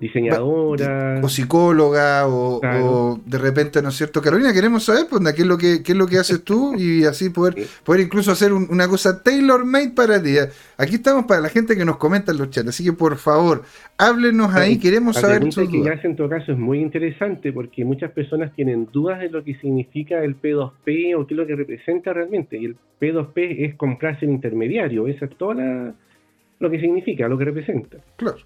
diseñadora. 0.02 1.20
O 1.22 1.28
psicóloga, 1.28 2.26
o, 2.26 3.20
de 3.24 3.38
repente, 3.38 3.80
¿no 3.80 3.90
es 3.90 3.94
cierto? 3.94 4.20
Carolina, 4.20 4.52
queremos 4.52 4.82
saber 4.82 5.06
pues, 5.08 5.22
qué, 5.32 5.42
es 5.42 5.46
lo 5.46 5.56
que, 5.56 5.82
qué 5.84 5.92
es 5.92 5.98
lo 5.98 6.08
que 6.08 6.18
haces 6.18 6.42
tú 6.42 6.74
y 6.74 7.04
así 7.04 7.30
poder, 7.30 7.54
poder 7.84 8.00
incluso 8.00 8.32
hacer 8.32 8.52
una 8.52 8.88
cosa 8.88 9.22
tailor-made 9.22 9.90
para 9.90 10.20
ti. 10.20 10.34
Aquí 10.76 10.96
estamos 10.96 11.26
para 11.26 11.40
la 11.40 11.48
gente 11.48 11.76
que 11.76 11.84
nos 11.84 11.98
comenta 11.98 12.32
en 12.32 12.38
los 12.38 12.50
chats, 12.50 12.70
así 12.70 12.84
que 12.84 12.92
por 12.92 13.16
favor, 13.16 13.62
háblenos 13.96 14.52
ahí, 14.52 14.76
queremos 14.78 15.14
saber 15.14 15.38
pregunta 15.38 15.70
que 15.70 15.82
ya 15.84 16.00
en 16.02 16.16
todo 16.16 16.28
caso 16.28 16.50
es 16.50 16.58
muy 16.58 16.80
interesante 16.80 17.52
porque 17.52 17.84
muchas 17.84 18.10
personas 18.10 18.52
tienen 18.54 18.88
dudas 18.92 19.20
de 19.20 19.30
lo 19.30 19.44
que 19.44 19.54
significa 19.60 20.24
el 20.24 20.34
P2P 20.40 21.16
o 21.16 21.26
qué 21.28 21.34
es 21.34 21.38
lo 21.38 21.46
que 21.46 21.54
representa 21.54 22.12
realmente. 22.12 22.58
Y 22.58 22.64
el 22.64 22.76
P2P 23.00 23.66
es 23.66 23.76
comprarse 23.76 24.24
el 24.24 24.32
intermediario, 24.32 25.06
eso 25.06 25.26
es 25.26 25.36
todo 25.36 25.54
lo 25.54 26.70
que 26.70 26.80
significa, 26.80 27.28
lo 27.28 27.38
que 27.38 27.44
representa. 27.44 27.98
Claro. 28.16 28.38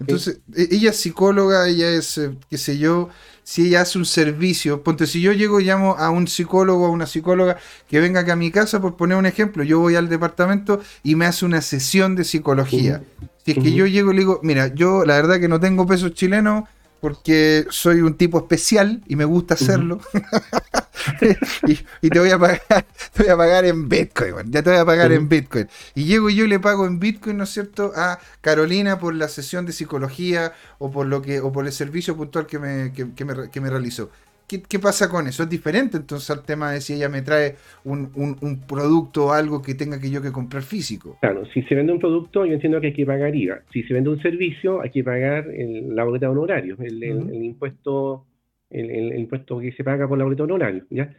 Entonces, 0.00 0.40
e, 0.54 0.68
ella 0.70 0.90
es 0.90 0.96
psicóloga, 0.96 1.68
ella 1.68 1.90
es, 1.90 2.18
eh, 2.18 2.30
qué 2.50 2.58
sé 2.58 2.78
yo, 2.78 3.08
si 3.42 3.66
ella 3.66 3.80
hace 3.80 3.96
un 3.96 4.04
servicio, 4.04 4.82
ponte, 4.82 5.06
si 5.06 5.20
yo 5.20 5.32
llego 5.32 5.58
y 5.58 5.64
llamo 5.64 5.96
a 5.96 6.10
un 6.10 6.28
psicólogo 6.28 6.86
o 6.86 6.90
una 6.90 7.06
psicóloga 7.06 7.56
que 7.88 7.98
venga 7.98 8.20
acá 8.20 8.34
a 8.34 8.36
mi 8.36 8.50
casa, 8.50 8.80
por 8.80 8.96
poner 8.96 9.16
un 9.16 9.24
ejemplo, 9.24 9.64
yo 9.64 9.80
voy 9.80 9.96
al 9.96 10.08
departamento 10.08 10.80
y 11.02 11.14
me 11.14 11.24
hace 11.24 11.46
una 11.46 11.62
sesión 11.62 12.14
de 12.14 12.24
psicología. 12.24 13.02
Si 13.44 13.52
es 13.52 13.58
que 13.58 13.72
yo 13.72 13.86
llego 13.86 14.12
y 14.12 14.14
le 14.14 14.20
digo, 14.20 14.40
mira, 14.42 14.74
yo 14.74 15.06
la 15.06 15.16
verdad 15.16 15.40
que 15.40 15.48
no 15.48 15.58
tengo 15.58 15.86
pesos 15.86 16.12
chilenos, 16.12 16.64
porque 17.00 17.66
soy 17.70 18.00
un 18.00 18.14
tipo 18.14 18.38
especial 18.38 19.02
y 19.06 19.16
me 19.16 19.24
gusta 19.24 19.54
hacerlo. 19.54 20.00
y, 22.02 22.10
te 22.10 22.18
voy 22.18 22.30
a 22.30 22.38
pagar, 22.38 22.62
te 23.12 23.22
voy 23.22 23.32
a 23.32 23.36
pagar 23.36 23.64
en 23.64 23.88
Bitcoin, 23.88 24.50
ya 24.50 24.62
te 24.62 24.70
voy 24.70 24.78
a 24.78 24.84
pagar 24.84 25.12
en 25.12 25.28
Bitcoin. 25.28 25.68
Y 25.94 26.04
llego 26.04 26.30
y 26.30 26.34
yo 26.36 26.46
le 26.46 26.58
pago 26.58 26.86
en 26.86 26.98
Bitcoin, 26.98 27.36
¿no 27.36 27.44
es 27.44 27.50
cierto?, 27.50 27.92
a 27.94 28.18
Carolina 28.40 28.98
por 28.98 29.14
la 29.14 29.28
sesión 29.28 29.66
de 29.66 29.72
psicología 29.72 30.52
o 30.78 30.90
por 30.90 31.06
lo 31.06 31.22
que, 31.22 31.40
o 31.40 31.52
por 31.52 31.66
el 31.66 31.72
servicio 31.72 32.16
puntual 32.16 32.46
que 32.46 32.58
me, 32.58 32.92
que, 32.92 33.24
me, 33.24 33.50
que 33.50 33.60
me 33.60 33.70
realizó. 33.70 34.10
¿Qué, 34.48 34.78
pasa 34.78 35.10
con 35.10 35.26
eso? 35.26 35.42
¿Es 35.42 35.50
diferente 35.50 35.98
entonces 35.98 36.30
al 36.30 36.42
tema 36.42 36.72
de 36.72 36.80
si 36.80 36.94
ella 36.94 37.10
me 37.10 37.20
trae 37.20 37.56
un, 37.84 38.10
un, 38.14 38.60
producto 38.66 39.26
o 39.26 39.32
algo 39.32 39.60
que 39.60 39.74
tenga 39.74 40.00
que 40.00 40.10
yo 40.10 40.22
que 40.22 40.32
comprar 40.32 40.62
físico? 40.62 41.18
Claro, 41.20 41.44
si 41.52 41.62
se 41.64 41.74
vende 41.74 41.92
un 41.92 41.98
producto, 41.98 42.46
yo 42.46 42.54
entiendo 42.54 42.80
que 42.80 42.88
hay 42.88 42.92
que 42.94 43.04
pagar 43.04 43.36
IVA. 43.36 43.60
Si 43.70 43.82
se 43.82 43.92
vende 43.92 44.08
un 44.08 44.22
servicio, 44.22 44.80
hay 44.80 44.90
que 44.90 45.04
pagar 45.04 45.46
la 45.48 46.04
boleta 46.04 46.26
de 46.26 46.32
honorarios, 46.32 46.80
el, 46.80 47.02
el, 47.02 47.44
impuesto 47.44 48.24
el, 48.70 49.18
impuesto 49.18 49.58
que 49.58 49.72
se 49.72 49.84
paga 49.84 50.08
por 50.08 50.16
la 50.16 50.24
boleta 50.24 50.44
de 50.44 50.52
honorarios. 50.52 50.86
¿ya? 50.88 51.14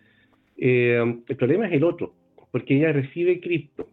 Eh, 0.58 1.22
el 1.28 1.36
problema 1.36 1.68
es 1.68 1.74
el 1.74 1.84
otro, 1.84 2.14
porque 2.52 2.78
ella 2.78 2.92
recibe 2.92 3.40
cripto 3.40 3.88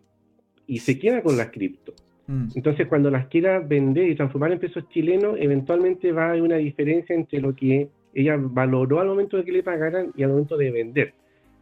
y 0.66 0.78
se 0.78 0.98
queda 0.98 1.22
con 1.22 1.36
las 1.36 1.50
cripto. 1.50 1.92
Mm. 2.26 2.48
Entonces, 2.54 2.88
cuando 2.88 3.10
las 3.10 3.26
quiera 3.26 3.60
vender 3.60 4.08
y 4.08 4.16
transformar 4.16 4.52
en 4.52 4.58
pesos 4.58 4.88
chilenos, 4.88 5.36
eventualmente 5.38 6.10
va 6.12 6.26
a 6.26 6.28
haber 6.30 6.42
una 6.42 6.56
diferencia 6.56 7.14
entre 7.14 7.40
lo 7.40 7.54
que 7.54 7.88
ella 8.16 8.36
valoró 8.38 9.00
al 9.00 9.08
momento 9.08 9.36
de 9.36 9.44
que 9.44 9.52
le 9.52 9.62
pagaran 9.62 10.10
y 10.16 10.22
al 10.22 10.30
momento 10.30 10.56
de 10.56 10.70
vender. 10.70 11.12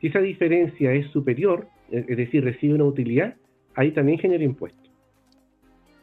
Si 0.00 0.06
esa 0.06 0.20
diferencia 0.20 0.92
es 0.92 1.10
superior, 1.10 1.66
es 1.90 2.16
decir, 2.16 2.44
recibe 2.44 2.74
una 2.74 2.84
utilidad, 2.84 3.34
ahí 3.74 3.90
también 3.90 4.20
genera 4.20 4.44
impuestos. 4.44 4.88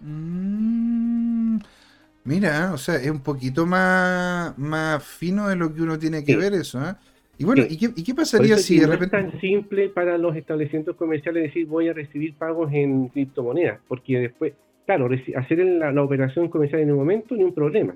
Mm, 0.02 1.58
mira, 2.26 2.74
o 2.74 2.78
sea, 2.78 2.96
es 2.96 3.10
un 3.10 3.22
poquito 3.22 3.66
más, 3.66 4.58
más 4.58 5.02
fino 5.02 5.48
de 5.48 5.56
lo 5.56 5.74
que 5.74 5.84
uno 5.84 5.98
tiene 5.98 6.22
que 6.26 6.36
ver 6.36 6.52
eso. 6.54 6.82
¿eh? 6.82 6.96
Y 7.38 7.46
bueno, 7.46 7.64
¿y, 7.70 7.78
qué, 7.78 8.14
pasaría 8.14 8.58
si 8.58 8.78
de 8.78 8.88
repente... 8.88 9.18
es 9.18 9.32
tan 9.32 9.40
simple 9.40 9.88
para 9.88 10.18
los 10.18 10.36
establecimientos 10.36 10.98
comerciales 10.98 11.44
decir 11.44 11.66
voy 11.66 11.88
a 11.88 11.94
recibir 11.94 12.34
pagos 12.34 12.74
en 12.74 13.08
criptomonedas, 13.08 13.80
porque 13.88 14.20
después, 14.20 14.54
claro, 14.86 15.10
hacer 15.38 15.60
la, 15.60 15.94
la 15.94 16.04
operación 16.04 16.50
comercial 16.50 16.82
en 16.82 16.92
un 16.92 16.98
momento 16.98 17.36
ni 17.36 17.44
un 17.46 17.54
problema 17.54 17.96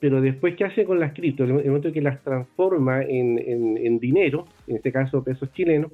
pero 0.00 0.22
después, 0.22 0.56
¿qué 0.56 0.64
hace 0.64 0.84
con 0.84 0.98
las 0.98 1.12
cripto? 1.12 1.44
En 1.44 1.58
el 1.58 1.66
momento 1.66 1.92
que 1.92 2.00
las 2.00 2.22
transforma 2.24 3.02
en, 3.02 3.98
dinero, 3.98 4.46
en 4.66 4.76
este 4.76 4.90
caso 4.90 5.22
pesos 5.22 5.52
chilenos, 5.52 5.92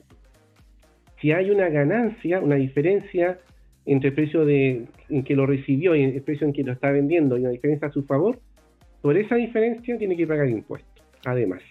si 1.21 1.33
hay 1.33 1.51
una 1.51 1.69
ganancia, 1.69 2.41
una 2.41 2.55
diferencia 2.55 3.41
entre 3.85 4.11
el 4.11 4.15
precio 4.15 4.45
de, 4.45 4.87
en 5.09 5.25
que 5.25 5.35
lo 5.35 5.45
recibió 5.45 5.97
y 5.97 6.05
el 6.05 6.23
precio 6.23 6.47
en 6.47 6.53
que 6.53 6.63
lo 6.63 6.73
está 6.73 6.93
vendiendo 6.93 7.37
y 7.37 7.41
una 7.41 7.51
diferencia 7.51 7.89
a 7.89 7.93
su 7.93 8.05
favor, 8.05 8.39
por 9.03 9.17
esa 9.17 9.35
diferencia 9.35 9.99
tiene 9.99 10.17
que 10.17 10.27
pagar 10.27 10.49
impuestos, 10.49 11.05
además. 11.25 11.63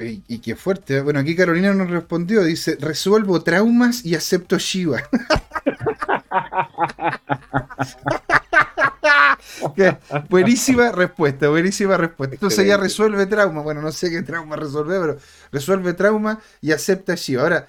Y, 0.00 0.22
y, 0.28 0.38
qué 0.40 0.54
fuerte. 0.54 0.96
¿eh? 0.96 1.00
Bueno, 1.00 1.20
aquí 1.20 1.34
Carolina 1.34 1.72
nos 1.72 1.90
respondió, 1.90 2.42
dice, 2.44 2.76
resuelvo 2.78 3.42
traumas 3.42 4.04
y 4.04 4.14
acepto 4.14 4.58
Shiva. 4.58 5.00
buenísima 10.28 10.92
respuesta, 10.92 11.48
buenísima 11.48 11.96
respuesta. 11.96 12.34
Entonces 12.34 12.60
ella 12.60 12.76
resuelve 12.76 13.26
trauma. 13.26 13.62
Bueno, 13.62 13.82
no 13.82 13.92
sé 13.92 14.10
qué 14.10 14.22
trauma 14.22 14.56
resuelve, 14.56 15.00
pero 15.00 15.18
resuelve 15.50 15.92
trauma 15.94 16.40
y 16.60 16.72
acepta 16.72 17.12
allí. 17.12 17.36
Ahora, 17.36 17.68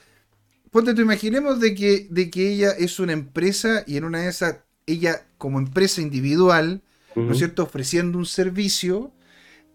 ponte 0.72 0.94
tú, 0.94 1.02
imaginemos 1.02 1.60
de 1.60 1.76
que, 1.76 2.07
de 2.10 2.30
que 2.30 2.49
ella 2.49 2.72
es 2.72 2.99
una 2.99 3.14
empresa 3.14 3.84
y 3.85 3.98
en 3.98 4.06
una 4.06 4.22
de 4.22 4.30
esas, 4.30 4.57
ella 4.85 5.26
como 5.38 5.60
empresa 5.60 6.02
individual, 6.02 6.81
¿no 7.15 7.31
es 7.31 7.38
cierto?, 7.38 7.64
ofreciendo 7.64 8.18
un 8.18 8.26
servicio, 8.26 9.11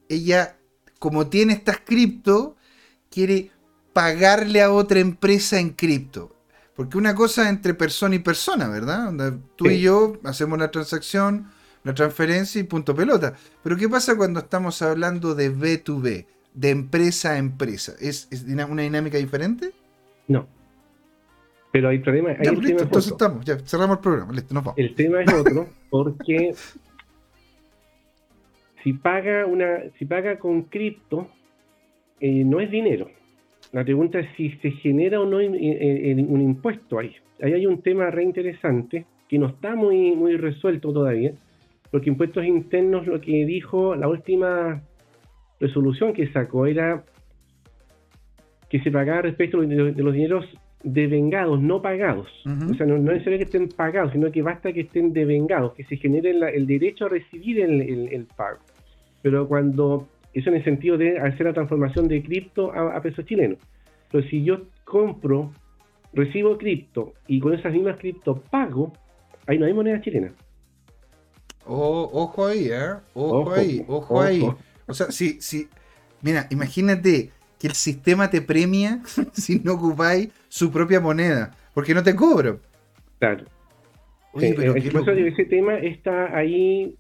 ella, 0.09 0.57
como 0.99 1.29
tiene 1.29 1.53
estas 1.53 1.79
cripto, 1.79 2.57
quiere 3.11 3.51
pagarle 3.93 4.63
a 4.63 4.73
otra 4.73 5.01
empresa 5.01 5.59
en 5.59 5.71
cripto. 5.71 6.38
Porque 6.79 6.97
una 6.97 7.13
cosa 7.17 7.49
entre 7.49 7.75
persona 7.75 8.15
y 8.15 8.21
persona, 8.21 8.69
¿verdad? 8.69 9.13
Tú 9.57 9.67
y 9.67 9.81
yo 9.81 10.13
hacemos 10.23 10.61
la 10.61 10.71
transacción, 10.71 11.49
la 11.83 11.93
transferencia 11.93 12.61
y 12.61 12.63
punto 12.63 12.95
pelota. 12.95 13.35
Pero 13.65 13.77
¿qué 13.77 13.89
pasa 13.89 14.17
cuando 14.17 14.39
estamos 14.39 14.81
hablando 14.81 15.35
de 15.35 15.53
B2B, 15.53 16.27
de 16.55 16.71
empresa 16.71 17.33
a 17.33 17.39
empresa? 17.39 17.95
¿Es, 18.01 18.29
una 18.47 18.83
dinámica 18.83 19.19
diferente? 19.19 19.73
No. 20.29 20.47
Pero 21.73 21.89
hay 21.89 21.99
problema. 21.99 22.37
Pues, 22.37 22.71
entonces 22.71 23.11
estamos, 23.11 23.45
ya 23.45 23.59
cerramos 23.59 23.97
el 23.97 24.03
programa, 24.05 24.33
listo, 24.33 24.55
nos 24.55 24.63
vamos. 24.63 24.79
El 24.79 24.95
tema 24.95 25.23
es 25.23 25.35
otro, 25.35 25.69
porque 25.91 26.55
si 28.85 28.93
paga 28.93 29.47
una, 29.47 29.81
si 29.99 30.05
paga 30.05 30.39
con 30.39 30.63
cripto, 30.63 31.29
eh, 32.21 32.45
no 32.45 32.61
es 32.61 32.71
dinero. 32.71 33.11
La 33.73 33.85
pregunta 33.85 34.19
es 34.19 34.29
si 34.37 34.51
se 34.63 34.71
genera 34.71 35.21
o 35.21 35.27
no 35.27 35.39
un 35.39 36.41
impuesto 36.41 36.99
ahí. 36.99 37.15
Ahí 37.43 37.53
hay 37.53 37.67
un 37.67 37.83
tema 37.83 38.11
re 38.11 38.25
interesante 38.25 39.05
que 39.29 39.39
no 39.39 39.47
está 39.49 39.77
muy, 39.77 40.17
muy 40.17 40.37
resuelto 40.37 40.93
todavía, 40.93 41.33
porque 41.91 42.09
impuestos 42.09 42.45
internos 42.45 43.07
lo 43.07 43.21
que 43.21 43.45
dijo 43.45 43.95
la 43.95 44.09
última 44.09 44.83
resolución 45.61 46.13
que 46.13 46.29
sacó 46.33 46.67
era 46.67 47.05
que 48.69 48.81
se 48.81 48.91
pagaba 48.91 49.23
respecto 49.23 49.61
de, 49.61 49.93
los 49.93 50.13
dineros 50.13 50.45
devengados, 50.83 51.61
no 51.61 51.83
pagados. 51.83 52.29
O 52.71 52.75
sea, 52.75 52.87
no, 52.87 52.97
es 52.97 53.03
necesario 53.03 53.39
que 53.39 53.45
estén 53.45 53.69
pagados, 53.69 54.13
sino 54.13 54.31
que 54.31 54.43
basta 54.43 54.73
que 54.73 54.83
estén 54.83 55.13
devengados, 55.13 55.75
que 55.75 55.85
se 55.85 55.97
genere 55.97 56.31
el 56.31 56.67
derecho 56.67 57.07
a 57.07 57.09
recibir 57.09 57.61
el, 57.61 58.27
pago. 58.37 58.59
Pero 59.23 59.49
cuando, 59.49 60.07
eso 60.39 60.51
en 60.51 60.57
el 60.57 60.65
sentido 60.65 60.97
de 60.97 61.19
hacer 61.19 61.47
la 61.47 61.53
transformación 61.53 62.09
de 62.09 62.23
cripto 62.23 62.73
a, 62.73 62.97
a 62.97 63.03
pesos 63.03 63.25
chilenos. 63.25 63.59
Pero 64.11 64.27
si 64.29 64.45
yo 64.45 64.67
compro, 64.85 65.53
recibo 66.13 66.57
cripto 66.57 67.15
y 67.27 67.41
con 67.41 67.55
esas 67.55 67.73
mismas 67.73 67.99
cripto 67.99 68.41
pago, 68.51 68.93
ahí 69.47 69.59
no 69.59 69.67
hay 69.67 69.75
moneda 69.75 70.01
chilena. 70.01 70.33
Oh, 71.67 72.09
ojo 72.13 72.47
ahí, 72.47 72.69
¿eh? 72.71 72.95
Ojo, 73.13 73.53
ahí, 73.53 73.85
ojo, 73.87 74.21
ahí. 74.21 74.43
O 74.87 74.95
sea, 74.95 75.11
si, 75.11 75.41
si, 75.41 75.69
mira, 76.23 76.47
imagínate 76.51 77.31
que 77.59 77.67
el 77.67 77.75
sistema 77.75 78.31
te 78.31 78.41
premia 78.41 79.03
si 79.33 79.61
no 79.61 79.75
ocupáis 79.75 80.31
su 80.49 80.71
propia 80.71 81.01
moneda, 81.01 81.55
porque 81.75 81.93
no 81.93 82.03
te 82.03 82.15
cobro. 82.17 82.61
Claro. 83.19 83.45
Oye, 84.33 84.55
pero 84.55 84.77
ese 84.77 85.45
tema 85.45 85.79
está 85.79 86.37
ahí, 86.37 86.97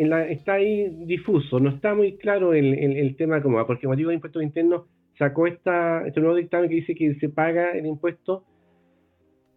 en 0.00 0.08
la, 0.08 0.26
está 0.26 0.54
ahí 0.54 0.88
difuso, 1.04 1.60
no 1.60 1.68
está 1.68 1.94
muy 1.94 2.16
claro 2.16 2.54
el, 2.54 2.74
el, 2.74 3.16
tema 3.16 3.42
como 3.42 3.64
porque 3.66 3.84
el 3.84 3.90
motivo 3.90 4.08
de 4.08 4.14
impuestos 4.14 4.42
internos 4.42 4.86
sacó 5.18 5.46
esta, 5.46 6.06
este 6.06 6.20
nuevo 6.20 6.36
dictamen 6.36 6.70
que 6.70 6.76
dice 6.76 6.94
que 6.94 7.14
se 7.16 7.28
paga 7.28 7.72
el 7.72 7.84
impuesto 7.84 8.44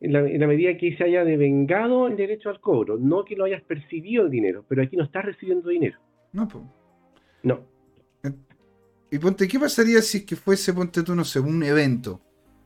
en 0.01 0.11
la, 0.11 0.47
medida 0.47 0.75
que 0.77 0.97
se 0.97 1.05
haya 1.05 1.23
devengado 1.23 2.07
el 2.07 2.17
derecho 2.17 2.49
al 2.49 2.59
cobro, 2.59 2.97
no 2.97 3.23
que 3.23 3.37
lo 3.37 3.45
hayas 3.45 3.63
percibido 3.63 4.25
el 4.25 4.31
dinero, 4.31 4.65
pero 4.67 4.83
aquí 4.83 4.97
no 4.97 5.05
estás 5.05 5.23
recibiendo 5.23 5.69
dinero. 5.69 5.97
No, 6.33 6.45
pues. 6.45 6.61
No. 7.43 7.61
Y 9.09 9.17
ponte, 9.17 9.47
¿qué 9.47 9.57
pasaría 9.57 10.01
si 10.01 10.17
es 10.17 10.25
que 10.25 10.35
fuese, 10.35 10.73
ponte 10.73 11.03
tú, 11.03 11.15
no 11.15 11.23
sé, 11.23 11.39
un 11.39 11.63
evento? 11.63 12.19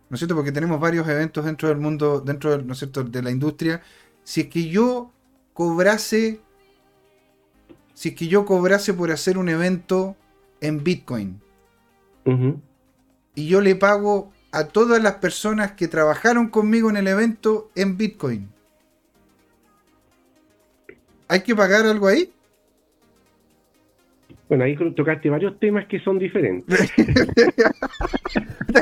¿No 0.10 0.16
es 0.16 0.20
cierto? 0.20 0.34
Porque 0.34 0.52
tenemos 0.52 0.80
varios 0.80 1.08
eventos 1.08 1.46
dentro 1.46 1.70
del 1.70 1.78
mundo, 1.78 2.22
dentro, 2.22 2.60
¿no 2.60 2.74
es 2.74 2.80
cierto?, 2.80 3.04
de 3.04 3.22
la 3.22 3.30
industria. 3.30 3.82
Si 4.24 4.42
es 4.42 4.48
que 4.48 4.68
yo 4.68 5.12
cobrase, 5.54 6.40
si 7.98 8.10
es 8.10 8.16
que 8.16 8.28
yo 8.28 8.46
cobrase 8.46 8.94
por 8.94 9.10
hacer 9.10 9.40
un 9.40 9.50
evento 9.50 10.16
en 10.62 10.84
Bitcoin, 10.84 11.42
y 13.34 13.48
yo 13.48 13.60
le 13.60 13.74
pago 13.74 14.32
a 14.52 14.68
todas 14.68 15.02
las 15.02 15.14
personas 15.16 15.72
que 15.72 15.88
trabajaron 15.88 16.50
conmigo 16.50 16.92
en 16.92 16.98
el 16.98 17.08
evento 17.08 17.72
en 17.74 17.98
Bitcoin. 17.98 18.50
¿Hay 21.28 21.42
que 21.42 21.56
pagar 21.56 21.88
algo 21.88 22.08
ahí? 22.08 22.30
Bueno, 24.48 24.66
ahí 24.66 24.78
tocaste 24.96 25.32
varios 25.32 25.60
temas 25.60 25.88
que 25.88 26.00
son 26.02 26.20
diferentes. 26.20 26.94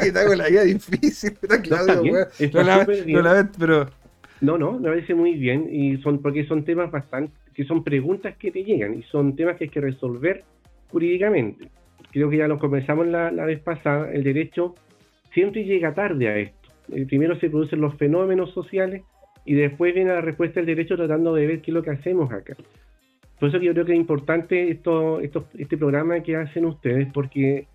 que 0.04 0.12
te 0.12 0.20
hago 0.20 0.36
la 0.36 0.50
idea 0.50 0.64
difícil. 0.64 1.38
no, 1.42 3.40
pero... 3.58 3.90
no, 4.42 4.58
no, 4.58 4.74
me 4.74 4.90
parece 4.90 5.16
muy 5.16 5.36
bien. 5.36 5.70
Y 5.72 6.02
son 6.02 6.22
porque 6.22 6.46
son 6.48 6.66
temas 6.66 6.92
bastante, 6.92 7.34
que 7.56 7.64
son 7.64 7.84
preguntas 7.84 8.36
que 8.38 8.52
te 8.52 8.64
llegan 8.64 8.94
y 9.00 9.04
son 9.04 9.36
temas 9.36 9.58
que 9.58 9.66
hay 9.66 9.70
que 9.70 9.82
resolver 9.82 10.44
jurídicamente. 10.90 11.70
Creo 12.12 12.30
que 12.30 12.38
ya 12.38 12.48
lo 12.48 12.60
comenzamos 12.60 13.08
la, 13.08 13.32
la 13.32 13.46
vez 13.46 13.60
pasada. 13.62 14.12
El 14.12 14.24
derecho 14.24 14.76
siempre 15.34 15.64
llega 15.64 15.94
tarde 15.94 16.28
a 16.28 16.38
esto. 16.38 16.70
Eh, 16.92 17.06
primero 17.06 17.40
se 17.40 17.50
producen 17.50 17.82
los 17.82 17.96
fenómenos 17.96 18.52
sociales 18.54 19.04
y 19.46 19.54
después 19.54 19.94
viene 19.94 20.12
la 20.12 20.22
respuesta 20.22 20.60
del 20.60 20.68
derecho 20.68 20.96
tratando 20.96 21.34
de 21.34 21.48
ver 21.48 21.62
qué 21.62 21.72
es 21.72 21.76
lo 21.76 21.84
que 21.84 21.92
hacemos 21.92 22.32
acá. 22.32 22.56
Por 23.40 23.50
eso 23.50 23.60
que 23.60 23.66
yo 23.66 23.74
creo 23.74 23.86
que 23.86 23.94
es 23.94 24.00
importante 24.00 24.72
esto, 24.72 25.20
este 25.20 25.78
programa 25.78 26.22
que 26.22 26.36
hacen 26.36 26.66
ustedes, 26.66 27.08
porque 27.14 27.58
en 27.58 27.68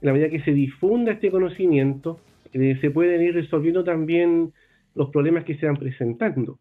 la 0.00 0.12
medida 0.12 0.28
que 0.28 0.40
se 0.40 0.52
difunda 0.52 1.12
este 1.12 1.30
conocimiento, 1.30 2.18
eh, 2.52 2.76
se 2.80 2.90
pueden 2.90 3.22
ir 3.22 3.34
resolviendo 3.34 3.84
también 3.84 4.52
los 4.94 5.10
problemas 5.10 5.44
que 5.44 5.56
se 5.56 5.66
van 5.66 5.76
presentando. 5.76 6.58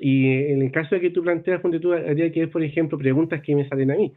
Y 0.00 0.52
en 0.52 0.62
el 0.62 0.70
caso 0.70 0.94
de 0.94 1.00
que 1.00 1.10
tú 1.10 1.22
planteas, 1.22 1.60
ponte 1.60 1.80
tú, 1.80 1.92
habría 1.92 2.30
que 2.30 2.40
ver, 2.40 2.50
por 2.50 2.62
ejemplo, 2.62 2.98
preguntas 2.98 3.40
que 3.42 3.54
me 3.54 3.68
salen 3.68 3.90
a 3.90 3.96
mí. 3.96 4.12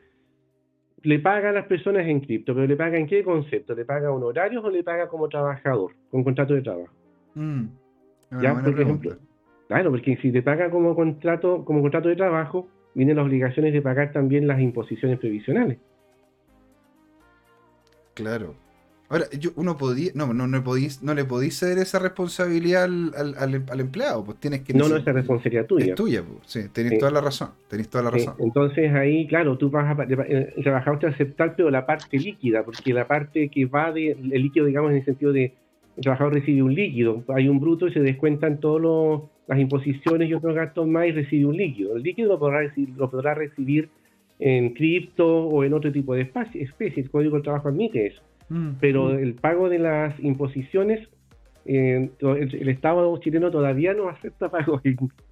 Le 1.01 1.19
paga 1.19 1.49
a 1.49 1.53
las 1.53 1.65
personas 1.65 2.05
en 2.07 2.19
cripto, 2.19 2.53
pero 2.53 2.67
¿le 2.67 2.75
paga 2.75 2.97
en 2.97 3.07
qué 3.07 3.23
concepto? 3.23 3.73
¿Le 3.73 3.85
paga 3.85 4.11
honorarios 4.11 4.63
o 4.63 4.69
le 4.69 4.83
paga 4.83 5.07
como 5.07 5.29
trabajador, 5.29 5.93
con 6.11 6.23
contrato 6.23 6.53
de 6.53 6.61
trabajo? 6.61 6.93
Mm, 7.35 7.65
¿Ya? 8.41 8.61
Por 8.61 8.79
ejemplo, 8.79 9.17
claro, 9.67 9.91
porque 9.91 10.17
si 10.17 10.31
te 10.31 10.41
paga 10.41 10.69
como 10.69 10.95
contrato, 10.95 11.63
como 11.63 11.81
contrato 11.81 12.09
de 12.09 12.17
trabajo, 12.17 12.67
vienen 12.93 13.15
las 13.15 13.25
obligaciones 13.25 13.71
de 13.71 13.81
pagar 13.81 14.11
también 14.11 14.45
las 14.45 14.59
imposiciones 14.59 15.19
previsionales. 15.19 15.77
Claro. 18.13 18.53
Ahora, 19.11 19.25
yo, 19.39 19.49
uno 19.55 19.75
podía, 19.75 20.11
no, 20.13 20.31
no, 20.33 20.47
no, 20.47 20.63
podís, 20.63 21.01
no 21.01 21.15
le 21.15 21.25
podéis 21.25 21.57
ceder 21.57 21.79
esa 21.79 21.97
responsabilidad 21.97 22.83
al, 22.83 23.35
al, 23.37 23.79
empleado, 23.79 24.23
pues 24.23 24.37
tienes 24.39 24.61
que... 24.61 24.75
No, 24.75 24.87
no, 24.87 24.97
esa 24.97 25.11
responsabilidad 25.11 25.65
tuya. 25.65 25.85
Es 25.87 25.95
tuya, 25.95 26.21
pues, 26.21 26.41
sí, 26.45 26.59
tenés 26.71 26.99
toda 26.99 27.11
la 27.11 27.19
razón, 27.19 27.49
tenés 27.67 27.89
toda 27.89 28.03
la 28.03 28.11
razón. 28.11 28.35
entonces 28.37 28.93
ahí, 28.93 29.25
claro, 29.25 29.57
tú 29.57 29.71
vas 29.71 29.97
a, 29.97 30.03
el 30.03 30.63
trabajador 30.63 30.99
te 30.99 31.07
va 31.07 31.11
a 31.11 31.15
aceptar, 31.15 31.55
pero 31.55 31.71
la 31.71 31.87
parte 31.87 32.19
líquida, 32.19 32.63
porque 32.63 32.93
la 32.93 33.07
parte 33.07 33.49
que 33.49 33.65
va 33.65 33.91
de, 33.91 34.11
el 34.11 34.41
líquido, 34.43 34.67
digamos, 34.67 34.91
en 34.91 34.97
el 34.97 35.05
sentido 35.05 35.33
de, 35.33 35.55
el 35.97 36.03
trabajador 36.03 36.35
recibe 36.35 36.61
un 36.61 36.75
líquido, 36.75 37.23
hay 37.29 37.49
un 37.49 37.59
bruto 37.59 37.87
y 37.87 37.93
se 37.93 38.01
descuentan 38.01 38.59
todas 38.59 39.23
las 39.47 39.59
imposiciones 39.59 40.29
y 40.29 40.35
otros 40.35 40.53
gastos 40.53 40.87
más 40.87 41.07
y 41.07 41.13
recibe 41.13 41.47
un 41.47 41.57
líquido. 41.57 41.95
El 41.95 42.03
líquido 42.03 42.29
lo 42.29 42.37
podrá 42.37 42.59
recibir, 42.59 42.95
lo 42.95 43.09
podrá 43.09 43.33
recibir 43.33 43.89
en 44.37 44.75
cripto 44.75 45.27
o 45.27 45.63
en 45.63 45.73
otro 45.73 45.91
tipo 45.91 46.13
de 46.13 46.21
especies, 46.21 46.71
el 46.79 47.09
Código 47.09 47.33
del 47.33 47.43
Trabajo 47.43 47.69
admite 47.69 48.05
eso. 48.05 48.21
Mm. 48.49 48.71
Pero 48.79 49.17
el 49.17 49.35
pago 49.35 49.69
de 49.69 49.79
las 49.79 50.19
imposiciones, 50.19 51.07
eh, 51.65 52.09
el, 52.19 52.69
Estado 52.69 53.15
chileno 53.19 53.51
todavía 53.51 53.93
no 53.93 54.09
acepta 54.09 54.49
pago 54.51 54.81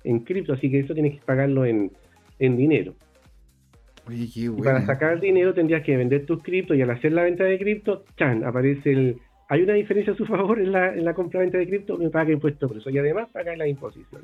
en, 0.03 0.19
cripto, 0.19 0.53
así 0.53 0.69
que 0.69 0.79
eso 0.79 0.93
tienes 0.93 1.15
que 1.15 1.25
pagarlo 1.25 1.65
en, 1.65 1.91
dinero. 2.39 2.95
Y 4.09 4.49
para 4.63 4.85
sacar 4.85 5.13
el 5.13 5.19
dinero 5.19 5.53
tendrías 5.53 5.83
que 5.83 5.97
vender 5.97 6.25
tus 6.25 6.41
cripto 6.41 6.73
y 6.73 6.81
al 6.81 6.89
hacer 6.91 7.11
la 7.11 7.23
venta 7.23 7.43
de 7.43 7.59
cripto, 7.59 8.05
chan, 8.15 8.43
aparece 8.45 8.91
el... 8.91 9.17
Hay 9.49 9.63
una 9.63 9.73
diferencia 9.73 10.13
a 10.13 10.15
su 10.15 10.25
favor 10.27 10.59
en 10.59 10.71
la, 10.71 10.93
en 10.93 11.03
la 11.03 11.13
compra-venta 11.13 11.57
de 11.57 11.67
cripto, 11.67 11.97
me 11.97 12.09
paga 12.09 12.31
impuesto 12.31 12.67
por 12.67 12.77
eso 12.77 12.89
y 12.89 12.97
además 12.97 13.29
paga 13.33 13.55
la 13.55 13.67
imposición. 13.67 14.21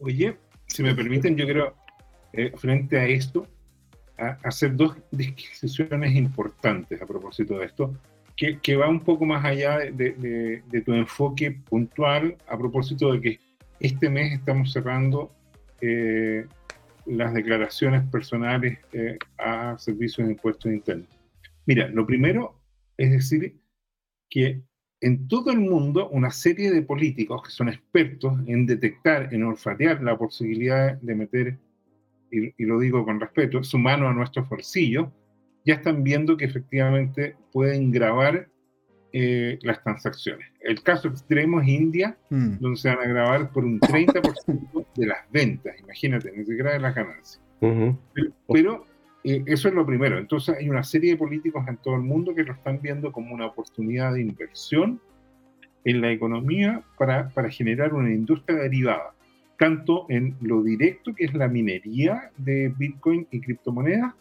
Oye, 0.00 0.36
si 0.66 0.82
me 0.82 0.94
permiten, 0.94 1.36
yo 1.36 1.46
creo, 1.46 1.74
eh, 2.32 2.52
frente 2.56 2.98
a 2.98 3.06
esto, 3.06 3.46
hacer 4.18 4.74
dos 4.76 4.96
disquisiciones 5.10 6.14
importantes 6.14 7.00
a 7.00 7.06
propósito 7.06 7.58
de 7.58 7.66
esto, 7.66 7.94
que, 8.36 8.58
que 8.58 8.76
va 8.76 8.88
un 8.88 9.00
poco 9.00 9.24
más 9.24 9.44
allá 9.44 9.78
de, 9.78 10.62
de, 10.70 10.82
tu 10.82 10.92
enfoque 10.92 11.52
puntual 11.68 12.36
a 12.48 12.56
propósito 12.56 13.12
de 13.12 13.20
que 13.20 13.40
este 13.80 14.08
mes 14.08 14.32
estamos 14.32 14.72
cerrando 14.72 15.32
eh, 15.80 16.46
las 17.06 17.32
declaraciones 17.32 18.04
personales 18.10 18.78
eh, 18.92 19.18
a 19.38 19.76
servicios 19.78 20.26
de 20.26 20.34
impuestos 20.34 20.72
internos. 20.72 21.08
Mira, 21.66 21.88
lo 21.88 22.06
primero 22.06 22.60
es 22.96 23.10
decir 23.10 23.56
que 24.28 24.62
en 25.00 25.28
todo 25.28 25.50
el 25.50 25.60
mundo 25.60 26.08
una 26.10 26.30
serie 26.30 26.72
de 26.72 26.82
políticos 26.82 27.42
que 27.44 27.50
son 27.50 27.68
expertos 27.68 28.34
en 28.46 28.66
detectar, 28.66 29.32
en 29.32 29.44
olfatear 29.44 30.02
la 30.02 30.18
posibilidad 30.18 30.94
de 31.00 31.14
meter 31.14 31.58
y, 32.30 32.64
lo 32.64 32.78
digo 32.78 33.04
con 33.04 33.20
respeto, 33.20 33.62
su 33.62 33.78
mano 33.78 34.08
a 34.08 34.14
nuestros 34.14 34.48
bolsillos, 34.48 35.08
ya 35.64 35.74
están 35.74 36.02
viendo 36.02 36.36
que 36.36 36.44
efectivamente 36.44 37.36
pueden 37.52 37.90
grabar 37.90 38.48
eh, 39.12 39.58
las 39.62 39.82
transacciones. 39.82 40.46
El 40.60 40.82
caso 40.82 41.08
extremo 41.08 41.60
es 41.60 41.68
India, 41.68 42.16
hmm. 42.30 42.58
donde 42.60 42.76
se 42.78 42.88
van 42.88 43.00
a 43.00 43.08
grabar 43.08 43.50
por 43.52 43.64
un 43.64 43.80
30% 43.80 44.86
de 44.96 45.06
las 45.06 45.30
ventas, 45.30 45.78
imagínate, 45.80 46.30
ni 46.32 46.44
siquiera 46.44 46.72
de 46.72 46.80
las 46.80 46.94
ganancias. 46.94 47.40
Pero, 48.52 48.86
eh, 49.24 49.42
eso 49.46 49.68
es 49.68 49.74
lo 49.74 49.84
primero. 49.84 50.18
Entonces 50.18 50.56
hay 50.58 50.68
una 50.68 50.84
serie 50.84 51.12
de 51.12 51.16
políticos 51.16 51.66
en 51.68 51.76
todo 51.78 51.96
el 51.96 52.02
mundo 52.02 52.34
que 52.34 52.44
lo 52.44 52.52
están 52.52 52.80
viendo 52.80 53.10
como 53.12 53.34
una 53.34 53.46
oportunidad 53.46 54.14
de 54.14 54.22
inversión 54.22 55.00
en 55.84 56.00
la 56.00 56.12
economía 56.12 56.82
para, 56.96 57.28
para 57.30 57.50
generar 57.50 57.94
una 57.94 58.12
industria 58.12 58.58
derivada 58.58 59.14
tanto 59.58 60.06
en 60.08 60.36
lo 60.40 60.62
directo, 60.62 61.14
que 61.14 61.24
es 61.24 61.34
la 61.34 61.48
minería 61.48 62.30
de 62.36 62.72
Bitcoin 62.76 63.26
y 63.30 63.40
criptomonedas, 63.40 64.14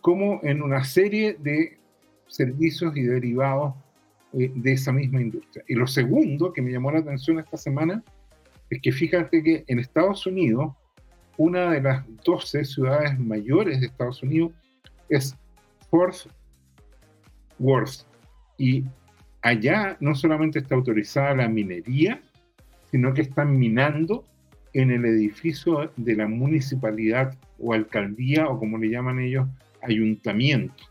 como 0.00 0.40
en 0.42 0.62
una 0.62 0.84
serie 0.84 1.36
de 1.38 1.78
servicios 2.26 2.96
y 2.96 3.02
derivados 3.02 3.74
eh, 4.32 4.50
de 4.54 4.72
esa 4.72 4.92
misma 4.92 5.20
industria. 5.20 5.64
Y 5.68 5.74
lo 5.74 5.86
segundo 5.86 6.52
que 6.52 6.62
me 6.62 6.72
llamó 6.72 6.90
la 6.90 7.00
atención 7.00 7.38
esta 7.38 7.56
semana 7.56 8.02
es 8.68 8.80
que 8.80 8.92
fíjate 8.92 9.42
que 9.42 9.64
en 9.66 9.78
Estados 9.78 10.26
Unidos, 10.26 10.72
una 11.36 11.70
de 11.70 11.82
las 11.82 12.04
12 12.24 12.64
ciudades 12.64 13.18
mayores 13.18 13.80
de 13.80 13.86
Estados 13.86 14.22
Unidos 14.22 14.52
es 15.08 15.36
Fort 15.88 16.16
Worth. 17.58 18.06
Y 18.58 18.84
allá 19.42 19.96
no 20.00 20.14
solamente 20.14 20.58
está 20.58 20.74
autorizada 20.74 21.34
la 21.34 21.48
minería, 21.48 22.20
sino 22.90 23.14
que 23.14 23.22
están 23.22 23.58
minando 23.58 24.24
en 24.72 24.90
el 24.90 25.04
edificio 25.04 25.90
de 25.96 26.16
la 26.16 26.28
municipalidad 26.28 27.36
o 27.58 27.72
alcaldía 27.72 28.48
o 28.48 28.58
como 28.58 28.78
le 28.78 28.90
llaman 28.90 29.20
ellos, 29.20 29.48
ayuntamiento. 29.82 30.84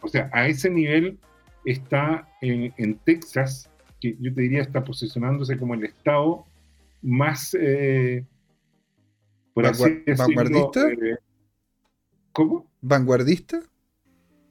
O 0.00 0.08
sea, 0.08 0.30
a 0.32 0.46
ese 0.46 0.70
nivel 0.70 1.18
está 1.64 2.28
en, 2.40 2.98
Texas, 3.04 3.70
que 4.00 4.16
yo 4.20 4.32
te 4.34 4.42
diría 4.42 4.62
está 4.62 4.84
posicionándose 4.84 5.58
como 5.58 5.74
el 5.74 5.84
estado 5.84 6.44
más, 7.02 7.56
eh, 7.58 8.24
¿Vanguardista? 9.54 10.90
Eh, 10.90 11.16
¿Cómo? 12.32 12.70
¿Vanguardista? 12.80 13.62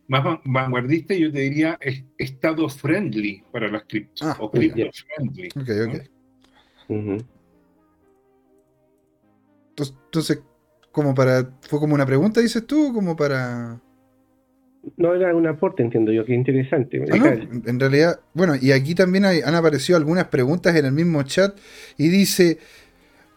Más 0.08 0.40
vanguardista, 0.44 1.14
yo 1.14 1.32
te 1.32 1.40
diría 1.40 1.80
estado 2.18 2.70
friendly 2.70 3.44
para 3.52 3.70
las 3.70 3.84
criptos. 3.86 4.28
Ah, 4.28 4.38
o 4.40 4.52
cripto 4.52 4.90
friendly. 4.92 5.50
Ok, 5.56 5.70
ok. 5.88 7.34
Entonces, 9.78 10.42
como 10.92 11.14
para. 11.14 11.50
¿Fue 11.62 11.80
como 11.80 11.96
una 11.96 12.06
pregunta, 12.06 12.40
dices 12.40 12.66
tú? 12.66 12.94
Como 12.94 13.16
para. 13.16 13.82
No 14.98 15.14
era 15.14 15.34
un 15.34 15.48
aporte, 15.48 15.82
entiendo 15.82 16.12
yo, 16.12 16.26
qué 16.26 16.34
interesante. 16.34 17.04
Ah, 17.12 17.36
en 17.66 17.80
realidad, 17.80 18.20
bueno, 18.34 18.54
y 18.60 18.74
aquí 18.74 18.96
también 18.96 19.24
han 19.24 19.56
aparecido 19.56 19.98
algunas 19.98 20.26
preguntas 20.26 20.76
en 20.76 20.86
el 20.86 20.92
mismo 20.92 21.24
chat 21.24 21.58
y 21.98 22.10
dice, 22.10 22.58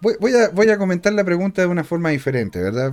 voy, 0.00 0.34
a, 0.34 0.48
voy 0.48 0.68
a 0.70 0.76
comentar 0.76 1.12
la 1.12 1.24
pregunta 1.24 1.62
de 1.62 1.68
una 1.68 1.84
forma 1.84 2.10
diferente, 2.10 2.60
¿verdad? 2.60 2.92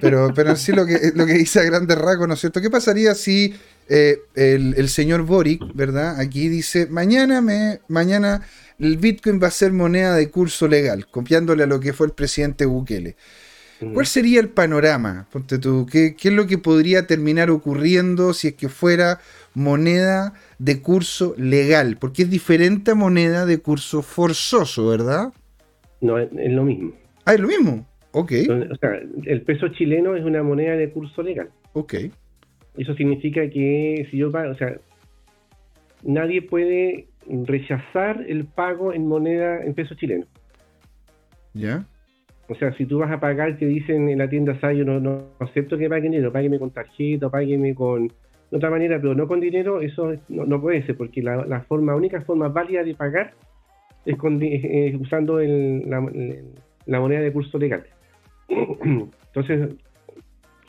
pero, 0.00 0.32
pero 0.34 0.54
sí 0.56 0.72
lo 0.72 0.86
que, 0.86 1.12
lo 1.14 1.26
que 1.26 1.34
dice 1.34 1.60
a 1.60 1.64
grandes 1.64 1.98
rasgos, 1.98 2.28
¿no 2.28 2.34
es 2.34 2.40
cierto? 2.40 2.60
¿Qué 2.60 2.70
pasaría 2.70 3.14
si 3.14 3.54
eh, 3.88 4.18
el, 4.34 4.74
el, 4.76 4.88
señor 4.88 5.22
Boric, 5.22 5.62
¿verdad? 5.74 6.18
Aquí 6.20 6.48
dice, 6.48 6.86
mañana 6.86 7.40
me, 7.40 7.80
mañana 7.88 8.42
el 8.80 8.96
Bitcoin 8.96 9.40
va 9.42 9.48
a 9.48 9.50
ser 9.50 9.72
moneda 9.72 10.16
de 10.16 10.30
curso 10.30 10.66
legal, 10.66 11.06
copiándole 11.06 11.64
a 11.64 11.66
lo 11.66 11.80
que 11.80 11.92
fue 11.92 12.06
el 12.06 12.12
presidente 12.12 12.64
Bukele. 12.64 13.16
Mm. 13.80 13.92
¿Cuál 13.92 14.06
sería 14.06 14.40
el 14.40 14.48
panorama? 14.48 15.26
Ponte 15.30 15.58
tú, 15.58 15.86
¿qué, 15.90 16.16
es 16.18 16.32
lo 16.32 16.46
que 16.46 16.58
podría 16.58 17.06
terminar 17.06 17.50
ocurriendo 17.50 18.32
si 18.32 18.48
es 18.48 18.54
que 18.54 18.68
fuera 18.68 19.20
moneda 19.54 20.32
de 20.58 20.80
curso 20.80 21.34
legal? 21.36 21.98
Porque 22.00 22.22
es 22.22 22.30
diferente 22.30 22.92
a 22.92 22.94
moneda 22.94 23.46
de 23.46 23.58
curso 23.58 24.02
forzoso, 24.02 24.88
¿verdad? 24.88 25.32
No, 26.00 26.18
es, 26.18 26.30
lo 26.32 26.64
mismo. 26.64 26.92
Ah, 27.26 27.34
es 27.34 27.40
lo 27.40 27.48
mismo. 27.48 27.86
Ok. 28.12 28.32
O 28.70 28.76
sea, 28.76 29.00
el 29.24 29.42
peso 29.42 29.68
chileno 29.68 30.16
es 30.16 30.24
una 30.24 30.42
moneda 30.42 30.74
de 30.74 30.90
curso 30.90 31.22
legal. 31.22 31.50
Ok. 31.74 31.94
Eso 32.76 32.94
significa 32.94 33.48
que 33.50 34.08
si 34.10 34.16
yo 34.16 34.32
pago, 34.32 34.52
o 34.52 34.54
sea, 34.54 34.78
nadie 36.02 36.40
puede 36.40 37.09
rechazar 37.46 38.24
el 38.28 38.46
pago 38.46 38.92
en 38.92 39.06
moneda, 39.06 39.64
en 39.64 39.74
peso 39.74 39.94
chileno. 39.94 40.26
¿Ya? 41.54 41.84
O 42.48 42.54
sea, 42.54 42.72
si 42.74 42.84
tú 42.84 42.98
vas 42.98 43.12
a 43.12 43.20
pagar, 43.20 43.58
te 43.58 43.66
dicen 43.66 44.08
en 44.08 44.18
la 44.18 44.28
tienda 44.28 44.58
Sayo, 44.60 44.84
no, 44.84 44.98
no 44.98 45.28
acepto 45.38 45.78
que 45.78 45.88
pague 45.88 46.02
dinero, 46.02 46.32
págueme 46.32 46.58
con 46.58 46.70
tarjeta, 46.70 47.30
págueme 47.30 47.74
con 47.74 48.10
de 48.50 48.56
otra 48.56 48.70
manera, 48.70 49.00
pero 49.00 49.14
no 49.14 49.28
con 49.28 49.40
dinero, 49.40 49.80
eso 49.80 50.12
no, 50.28 50.60
puede 50.60 50.84
ser, 50.84 50.96
porque 50.96 51.22
la, 51.22 51.60
forma, 51.68 51.94
única 51.94 52.20
forma 52.22 52.48
válida 52.48 52.82
de 52.82 52.94
pagar 52.94 53.32
es, 54.04 54.16
usando 55.00 55.38
la, 55.38 57.00
moneda 57.00 57.20
de 57.20 57.32
curso 57.32 57.58
legal. 57.58 57.84
Entonces, 58.48 59.76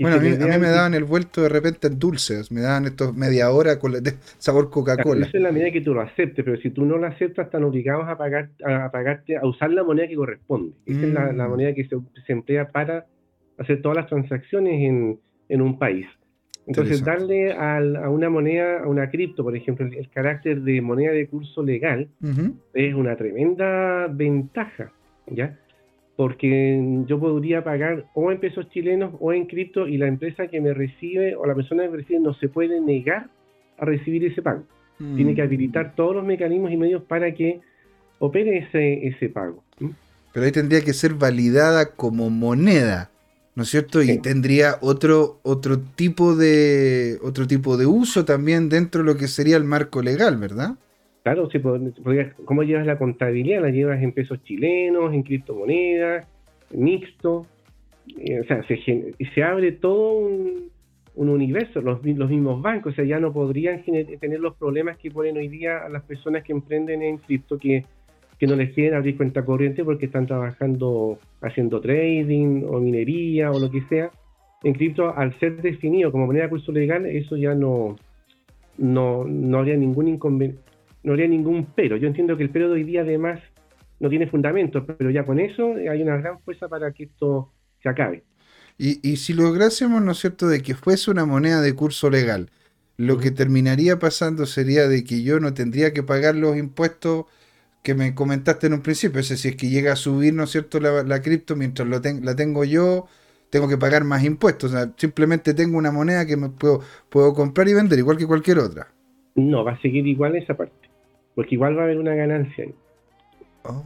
Bueno, 0.02 0.18
a 0.18 0.20
mí, 0.20 0.30
me 0.30 0.70
daban 0.70 0.94
el 0.94 1.04
vuelto 1.04 1.42
de 1.42 1.50
repente 1.50 1.88
en 1.88 2.00
dulces, 2.00 2.52
me 2.52 2.62
daban 2.62 2.86
estos 2.86 3.16
media 3.16 3.52
hora 3.52 3.80
con 3.80 3.92
de 3.92 4.14
sabor 4.38 4.70
Coca-Cola. 4.70 5.26
Eso 5.26 5.38
es 5.38 5.44
la 5.44 5.52
medida 5.52 5.72
que 5.72 5.82
tú 5.82 5.94
lo 5.94 6.02
aceptes, 6.02 6.44
pero 6.44 6.58
si 6.58 6.70
tú 6.72 6.86
no 6.86 6.98
lo 6.98 7.08
aceptas, 7.08 7.46
están 7.46 7.64
obligados 7.64 8.08
a 8.08 8.18
pagar, 8.18 8.50
a 8.66 8.92
pagarte, 8.92 9.38
a 9.38 9.46
usar 9.46 9.72
la 9.72 9.84
moneda 9.84 10.08
que 10.08 10.16
corresponde. 10.16 10.74
Esa 10.86 11.00
es 11.06 11.14
la, 11.14 11.32
mm. 11.32 11.50
moneda 11.50 11.74
que 11.74 11.86
se, 11.86 11.98
emplea 12.32 12.70
para 12.70 13.06
hacer 13.58 13.82
todas 13.82 13.98
las 13.98 14.08
transacciones 14.08 14.82
en, 14.82 15.62
un 15.62 15.78
país. 15.78 16.08
Entonces, 16.66 17.04
darle 17.04 17.54
a 17.54 18.10
una 18.10 18.30
moneda, 18.30 18.84
a 18.84 18.88
una 18.88 19.10
cripto, 19.10 19.44
por 19.44 19.56
ejemplo, 19.56 19.86
el, 19.86 20.10
carácter 20.10 20.62
de 20.62 20.82
moneda 20.82 21.12
de 21.12 21.28
curso 21.28 21.64
legal, 21.64 22.08
es 22.74 22.94
una 22.94 23.16
tremenda 23.16 24.08
ventaja, 24.08 24.92
¿ya? 25.28 25.58
Porque 26.22 27.04
yo 27.08 27.20
podría 27.20 27.64
pagar 27.64 28.06
o 28.14 28.32
en 28.32 28.40
pesos 28.40 28.70
chilenos 28.70 29.12
o 29.20 29.34
en 29.34 29.48
cripto 29.48 29.88
y 29.88 29.98
la 29.98 30.06
empresa 30.06 30.46
que 30.46 30.62
me 30.62 30.72
recibe 30.72 31.36
o 31.36 31.48
la 31.48 31.56
persona 31.56 31.82
que 31.82 31.90
me 31.90 31.98
recibe 31.98 32.20
no 32.20 32.36
se 32.36 32.48
puede 32.48 32.80
negar 32.80 33.28
a 33.80 33.86
recibir 33.86 34.24
ese 34.26 34.40
pago. 34.44 34.62
Tiene 35.00 35.34
que 35.34 35.42
mm. 35.42 35.46
habilitar 35.46 35.96
todos 35.96 36.16
los 36.16 36.24
mecanismos 36.24 36.72
y 36.72 36.78
medios 36.78 37.02
para 37.02 37.34
que 37.34 37.62
opere 38.20 38.60
ese, 38.60 39.08
ese 39.08 39.30
pago. 39.30 39.64
Pero 40.32 40.46
ahí 40.46 40.52
tendría 40.52 40.82
que 40.82 40.94
ser 40.94 41.16
validada 41.16 41.96
como 41.96 42.30
moneda, 42.30 43.10
¿no 43.56 43.64
es 43.64 43.70
cierto? 43.70 44.04
Y 44.04 44.20
tendría 44.20 44.78
otro, 44.82 45.40
otro, 45.42 45.80
tipo 45.80 46.36
de, 46.36 47.18
otro 47.24 47.48
tipo 47.48 47.78
de 47.78 47.88
uso 47.88 48.26
también 48.26 48.70
dentro 48.70 49.02
de 49.02 49.12
lo 49.12 49.18
que 49.18 49.28
sería 49.28 49.58
el 49.58 49.64
marco 49.64 50.04
legal, 50.04 50.38
¿verdad? 50.38 50.76
Claro, 51.24 51.50
si 51.52 51.60
¿cómo 52.46 52.64
llevas 52.64 52.88
la 52.88 52.98
contabilidad? 52.98 53.62
¿La 53.62 53.70
llevas 53.70 54.02
en 54.02 54.12
pesos 54.12 54.44
chilenos, 54.44 55.14
en 55.14 55.22
criptomonedas, 55.22 56.28
mixto? 56.72 57.46
Eh, 58.18 58.40
o 58.40 58.44
sea, 58.46 58.64
se, 58.64 59.14
se 59.36 59.44
abre 59.44 59.72
todo 59.74 60.14
un, 60.14 60.72
universo, 61.16 61.82
los, 61.82 62.02
mismos 62.02 62.62
bancos, 62.64 62.94
o 62.94 62.96
sea, 62.96 63.06
ya 63.06 63.20
no 63.20 63.32
podrían 63.32 63.84
tener 63.84 64.40
los 64.40 64.56
problemas 64.56 64.98
que 64.98 65.12
ponen 65.12 65.38
hoy 65.38 65.48
día 65.48 65.86
a 65.86 65.90
las 65.90 66.02
personas 66.04 66.44
que 66.44 66.54
emprenden 66.54 67.04
en 67.04 67.18
cripto, 67.18 67.60
que, 67.60 67.86
que 68.40 68.48
no 68.48 68.56
les 68.56 68.74
quieren 68.74 68.96
abrir 68.96 69.18
cuenta 69.18 69.46
corriente 69.46 69.84
porque 69.84 70.08
están 70.08 70.26
trabajando 70.26 71.20
haciendo 71.42 71.80
trading 71.80 72.64
o 72.68 72.80
minería 72.80 73.52
o 73.52 73.60
lo 73.60 73.70
que 73.70 73.82
sea. 73.82 74.10
En 74.64 74.74
cripto, 74.74 75.16
al 75.16 75.38
ser 75.40 75.62
definido 75.62 76.12
como 76.12 76.26
moneda 76.26 76.46
de 76.46 76.50
curso 76.50 76.72
legal, 76.72 77.06
eso 77.06 77.38
ya 77.38 77.54
no, 77.54 77.96
no, 78.80 79.24
no 79.26 79.60
habría 79.60 79.76
ningún 79.78 80.08
inconveniente 80.08 80.71
no 81.04 81.14
habría 81.14 81.28
ningún 81.28 81.68
pero. 81.76 81.98
Yo 81.98 82.08
entiendo 82.08 82.38
que 82.38 82.44
el 82.44 82.50
pero 82.50 82.68
de 82.68 82.76
hoy 82.76 82.84
día 82.84 83.02
además 83.02 83.40
no 84.00 84.10
tiene 84.10 84.28
fundamento, 84.28 84.86
pero 84.86 85.10
ya 85.12 85.26
con 85.26 85.40
eso 85.40 85.76
hay 85.76 86.02
una 86.02 86.18
gran 86.18 86.40
fuerza 86.42 86.68
para 86.68 86.92
que 86.92 87.04
esto 87.04 87.52
se 87.82 87.90
acabe. 87.90 88.24
Y, 88.78 89.00
y 89.08 89.18
si 89.18 89.34
lográsemos, 89.34 90.02
¿no 90.02 90.12
es 90.12 90.20
cierto?, 90.20 90.48
de 90.48 90.62
que 90.62 90.74
fuese 90.74 91.12
una 91.12 91.26
moneda 91.26 91.62
de 91.62 91.76
curso 91.76 92.10
legal, 92.10 92.50
lo 92.98 93.18
que 93.18 93.32
terminaría 93.32 94.00
pasando 94.00 94.46
sería 94.46 94.88
de 94.88 95.04
que 95.04 95.24
yo 95.24 95.40
no 95.40 95.54
tendría 95.54 95.94
que 95.94 96.04
pagar 96.04 96.36
los 96.36 96.58
impuestos 96.58 97.26
que 97.84 97.94
me 97.94 98.16
comentaste 98.16 98.68
en 98.68 98.74
un 98.74 98.82
principio. 98.82 99.20
Es 99.20 99.30
decir, 99.30 99.38
si 99.38 99.48
es 99.50 99.56
que 99.56 99.70
llega 99.70 99.94
a 99.94 99.96
subir, 99.96 100.34
¿no 100.34 100.44
es 100.44 100.52
cierto?, 100.52 100.80
la, 100.80 101.22
cripto, 101.22 101.56
mientras 101.56 101.88
lo 101.88 102.00
la 102.00 102.36
tengo 102.36 102.64
yo, 102.64 103.08
tengo 103.52 103.68
que 103.68 103.78
pagar 103.78 104.04
más 104.04 104.24
impuestos. 104.24 104.74
O 104.74 104.76
sea, 104.76 104.92
simplemente 104.98 105.54
tengo 105.54 105.78
una 105.78 105.92
moneda 105.92 106.26
que 106.26 106.38
me 106.38 106.50
puedo, 106.50 106.82
puedo 107.10 107.34
comprar 107.36 107.68
y 107.68 107.74
vender, 107.74 108.00
igual 108.00 108.18
que 108.18 108.26
cualquier 108.26 108.60
otra. 108.60 108.88
No, 109.36 109.64
va 109.64 109.74
a 109.74 109.82
seguir 109.82 110.08
igual 110.08 110.36
esa 110.36 110.56
parte 110.56 110.81
porque 111.36 111.56
igual 111.56 111.78
va 111.78 111.82
a 111.82 111.86
haber 111.86 111.98
una 111.98 112.16
ganancia 112.16 112.66
ahí. 112.66 112.76
Oh. 113.64 113.86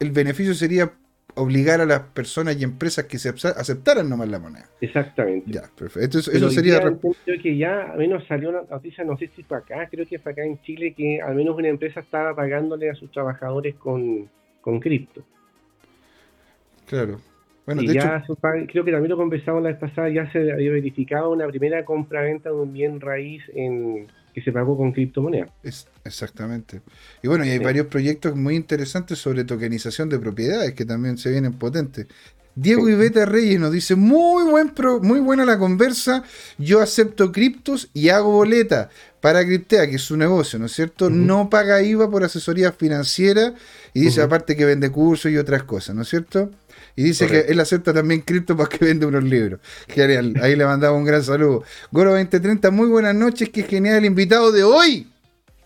el 0.00 0.10
beneficio 0.10 0.54
sería 0.54 0.92
obligar 1.34 1.80
a 1.80 1.86
las 1.86 2.00
personas 2.00 2.60
y 2.60 2.64
empresas 2.64 3.04
que 3.06 3.18
se 3.18 3.28
aceptaran 3.28 4.08
nomás 4.08 4.28
la 4.28 4.38
moneda. 4.38 4.68
Exactamente. 4.80 5.50
Ya, 5.50 5.62
perfecto. 5.76 6.18
Eso, 6.18 6.50
sería. 6.50 6.80
Creo 6.80 7.42
que 7.42 7.56
ya 7.56 7.92
al 7.92 7.98
menos 7.98 8.26
salió 8.26 8.50
una 8.50 8.62
noticia, 8.62 9.04
no 9.04 9.16
sé 9.16 9.30
si 9.34 9.42
fue 9.42 9.58
acá, 9.58 9.88
creo 9.90 10.06
que 10.06 10.18
fue 10.18 10.32
acá 10.32 10.44
en 10.44 10.60
Chile, 10.62 10.94
que 10.94 11.20
al 11.20 11.34
menos 11.34 11.56
una 11.56 11.68
empresa 11.68 12.00
estaba 12.00 12.34
pagándole 12.34 12.90
a 12.90 12.94
sus 12.94 13.10
trabajadores 13.10 13.74
con, 13.76 14.28
con 14.60 14.80
cripto. 14.80 15.22
Claro. 16.86 17.20
Bueno, 17.66 17.82
de 17.82 17.94
ya 17.94 18.22
hecho... 18.24 18.36
creo 18.36 18.84
que 18.84 18.90
también 18.90 19.10
lo 19.10 19.16
conversamos 19.16 19.62
la 19.62 19.70
vez 19.70 19.78
pasada, 19.78 20.08
ya 20.08 20.30
se 20.32 20.52
había 20.52 20.72
verificado 20.72 21.30
una 21.30 21.46
primera 21.46 21.84
compra-venta 21.84 22.48
de 22.48 22.56
un 22.56 22.72
bien 22.72 23.00
raíz 23.00 23.42
en 23.54 24.08
que 24.32 24.42
se 24.42 24.52
pagó 24.52 24.76
con 24.76 24.92
criptomonedas. 24.92 25.50
Es, 25.62 25.86
exactamente. 26.04 26.80
Y 27.22 27.28
bueno, 27.28 27.44
y 27.44 27.50
hay 27.50 27.58
varios 27.58 27.86
proyectos 27.86 28.36
muy 28.36 28.56
interesantes 28.56 29.18
sobre 29.18 29.44
tokenización 29.44 30.08
de 30.08 30.18
propiedades 30.18 30.74
que 30.74 30.84
también 30.84 31.18
se 31.18 31.30
vienen 31.30 31.54
potentes. 31.54 32.06
Diego 32.54 32.88
Ibeta 32.88 33.24
Reyes 33.24 33.60
nos 33.60 33.72
dice, 33.72 33.94
muy, 33.94 34.44
buen 34.44 34.72
muy 35.02 35.20
buena 35.20 35.44
la 35.44 35.58
conversa, 35.58 36.24
yo 36.58 36.80
acepto 36.80 37.32
criptos 37.32 37.88
y 37.94 38.08
hago 38.08 38.32
boleta 38.32 38.90
para 39.20 39.44
Criptea, 39.44 39.88
que 39.88 39.96
es 39.96 40.02
su 40.02 40.16
negocio, 40.16 40.58
¿no 40.58 40.66
es 40.66 40.72
cierto? 40.72 41.10
No 41.10 41.48
paga 41.48 41.82
IVA 41.82 42.10
por 42.10 42.24
asesoría 42.24 42.72
financiera 42.72 43.54
y 43.94 44.00
dice 44.00 44.22
aparte 44.22 44.56
que 44.56 44.64
vende 44.64 44.90
cursos 44.90 45.30
y 45.30 45.36
otras 45.36 45.62
cosas, 45.62 45.94
¿no 45.94 46.02
es 46.02 46.08
cierto? 46.08 46.50
Y 46.96 47.04
dice 47.04 47.26
que 47.26 47.40
él 47.40 47.60
acepta 47.60 47.92
también 47.92 48.20
cripto 48.20 48.56
para 48.56 48.68
que 48.68 48.84
vende 48.84 49.06
unos 49.06 49.24
libros. 49.24 49.60
Genial. 49.88 50.34
Ahí 50.42 50.56
le 50.56 50.64
mandamos 50.64 50.98
un 50.98 51.04
gran 51.04 51.22
saludo. 51.22 51.64
Goro 51.90 52.10
2030, 52.10 52.70
muy 52.70 52.88
buenas 52.88 53.14
noches. 53.14 53.48
Qué 53.50 53.62
genial 53.62 53.96
el 53.96 54.04
invitado 54.06 54.52
de 54.52 54.64
hoy. 54.64 55.08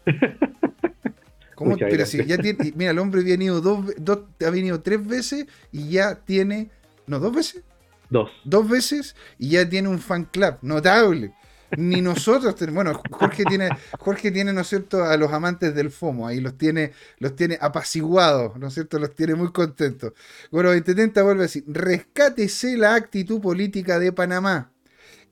¿Cómo? 1.54 1.76
Pero 1.76 2.04
si 2.04 2.24
ya 2.24 2.36
tiene, 2.36 2.72
mira, 2.74 2.90
el 2.90 2.98
hombre 2.98 3.20
ha 3.20 3.24
venido 3.24 3.60
dos, 3.60 3.86
dos, 3.96 4.20
ha 4.44 4.50
venido 4.50 4.80
tres 4.80 5.06
veces 5.06 5.46
y 5.70 5.88
ya 5.88 6.16
tiene, 6.16 6.70
no, 7.06 7.20
dos 7.20 7.32
veces. 7.32 7.62
Dos. 8.10 8.30
Dos 8.44 8.68
veces 8.68 9.16
y 9.38 9.50
ya 9.50 9.68
tiene 9.68 9.88
un 9.88 9.98
fan 9.98 10.24
club 10.24 10.56
notable 10.62 11.32
ni 11.76 12.00
nosotros 12.00 12.54
bueno 12.72 13.00
Jorge 13.10 13.44
tiene 13.44 13.68
Jorge 13.98 14.30
tiene 14.30 14.52
no 14.52 14.60
es 14.60 14.68
cierto 14.68 15.04
a 15.04 15.16
los 15.16 15.32
amantes 15.32 15.74
del 15.74 15.90
FOMO 15.90 16.26
ahí 16.26 16.40
los 16.40 16.56
tiene 16.56 16.92
los 17.18 17.36
tiene 17.36 17.58
apaciguados 17.60 18.56
no 18.58 18.68
es 18.68 18.74
cierto 18.74 18.98
los 18.98 19.14
tiene 19.14 19.34
muy 19.34 19.52
contentos. 19.52 20.12
Bueno 20.50 20.68
2030 20.70 21.22
vuelve 21.22 21.40
a 21.40 21.42
decir 21.42 21.64
rescátese 21.66 22.76
la 22.76 22.94
actitud 22.94 23.40
política 23.40 23.98
de 23.98 24.12
Panamá 24.12 24.70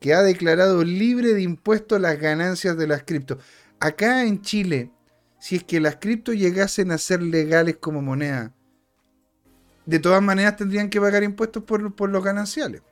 que 0.00 0.14
ha 0.14 0.22
declarado 0.22 0.82
libre 0.84 1.34
de 1.34 1.42
impuestos 1.42 2.00
las 2.00 2.18
ganancias 2.18 2.76
de 2.76 2.86
las 2.88 3.04
cripto. 3.04 3.38
Acá 3.80 4.24
en 4.24 4.40
Chile 4.42 4.90
si 5.38 5.56
es 5.56 5.64
que 5.64 5.80
las 5.80 5.96
cripto 5.96 6.32
llegasen 6.32 6.92
a 6.92 6.98
ser 6.98 7.22
legales 7.22 7.76
como 7.76 8.02
moneda 8.02 8.52
de 9.86 9.98
todas 9.98 10.22
maneras 10.22 10.56
tendrían 10.56 10.88
que 10.88 11.00
pagar 11.00 11.22
impuestos 11.24 11.64
por, 11.64 11.94
por 11.96 12.08
los 12.08 12.22
gananciales. 12.22 12.82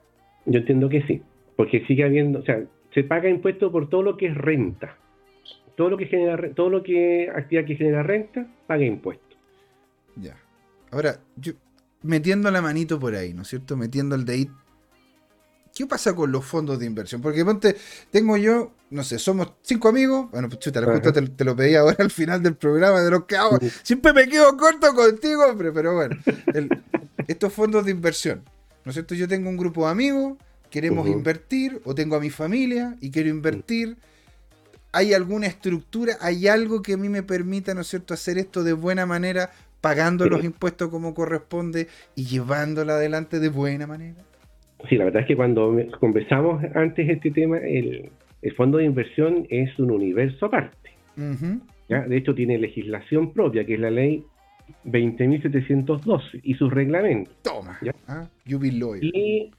Yo 0.47 0.59
entiendo 0.59 0.89
que 0.89 1.03
sí 1.03 1.23
porque 1.61 1.85
sigue 1.87 2.05
habiendo 2.05 2.39
o 2.39 2.43
sea 2.43 2.59
se 2.93 3.05
paga 3.05 3.29
impuesto 3.29 3.71
por 3.71 3.89
todo 3.89 4.03
lo 4.03 4.17
que 4.17 4.27
es 4.27 4.35
renta. 4.37 4.97
Todo 5.77 5.91
lo 5.91 5.97
que 5.97 6.07
genera, 6.07 6.53
todo 6.55 6.69
lo 6.69 6.83
que 6.83 7.31
actividad 7.35 7.67
que 7.67 7.77
genera 7.77 8.03
renta, 8.03 8.47
paga 8.67 8.85
impuesto. 8.85 9.37
Ya. 10.17 10.37
Ahora, 10.91 11.21
yo 11.37 11.53
metiendo 12.03 12.51
la 12.51 12.61
manito 12.61 12.99
por 12.99 13.15
ahí, 13.15 13.33
¿no 13.33 13.43
es 13.43 13.49
cierto? 13.49 13.77
Metiendo 13.77 14.15
el 14.15 14.25
de 14.25 14.49
¿Qué 15.75 15.87
pasa 15.87 16.15
con 16.15 16.33
los 16.33 16.45
fondos 16.45 16.79
de 16.79 16.87
inversión? 16.87 17.23
Porque 17.23 17.45
ponte, 17.45 17.77
tengo 18.11 18.37
yo, 18.37 18.73
no 18.91 19.05
sé, 19.05 19.19
somos 19.19 19.55
cinco 19.63 19.89
amigos. 19.89 20.31
Bueno, 20.31 20.49
pues 20.49 20.59
chuta, 20.59 20.83
justo 20.85 21.13
te, 21.13 21.45
lo 21.45 21.57
pedí 21.57 21.75
ahora 21.77 21.97
al 22.01 22.11
final 22.11 22.43
del 22.43 22.57
programa 22.57 23.01
de 23.01 23.11
los 23.11 23.25
que 23.25 23.37
hago. 23.37 23.59
Siempre 23.83 24.13
me 24.13 24.29
quedo 24.29 24.57
corto 24.57 24.93
contigo, 24.95 25.47
hombre, 25.47 25.73
pero 25.73 25.95
bueno. 25.95 26.17
estos 27.29 27.53
fondos 27.53 27.85
de 27.85 27.93
inversión, 27.93 28.43
¿no 28.85 28.91
es 28.91 28.95
cierto? 28.95 29.15
Yo 29.15 29.29
tengo 29.29 29.49
un 29.49 29.57
grupo 29.57 29.87
de 29.87 29.93
amigos 29.93 30.37
queremos 30.71 31.09
invertir 31.09 31.81
o 31.85 31.95
tengo 31.95 32.17
a 32.17 32.21
mi 32.21 32.31
familia 32.31 32.97
y 33.01 33.11
quiero 33.11 33.29
invertir. 33.29 33.97
¿Hay 34.93 35.15
alguna 35.15 35.47
estructura, 35.47 36.15
hay 36.21 36.49
algo 36.49 36.83
que 36.83 36.95
a 36.95 36.97
mí 36.97 37.09
me 37.09 37.23
permita, 37.23 37.75
¿no 37.75 37.83
es 37.83 37.87
cierto?, 37.87 38.15
hacer 38.15 38.39
esto 38.39 38.65
de 38.65 38.73
buena 38.73 39.07
manera, 39.07 39.51
pagando 39.81 40.27
los 40.27 40.43
impuestos 40.45 40.89
como 40.89 41.15
corresponde 41.15 41.87
y 42.17 42.25
llevándola 42.25 42.95
adelante 42.95 43.39
de 43.39 43.49
buena 43.51 43.87
manera. 43.87 44.21
Sí, 44.89 44.97
la 44.97 45.05
verdad 45.05 45.23
es 45.23 45.29
que 45.29 45.37
cuando 45.37 45.77
conversamos 46.01 46.65
antes 46.75 47.09
este 47.09 47.31
tema, 47.31 47.59
el, 47.59 48.11
fondo 48.57 48.79
de 48.79 48.85
inversión 48.85 49.47
es 49.51 49.79
un 49.79 49.91
universo 49.91 50.47
aparte. 50.47 50.91
De 51.17 52.17
hecho, 52.17 52.35
tiene 52.35 52.59
legislación 52.59 53.33
propia, 53.33 53.65
que 53.65 53.75
es 53.75 53.81
la 53.81 53.91
ley 53.91 54.25
20.712 54.87 56.41
y 56.43 56.55
sus 56.55 56.73
reglamentos. 56.73 57.35
Toma. 57.43 57.79
¿ya? 57.83 57.93
Ah, 58.09 58.27
y 58.45 59.51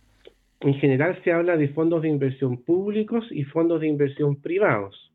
en 0.61 0.75
general 0.75 1.19
se 1.23 1.31
habla 1.31 1.57
de 1.57 1.69
fondos 1.69 2.01
de 2.01 2.09
inversión 2.09 2.57
públicos 2.57 3.25
y 3.31 3.43
fondos 3.43 3.81
de 3.81 3.87
inversión 3.87 4.35
privados. 4.35 5.11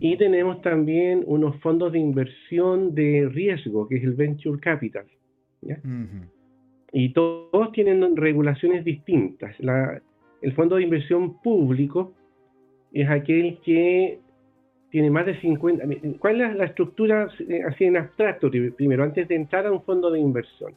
Y 0.00 0.16
tenemos 0.16 0.62
también 0.62 1.22
unos 1.26 1.56
fondos 1.60 1.92
de 1.92 1.98
inversión 1.98 2.94
de 2.94 3.28
riesgo, 3.30 3.86
que 3.88 3.96
es 3.96 4.04
el 4.04 4.14
Venture 4.14 4.58
Capital. 4.58 5.06
Y 6.92 7.12
todos 7.12 7.70
tienen 7.72 8.16
regulaciones 8.16 8.84
distintas. 8.84 9.54
el 10.42 10.52
fondo 10.54 10.76
de 10.76 10.82
inversión 10.82 11.40
público 11.42 12.14
es 12.92 13.08
aquel 13.08 13.58
que 13.64 14.18
tiene 14.90 15.10
más 15.10 15.26
de 15.26 15.40
50... 15.40 15.84
¿Cuál 16.18 16.40
es 16.40 16.56
la 16.56 16.64
estructura 16.64 17.28
eh, 17.48 17.62
así 17.68 17.84
en 17.84 17.96
abstracto 17.96 18.50
primero, 18.76 19.04
antes 19.04 19.28
de 19.28 19.36
entrar 19.36 19.66
a 19.66 19.72
un 19.72 19.82
fondo 19.82 20.10
de 20.10 20.18
inversión? 20.18 20.74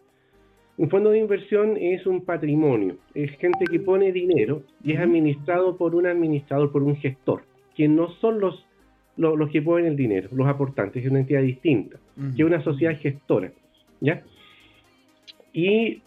Un 0.75 0.89
fondo 0.89 1.11
de 1.11 1.19
inversión 1.19 1.77
es 1.77 2.05
un 2.07 2.25
patrimonio, 2.25 2.97
es 3.13 3.31
gente 3.37 3.65
que 3.65 3.79
pone 3.79 4.11
dinero 4.11 4.63
y 4.83 4.93
es 4.93 4.99
administrado 4.99 5.77
por 5.77 5.93
un 5.93 6.07
administrador, 6.07 6.71
por 6.71 6.81
un 6.81 6.95
gestor, 6.95 7.43
que 7.75 7.87
no 7.87 8.09
son 8.13 8.39
los, 8.39 8.65
los, 9.17 9.49
que 9.51 9.61
ponen 9.61 9.85
el 9.85 9.95
dinero, 9.95 10.29
los 10.31 10.47
aportantes, 10.47 11.03
es 11.03 11.11
una 11.11 11.19
entidad 11.19 11.43
distinta, 11.43 11.99
que 12.15 12.41
es 12.41 12.47
una 12.47 12.63
sociedad 12.63 12.97
gestora. 12.99 13.51
¿ya? 14.01 14.23
Y 15.53 16.01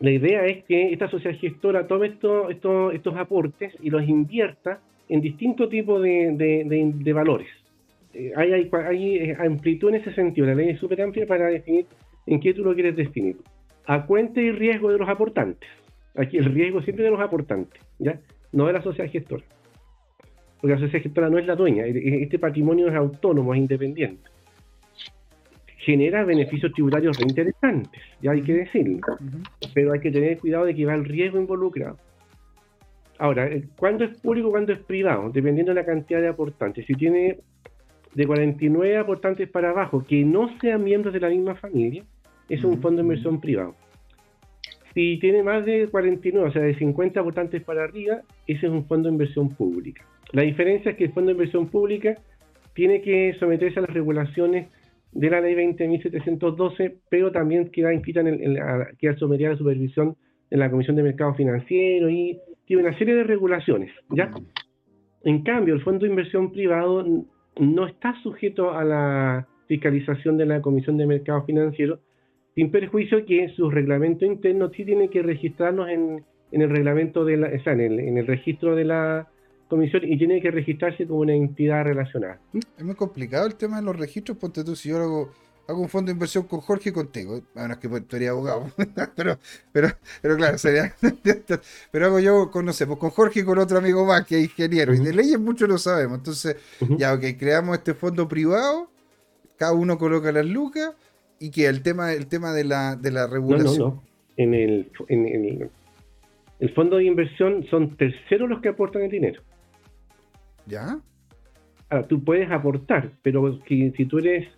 la 0.00 0.10
idea 0.10 0.44
es 0.46 0.64
que 0.64 0.92
esta 0.92 1.08
sociedad 1.08 1.38
gestora 1.38 1.86
tome 1.86 2.08
esto, 2.08 2.50
estos 2.50 3.16
aportes 3.16 3.72
y 3.80 3.90
los 3.90 4.06
invierta 4.08 4.80
en 5.08 5.20
distintos 5.20 5.70
tipos 5.70 6.02
de, 6.02 7.12
valores. 7.14 7.48
Eh, 8.12 8.32
hay, 8.34 8.52
hay, 8.52 8.70
hay, 8.72 9.16
eh, 9.18 9.36
amplitud 9.38 9.90
en 9.90 9.96
ese 9.96 10.12
sentido. 10.12 10.46
La 10.46 10.54
ley 10.54 10.70
es 10.70 10.80
súper 10.80 11.00
amplia 11.02 11.26
para 11.26 11.46
definir 11.46 11.86
en 12.26 12.40
qué 12.40 12.52
tú 12.52 12.64
lo 12.64 12.74
quieres 12.74 12.96
definir. 12.96 13.36
A 13.86 14.06
cuenta 14.06 14.40
y 14.40 14.52
riesgo 14.52 14.90
de 14.90 14.98
los 14.98 15.08
aportantes. 15.08 15.68
Aquí 16.16 16.38
el 16.38 16.46
riesgo 16.46 16.82
siempre 16.82 17.04
de 17.04 17.10
los 17.10 17.20
aportantes, 17.20 17.80
¿ya? 17.98 18.20
No 18.52 18.66
de 18.66 18.72
la 18.72 18.82
sociedad 18.82 19.10
gestora. 19.10 19.44
Porque 20.60 20.74
la 20.74 20.80
sociedad 20.80 21.02
gestora 21.02 21.28
no 21.28 21.38
es 21.38 21.46
la 21.46 21.54
dueña. 21.54 21.84
E, 21.86 21.90
e, 21.90 22.22
este 22.22 22.38
patrimonio 22.38 22.88
es 22.88 22.94
autónomo, 22.94 23.54
es 23.54 23.60
independiente 23.60 24.30
genera 25.86 26.24
beneficios 26.24 26.72
tributarios 26.72 27.16
interesantes, 27.20 28.02
ya 28.20 28.32
hay 28.32 28.42
que 28.42 28.54
decirlo. 28.54 28.98
Pero 29.72 29.92
hay 29.92 30.00
que 30.00 30.10
tener 30.10 30.36
cuidado 30.38 30.64
de 30.64 30.74
que 30.74 30.84
va 30.84 30.94
el 30.94 31.04
riesgo 31.04 31.38
involucrado. 31.38 31.96
Ahora, 33.18 33.48
¿cuándo 33.78 34.02
es 34.02 34.18
público, 34.18 34.50
cuándo 34.50 34.72
es 34.72 34.80
privado? 34.80 35.30
Dependiendo 35.30 35.72
de 35.72 35.80
la 35.80 35.86
cantidad 35.86 36.20
de 36.20 36.26
aportantes. 36.26 36.84
Si 36.86 36.94
tiene 36.94 37.38
de 38.14 38.26
49 38.26 38.96
aportantes 38.96 39.48
para 39.48 39.70
abajo 39.70 40.04
que 40.04 40.24
no 40.24 40.50
sean 40.58 40.82
miembros 40.82 41.14
de 41.14 41.20
la 41.20 41.28
misma 41.28 41.54
familia, 41.54 42.02
es 42.48 42.62
un 42.64 42.80
fondo 42.80 42.96
de 42.96 43.02
inversión 43.02 43.40
privado. 43.40 43.74
Si 44.94 45.18
tiene 45.18 45.42
más 45.42 45.64
de 45.66 45.88
49, 45.88 46.48
o 46.48 46.52
sea, 46.52 46.62
de 46.62 46.74
50 46.76 47.20
aportantes 47.20 47.62
para 47.62 47.84
arriba, 47.84 48.22
ese 48.46 48.66
es 48.66 48.72
un 48.72 48.86
fondo 48.86 49.08
de 49.08 49.14
inversión 49.14 49.50
pública. 49.50 50.04
La 50.32 50.42
diferencia 50.42 50.92
es 50.92 50.96
que 50.96 51.04
el 51.04 51.12
fondo 51.12 51.28
de 51.28 51.32
inversión 51.34 51.68
pública 51.68 52.14
tiene 52.74 53.02
que 53.02 53.34
someterse 53.38 53.78
a 53.78 53.82
las 53.82 53.90
regulaciones 53.90 54.68
de 55.12 55.30
la 55.30 55.40
ley 55.40 55.54
20.712, 55.54 56.94
pero 57.08 57.32
también 57.32 57.70
queda 57.70 57.92
inscrita 57.92 58.20
en, 58.20 58.28
el, 58.28 58.58
queda 58.98 59.16
sometida 59.16 59.48
a 59.48 59.52
la 59.52 59.58
supervisión 59.58 60.16
en 60.50 60.60
la 60.60 60.70
Comisión 60.70 60.96
de 60.96 61.02
Mercado 61.02 61.34
Financiero 61.34 62.08
y 62.08 62.38
tiene 62.66 62.82
una 62.82 62.96
serie 62.98 63.14
de 63.14 63.24
regulaciones, 63.24 63.90
¿ya? 64.10 64.30
En 65.24 65.42
cambio, 65.42 65.74
el 65.74 65.82
fondo 65.82 66.04
de 66.04 66.10
inversión 66.10 66.52
privado 66.52 67.04
no 67.58 67.86
está 67.86 68.14
sujeto 68.22 68.72
a 68.72 68.84
la 68.84 69.48
fiscalización 69.66 70.36
de 70.36 70.46
la 70.46 70.60
Comisión 70.60 70.96
de 70.96 71.06
Mercado 71.06 71.44
Financiero, 71.44 72.00
sin 72.56 72.72
perjuicio 72.72 73.24
que 73.24 73.52
su 73.54 73.70
reglamento 73.70 74.24
interno 74.24 74.70
sí 74.70 74.84
tiene 74.84 75.08
que 75.10 75.22
registrarnos 75.22 75.88
en, 75.88 76.24
el 76.50 76.70
reglamento 76.70 77.24
de 77.24 77.36
la, 77.36 77.48
o 77.48 77.62
sea, 77.62 77.74
en 77.74 78.18
el 78.18 78.26
registro 78.26 78.74
de 78.74 78.84
la 78.84 79.28
comisión 79.68 80.02
y 80.04 80.16
tiene 80.16 80.40
que 80.40 80.50
registrarse 80.50 81.06
como 81.06 81.20
una 81.20 81.34
entidad 81.34 81.84
relacionada. 81.84 82.40
Es 82.78 82.84
muy 82.84 82.94
complicado 82.94 83.46
el 83.46 83.56
tema 83.56 83.76
de 83.76 83.82
los 83.82 83.96
registros, 83.96 84.38
ponte 84.38 84.64
tú, 84.64 84.76
si 84.76 84.88
yo 84.88 84.96
hago, 84.96 85.30
hago 85.68 85.80
un 85.80 85.88
fondo 85.88 86.06
de 86.06 86.12
inversión 86.12 86.44
con 86.44 86.60
Jorge 86.60 86.90
y 86.90 86.92
contigo, 86.92 87.42
bueno, 87.54 87.74
es 87.74 87.78
que 87.78 88.16
eres 88.16 88.30
abogado, 88.30 88.70
pero, 89.16 89.38
pero, 89.72 89.88
pero 90.22 90.36
claro, 90.36 90.56
sería, 90.56 90.94
pero 91.90 92.06
hago 92.06 92.20
yo 92.20 92.50
con, 92.50 92.64
no 92.64 92.72
sé, 92.72 92.86
pues 92.86 92.98
con 92.98 93.10
Jorge 93.10 93.40
y 93.40 93.44
con 93.44 93.58
otro 93.58 93.78
amigo 93.78 94.04
más 94.06 94.24
que 94.24 94.38
es 94.38 94.44
ingeniero, 94.44 94.94
y 94.94 94.98
de 94.98 95.12
leyes 95.12 95.38
mucho 95.38 95.66
lo 95.66 95.78
sabemos, 95.78 96.18
entonces, 96.18 96.56
ya, 96.96 97.12
ok, 97.12 97.24
creamos 97.38 97.76
este 97.76 97.92
fondo 97.92 98.28
privado, 98.28 98.88
cada 99.56 99.72
uno 99.72 99.98
coloca 99.98 100.30
las 100.32 100.46
lucas, 100.46 100.94
y 101.38 101.50
que 101.50 101.66
el 101.66 101.82
tema, 101.82 102.12
el 102.12 102.26
tema 102.26 102.52
de 102.52 102.64
la, 102.64 102.96
de 102.96 103.10
la 103.10 103.26
regulación. 103.26 103.78
No, 103.78 103.84
no, 103.84 103.94
no. 103.94 104.02
En 104.36 104.54
el, 104.54 104.90
en 105.08 105.26
el, 105.26 105.70
el 106.60 106.74
fondo 106.74 106.96
de 106.96 107.04
inversión 107.04 107.64
son 107.70 107.96
terceros 107.96 108.48
los 108.48 108.60
que 108.60 108.68
aportan 108.68 109.02
el 109.02 109.10
dinero. 109.10 109.42
¿Ya? 110.66 111.00
Ahora, 111.88 112.06
tú 112.06 112.22
puedes 112.22 112.50
aportar, 112.50 113.12
pero 113.22 113.58
si, 113.66 113.90
si 113.92 114.06
tú 114.06 114.18
eres 114.18 114.48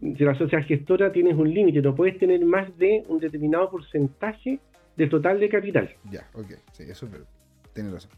de 0.00 0.24
la 0.24 0.36
sociedad 0.36 0.64
gestora 0.64 1.12
tienes 1.12 1.34
un 1.34 1.52
límite, 1.52 1.80
no 1.80 1.94
puedes 1.94 2.18
tener 2.18 2.44
más 2.44 2.76
de 2.78 3.02
un 3.08 3.18
determinado 3.18 3.70
porcentaje 3.70 4.58
del 4.96 5.08
total 5.08 5.40
de 5.40 5.48
capital. 5.48 5.94
Ya, 6.10 6.28
ok, 6.34 6.52
sí, 6.72 6.84
eso 6.88 7.08
tiene 7.72 7.90
razón. 7.90 8.10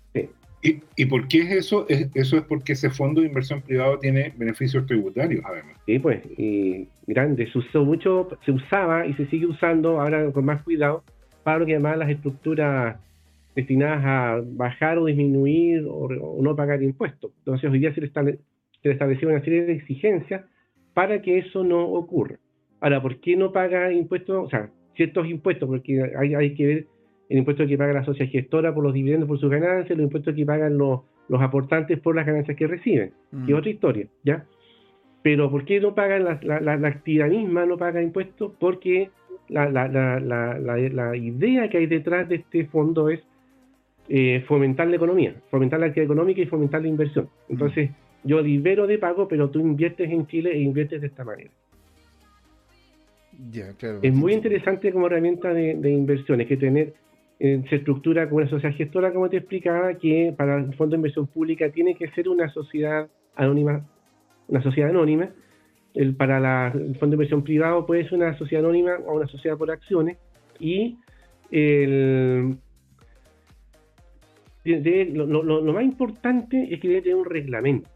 ¿Y, 0.62 0.80
¿Y, 0.96 1.06
por 1.06 1.26
qué 1.26 1.38
es 1.38 1.50
eso? 1.52 1.86
eso 1.88 2.36
es 2.36 2.42
porque 2.42 2.72
ese 2.72 2.90
fondo 2.90 3.22
de 3.22 3.28
inversión 3.28 3.62
privado 3.62 3.98
tiene 3.98 4.34
beneficios 4.36 4.84
tributarios, 4.84 5.42
además. 5.44 5.76
Sí, 5.86 5.98
pues, 5.98 6.22
y 6.36 6.86
grande, 7.06 7.50
se 7.50 7.58
usó 7.58 7.84
mucho, 7.84 8.28
se 8.44 8.52
usaba 8.52 9.06
y 9.06 9.14
se 9.14 9.26
sigue 9.26 9.46
usando 9.46 10.00
ahora 10.00 10.30
con 10.32 10.44
más 10.44 10.62
cuidado 10.62 11.02
para 11.42 11.60
lo 11.60 11.66
que 11.66 11.72
llaman 11.72 11.98
las 11.98 12.10
estructuras 12.10 12.98
destinadas 13.54 14.04
a 14.04 14.42
bajar 14.44 14.98
o 14.98 15.06
disminuir 15.06 15.84
o, 15.88 16.08
no 16.42 16.54
pagar 16.54 16.82
impuestos. 16.82 17.32
Entonces 17.38 17.70
hoy 17.70 17.78
día 17.78 17.94
se 17.94 18.00
le, 18.00 18.38
estableció 18.82 19.28
una 19.28 19.42
serie 19.42 19.64
de 19.64 19.72
exigencias 19.72 20.44
para 20.94 21.22
que 21.22 21.38
eso 21.38 21.64
no 21.64 21.84
ocurra. 21.84 22.38
Ahora, 22.80 23.00
¿por 23.00 23.20
qué 23.20 23.36
no 23.36 23.52
paga 23.52 23.92
impuestos? 23.92 24.46
O 24.46 24.50
sea, 24.50 24.70
ciertos 24.94 25.26
impuestos, 25.26 25.68
porque 25.68 26.02
hay, 26.18 26.34
hay 26.34 26.54
que 26.54 26.66
ver 26.66 26.86
el 27.30 27.38
impuesto 27.38 27.64
que 27.66 27.78
paga 27.78 27.92
la 27.92 28.04
sociedad 28.04 28.30
gestora 28.30 28.74
por 28.74 28.82
los 28.82 28.92
dividendos 28.92 29.28
por 29.28 29.38
sus 29.38 29.50
ganancias, 29.50 29.96
los 29.96 30.04
impuestos 30.04 30.34
que 30.34 30.44
pagan 30.44 30.76
los, 30.76 31.00
los 31.28 31.40
aportantes 31.40 31.98
por 32.00 32.16
las 32.16 32.26
ganancias 32.26 32.56
que 32.56 32.66
reciben, 32.66 33.12
que 33.30 33.36
es 33.36 33.54
mm. 33.54 33.54
otra 33.54 33.70
historia, 33.70 34.06
¿ya? 34.24 34.44
Pero 35.22 35.48
¿por 35.48 35.64
qué 35.64 35.80
no 35.80 35.94
pagan 35.94 36.24
la, 36.24 36.40
la, 36.42 36.76
la, 36.76 36.88
actividad 36.88 37.28
misma, 37.28 37.66
no 37.66 37.78
paga 37.78 38.02
impuestos? 38.02 38.52
Porque 38.58 39.10
la, 39.48 39.68
la, 39.70 41.16
idea 41.16 41.68
que 41.68 41.78
hay 41.78 41.86
detrás 41.86 42.28
de 42.28 42.36
este 42.36 42.66
fondo 42.66 43.08
es 43.08 43.20
eh, 44.08 44.42
fomentar 44.48 44.88
la 44.88 44.96
economía, 44.96 45.34
fomentar 45.50 45.78
la 45.78 45.86
actividad 45.86 46.06
económica 46.06 46.40
y 46.40 46.46
fomentar 46.46 46.82
la 46.82 46.88
inversión. 46.88 47.28
Entonces, 47.48 47.90
yo 48.24 48.40
libero 48.40 48.88
de 48.88 48.98
pago, 48.98 49.28
pero 49.28 49.50
tú 49.50 49.60
inviertes 49.60 50.10
en 50.10 50.26
Chile 50.26 50.50
e 50.52 50.58
inviertes 50.58 51.00
de 51.00 51.06
esta 51.06 51.22
manera. 51.22 51.50
es 54.02 54.14
muy 54.14 54.32
interesante 54.32 54.90
como 54.90 55.06
herramienta 55.06 55.54
de, 55.54 55.76
de 55.76 55.90
inversión, 55.90 56.40
es 56.40 56.48
que 56.48 56.56
tener, 56.56 56.94
eh, 57.42 57.64
se 57.70 57.76
estructura 57.76 58.28
como 58.28 58.42
una 58.42 58.50
sociedad 58.50 58.76
gestora, 58.76 59.14
como 59.14 59.30
te 59.30 59.38
explicaba, 59.38 59.94
que 59.94 60.34
para 60.36 60.58
el 60.58 60.74
fondo 60.74 60.90
de 60.90 60.96
inversión 60.96 61.26
pública 61.26 61.70
tiene 61.70 61.94
que 61.94 62.10
ser 62.10 62.28
una 62.28 62.50
sociedad 62.50 63.08
anónima, 63.34 63.86
una 64.48 64.62
sociedad 64.62 64.90
anónima, 64.90 65.30
el, 65.94 66.14
para 66.14 66.68
el 66.68 66.96
fondo 66.96 67.12
de 67.12 67.14
inversión 67.14 67.42
privado 67.42 67.86
puede 67.86 68.04
ser 68.04 68.18
una 68.18 68.36
sociedad 68.36 68.62
anónima 68.62 68.98
o 69.06 69.16
una 69.16 69.26
sociedad 69.26 69.56
por 69.56 69.70
acciones, 69.70 70.18
y 70.58 70.98
el, 71.50 72.58
lo, 75.14 75.72
más 75.72 75.84
importante 75.84 76.68
es 76.70 76.78
que 76.78 76.88
debe 76.88 77.00
tener 77.00 77.16
un 77.16 77.24
reglamento. 77.24 77.88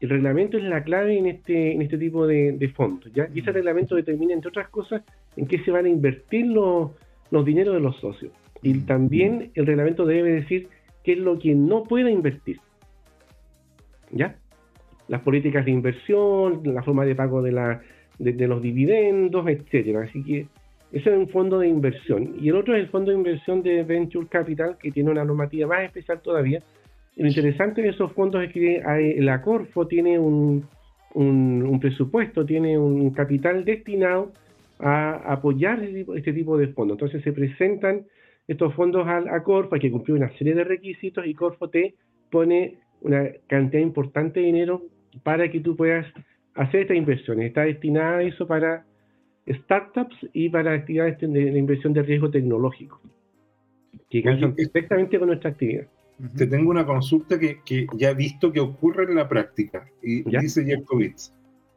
El 0.00 0.08
reglamento 0.08 0.58
es 0.58 0.64
la 0.64 0.82
clave 0.82 1.16
en 1.16 1.26
este, 1.26 1.72
en 1.72 1.82
este 1.82 1.98
tipo 1.98 2.26
de, 2.26 2.72
fondos. 2.74 3.12
¿ya? 3.14 3.28
Y 3.32 3.38
ese 3.38 3.52
reglamento 3.52 3.94
determina, 3.94 4.34
entre 4.34 4.48
otras 4.48 4.68
cosas, 4.70 5.04
en 5.36 5.46
qué 5.46 5.62
se 5.62 5.70
van 5.70 5.84
a 5.84 5.88
invertir 5.88 6.46
los, 6.46 6.90
los 7.30 7.44
dineros 7.44 7.74
de 7.76 7.80
los 7.80 7.96
socios. 8.00 8.32
Y 8.62 8.80
también 8.80 9.50
el 9.54 9.66
reglamento 9.66 10.06
debe 10.06 10.32
decir 10.32 10.68
qué 11.02 11.12
es 11.12 11.18
lo 11.18 11.38
que 11.38 11.54
no 11.54 11.82
puede 11.82 12.10
invertir. 12.10 12.58
¿Ya? 14.10 14.36
Las 15.08 15.22
políticas 15.22 15.64
de 15.64 15.72
inversión, 15.72 16.62
la 16.64 16.82
forma 16.82 17.04
de 17.04 17.14
pago 17.14 17.42
de, 17.42 17.52
la, 17.52 17.82
de, 18.18 18.32
de 18.32 18.48
los 18.48 18.62
dividendos, 18.62 19.46
etcétera. 19.48 20.02
Así 20.02 20.22
que 20.22 20.46
ese 20.92 21.10
es 21.10 21.16
un 21.18 21.28
fondo 21.28 21.58
de 21.58 21.68
inversión. 21.68 22.34
Y 22.38 22.50
el 22.50 22.56
otro 22.56 22.74
es 22.76 22.82
el 22.82 22.88
fondo 22.88 23.10
de 23.10 23.16
inversión 23.16 23.62
de 23.62 23.82
Venture 23.82 24.26
Capital, 24.28 24.76
que 24.78 24.90
tiene 24.90 25.10
una 25.10 25.24
normativa 25.24 25.66
más 25.66 25.84
especial 25.84 26.20
todavía. 26.20 26.60
Lo 27.16 27.26
interesante 27.26 27.80
de 27.80 27.88
esos 27.88 28.12
fondos 28.12 28.44
es 28.44 28.52
que 28.52 28.82
la 29.18 29.40
Corfo 29.40 29.86
tiene 29.86 30.18
un, 30.18 30.66
presupuesto, 31.80 32.44
tiene 32.44 32.78
un 32.78 33.10
capital 33.10 33.64
destinado 33.64 34.32
a 34.78 35.32
apoyar 35.32 35.82
este 35.82 36.32
tipo, 36.32 36.58
de 36.58 36.68
fondos. 36.68 36.96
Entonces 36.96 37.22
se 37.22 37.32
presentan 37.32 38.02
estos 38.52 38.74
fondos 38.74 39.06
a, 39.06 39.18
a 39.18 39.42
Corfo, 39.42 39.74
hay 39.74 39.80
que 39.80 39.90
cumplir 39.90 40.16
una 40.16 40.32
serie 40.38 40.54
de 40.54 40.64
requisitos 40.64 41.26
y 41.26 41.34
Corfo 41.34 41.68
te 41.68 41.94
pone 42.30 42.76
una 43.02 43.28
cantidad 43.46 43.82
importante 43.82 44.40
de 44.40 44.46
dinero 44.46 44.82
para 45.22 45.50
que 45.50 45.60
tú 45.60 45.76
puedas 45.76 46.06
hacer 46.54 46.82
estas 46.82 46.96
inversiones. 46.96 47.46
Está 47.46 47.62
destinada 47.62 48.18
a 48.18 48.22
eso 48.22 48.46
para 48.46 48.84
startups 49.48 50.16
y 50.32 50.48
para 50.48 50.74
actividades 50.74 51.18
de, 51.20 51.58
inversión 51.58 51.92
de 51.92 52.02
riesgo 52.02 52.30
tecnológico, 52.30 53.00
que 54.08 54.22
calzan 54.22 54.54
perfectamente 54.54 55.18
con 55.18 55.28
nuestra 55.28 55.50
actividad. 55.50 55.86
Te 56.36 56.46
tengo 56.46 56.70
una 56.70 56.86
consulta 56.86 57.38
que, 57.38 57.86
ya 57.96 58.10
he 58.10 58.14
visto 58.14 58.52
que 58.52 58.60
ocurre 58.60 59.04
en 59.04 59.16
la 59.16 59.28
práctica. 59.28 59.88
Y 60.02 60.22
dice 60.38 60.64
Jerkovitz, 60.64 61.32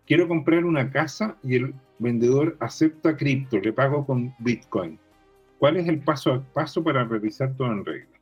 quiero 0.06 0.27
comprar 0.27 0.65
una 0.65 0.91
casa 0.91 1.38
y 1.43 1.56
el 1.56 1.73
vendedor 1.97 2.56
acepta 2.60 3.15
cripto, 3.15 3.60
le 3.60 3.73
pago 3.73 4.06
con 4.06 4.34
Bitcoin. 4.39 4.99
¿Cuál 5.66 5.78
es 5.78 5.88
el 5.88 5.98
paso 5.98 6.32
a 6.32 6.44
paso 6.54 6.84
para 6.84 7.04
revisar 7.06 7.58
todo 7.58 7.72
en 7.72 7.84
regla? 7.84 8.20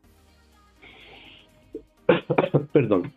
Perdón. 2.71 3.11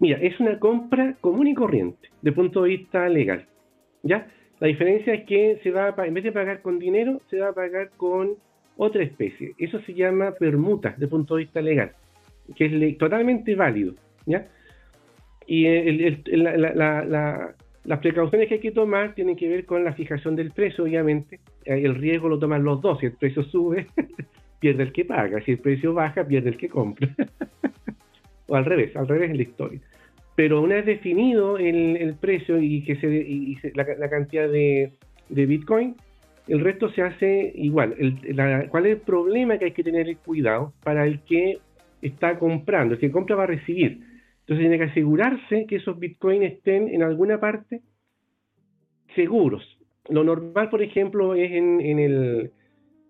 Mira, 0.00 0.18
es 0.18 0.40
una 0.40 0.58
compra 0.58 1.14
común 1.20 1.46
y 1.46 1.54
corriente, 1.54 2.08
de 2.20 2.32
punto 2.32 2.64
de 2.64 2.70
vista 2.70 3.08
legal. 3.08 3.46
¿Ya? 4.02 4.26
La 4.58 4.66
diferencia 4.66 5.14
es 5.14 5.24
que 5.24 5.60
se 5.62 5.70
va 5.70 5.94
a, 5.96 6.04
en 6.04 6.14
vez 6.14 6.24
de 6.24 6.32
pagar 6.32 6.62
con 6.62 6.80
dinero, 6.80 7.20
se 7.30 7.38
va 7.38 7.50
a 7.50 7.52
pagar 7.52 7.90
con 7.96 8.30
otra 8.76 9.04
especie. 9.04 9.54
Eso 9.56 9.80
se 9.82 9.94
llama 9.94 10.32
permuta 10.32 10.96
el 11.00 11.08
punto 11.08 11.36
de 11.36 11.44
vista 11.44 11.60
legal, 11.60 11.92
que 12.56 12.66
es 12.66 12.98
totalmente 12.98 13.54
válido. 13.54 13.94
¿ya? 14.26 14.48
Y 15.46 15.66
las 17.84 18.00
precauciones 18.00 18.48
que 18.48 18.54
hay 18.54 18.60
que 18.60 18.72
tomar 18.72 19.14
tienen 19.14 19.36
que 19.36 19.48
ver 19.48 19.64
con 19.64 19.84
la 19.84 19.94
fijación 19.94 20.36
del 20.36 20.50
precio, 20.50 20.84
obviamente. 20.84 21.40
El 21.64 21.94
riesgo 21.94 22.28
lo 22.28 22.38
toman 22.38 22.62
los 22.62 22.80
dos. 22.80 22.98
Si 23.00 23.06
el 23.06 23.12
precio 23.12 23.42
sube, 23.44 23.86
pierde 24.60 24.82
el 24.82 24.92
que 24.92 25.04
paga. 25.04 25.40
Si 25.42 25.52
el 25.52 25.58
precio 25.58 25.94
baja, 25.94 26.24
pierde 26.24 26.50
el 26.50 26.56
que 26.58 26.68
compra. 26.68 27.08
o 28.48 28.54
al 28.54 28.64
revés, 28.64 28.94
al 28.96 29.08
revés 29.08 29.30
en 29.30 29.36
la 29.38 29.42
historia. 29.42 29.80
Pero 30.36 30.60
una 30.62 30.76
vez 30.76 30.86
definido 30.86 31.58
el, 31.58 32.14
precio 32.20 32.60
y 32.60 32.82
que 32.82 32.96
se, 32.96 33.72
la, 33.74 34.08
cantidad 34.08 34.48
de, 34.48 34.92
Bitcoin, 35.28 35.96
el 36.48 36.60
resto 36.60 36.90
se 36.90 37.02
hace 37.02 37.52
igual. 37.54 37.94
¿Cuál 38.70 38.86
es 38.86 38.92
el 38.92 39.00
problema 39.02 39.58
que 39.58 39.66
hay 39.66 39.72
que 39.72 39.82
tener 39.82 40.16
cuidado 40.18 40.72
para 40.82 41.06
el 41.06 41.20
que 41.20 41.58
está 42.00 42.38
comprando? 42.38 42.94
El 42.94 43.00
que 43.00 43.10
compra 43.10 43.36
va 43.36 43.44
a 43.44 43.48
recibir. 43.48 44.00
Entonces 44.50 44.68
tiene 44.68 44.78
que 44.78 44.90
asegurarse 44.90 45.66
que 45.68 45.76
esos 45.76 45.96
Bitcoin 45.96 46.42
estén 46.42 46.88
en 46.88 47.04
alguna 47.04 47.38
parte 47.38 47.82
seguros. 49.14 49.62
Lo 50.08 50.24
normal, 50.24 50.68
por 50.70 50.82
ejemplo, 50.82 51.36
es 51.36 51.52
en, 51.52 51.80
el, 51.80 52.50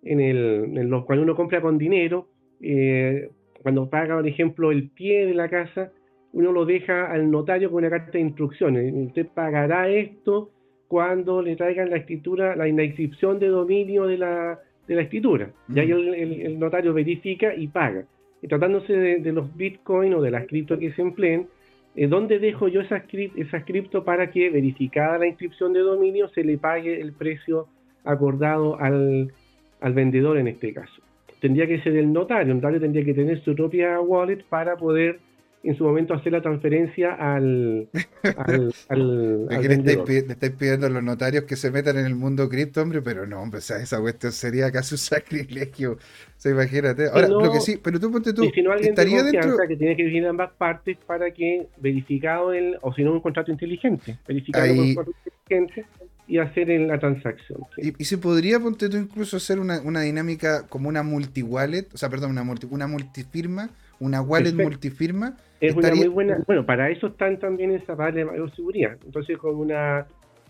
en 0.03 0.21
el, 0.21 0.91
cuando 1.07 1.23
uno 1.23 1.35
compra 1.35 1.63
con 1.63 1.79
dinero, 1.79 2.29
eh, 2.61 3.31
cuando 3.63 3.89
paga, 3.89 4.17
por 4.17 4.29
ejemplo, 4.29 4.71
el 4.71 4.91
pie 4.91 5.25
de 5.25 5.33
la 5.33 5.49
casa, 5.49 5.93
uno 6.35 6.53
lo 6.53 6.67
deja 6.67 7.11
al 7.11 7.31
notario 7.31 7.71
con 7.71 7.79
una 7.79 7.89
carta 7.89 8.13
de 8.13 8.21
instrucciones. 8.21 8.93
Usted 8.93 9.29
pagará 9.29 9.89
esto 9.89 10.51
cuando 10.89 11.41
le 11.41 11.57
traigan 11.57 11.89
la 11.89 11.97
escritura, 11.97 12.55
la, 12.55 12.69
inscripción 12.69 13.39
de 13.39 13.49
dominio 13.49 14.07
de 14.07 14.19
la, 14.19 14.59
de 14.87 14.95
la 14.95 15.01
escritura. 15.01 15.51
Y 15.75 15.81
ahí 15.81 15.91
el, 15.91 16.59
notario 16.59 16.93
verifica 16.93 17.55
y 17.55 17.69
paga. 17.69 18.05
Tratándose 18.49 18.93
de, 18.93 19.33
los 19.33 19.55
bitcoins 19.57 20.15
o 20.15 20.23
de 20.23 20.31
las 20.31 20.47
cripto 20.47 20.79
que 20.79 20.93
se 20.93 21.03
empleen, 21.03 21.49
eh, 21.95 22.07
¿dónde 22.07 22.39
dejo 22.39 22.69
yo 22.69 22.81
esa, 22.81 23.05
esa 23.37 23.65
cripto 23.65 24.05
para 24.05 24.31
que, 24.31 24.51
verificada 24.51 25.19
la 25.19 25.27
inscripción 25.27 25.73
de 25.73 25.81
dominio, 25.81 26.29
se 26.29 26.45
le 26.45 26.57
pague 26.57 27.01
el 27.01 27.13
precio 27.13 27.67
acordado 28.05 28.81
al, 28.81 29.33
al 29.81 29.93
vendedor 29.93 30.39
en 30.39 30.49
este 30.49 30.73
caso? 30.73 31.03
Tendría 31.41 31.67
que 31.67 31.81
ser 31.81 31.97
el 31.97 32.13
notario. 32.13 32.53
El 32.53 32.59
notario 32.59 32.81
tendría 32.81 33.05
que 33.05 33.15
tener 33.15 33.43
su 33.43 33.55
propia 33.55 34.01
wallet 34.01 34.45
para 34.49 34.77
poder 34.77 35.21
en 35.63 35.77
su 35.77 35.85
momento 35.85 36.15
hacer 36.15 36.33
la 36.33 36.41
transferencia 36.41 37.15
al, 37.15 37.89
al, 38.37 38.73
al, 38.89 39.49
le, 39.49 40.33
estáis, 40.33 40.53
pidiendo 40.53 40.87
a 40.87 40.91
los 40.91 41.03
notarios 41.03 41.45
que 41.45 41.57
se 41.57 41.71
metan 41.71 41.99
en 41.99 42.07
el 42.07 42.15
mundo 42.15 42.49
cripto, 42.49 42.81
hombre, 42.81 43.03
pero 43.03 43.27
no, 43.27 43.43
hombre, 43.43 43.59
o 43.59 43.63
sea, 43.63 43.79
esa 43.79 44.01
cuestión 44.01 44.33
sería 44.33 44.71
casi 44.71 44.95
un 44.95 44.99
sacrilegio. 44.99 45.93
O 45.93 45.99
sea, 46.37 46.53
imagínate. 46.53 47.09
Ahora, 47.09 47.29
lo 47.29 47.53
que 47.53 47.61
sí, 47.61 47.79
pero 47.83 48.01
tú 48.01 48.11
ponte 48.11 48.33
tú. 48.33 48.51
si 48.55 48.63
no 48.63 48.73
alguien 48.73 48.91
estaría 48.91 49.23
de 49.23 49.33
dentro 49.33 49.57
que 49.69 49.77
tiene 49.77 49.97
que 49.97 50.05
vivir 50.05 50.23
en 50.23 50.31
ambas 50.31 50.53
partes 50.53 50.97
para 51.07 51.31
que 51.31 51.67
verificado 51.77 52.53
el, 52.53 52.79
o 52.81 52.95
si 52.95 53.05
no 53.05 53.13
un 53.13 53.21
contrato 53.21 53.51
inteligente, 53.51 54.19
verificado 54.27 54.65
Ahí... 54.65 54.79
un 54.79 54.95
contrato 54.95 55.19
inteligente 55.27 55.85
y 56.27 56.39
hacer 56.39 56.69
la 56.69 56.99
transacción. 56.99 57.61
¿Y, 57.77 58.05
se 58.05 58.17
podría, 58.17 58.61
ponte 58.61 58.89
tú, 58.89 58.97
incluso 58.97 59.37
hacer 59.37 59.59
una, 59.59 59.81
una 59.81 60.03
dinámica 60.03 60.65
como 60.69 60.89
una 60.89 61.03
multi-wallet, 61.03 61.89
o 61.93 61.99
sea, 61.99 62.09
perdón, 62.09 62.31
una, 62.31 62.45
multi, 62.45 62.69
una 62.71 62.87
multifirma, 62.87 63.69
una 64.01 64.23
wallet 64.23 64.55
multifirma, 64.55 65.37
es 65.61 65.75
una 65.77 65.95
muy 65.95 66.09
buena. 66.09 66.43
Bueno, 66.47 66.65
para 66.65 66.91
eso 66.91 67.09
están 67.09 67.39
también 67.39 67.71
esa 67.73 67.97
parte 67.97 68.21
de 68.21 68.25
mayor 68.25 68.55
seguridad. 68.57 68.97
Entonces, 69.05 69.37
con 69.39 69.57
una, 69.57 70.07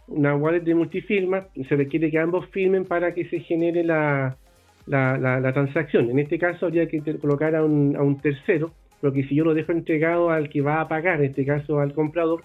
una 0.08 0.36
wallet 0.36 0.60
de 0.60 0.74
multifirma, 0.74 1.48
se 1.68 1.76
requiere 1.76 2.10
que 2.10 2.18
ambos 2.18 2.48
firmen 2.50 2.84
para 2.84 3.12
que 3.12 3.28
se 3.28 3.40
genere 3.40 3.82
la, 3.84 4.36
la, 4.86 5.52
transacción. 5.52 6.10
En 6.10 6.18
este 6.20 6.38
caso, 6.38 6.66
habría 6.66 6.86
que 6.86 7.02
colocar 7.18 7.56
a 7.56 7.64
un, 7.64 7.96
a 7.96 8.02
un 8.02 8.20
tercero, 8.20 8.72
porque 9.00 9.24
si 9.24 9.34
yo 9.34 9.44
lo 9.44 9.54
dejo 9.54 9.72
entregado 9.72 10.30
al 10.30 10.48
que 10.48 10.60
va 10.60 10.80
a 10.80 10.88
pagar, 10.88 11.20
en 11.20 11.30
este 11.30 11.44
caso 11.44 11.80
al 11.80 11.92
comprador, 11.92 12.44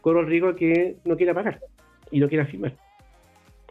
corro 0.00 0.20
el 0.20 0.26
riesgo 0.26 0.56
que 0.56 0.96
no 1.04 1.16
quiera 1.16 1.34
pagar 1.34 1.60
y 2.10 2.18
no 2.18 2.28
quiera 2.28 2.46
firmar. 2.46 2.74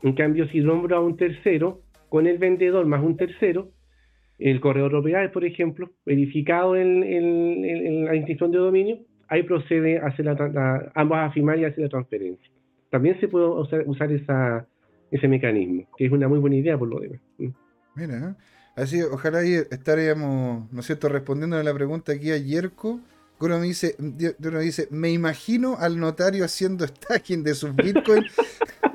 En 0.03 0.13
cambio, 0.13 0.47
si 0.49 0.59
nombro 0.59 0.97
a 0.97 0.99
un 0.99 1.17
tercero, 1.17 1.81
con 2.09 2.27
el 2.27 2.37
vendedor 2.37 2.85
más 2.85 3.01
un 3.01 3.17
tercero, 3.17 3.69
el 4.39 4.59
correo 4.59 4.85
de 4.85 4.89
propiedades, 4.89 5.31
por 5.31 5.45
ejemplo, 5.45 5.89
verificado 6.05 6.75
en, 6.75 8.05
la 8.05 8.15
inscripción 8.15 8.51
de 8.51 8.57
dominio, 8.57 8.99
ahí 9.27 9.43
procede 9.43 9.99
a 9.99 10.07
hacer 10.07 10.25
la, 10.25 10.91
ambos 10.93 11.17
a 11.17 11.31
firmar 11.31 11.57
y 11.59 11.65
hacer 11.65 11.83
la 11.83 11.89
transferencia. 11.89 12.51
También 12.89 13.19
se 13.19 13.27
puede 13.27 13.47
usar, 13.47 14.11
esa, 14.11 14.67
ese 15.11 15.27
mecanismo, 15.27 15.87
que 15.97 16.05
es 16.05 16.11
una 16.11 16.27
muy 16.27 16.39
buena 16.39 16.57
idea 16.57 16.77
por 16.77 16.89
lo 16.89 16.99
demás. 16.99 17.19
Mm. 17.37 17.47
Mira, 17.95 18.17
¿eh? 18.17 18.43
así 18.75 19.01
ojalá 19.01 19.39
ahí 19.39 19.53
estaríamos, 19.71 20.71
¿no 20.71 20.79
es 20.79 20.85
cierto?, 20.85 21.09
respondiendo 21.09 21.57
a 21.57 21.63
la 21.63 21.73
pregunta 21.73 22.11
aquí 22.11 22.31
a 22.31 22.37
Yerko. 22.37 22.99
Uno 23.39 23.59
me 23.59 23.65
dice, 23.65 23.95
uno 23.99 24.59
dice, 24.59 24.87
me 24.91 25.11
imagino 25.11 25.75
al 25.77 25.99
notario 25.99 26.45
haciendo 26.45 26.87
stacking 26.87 27.43
de 27.43 27.53
sus 27.53 27.75
bitcoins 27.75 28.33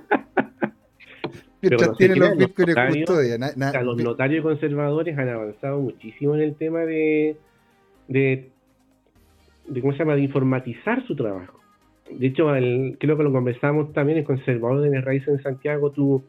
Mientras 1.62 1.96
tienen 1.96 2.18
los 2.18 2.36
bitcoins 2.36 2.96
custodia. 3.06 3.82
los 3.82 3.96
notarios 4.02 4.42
conservadores 4.42 5.16
han 5.18 5.28
avanzado 5.28 5.80
muchísimo 5.80 6.34
en 6.34 6.40
el 6.40 6.54
tema 6.54 6.80
de, 6.80 7.36
de, 8.08 8.50
¿cómo 9.80 9.92
se 9.92 9.98
llama?, 9.98 10.14
de 10.14 10.22
informatizar 10.22 11.06
su 11.06 11.14
trabajo. 11.14 11.60
De 12.10 12.26
hecho, 12.26 12.54
el, 12.54 12.96
creo 12.98 13.16
que 13.16 13.22
lo 13.22 13.32
conversamos 13.32 13.92
también, 13.92 14.18
el 14.18 14.24
conservador 14.24 14.80
de 14.80 15.00
raíces 15.00 15.28
en 15.28 15.42
Santiago, 15.42 15.90
tú 15.90 16.24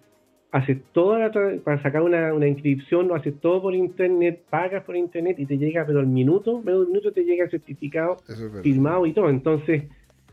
haces 0.51 0.77
toda 0.91 1.31
para 1.63 1.81
sacar 1.81 2.01
una, 2.01 2.33
una, 2.33 2.47
inscripción, 2.47 3.07
lo 3.07 3.15
haces 3.15 3.39
todo 3.39 3.61
por 3.61 3.73
internet, 3.73 4.43
pagas 4.49 4.83
por 4.83 4.97
internet 4.97 5.39
y 5.39 5.45
te 5.45 5.57
llega, 5.57 5.85
pero 5.85 5.99
al 6.01 6.07
minuto, 6.07 6.61
menos 6.61 6.87
minuto 6.87 7.11
te 7.13 7.23
llega 7.23 7.45
el 7.45 7.51
certificado 7.51 8.17
firmado 8.61 9.05
y 9.05 9.13
todo. 9.13 9.29
Entonces, 9.29 9.83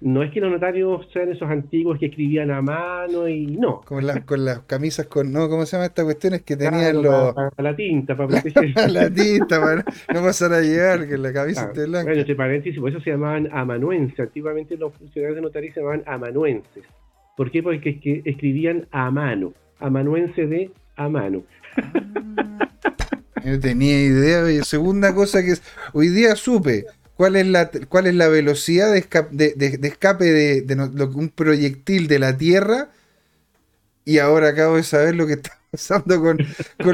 no 0.00 0.22
es 0.22 0.30
que 0.30 0.40
los 0.40 0.50
notarios 0.50 1.06
sean 1.12 1.32
esos 1.32 1.48
antiguos 1.50 1.98
que 1.98 2.06
escribían 2.06 2.50
a 2.50 2.62
mano 2.62 3.28
y 3.28 3.46
no. 3.46 3.80
Con, 3.80 4.04
con 4.24 4.44
las 4.44 4.60
camisas 4.60 5.06
con, 5.06 5.32
no, 5.32 5.48
¿cómo 5.48 5.66
se 5.66 5.76
llama 5.76 5.86
esta 5.86 6.04
cuestión? 6.04 6.34
Es 6.34 6.42
que 6.42 6.56
tenían 6.56 7.02
los... 7.02 7.34
Para, 7.34 7.50
la 7.58 7.74
tinta, 7.74 8.16
para 8.16 8.28
proteger. 8.42 8.90
la 8.90 9.10
tinta, 9.10 9.60
para 9.60 9.84
no 10.14 10.22
pasar 10.22 10.52
a 10.52 10.60
llegar, 10.60 11.08
que 11.08 11.18
la 11.18 11.32
camisa 11.32 11.64
esté 11.64 11.86
blanca. 11.86 12.04
Bueno, 12.04 12.20
entre 12.20 12.36
paréntesis, 12.36 12.78
por 12.78 12.90
eso 12.90 13.00
se 13.00 13.10
llamaban 13.10 13.48
amanuenses. 13.52 14.20
Antiguamente 14.20 14.76
los 14.76 14.94
funcionarios 14.94 15.36
de 15.36 15.42
notaría 15.42 15.74
se 15.74 15.80
llamaban 15.80 16.04
amanuenses. 16.06 16.84
¿Por 17.36 17.50
qué? 17.50 17.62
Porque 17.62 17.90
es 17.90 18.00
que 18.00 18.22
escribían 18.24 18.86
a 18.92 19.10
mano. 19.10 19.52
Amanuense 19.80 20.46
de 20.46 20.70
a 20.96 21.08
mano. 21.08 21.42
Ah. 21.76 22.68
no 23.44 23.60
tenía 23.60 24.00
idea. 24.00 24.62
Segunda 24.64 25.14
cosa 25.14 25.42
que 25.42 25.54
hoy 25.92 26.08
día 26.08 26.36
supe 26.36 26.84
cuál 27.18 27.34
es 27.34 27.48
la, 27.48 27.68
cuál 27.88 28.06
es 28.06 28.14
la 28.14 28.28
velocidad 28.28 28.92
de 28.92 28.98
escape 28.98 30.24
de, 30.24 31.08
un 31.16 31.28
proyectil 31.30 32.06
de 32.06 32.20
la 32.20 32.38
Tierra. 32.38 32.92
Y 34.04 34.18
ahora 34.18 34.50
acabo 34.50 34.76
de 34.76 34.84
saber 34.84 35.16
lo 35.16 35.26
que 35.26 35.32
está 35.32 35.58
pasando 35.72 36.20
con, 36.20 36.38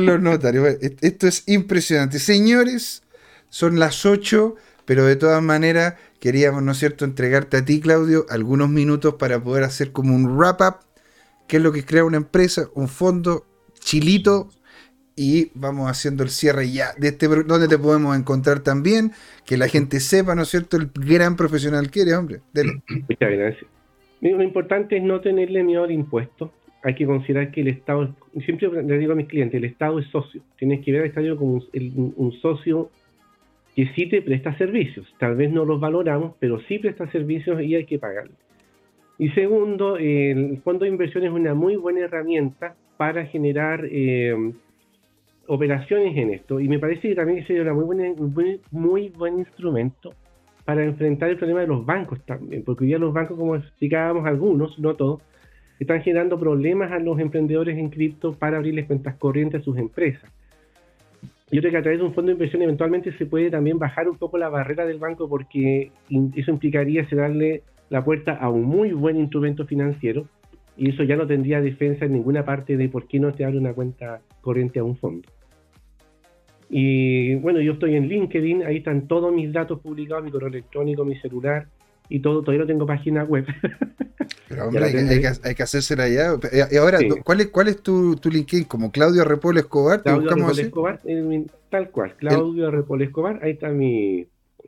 los 0.07 0.23
notarios. 0.23 0.79
Esto 0.81 1.27
es 1.27 1.43
impresionante. 1.45 2.19
Señores, 2.19 3.03
son 3.51 3.79
las 3.79 4.07
8, 4.07 4.57
pero 4.87 5.05
de 5.05 5.17
todas 5.17 5.43
maneras 5.43 5.97
queríamos, 6.21 6.63
¿no 6.63 6.73
es 6.73 6.79
cierto?, 6.79 7.05
entregarte 7.05 7.59
a 7.59 7.65
ti, 7.67 7.81
Claudio, 7.81 8.25
algunos 8.31 8.71
minutos 8.71 9.17
para 9.19 9.45
poder 9.45 9.63
hacer 9.63 9.93
como 9.93 10.17
un 10.17 10.39
wrap-up, 10.39 10.77
qué 11.49 11.59
es 11.59 11.63
lo 11.63 11.71
que 11.71 11.85
crea 11.85 12.03
una 12.03 12.17
empresa, 12.17 12.71
un 12.73 12.89
fondo 12.89 13.45
chilito 13.79 14.49
y 15.17 15.51
vamos 15.55 15.91
haciendo 15.91 16.23
el 16.23 16.31
cierre 16.31 16.71
ya 16.71 16.89
de 16.99 17.09
este 17.09 17.29
donde 17.29 17.69
te 17.69 17.79
podemos 17.79 18.17
encontrar 18.17 18.61
también, 18.61 19.13
que 19.47 19.57
la 19.57 19.69
gente 19.69 20.01
sepa, 20.01 20.35
¿no 20.35 20.43
es 20.43 20.49
cierto?, 20.49 20.77
el 20.77 20.91
gran 20.95 21.37
profesional 21.37 21.91
que 21.91 22.03
eres, 22.03 22.15
hombre. 22.15 22.41
Muchas 22.55 23.31
gracias. 23.31 23.67
Lo 24.21 24.43
importante 24.43 24.97
es 24.97 25.03
no 25.03 25.21
tenerle 25.21 25.63
miedo 25.63 25.85
al 25.85 25.91
impuesto. 25.91 26.53
Hay 26.83 26.95
que 26.95 27.07
considerar 27.07 27.51
que 27.51 27.61
el 27.61 27.69
Estado, 27.69 28.15
siempre 28.45 28.71
le 28.83 28.99
digo 28.99 29.13
a 29.13 29.17
mis 29.17 29.29
clientes, 29.29 29.57
el 29.57 29.65
Estado 29.65 29.99
es 29.99 30.07
socio. 30.09 30.43
Tienes 30.59 30.85
que 30.85 30.93
ver 30.93 31.03
al 31.03 31.09
Estado 31.09 31.37
como 31.37 31.63
un, 31.73 32.33
socio 32.41 32.91
que 33.77 33.87
sí 33.95 34.09
te 34.09 34.23
presta 34.23 34.57
servicios. 34.57 35.07
Tal 35.19 35.37
vez 35.37 35.53
no 35.53 35.65
los 35.65 35.81
valoramos, 35.81 36.35
pero 36.39 36.61
sí 36.69 36.79
presta 36.79 37.11
servicios 37.11 37.61
y 37.63 37.75
hay 37.75 37.85
que 37.85 37.99
pagarle. 37.99 38.33
Y 39.19 39.29
segundo, 39.31 39.97
el 39.97 40.61
fondo 40.65 40.85
de 40.85 40.91
inversión 40.91 41.25
es 41.25 41.31
una 41.31 41.55
muy 41.55 41.77
buena 41.77 42.01
herramienta 42.01 42.75
para 42.97 43.27
generar 43.27 43.87
eh, 43.91 44.35
operaciones 45.47 46.17
en 46.17 46.31
esto 46.31 46.61
y 46.61 46.69
me 46.69 46.79
parece 46.79 47.09
que 47.09 47.15
también 47.15 47.47
sería 47.47 47.73
un 47.73 48.33
muy, 48.35 48.61
muy, 48.71 49.09
buen 49.11 49.39
instrumento 49.39 50.15
para 50.65 50.83
enfrentar 50.83 51.31
el 51.31 51.37
problema 51.37 51.61
de 51.61 51.67
los 51.67 51.85
bancos 51.85 52.21
también, 52.25 52.63
porque 52.65 52.85
hoy 52.85 52.89
día 52.89 52.99
los 52.99 53.13
bancos, 53.13 53.37
como 53.37 53.57
explicábamos 53.57 54.27
algunos, 54.27 54.79
no 54.79 54.95
todos, 54.95 55.23
están 55.79 56.03
generando 56.03 56.39
problemas 56.39 56.93
a 56.93 56.99
los 56.99 57.19
emprendedores 57.19 57.77
en 57.77 57.91
cripto 57.91 58.33
para 58.33 58.57
abrirles 58.57 58.87
cuentas 58.87 59.17
corrientes 59.17 59.61
a 59.61 59.65
sus 59.65 59.77
empresas. 59.77 60.31
Yo 61.51 61.61
creo 61.61 61.73
que 61.73 61.79
a 61.79 61.83
través 61.83 62.01
de 62.01 62.07
un 62.07 62.15
fondo 62.15 62.29
de 62.29 62.33
inversión 62.33 62.63
eventualmente 62.63 63.13
se 63.19 63.27
puede 63.27 63.51
también 63.51 63.79
bajar 63.79 64.09
un 64.09 64.17
poco 64.17 64.39
la 64.39 64.49
barrera 64.49 64.87
del 64.87 64.99
banco 64.99 65.29
porque 65.29 65.91
eso 66.35 66.51
implicaría 66.51 67.07
cerrarle 67.09 67.63
la 67.91 68.03
puerta 68.03 68.33
a 68.33 68.49
un 68.49 68.65
muy 68.65 68.93
buen 68.93 69.17
instrumento 69.17 69.67
financiero 69.67 70.27
y 70.77 70.91
eso 70.91 71.05
ya 71.05 71.17
no 71.17 71.27
tendría 71.27 71.61
defensa 71.61 72.07
en 72.07 72.15
ninguna 72.15 72.45
parte 72.45 72.77
de 72.77 72.89
por 72.89 73.07
qué 73.07 73.21
no 73.21 73.33
te 73.33 73.45
abre 73.45 73.59
una 73.59 73.75
cuenta 73.75 74.21
corriente 74.41 74.79
a 74.81 74.85
un 74.85 74.97
fondo. 74.97 75.29
Y 76.77 77.37
bueno, 77.37 77.61
yo 77.61 77.75
estoy 77.75 77.95
en 77.95 78.09
LinkedIn, 78.09 78.65
ahí 78.65 78.79
están 78.79 79.07
todos 79.07 79.33
mis 79.33 79.53
datos 79.53 79.79
publicados, 79.79 80.25
mi 80.25 80.33
correo 80.33 80.49
electrónico, 80.49 81.05
mi 81.05 81.17
celular 81.21 81.69
y 82.09 82.19
todo. 82.19 82.41
Todavía 82.41 82.63
no 82.63 82.67
tengo 82.67 82.85
página 82.85 83.23
web. 83.23 83.47
Pero 84.49 84.67
hombre, 84.67 84.87
hay, 84.87 84.93
que, 85.21 85.29
hay, 85.45 85.55
que, 85.55 85.63
hacérsela 85.63 86.09
ya. 86.09 86.35
Y 86.73 86.77
ahora, 86.77 86.99
¿cuál 87.23 87.43
es, 87.43 87.47
cuál 87.51 87.69
es 87.69 87.81
tu, 87.81 88.17
tu 88.17 88.29
LinkedIn? 88.29 88.65
¿Como 88.65 88.91
Claudio 88.91 89.25
Repol 89.25 89.57
Escobar? 89.57 90.03
Claudio 90.03 90.31
Repol 90.31 90.59
Escobar, 90.59 91.01
tal 91.71 91.91
cual. 91.91 92.17
Claudio 92.17 92.69
Repol 92.73 93.03
Escobar, 93.03 93.39
ahí 93.45 93.53
están 93.53 93.79
mi, 93.79 94.27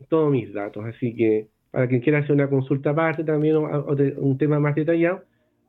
todos 0.09 0.31
mis 0.31 0.53
datos. 0.55 0.85
Así 0.85 1.13
que 1.13 1.49
para 1.73 1.89
quien 1.89 2.03
quiera 2.03 2.21
hacer 2.21 2.37
una 2.37 2.49
consulta 2.49 2.91
aparte 2.91 3.25
también 3.25 3.57
o, 3.57 3.97
un 4.19 4.39
tema 4.39 4.61
más 4.61 4.77
detallado, 4.77 5.25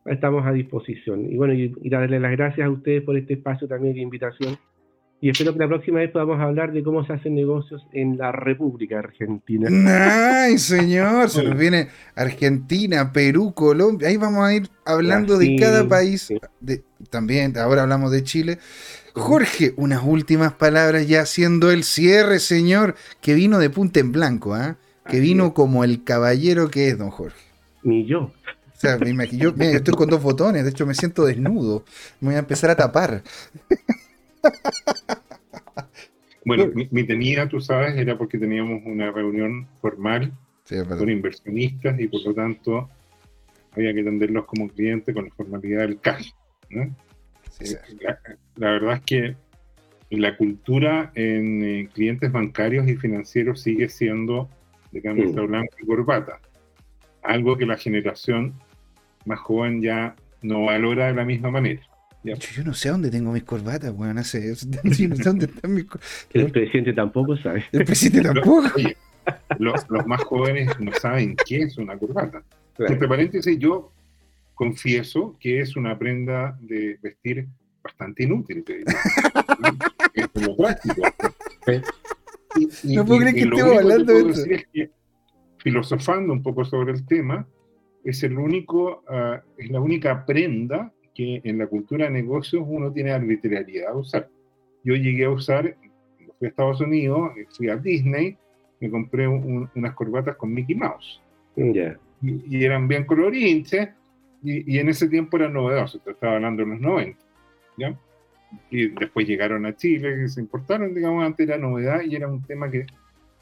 estamos 0.05 0.45
a 0.45 0.51
disposición. 0.51 1.31
Y 1.31 1.35
bueno, 1.35 1.55
y, 1.55 1.89
darle 1.89 2.19
las 2.19 2.33
gracias 2.33 2.67
a 2.67 2.69
ustedes 2.69 3.01
por 3.01 3.17
este 3.17 3.33
espacio 3.33 3.67
también 3.67 3.95
de 3.95 4.01
invitación. 4.01 4.55
Y 5.19 5.31
espero 5.31 5.53
que 5.53 5.59
la 5.59 5.67
próxima 5.67 5.99
vez 5.99 6.11
podamos 6.11 6.39
hablar 6.39 6.71
de 6.71 6.83
cómo 6.83 7.03
se 7.03 7.13
hacen 7.13 7.33
negocios 7.33 7.83
en 7.91 8.17
la 8.19 8.31
República 8.31 8.99
Argentina. 8.99 9.67
¡Ay, 10.45 10.57
señor! 10.59 11.29
Se 11.29 11.43
nos 11.43 11.57
viene 11.57 11.87
Argentina, 12.15 13.11
Perú, 13.11 13.53
Colombia. 13.53 14.09
Ahí 14.09 14.17
vamos 14.17 14.45
a 14.45 14.53
ir 14.53 14.69
hablando 14.85 15.39
de 15.39 15.55
cada 15.55 15.87
país. 15.87 16.31
De, 16.59 16.83
también, 17.09 17.57
ahora 17.57 17.83
hablamos 17.83 18.11
de 18.11 18.23
Chile. 18.23 18.59
Jorge, 19.13 19.73
unas 19.77 20.03
últimas 20.03 20.53
palabras 20.53 21.07
ya 21.07 21.21
haciendo 21.21 21.71
el 21.71 21.83
cierre, 21.83 22.37
señor, 22.37 22.93
que 23.19 23.33
vino 23.33 23.57
de 23.57 23.71
punta 23.71 23.99
en 23.99 24.11
blanco, 24.11 24.53
¿ah? 24.53 24.77
Que 25.09 25.19
vino 25.19 25.55
como 25.55 25.83
el 25.83 26.03
caballero 26.03 26.69
que 26.69 26.89
es, 26.89 26.97
don 26.97 27.09
Jorge. 27.09 27.41
Ni 27.81 28.05
yo. 28.05 28.19
O 28.19 28.79
sea, 28.79 28.99
me 28.99 29.09
imagino, 29.09 29.55
yo, 29.55 29.63
estoy 29.63 29.95
con 29.95 30.09
dos 30.09 30.21
botones, 30.21 30.63
de 30.63 30.69
hecho 30.69 30.85
me 30.85 30.93
siento 30.93 31.25
desnudo. 31.25 31.83
Me 32.19 32.27
voy 32.27 32.35
a 32.35 32.39
empezar 32.39 32.69
a 32.69 32.75
tapar. 32.75 33.23
Bueno, 36.47 36.71
mi, 36.91 37.03
temida, 37.03 37.49
tú 37.49 37.59
sabes, 37.59 37.97
era 37.97 38.17
porque 38.17 38.37
teníamos 38.37 38.81
una 38.85 39.11
reunión 39.11 39.67
formal 39.81 40.31
con 40.97 41.09
inversionistas 41.09 41.99
y 41.99 42.07
por 42.07 42.21
lo 42.23 42.33
tanto 42.33 42.89
había 43.73 43.93
que 43.93 43.99
atenderlos 43.99 44.45
como 44.45 44.69
clientes 44.69 45.13
con 45.13 45.25
la 45.25 45.31
formalidad 45.31 45.79
del 45.81 45.99
caso. 45.99 46.33
Eh, 46.69 46.89
la, 48.55 48.71
verdad 48.71 48.93
es 48.93 49.01
que 49.01 49.35
la 50.09 50.37
cultura 50.37 51.11
en 51.15 51.63
eh, 51.65 51.89
clientes 51.93 52.31
bancarios 52.31 52.87
y 52.87 52.95
financieros 52.95 53.61
sigue 53.61 53.89
siendo 53.89 54.49
de 54.91 55.01
camisa 55.01 55.41
blanca 55.41 55.75
y 55.81 55.85
corbata. 55.85 56.39
Algo 57.23 57.57
que 57.57 57.65
la 57.65 57.77
generación 57.77 58.53
más 59.25 59.39
joven 59.39 59.81
ya 59.81 60.15
no 60.41 60.63
valora 60.63 61.07
de 61.07 61.13
la 61.13 61.25
misma 61.25 61.51
manera. 61.51 61.81
Yo 62.23 62.63
no 62.63 62.73
sé 62.73 62.89
dónde 62.89 63.09
tengo 63.09 63.31
mis 63.31 63.43
corbatas, 63.43 63.93
weón. 63.95 64.15
no 64.15 64.23
sé 64.23 64.53
dónde 64.55 65.45
están 65.45 65.73
mis 65.73 65.85
El 66.33 66.51
presidente 66.51 66.93
tampoco 66.93 67.37
sabe. 67.37 67.65
El 67.71 67.85
presidente 67.85 68.29
tampoco. 68.29 68.69
los, 69.59 70.07
más 70.07 70.23
jóvenes 70.23 70.79
no 70.79 70.91
saben 70.93 71.35
qué 71.45 71.63
es 71.63 71.77
una 71.77 71.97
corbata. 71.97 72.43
Entre 72.79 73.07
paréntesis, 73.07 73.57
yo 73.57 73.91
confieso 74.53 75.35
que 75.39 75.61
es 75.61 75.75
una 75.75 75.97
prenda 75.97 76.57
de 76.61 76.97
vestir 77.01 77.47
bastante 77.83 78.23
inútil. 78.23 78.63
es 80.13 80.27
como 80.27 80.57
práctico. 80.57 81.01
no 82.83 83.05
puedo 83.05 83.19
creer 83.19 83.35
que 83.35 83.41
estemos 83.41 83.77
hablando 83.77 84.13
de 84.13 84.31
eso. 84.31 84.45
Es 84.49 84.67
que, 84.73 84.91
filosofando 85.59 86.33
un 86.33 86.43
poco 86.43 86.65
sobre 86.65 86.93
el 86.93 87.05
tema, 87.05 87.47
es 88.03 88.23
el 88.23 88.37
único, 88.37 89.03
uh, 89.09 89.39
es 89.57 89.69
la 89.69 89.79
única 89.79 90.25
prenda 90.25 90.93
que 91.17 91.41
en 91.43 91.57
la 91.57 91.65
cultura 91.65 92.05
de 92.05 92.11
negocios 92.11 92.63
uno 92.67 92.93
tiene 92.93 93.11
arbitrariedad 93.11 93.89
a 93.89 93.97
usar. 93.97 94.29
Yo 94.83 94.93
llegué 94.93 95.25
a 95.25 95.31
usar, 95.31 95.75
fui 96.37 96.45
a 96.45 96.49
Estados 96.49 96.79
Unidos, 96.79 97.31
fui 97.49 97.69
a 97.69 97.75
Disney, 97.75 98.37
me 98.79 98.91
compré 98.91 99.27
unas 99.27 99.93
corbatas 99.95 100.35
con 100.35 100.53
Mickey 100.53 100.75
Mouse. 100.75 101.19
Y, 101.55 102.63
eran 102.63 102.87
bien 102.87 103.05
colorinches, 103.05 103.89
y, 104.43 104.75
y, 104.75 104.77
en 104.77 104.89
ese 104.89 105.09
tiempo 105.09 105.37
eran 105.37 105.53
novedosos, 105.53 105.99
estaba 106.05 106.35
hablando 106.35 106.63
de 106.63 106.69
los 106.69 106.79
90. 106.79 107.19
¿ya? 107.77 107.97
Y 108.69 108.89
después 108.89 109.27
llegaron 109.27 109.65
a 109.65 109.75
Chile, 109.75 110.17
que 110.17 110.27
se 110.29 110.39
importaron, 110.39 110.93
digamos, 110.93 111.25
antes 111.25 111.49
era 111.49 111.57
novedad 111.57 112.01
y 112.01 112.15
era 112.15 112.27
un 112.27 112.43
tema 112.43 112.69
que, 112.69 112.85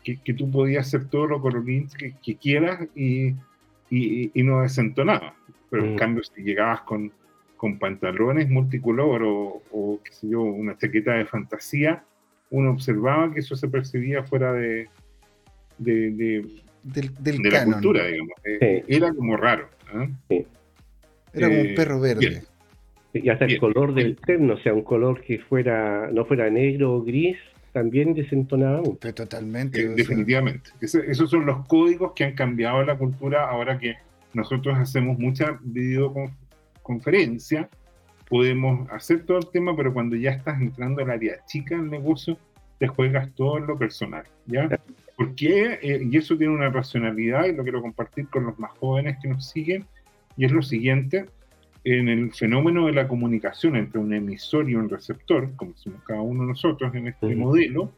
que, 0.01 0.33
tú 0.33 0.49
podías 0.49 0.87
hacer 0.87 1.09
todo 1.09 1.27
lo 1.27 1.41
colorinche 1.41 1.97
que, 1.97 2.15
que 2.23 2.37
quieras 2.37 2.87
y, 2.95 3.35
y, 3.89 4.43
no 4.43 4.61
desentonaba. 4.61 5.35
Pero 5.69 5.83
en 5.83 5.95
mm. 5.95 5.97
cambio, 5.97 6.23
si 6.23 6.41
llegabas 6.41 6.81
con 6.81 7.11
con 7.57 7.79
pantalones 7.79 8.49
multicolor 8.49 9.23
o, 9.23 9.99
qué 10.03 10.11
sé 10.11 10.29
yo, 10.29 10.41
una 10.41 10.77
chaqueta 10.77 11.13
de 11.13 11.25
fantasía, 11.25 12.03
uno 12.49 12.71
observaba 12.71 13.33
que 13.33 13.39
eso 13.39 13.55
se 13.55 13.67
percibía 13.67 14.23
fuera 14.23 14.53
de, 14.53 14.87
de, 15.77 16.45
la 16.83 17.65
cultura, 17.65 18.05
digamos. 18.05 18.33
Eh, 18.45 18.83
era 18.87 19.13
como 19.13 19.37
raro. 19.37 19.69
¿ah? 19.93 20.07
Era 21.33 21.47
como 21.47 21.61
un 21.61 21.67
eh, 21.67 21.73
perro 21.75 21.99
verde. 21.99 22.43
Y 23.13 23.29
hasta 23.29 23.45
el 23.45 23.57
color 23.59 23.93
del 23.93 24.17
terno, 24.17 24.55
o 24.55 24.57
sea, 24.57 24.73
un 24.73 24.83
color 24.83 25.21
que 25.21 25.39
fuera 25.39 26.09
no 26.11 26.25
fuera 26.25 26.49
negro 26.49 26.95
o 26.95 27.03
gris, 27.03 27.37
también 27.71 28.13
desentonaba 28.13 28.81
mucho. 28.81 29.13
Totalmente. 29.13 29.81
Eh, 29.81 29.87
definitivamente. 29.95 30.71
esos 30.81 31.29
son 31.29 31.45
los 31.45 31.65
códigos 31.67 32.11
que 32.13 32.25
han 32.25 32.33
cambiado 32.33 32.83
la 32.83 32.97
cultura 32.97 33.49
ahora 33.49 33.79
que 33.79 33.95
nosotros 34.33 34.77
hacemos 34.77 35.17
mucha 35.17 35.57
videoconferencia 35.63 36.44
conferencia, 36.85 37.67
podemos 38.29 38.87
hacer 38.91 39.25
todo 39.25 39.39
el 39.39 39.49
tema, 39.49 39.75
pero 39.75 39.91
cuando 39.91 40.15
ya 40.15 40.31
estás 40.31 40.61
entrando 40.61 41.01
al 41.01 41.09
área 41.09 41.43
chica 41.47 41.75
del 41.75 41.89
negocio, 41.89 42.37
te 42.79 42.87
juegas 42.87 43.33
todo 43.33 43.57
en 43.57 43.65
lo 43.65 43.77
personal, 43.77 44.23
¿ya? 44.45 44.69
Porque, 45.17 45.79
eh, 45.81 46.07
y 46.09 46.15
eso 46.15 46.37
tiene 46.37 46.53
una 46.53 46.69
racionalidad, 46.69 47.45
y 47.45 47.53
lo 47.53 47.63
quiero 47.63 47.81
compartir 47.81 48.27
con 48.27 48.45
los 48.45 48.59
más 48.59 48.71
jóvenes 48.77 49.17
que 49.19 49.29
nos 49.29 49.49
siguen, 49.49 49.85
y 50.37 50.45
es 50.45 50.51
lo 50.51 50.61
siguiente, 50.61 51.25
en 51.83 52.07
el 52.07 52.31
fenómeno 52.33 52.85
de 52.85 52.93
la 52.93 53.07
comunicación 53.07 53.75
entre 53.75 53.99
un 53.99 54.13
emisor 54.13 54.69
y 54.69 54.75
un 54.75 54.87
receptor, 54.89 55.55
como 55.55 55.75
somos 55.75 56.03
cada 56.03 56.21
uno 56.21 56.41
de 56.41 56.49
nosotros 56.49 56.93
en 56.93 57.07
este 57.07 57.35
modelo, 57.35 57.91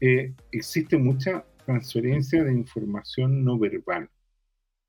eh, 0.00 0.32
existe 0.52 0.96
mucha 0.96 1.44
transferencia 1.64 2.44
de 2.44 2.52
información 2.52 3.44
no 3.44 3.58
verbal. 3.58 4.08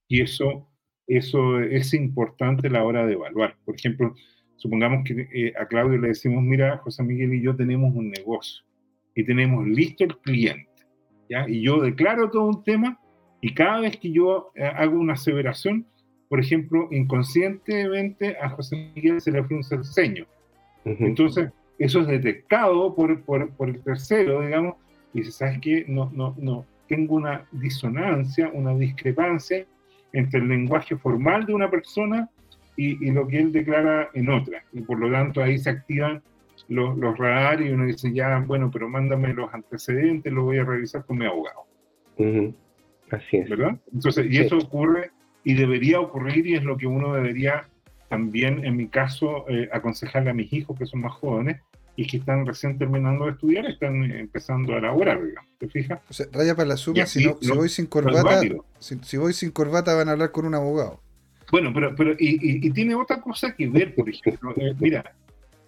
Y 0.07 0.22
eso 0.22 0.68
eso 1.07 1.59
es 1.59 1.93
importante 1.93 2.67
a 2.67 2.71
la 2.71 2.84
hora 2.84 3.05
de 3.05 3.13
evaluar. 3.13 3.55
Por 3.65 3.75
ejemplo, 3.75 4.13
supongamos 4.55 5.03
que 5.05 5.27
eh, 5.34 5.53
a 5.59 5.65
Claudio 5.65 5.99
le 5.99 6.09
decimos, 6.09 6.43
mira, 6.43 6.77
José 6.77 7.03
Miguel 7.03 7.34
y 7.34 7.41
yo 7.41 7.55
tenemos 7.55 7.93
un 7.95 8.09
negocio 8.09 8.63
y 9.15 9.23
tenemos 9.23 9.67
listo 9.67 10.03
el 10.03 10.17
cliente, 10.17 10.69
¿ya? 11.30 11.47
Y 11.47 11.61
yo 11.61 11.81
declaro 11.81 12.30
todo 12.30 12.47
un 12.47 12.63
tema 12.63 12.99
y 13.41 13.53
cada 13.53 13.81
vez 13.81 13.97
que 13.97 14.11
yo 14.11 14.51
eh, 14.55 14.63
hago 14.63 14.97
una 14.97 15.13
aseveración, 15.13 15.85
por 16.30 16.39
ejemplo, 16.39 16.88
inconscientemente 16.91 18.38
a 18.41 18.49
José 18.49 18.91
Miguel 18.95 19.21
se 19.21 19.31
le 19.31 19.43
frunce 19.43 19.75
el 19.75 19.84
ceño. 19.84 20.25
Entonces, 20.85 21.49
eso 21.77 22.01
es 22.01 22.07
detectado 22.07 22.93
por, 22.95 23.21
por, 23.23 23.49
por, 23.51 23.69
el 23.69 23.81
tercero, 23.84 24.41
digamos, 24.41 24.75
y 25.13 25.19
dice, 25.19 25.31
¿sabes 25.31 25.59
qué? 25.61 25.85
No, 25.88 26.09
no, 26.13 26.35
no, 26.39 26.65
tengo 26.88 27.15
una 27.15 27.45
disonancia, 27.51 28.49
una 28.53 28.75
discrepancia 28.75 29.65
entre 30.14 30.40
el 30.40 30.48
lenguaje 30.48 30.95
formal 30.95 31.45
de 31.45 31.53
una 31.53 31.69
persona 31.69 32.30
y, 32.76 33.11
lo 33.11 33.27
que 33.27 33.40
él 33.40 33.52
declara 33.52 34.10
en 34.14 34.30
otra. 34.30 34.64
Y 34.72 34.81
por 34.81 34.99
lo 34.99 35.11
tanto 35.11 35.44
ahí 35.44 35.57
se 35.57 35.69
activan 35.69 36.23
los, 36.69 36.98
los 36.98 37.18
radares 37.18 37.69
y 37.69 37.72
uno 37.72 37.85
dice, 37.85 38.14
ya, 38.14 38.40
bueno, 38.40 38.72
pero 38.72 38.90
mándame 38.90 39.34
los 39.34 39.53
antecedentes, 39.53 40.31
lo 40.31 40.44
voy 40.44 40.60
a 40.60 40.64
revisar 40.64 41.06
con 41.06 41.18
mi 41.18 41.26
abogado. 41.26 41.65
Así 43.11 43.38
es. 43.38 43.49
¿Verdad? 43.49 43.77
Entonces, 43.94 44.27
y 44.30 44.38
eso 44.38 44.57
ocurre 44.57 45.11
y 45.44 45.53
debería 45.56 45.99
ocurrir 45.99 46.48
y 46.48 46.56
es 46.56 46.64
lo 46.64 46.77
que 46.77 46.88
uno 46.88 47.14
debería 47.14 47.68
también, 48.10 48.64
en 48.64 48.77
mi 48.77 48.88
caso, 48.88 49.45
eh, 49.49 49.69
aconsejarle 49.72 50.30
a 50.30 50.34
mis 50.34 50.53
hijos 50.53 50.77
que 50.77 50.85
son 50.85 51.02
más 51.02 51.14
jóvenes, 51.14 51.61
y 51.95 52.07
que 52.07 52.17
están 52.17 52.45
recién 52.45 52.77
terminando 52.77 53.25
de 53.25 53.31
estudiar, 53.31 53.65
están 53.65 54.03
empezando 54.11 54.73
a 54.73 54.77
elaborar, 54.79 55.23
digamos, 55.23 55.51
¿te 55.59 55.69
fijas? 55.69 55.99
O 56.09 56.13
sea, 56.13 56.25
raya 56.31 56.55
para 56.55 56.69
la 56.69 56.77
suma, 56.77 57.05
si, 57.05 57.25
no, 57.25 57.37
si, 57.39 57.51
voy 57.51 57.69
sin 57.69 57.85
corbata, 57.85 58.41
si, 58.79 59.17
voy 59.17 59.33
sin 59.33 59.51
corbata 59.51 59.93
van 59.93 60.09
a 60.09 60.13
hablar 60.13 60.31
con 60.31 60.45
un 60.45 60.55
abogado. 60.55 61.01
Bueno, 61.51 61.71
pero, 61.73 61.95
pero 61.95 62.15
y, 62.17 62.69
tiene 62.71 62.95
otra 62.95 63.21
cosa 63.21 63.55
que 63.55 63.67
ver, 63.67 63.93
por 63.93 64.09
ejemplo, 64.09 64.53
eh, 64.57 64.73
mira, 64.79 65.13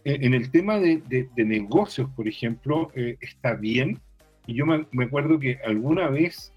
eh, 0.03 0.18
en 0.22 0.34
el 0.34 0.49
tema 0.49 0.80
de, 0.80 1.02
de, 1.07 1.45
negocios, 1.45 2.10
por 2.15 2.27
ejemplo, 2.27 2.91
eh, 2.95 3.18
está 3.22 3.53
bien, 3.53 3.99
y 4.47 4.56
yo 4.56 4.65
me, 4.65 4.88
me 4.91 5.06
acuerdo 5.06 5.38
que 5.38 5.60
alguna 5.64 6.10
vez 6.10 6.52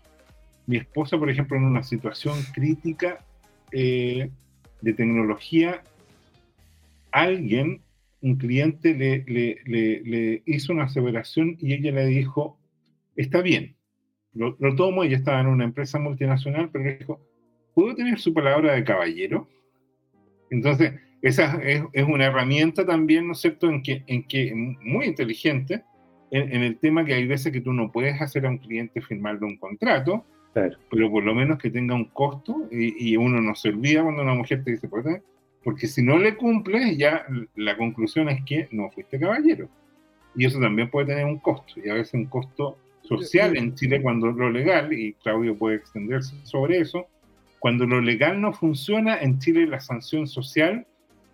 mi 0.67 0.79
esposa, 0.79 1.19
por 1.19 1.29
ejemplo, 1.29 1.59
en 1.59 1.65
una 1.65 1.83
situación 1.83 2.39
crítica 2.55 3.25
de 3.71 4.31
tecnología, 4.83 5.83
alguien 7.11 7.83
un 8.21 8.37
cliente 8.37 8.95
le, 8.95 9.25
le, 9.65 10.43
hizo 10.47 10.73
una 10.73 10.85
aseveración 10.85 11.57
y 11.61 11.75
ella 11.75 11.93
le 11.93 12.07
dijo, 12.07 12.59
está 13.17 13.43
bien, 13.43 13.77
lo, 14.35 14.57
tomo, 14.77 15.05
ella 15.05 15.17
estaba 15.17 15.41
en 15.41 15.47
una 15.47 15.65
empresa 15.65 15.99
multinacional, 15.99 16.71
pero 16.71 16.85
le 16.85 16.99
dijo, 16.99 17.21
¿puedo 17.75 17.95
tener 17.95 18.19
su 18.19 18.33
palabra 18.35 18.75
de 18.75 18.85
caballero? 18.85 19.49
Entonces, 20.51 20.95
esa 21.23 21.61
es, 21.63 21.83
una 22.07 22.27
herramienta 22.27 22.87
también, 22.87 23.27
¿no 23.27 23.33
es 23.33 23.41
cierto?, 23.41 23.69
en 23.69 23.83
que, 23.83 24.05
en 24.07 24.25
que 24.25 24.53
muy 24.55 25.07
inteligente, 25.07 25.83
en, 26.31 26.63
el 26.63 26.79
tema 26.79 27.05
que 27.05 27.15
hay 27.15 27.27
veces 27.27 27.53
que 27.53 27.61
tú 27.61 27.73
no 27.73 27.91
puedes 27.91 28.21
hacer 28.21 28.47
a 28.47 28.51
un 28.51 28.59
cliente 28.59 29.01
firmarle 29.01 29.47
un 29.47 29.57
contrato, 29.57 30.25
pero 30.91 31.11
por 31.11 31.25
lo 31.25 31.35
menos 31.35 31.59
que 31.59 31.71
tenga 31.71 31.95
un 31.95 32.07
costo 32.07 32.69
y, 32.71 33.17
uno 33.17 33.41
no 33.41 33.55
se 33.55 33.69
olvida 33.69 34.03
cuando 34.03 34.23
una 34.23 34.35
mujer 34.35 34.65
te 34.65 34.73
dice, 34.73 34.89
pues, 34.89 35.05
porque 35.65 35.87
si 35.87 36.03
no 36.03 36.19
le 36.19 36.37
cumples, 36.37 36.97
ya 36.97 37.27
la 37.57 37.77
conclusión 37.77 38.29
es 38.29 38.43
que 38.45 38.69
no 38.71 38.91
fuiste 38.91 39.19
caballero. 39.19 39.69
Y 40.35 40.47
eso 40.47 40.61
también 40.61 40.91
puede 40.91 41.07
tener 41.07 41.25
un 41.25 41.39
costo, 41.39 41.75
y 41.83 41.89
a 41.89 41.95
veces 41.95 42.15
un 42.15 42.27
costo 42.27 42.79
social 43.03 43.57
en 43.57 43.75
Chile 43.75 44.03
cuando 44.03 44.29
lo 44.29 44.51
legal, 44.51 44.93
y 44.93 45.15
Claudio 45.15 45.57
puede 45.57 45.77
extenderse 45.77 46.35
sobre 46.45 46.79
eso, 46.79 47.07
cuando 47.59 47.87
lo 47.87 48.01
legal 48.01 48.41
no 48.41 48.53
funciona, 48.53 49.19
en 49.19 49.39
Chile 49.39 49.67
la 49.67 49.81
sanción 49.81 50.27
social 50.27 50.87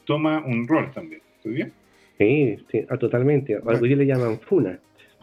toma 0.04 0.42
un 0.44 0.66
rol 0.66 0.90
también. 0.92 1.20
¿Estoy 1.36 1.54
bien? 1.54 1.72
Sí, 2.18 2.56
sí 2.70 2.86
ah, 2.88 2.96
totalmente. 2.96 3.56
Algo 3.56 3.86
le 3.86 4.06
llaman 4.06 4.40
FUNA. 4.40 4.78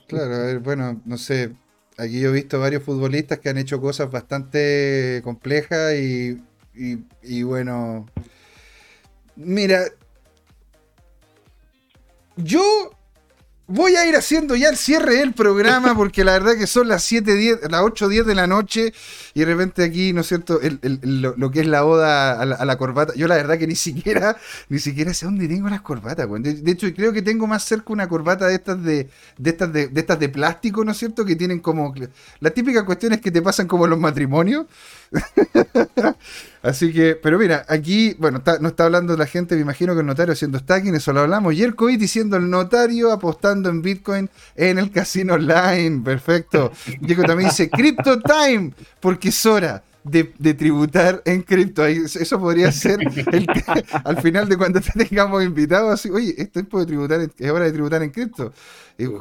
Claro, 0.08 0.34
a 0.36 0.46
ver, 0.46 0.60
bueno, 0.60 1.02
no 1.06 1.18
sé. 1.18 1.52
Aquí 1.98 2.20
yo 2.20 2.30
he 2.30 2.34
visto 2.34 2.60
varios 2.60 2.84
futbolistas 2.84 3.40
que 3.40 3.50
han 3.50 3.58
hecho 3.58 3.80
cosas 3.80 4.12
bastante 4.12 5.22
complejas 5.24 5.96
y, 5.96 6.42
y, 6.76 7.00
y 7.24 7.44
bueno. 7.44 8.08
Mira, 9.36 9.86
yo 12.36 12.62
Voy 13.74 13.96
a 13.96 14.06
ir 14.06 14.18
haciendo 14.18 14.54
ya 14.58 14.68
el 14.68 14.76
cierre 14.76 15.16
del 15.16 15.32
programa 15.32 15.96
porque 15.96 16.26
la 16.26 16.34
verdad 16.34 16.58
que 16.58 16.68
son 16.68 16.90
las 16.90 17.04
7, 17.04 17.34
10, 17.34 17.72
las 17.72 17.82
8, 17.82 18.10
10 18.10 18.26
de 18.26 18.36
la 18.36 18.46
noche 18.46 18.94
y 19.34 19.40
de 19.40 19.46
repente 19.46 19.86
aquí, 19.86 20.12
¿no 20.12 20.22
es 20.22 20.28
cierto? 20.28 20.60
lo, 20.82 21.52
que 21.52 21.62
es 21.62 21.68
la 21.68 21.86
oda 21.86 22.42
a 22.42 22.66
la, 22.66 22.78
corbata. 22.78 23.14
Yo 23.16 23.30
la 23.30 23.36
verdad 23.36 23.58
que 23.58 23.68
ni 23.68 23.76
siquiera, 23.76 24.36
ni 24.68 24.80
siquiera 24.80 25.14
sé 25.14 25.26
dónde 25.26 25.48
tengo 25.48 25.70
las 25.70 25.80
corbatas. 25.80 26.28
De, 26.42 26.56
de, 26.56 26.72
hecho, 26.72 26.94
creo 26.94 27.14
que 27.14 27.22
tengo 27.22 27.48
más 27.48 27.64
cerca 27.64 27.94
una 27.94 28.10
corbata 28.10 28.48
de 28.48 28.56
estas 28.56 28.84
de, 28.84 29.10
de 29.38 29.50
estas 29.50 29.72
de, 29.72 29.90
estas 29.96 30.20
de 30.20 30.28
plástico, 30.28 30.84
¿no 30.84 30.92
es 30.92 30.98
cierto? 30.98 31.24
Que 31.24 31.38
tienen 31.38 31.60
como 31.60 31.96
las 32.42 32.54
típicas 32.54 32.84
cuestiones 32.84 33.22
que 33.22 33.32
te 33.32 33.42
pasan 33.42 33.68
como 33.68 33.88
los 33.88 34.00
matrimonios. 34.00 34.66
Así 36.64 36.94
que, 36.94 37.16
pero 37.16 37.40
mira, 37.40 37.66
aquí, 37.68 38.16
bueno, 38.20 38.42
no 38.60 38.68
está 38.68 38.86
hablando 38.86 39.18
la 39.18 39.26
gente, 39.26 39.56
me 39.56 39.62
imagino 39.62 39.94
que 39.94 40.02
el 40.02 40.06
notario 40.06 40.34
haciendo 40.34 40.60
stacking, 40.60 40.94
eso 40.94 41.12
lo 41.12 41.22
hablamos. 41.22 41.56
Y 41.56 41.64
el 41.64 41.76
COVID 41.76 42.00
diciendo 42.00 42.38
el 42.38 42.50
notario 42.50 43.12
apostando 43.12 43.70
en 43.70 43.82
Bitcoin 43.82 44.30
en 44.56 44.78
el 44.78 44.92
casino 44.92 45.34
online. 45.34 46.02
Perfecto. 46.04 46.72
Diego 47.02 47.24
también 47.24 47.50
dice 47.50 47.70
Crypto 47.70 48.20
Time, 48.20 48.74
porque 49.00 49.30
es 49.30 49.46
hora. 49.46 49.84
De, 50.04 50.24
tributar 50.56 51.22
en 51.26 51.44
cripto. 51.44 51.86
Eso 51.86 52.40
podría 52.40 52.72
ser 52.72 53.00
el 53.02 53.48
al 54.04 54.20
final 54.20 54.50
de 54.50 54.58
cuando 54.58 54.82
te 54.82 54.92
tengamos 55.06 55.44
invitados. 55.44 55.94
Así, 55.94 56.10
Oye, 56.10 56.34
es 56.36 56.52
de 56.52 56.64
tributar, 56.64 57.22
es 57.22 57.52
hora 57.52 57.66
de 57.66 57.72
tributar 57.72 58.02
en 58.02 58.10
cripto. 58.10 58.52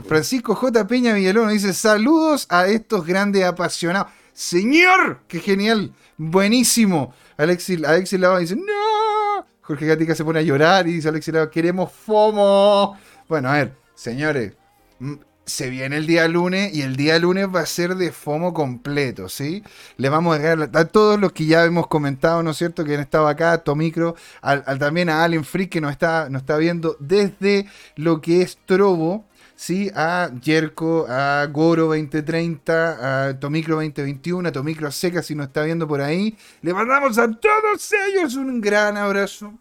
Francisco 0.09 0.55
J. 0.55 0.87
Peña 0.87 1.13
Villalón 1.13 1.51
dice: 1.51 1.75
Saludos 1.75 2.47
a 2.49 2.67
estos 2.67 3.05
grandes 3.05 3.45
apasionados. 3.45 4.11
Señor, 4.33 5.21
qué 5.29 5.41
genial, 5.41 5.93
buenísimo. 6.21 7.15
Alexis, 7.39 7.83
Alexis 7.83 8.21
Lava 8.21 8.39
dice, 8.39 8.55
no. 8.55 9.47
Jorge 9.63 9.87
Gatica 9.87 10.15
se 10.15 10.25
pone 10.25 10.41
a 10.41 10.43
llorar 10.43 10.87
y 10.87 10.93
dice 10.93 11.09
Alexis 11.09 11.33
Lava, 11.33 11.51
queremos 11.51 11.91
FOMO. 11.93 12.99
Bueno, 13.29 13.49
a 13.49 13.55
ver, 13.55 13.73
señores, 13.95 14.53
mm, 14.99 15.15
se 15.47 15.71
viene 15.71 15.97
el 15.97 16.07
día 16.07 16.29
lunes 16.29 16.75
y 16.75 16.83
el 16.83 16.97
día 16.97 17.19
lunes 17.19 17.49
va 17.53 17.61
a 17.61 17.67
ser 17.67 17.95
de 17.95 18.13
FOMO 18.13 18.53
completo, 18.53 19.31
¿sí? 19.31 19.65
Le 19.97 20.11
vamos 20.11 20.37
a 20.37 20.39
dejar 20.39 20.71
a 20.75 20.85
todos 20.85 21.19
los 21.19 21.33
que 21.33 21.47
ya 21.47 21.65
hemos 21.65 21.87
comentado, 21.87 22.43
¿no 22.43 22.51
es 22.51 22.59
cierto? 22.59 22.85
Que 22.85 22.95
han 22.95 23.01
estado 23.01 23.27
acá, 23.27 23.57
Tomicro, 23.59 24.15
al, 24.43 24.79
también 24.79 25.09
a 25.09 25.25
Allen 25.25 25.45
Free 25.45 25.69
que 25.69 25.81
nos 25.81 25.93
está, 25.93 26.29
nos 26.29 26.43
está 26.43 26.59
viendo 26.59 26.97
desde 27.01 27.67
lo 27.97 28.21
que 28.21 28.43
es 28.43 28.59
Trobo, 28.67 29.25
¿sí? 29.61 29.91
a 29.95 30.31
Jerko, 30.43 31.05
a 31.07 31.47
Goro 31.53 31.89
2030, 31.89 33.29
a 33.29 33.39
Tomicro 33.39 33.75
2021, 33.75 34.49
a 34.49 34.53
Tomicro 34.53 34.91
Seca, 34.91 35.23
si 35.23 35.35
nos 35.35 35.49
está 35.49 35.65
viendo 35.65 35.87
por 35.87 36.01
ahí. 36.01 36.35
Le 36.63 36.73
mandamos 36.73 37.19
a 37.19 37.31
todos 37.31 37.93
ellos 38.09 38.37
un 38.37 38.63
gran 38.63 38.97
abrazo. 38.97 39.53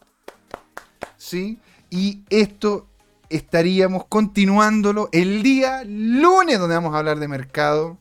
¿Sí? 1.18 1.60
Y 1.90 2.24
esto 2.30 2.88
estaríamos 3.30 4.06
continuándolo 4.06 5.10
el 5.12 5.44
día 5.44 5.84
lunes, 5.86 6.60
donde 6.60 6.76
vamos 6.76 6.96
a 6.96 7.00
hablar 7.00 7.20
de 7.20 7.28
mercado 7.28 7.98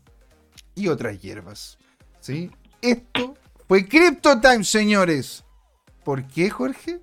y 0.76 0.86
otras 0.86 1.20
hierbas. 1.20 1.78
¿Sí? 2.20 2.48
Esto 2.80 3.34
fue 3.66 3.88
Crypto 3.88 4.40
Time, 4.40 4.62
señores. 4.62 5.44
¿Por 6.04 6.28
qué, 6.28 6.48
Jorge? 6.48 7.00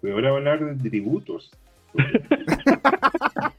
Voy 0.00 0.24
a 0.24 0.30
hablar 0.30 0.64
de 0.64 0.88
tributos. 0.88 1.50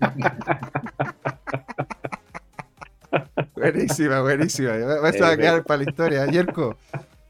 buenísima, 3.55 4.21
buenísima. 4.21 4.77
Vas 5.01 5.21
a 5.21 5.37
quedar 5.37 5.63
para 5.63 5.83
la 5.83 5.89
historia. 5.89 6.25
Yerko, 6.27 6.77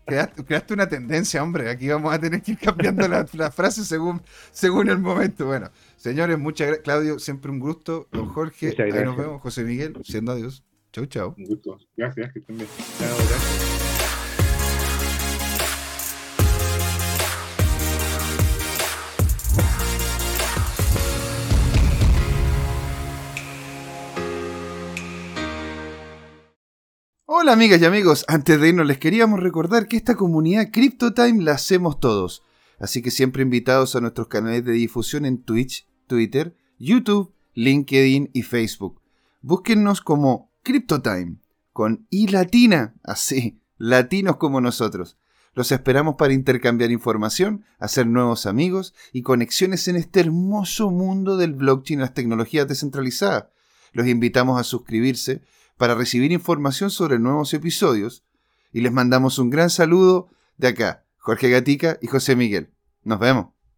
creaste, 0.06 0.74
una 0.74 0.88
tendencia, 0.88 1.44
hombre. 1.44 1.70
Aquí 1.70 1.88
vamos 1.90 2.14
a 2.14 2.20
tener 2.20 2.42
que 2.42 2.54
ir 2.54 2.58
cambiando 2.58 3.08
la, 3.08 3.52
frase 3.52 3.84
según, 3.84 4.22
según 4.52 4.90
el 4.90 5.00
momento. 5.00 5.46
Bueno, 5.46 5.70
señores, 5.96 6.38
muchas 6.38 6.68
gracias. 6.68 6.84
Claudio, 6.84 7.20
siempre 7.20 7.52
un 7.52 7.60
gusto. 7.60 8.08
Don 8.12 8.28
Jorge, 8.30 8.76
ahí 8.82 9.04
nos 9.04 9.18
vemos. 9.18 9.42
José 9.42 9.64
Miguel, 9.64 9.98
siendo 10.04 10.32
adiós. 10.32 10.64
Chau, 10.92 11.06
chau. 11.06 11.36
Un 11.38 11.46
gusto. 11.46 11.78
Gracias, 11.96 12.32
que 12.34 12.40
estén 12.40 12.58
bien. 12.58 12.70
Chao, 13.00 13.18
gracias. 13.18 13.77
Hola 27.40 27.54
amigas 27.54 27.80
y 27.80 27.86
amigos, 27.86 28.26
antes 28.28 28.60
de 28.60 28.70
irnos 28.70 28.88
les 28.88 28.98
queríamos 28.98 29.40
recordar 29.40 29.88
que 29.88 29.96
esta 29.96 30.16
comunidad 30.16 30.72
CryptoTime 30.72 31.44
la 31.44 31.52
hacemos 31.52 32.00
todos, 32.00 32.42
así 32.80 33.04
que 33.04 33.12
siempre 33.12 33.44
invitados 33.44 33.96
a 33.96 34.02
nuestros 34.02 34.28
canales 34.28 34.66
de 34.66 34.72
difusión 34.72 35.24
en 35.24 35.44
Twitch, 35.44 35.88
Twitter, 36.08 36.58
YouTube, 36.80 37.36
LinkedIn 37.54 38.32
y 38.34 38.42
Facebook. 38.42 39.04
Búsquennos 39.42 40.02
como 40.02 40.52
CryptoTime, 40.64 41.38
con 41.74 42.08
I 42.10 42.26
latina, 42.30 42.96
así, 43.04 43.62
latinos 43.78 44.38
como 44.38 44.60
nosotros. 44.60 45.20
Los 45.54 45.72
esperamos 45.72 46.16
para 46.16 46.34
intercambiar 46.34 46.90
información, 46.90 47.66
hacer 47.78 48.08
nuevos 48.08 48.48
amigos 48.48 48.96
y 49.14 49.22
conexiones 49.22 49.88
en 49.88 49.98
este 49.98 50.22
hermoso 50.22 50.90
mundo 50.90 51.38
del 51.38 51.54
blockchain 51.54 52.00
y 52.00 52.02
las 52.02 52.16
tecnologías 52.16 52.68
descentralizadas. 52.68 53.46
Los 53.94 54.08
invitamos 54.08 54.60
a 54.60 54.64
suscribirse 54.64 55.44
para 55.78 55.95
recibir 55.95 56.32
información 56.32 56.90
sobre 56.90 57.20
nuevos 57.20 57.54
episodios 57.54 58.24
y 58.74 58.82
les 58.82 58.91
mandamos 58.91 59.40
un 59.40 59.49
gran 59.49 59.70
saludo 59.70 60.30
de 60.58 60.70
acá, 60.70 61.06
Jorge 61.18 61.49
Gatica 61.49 61.98
y 62.02 62.08
José 62.08 62.36
Miguel. 62.36 62.72
Nos 63.04 63.20
vemos. 63.20 63.57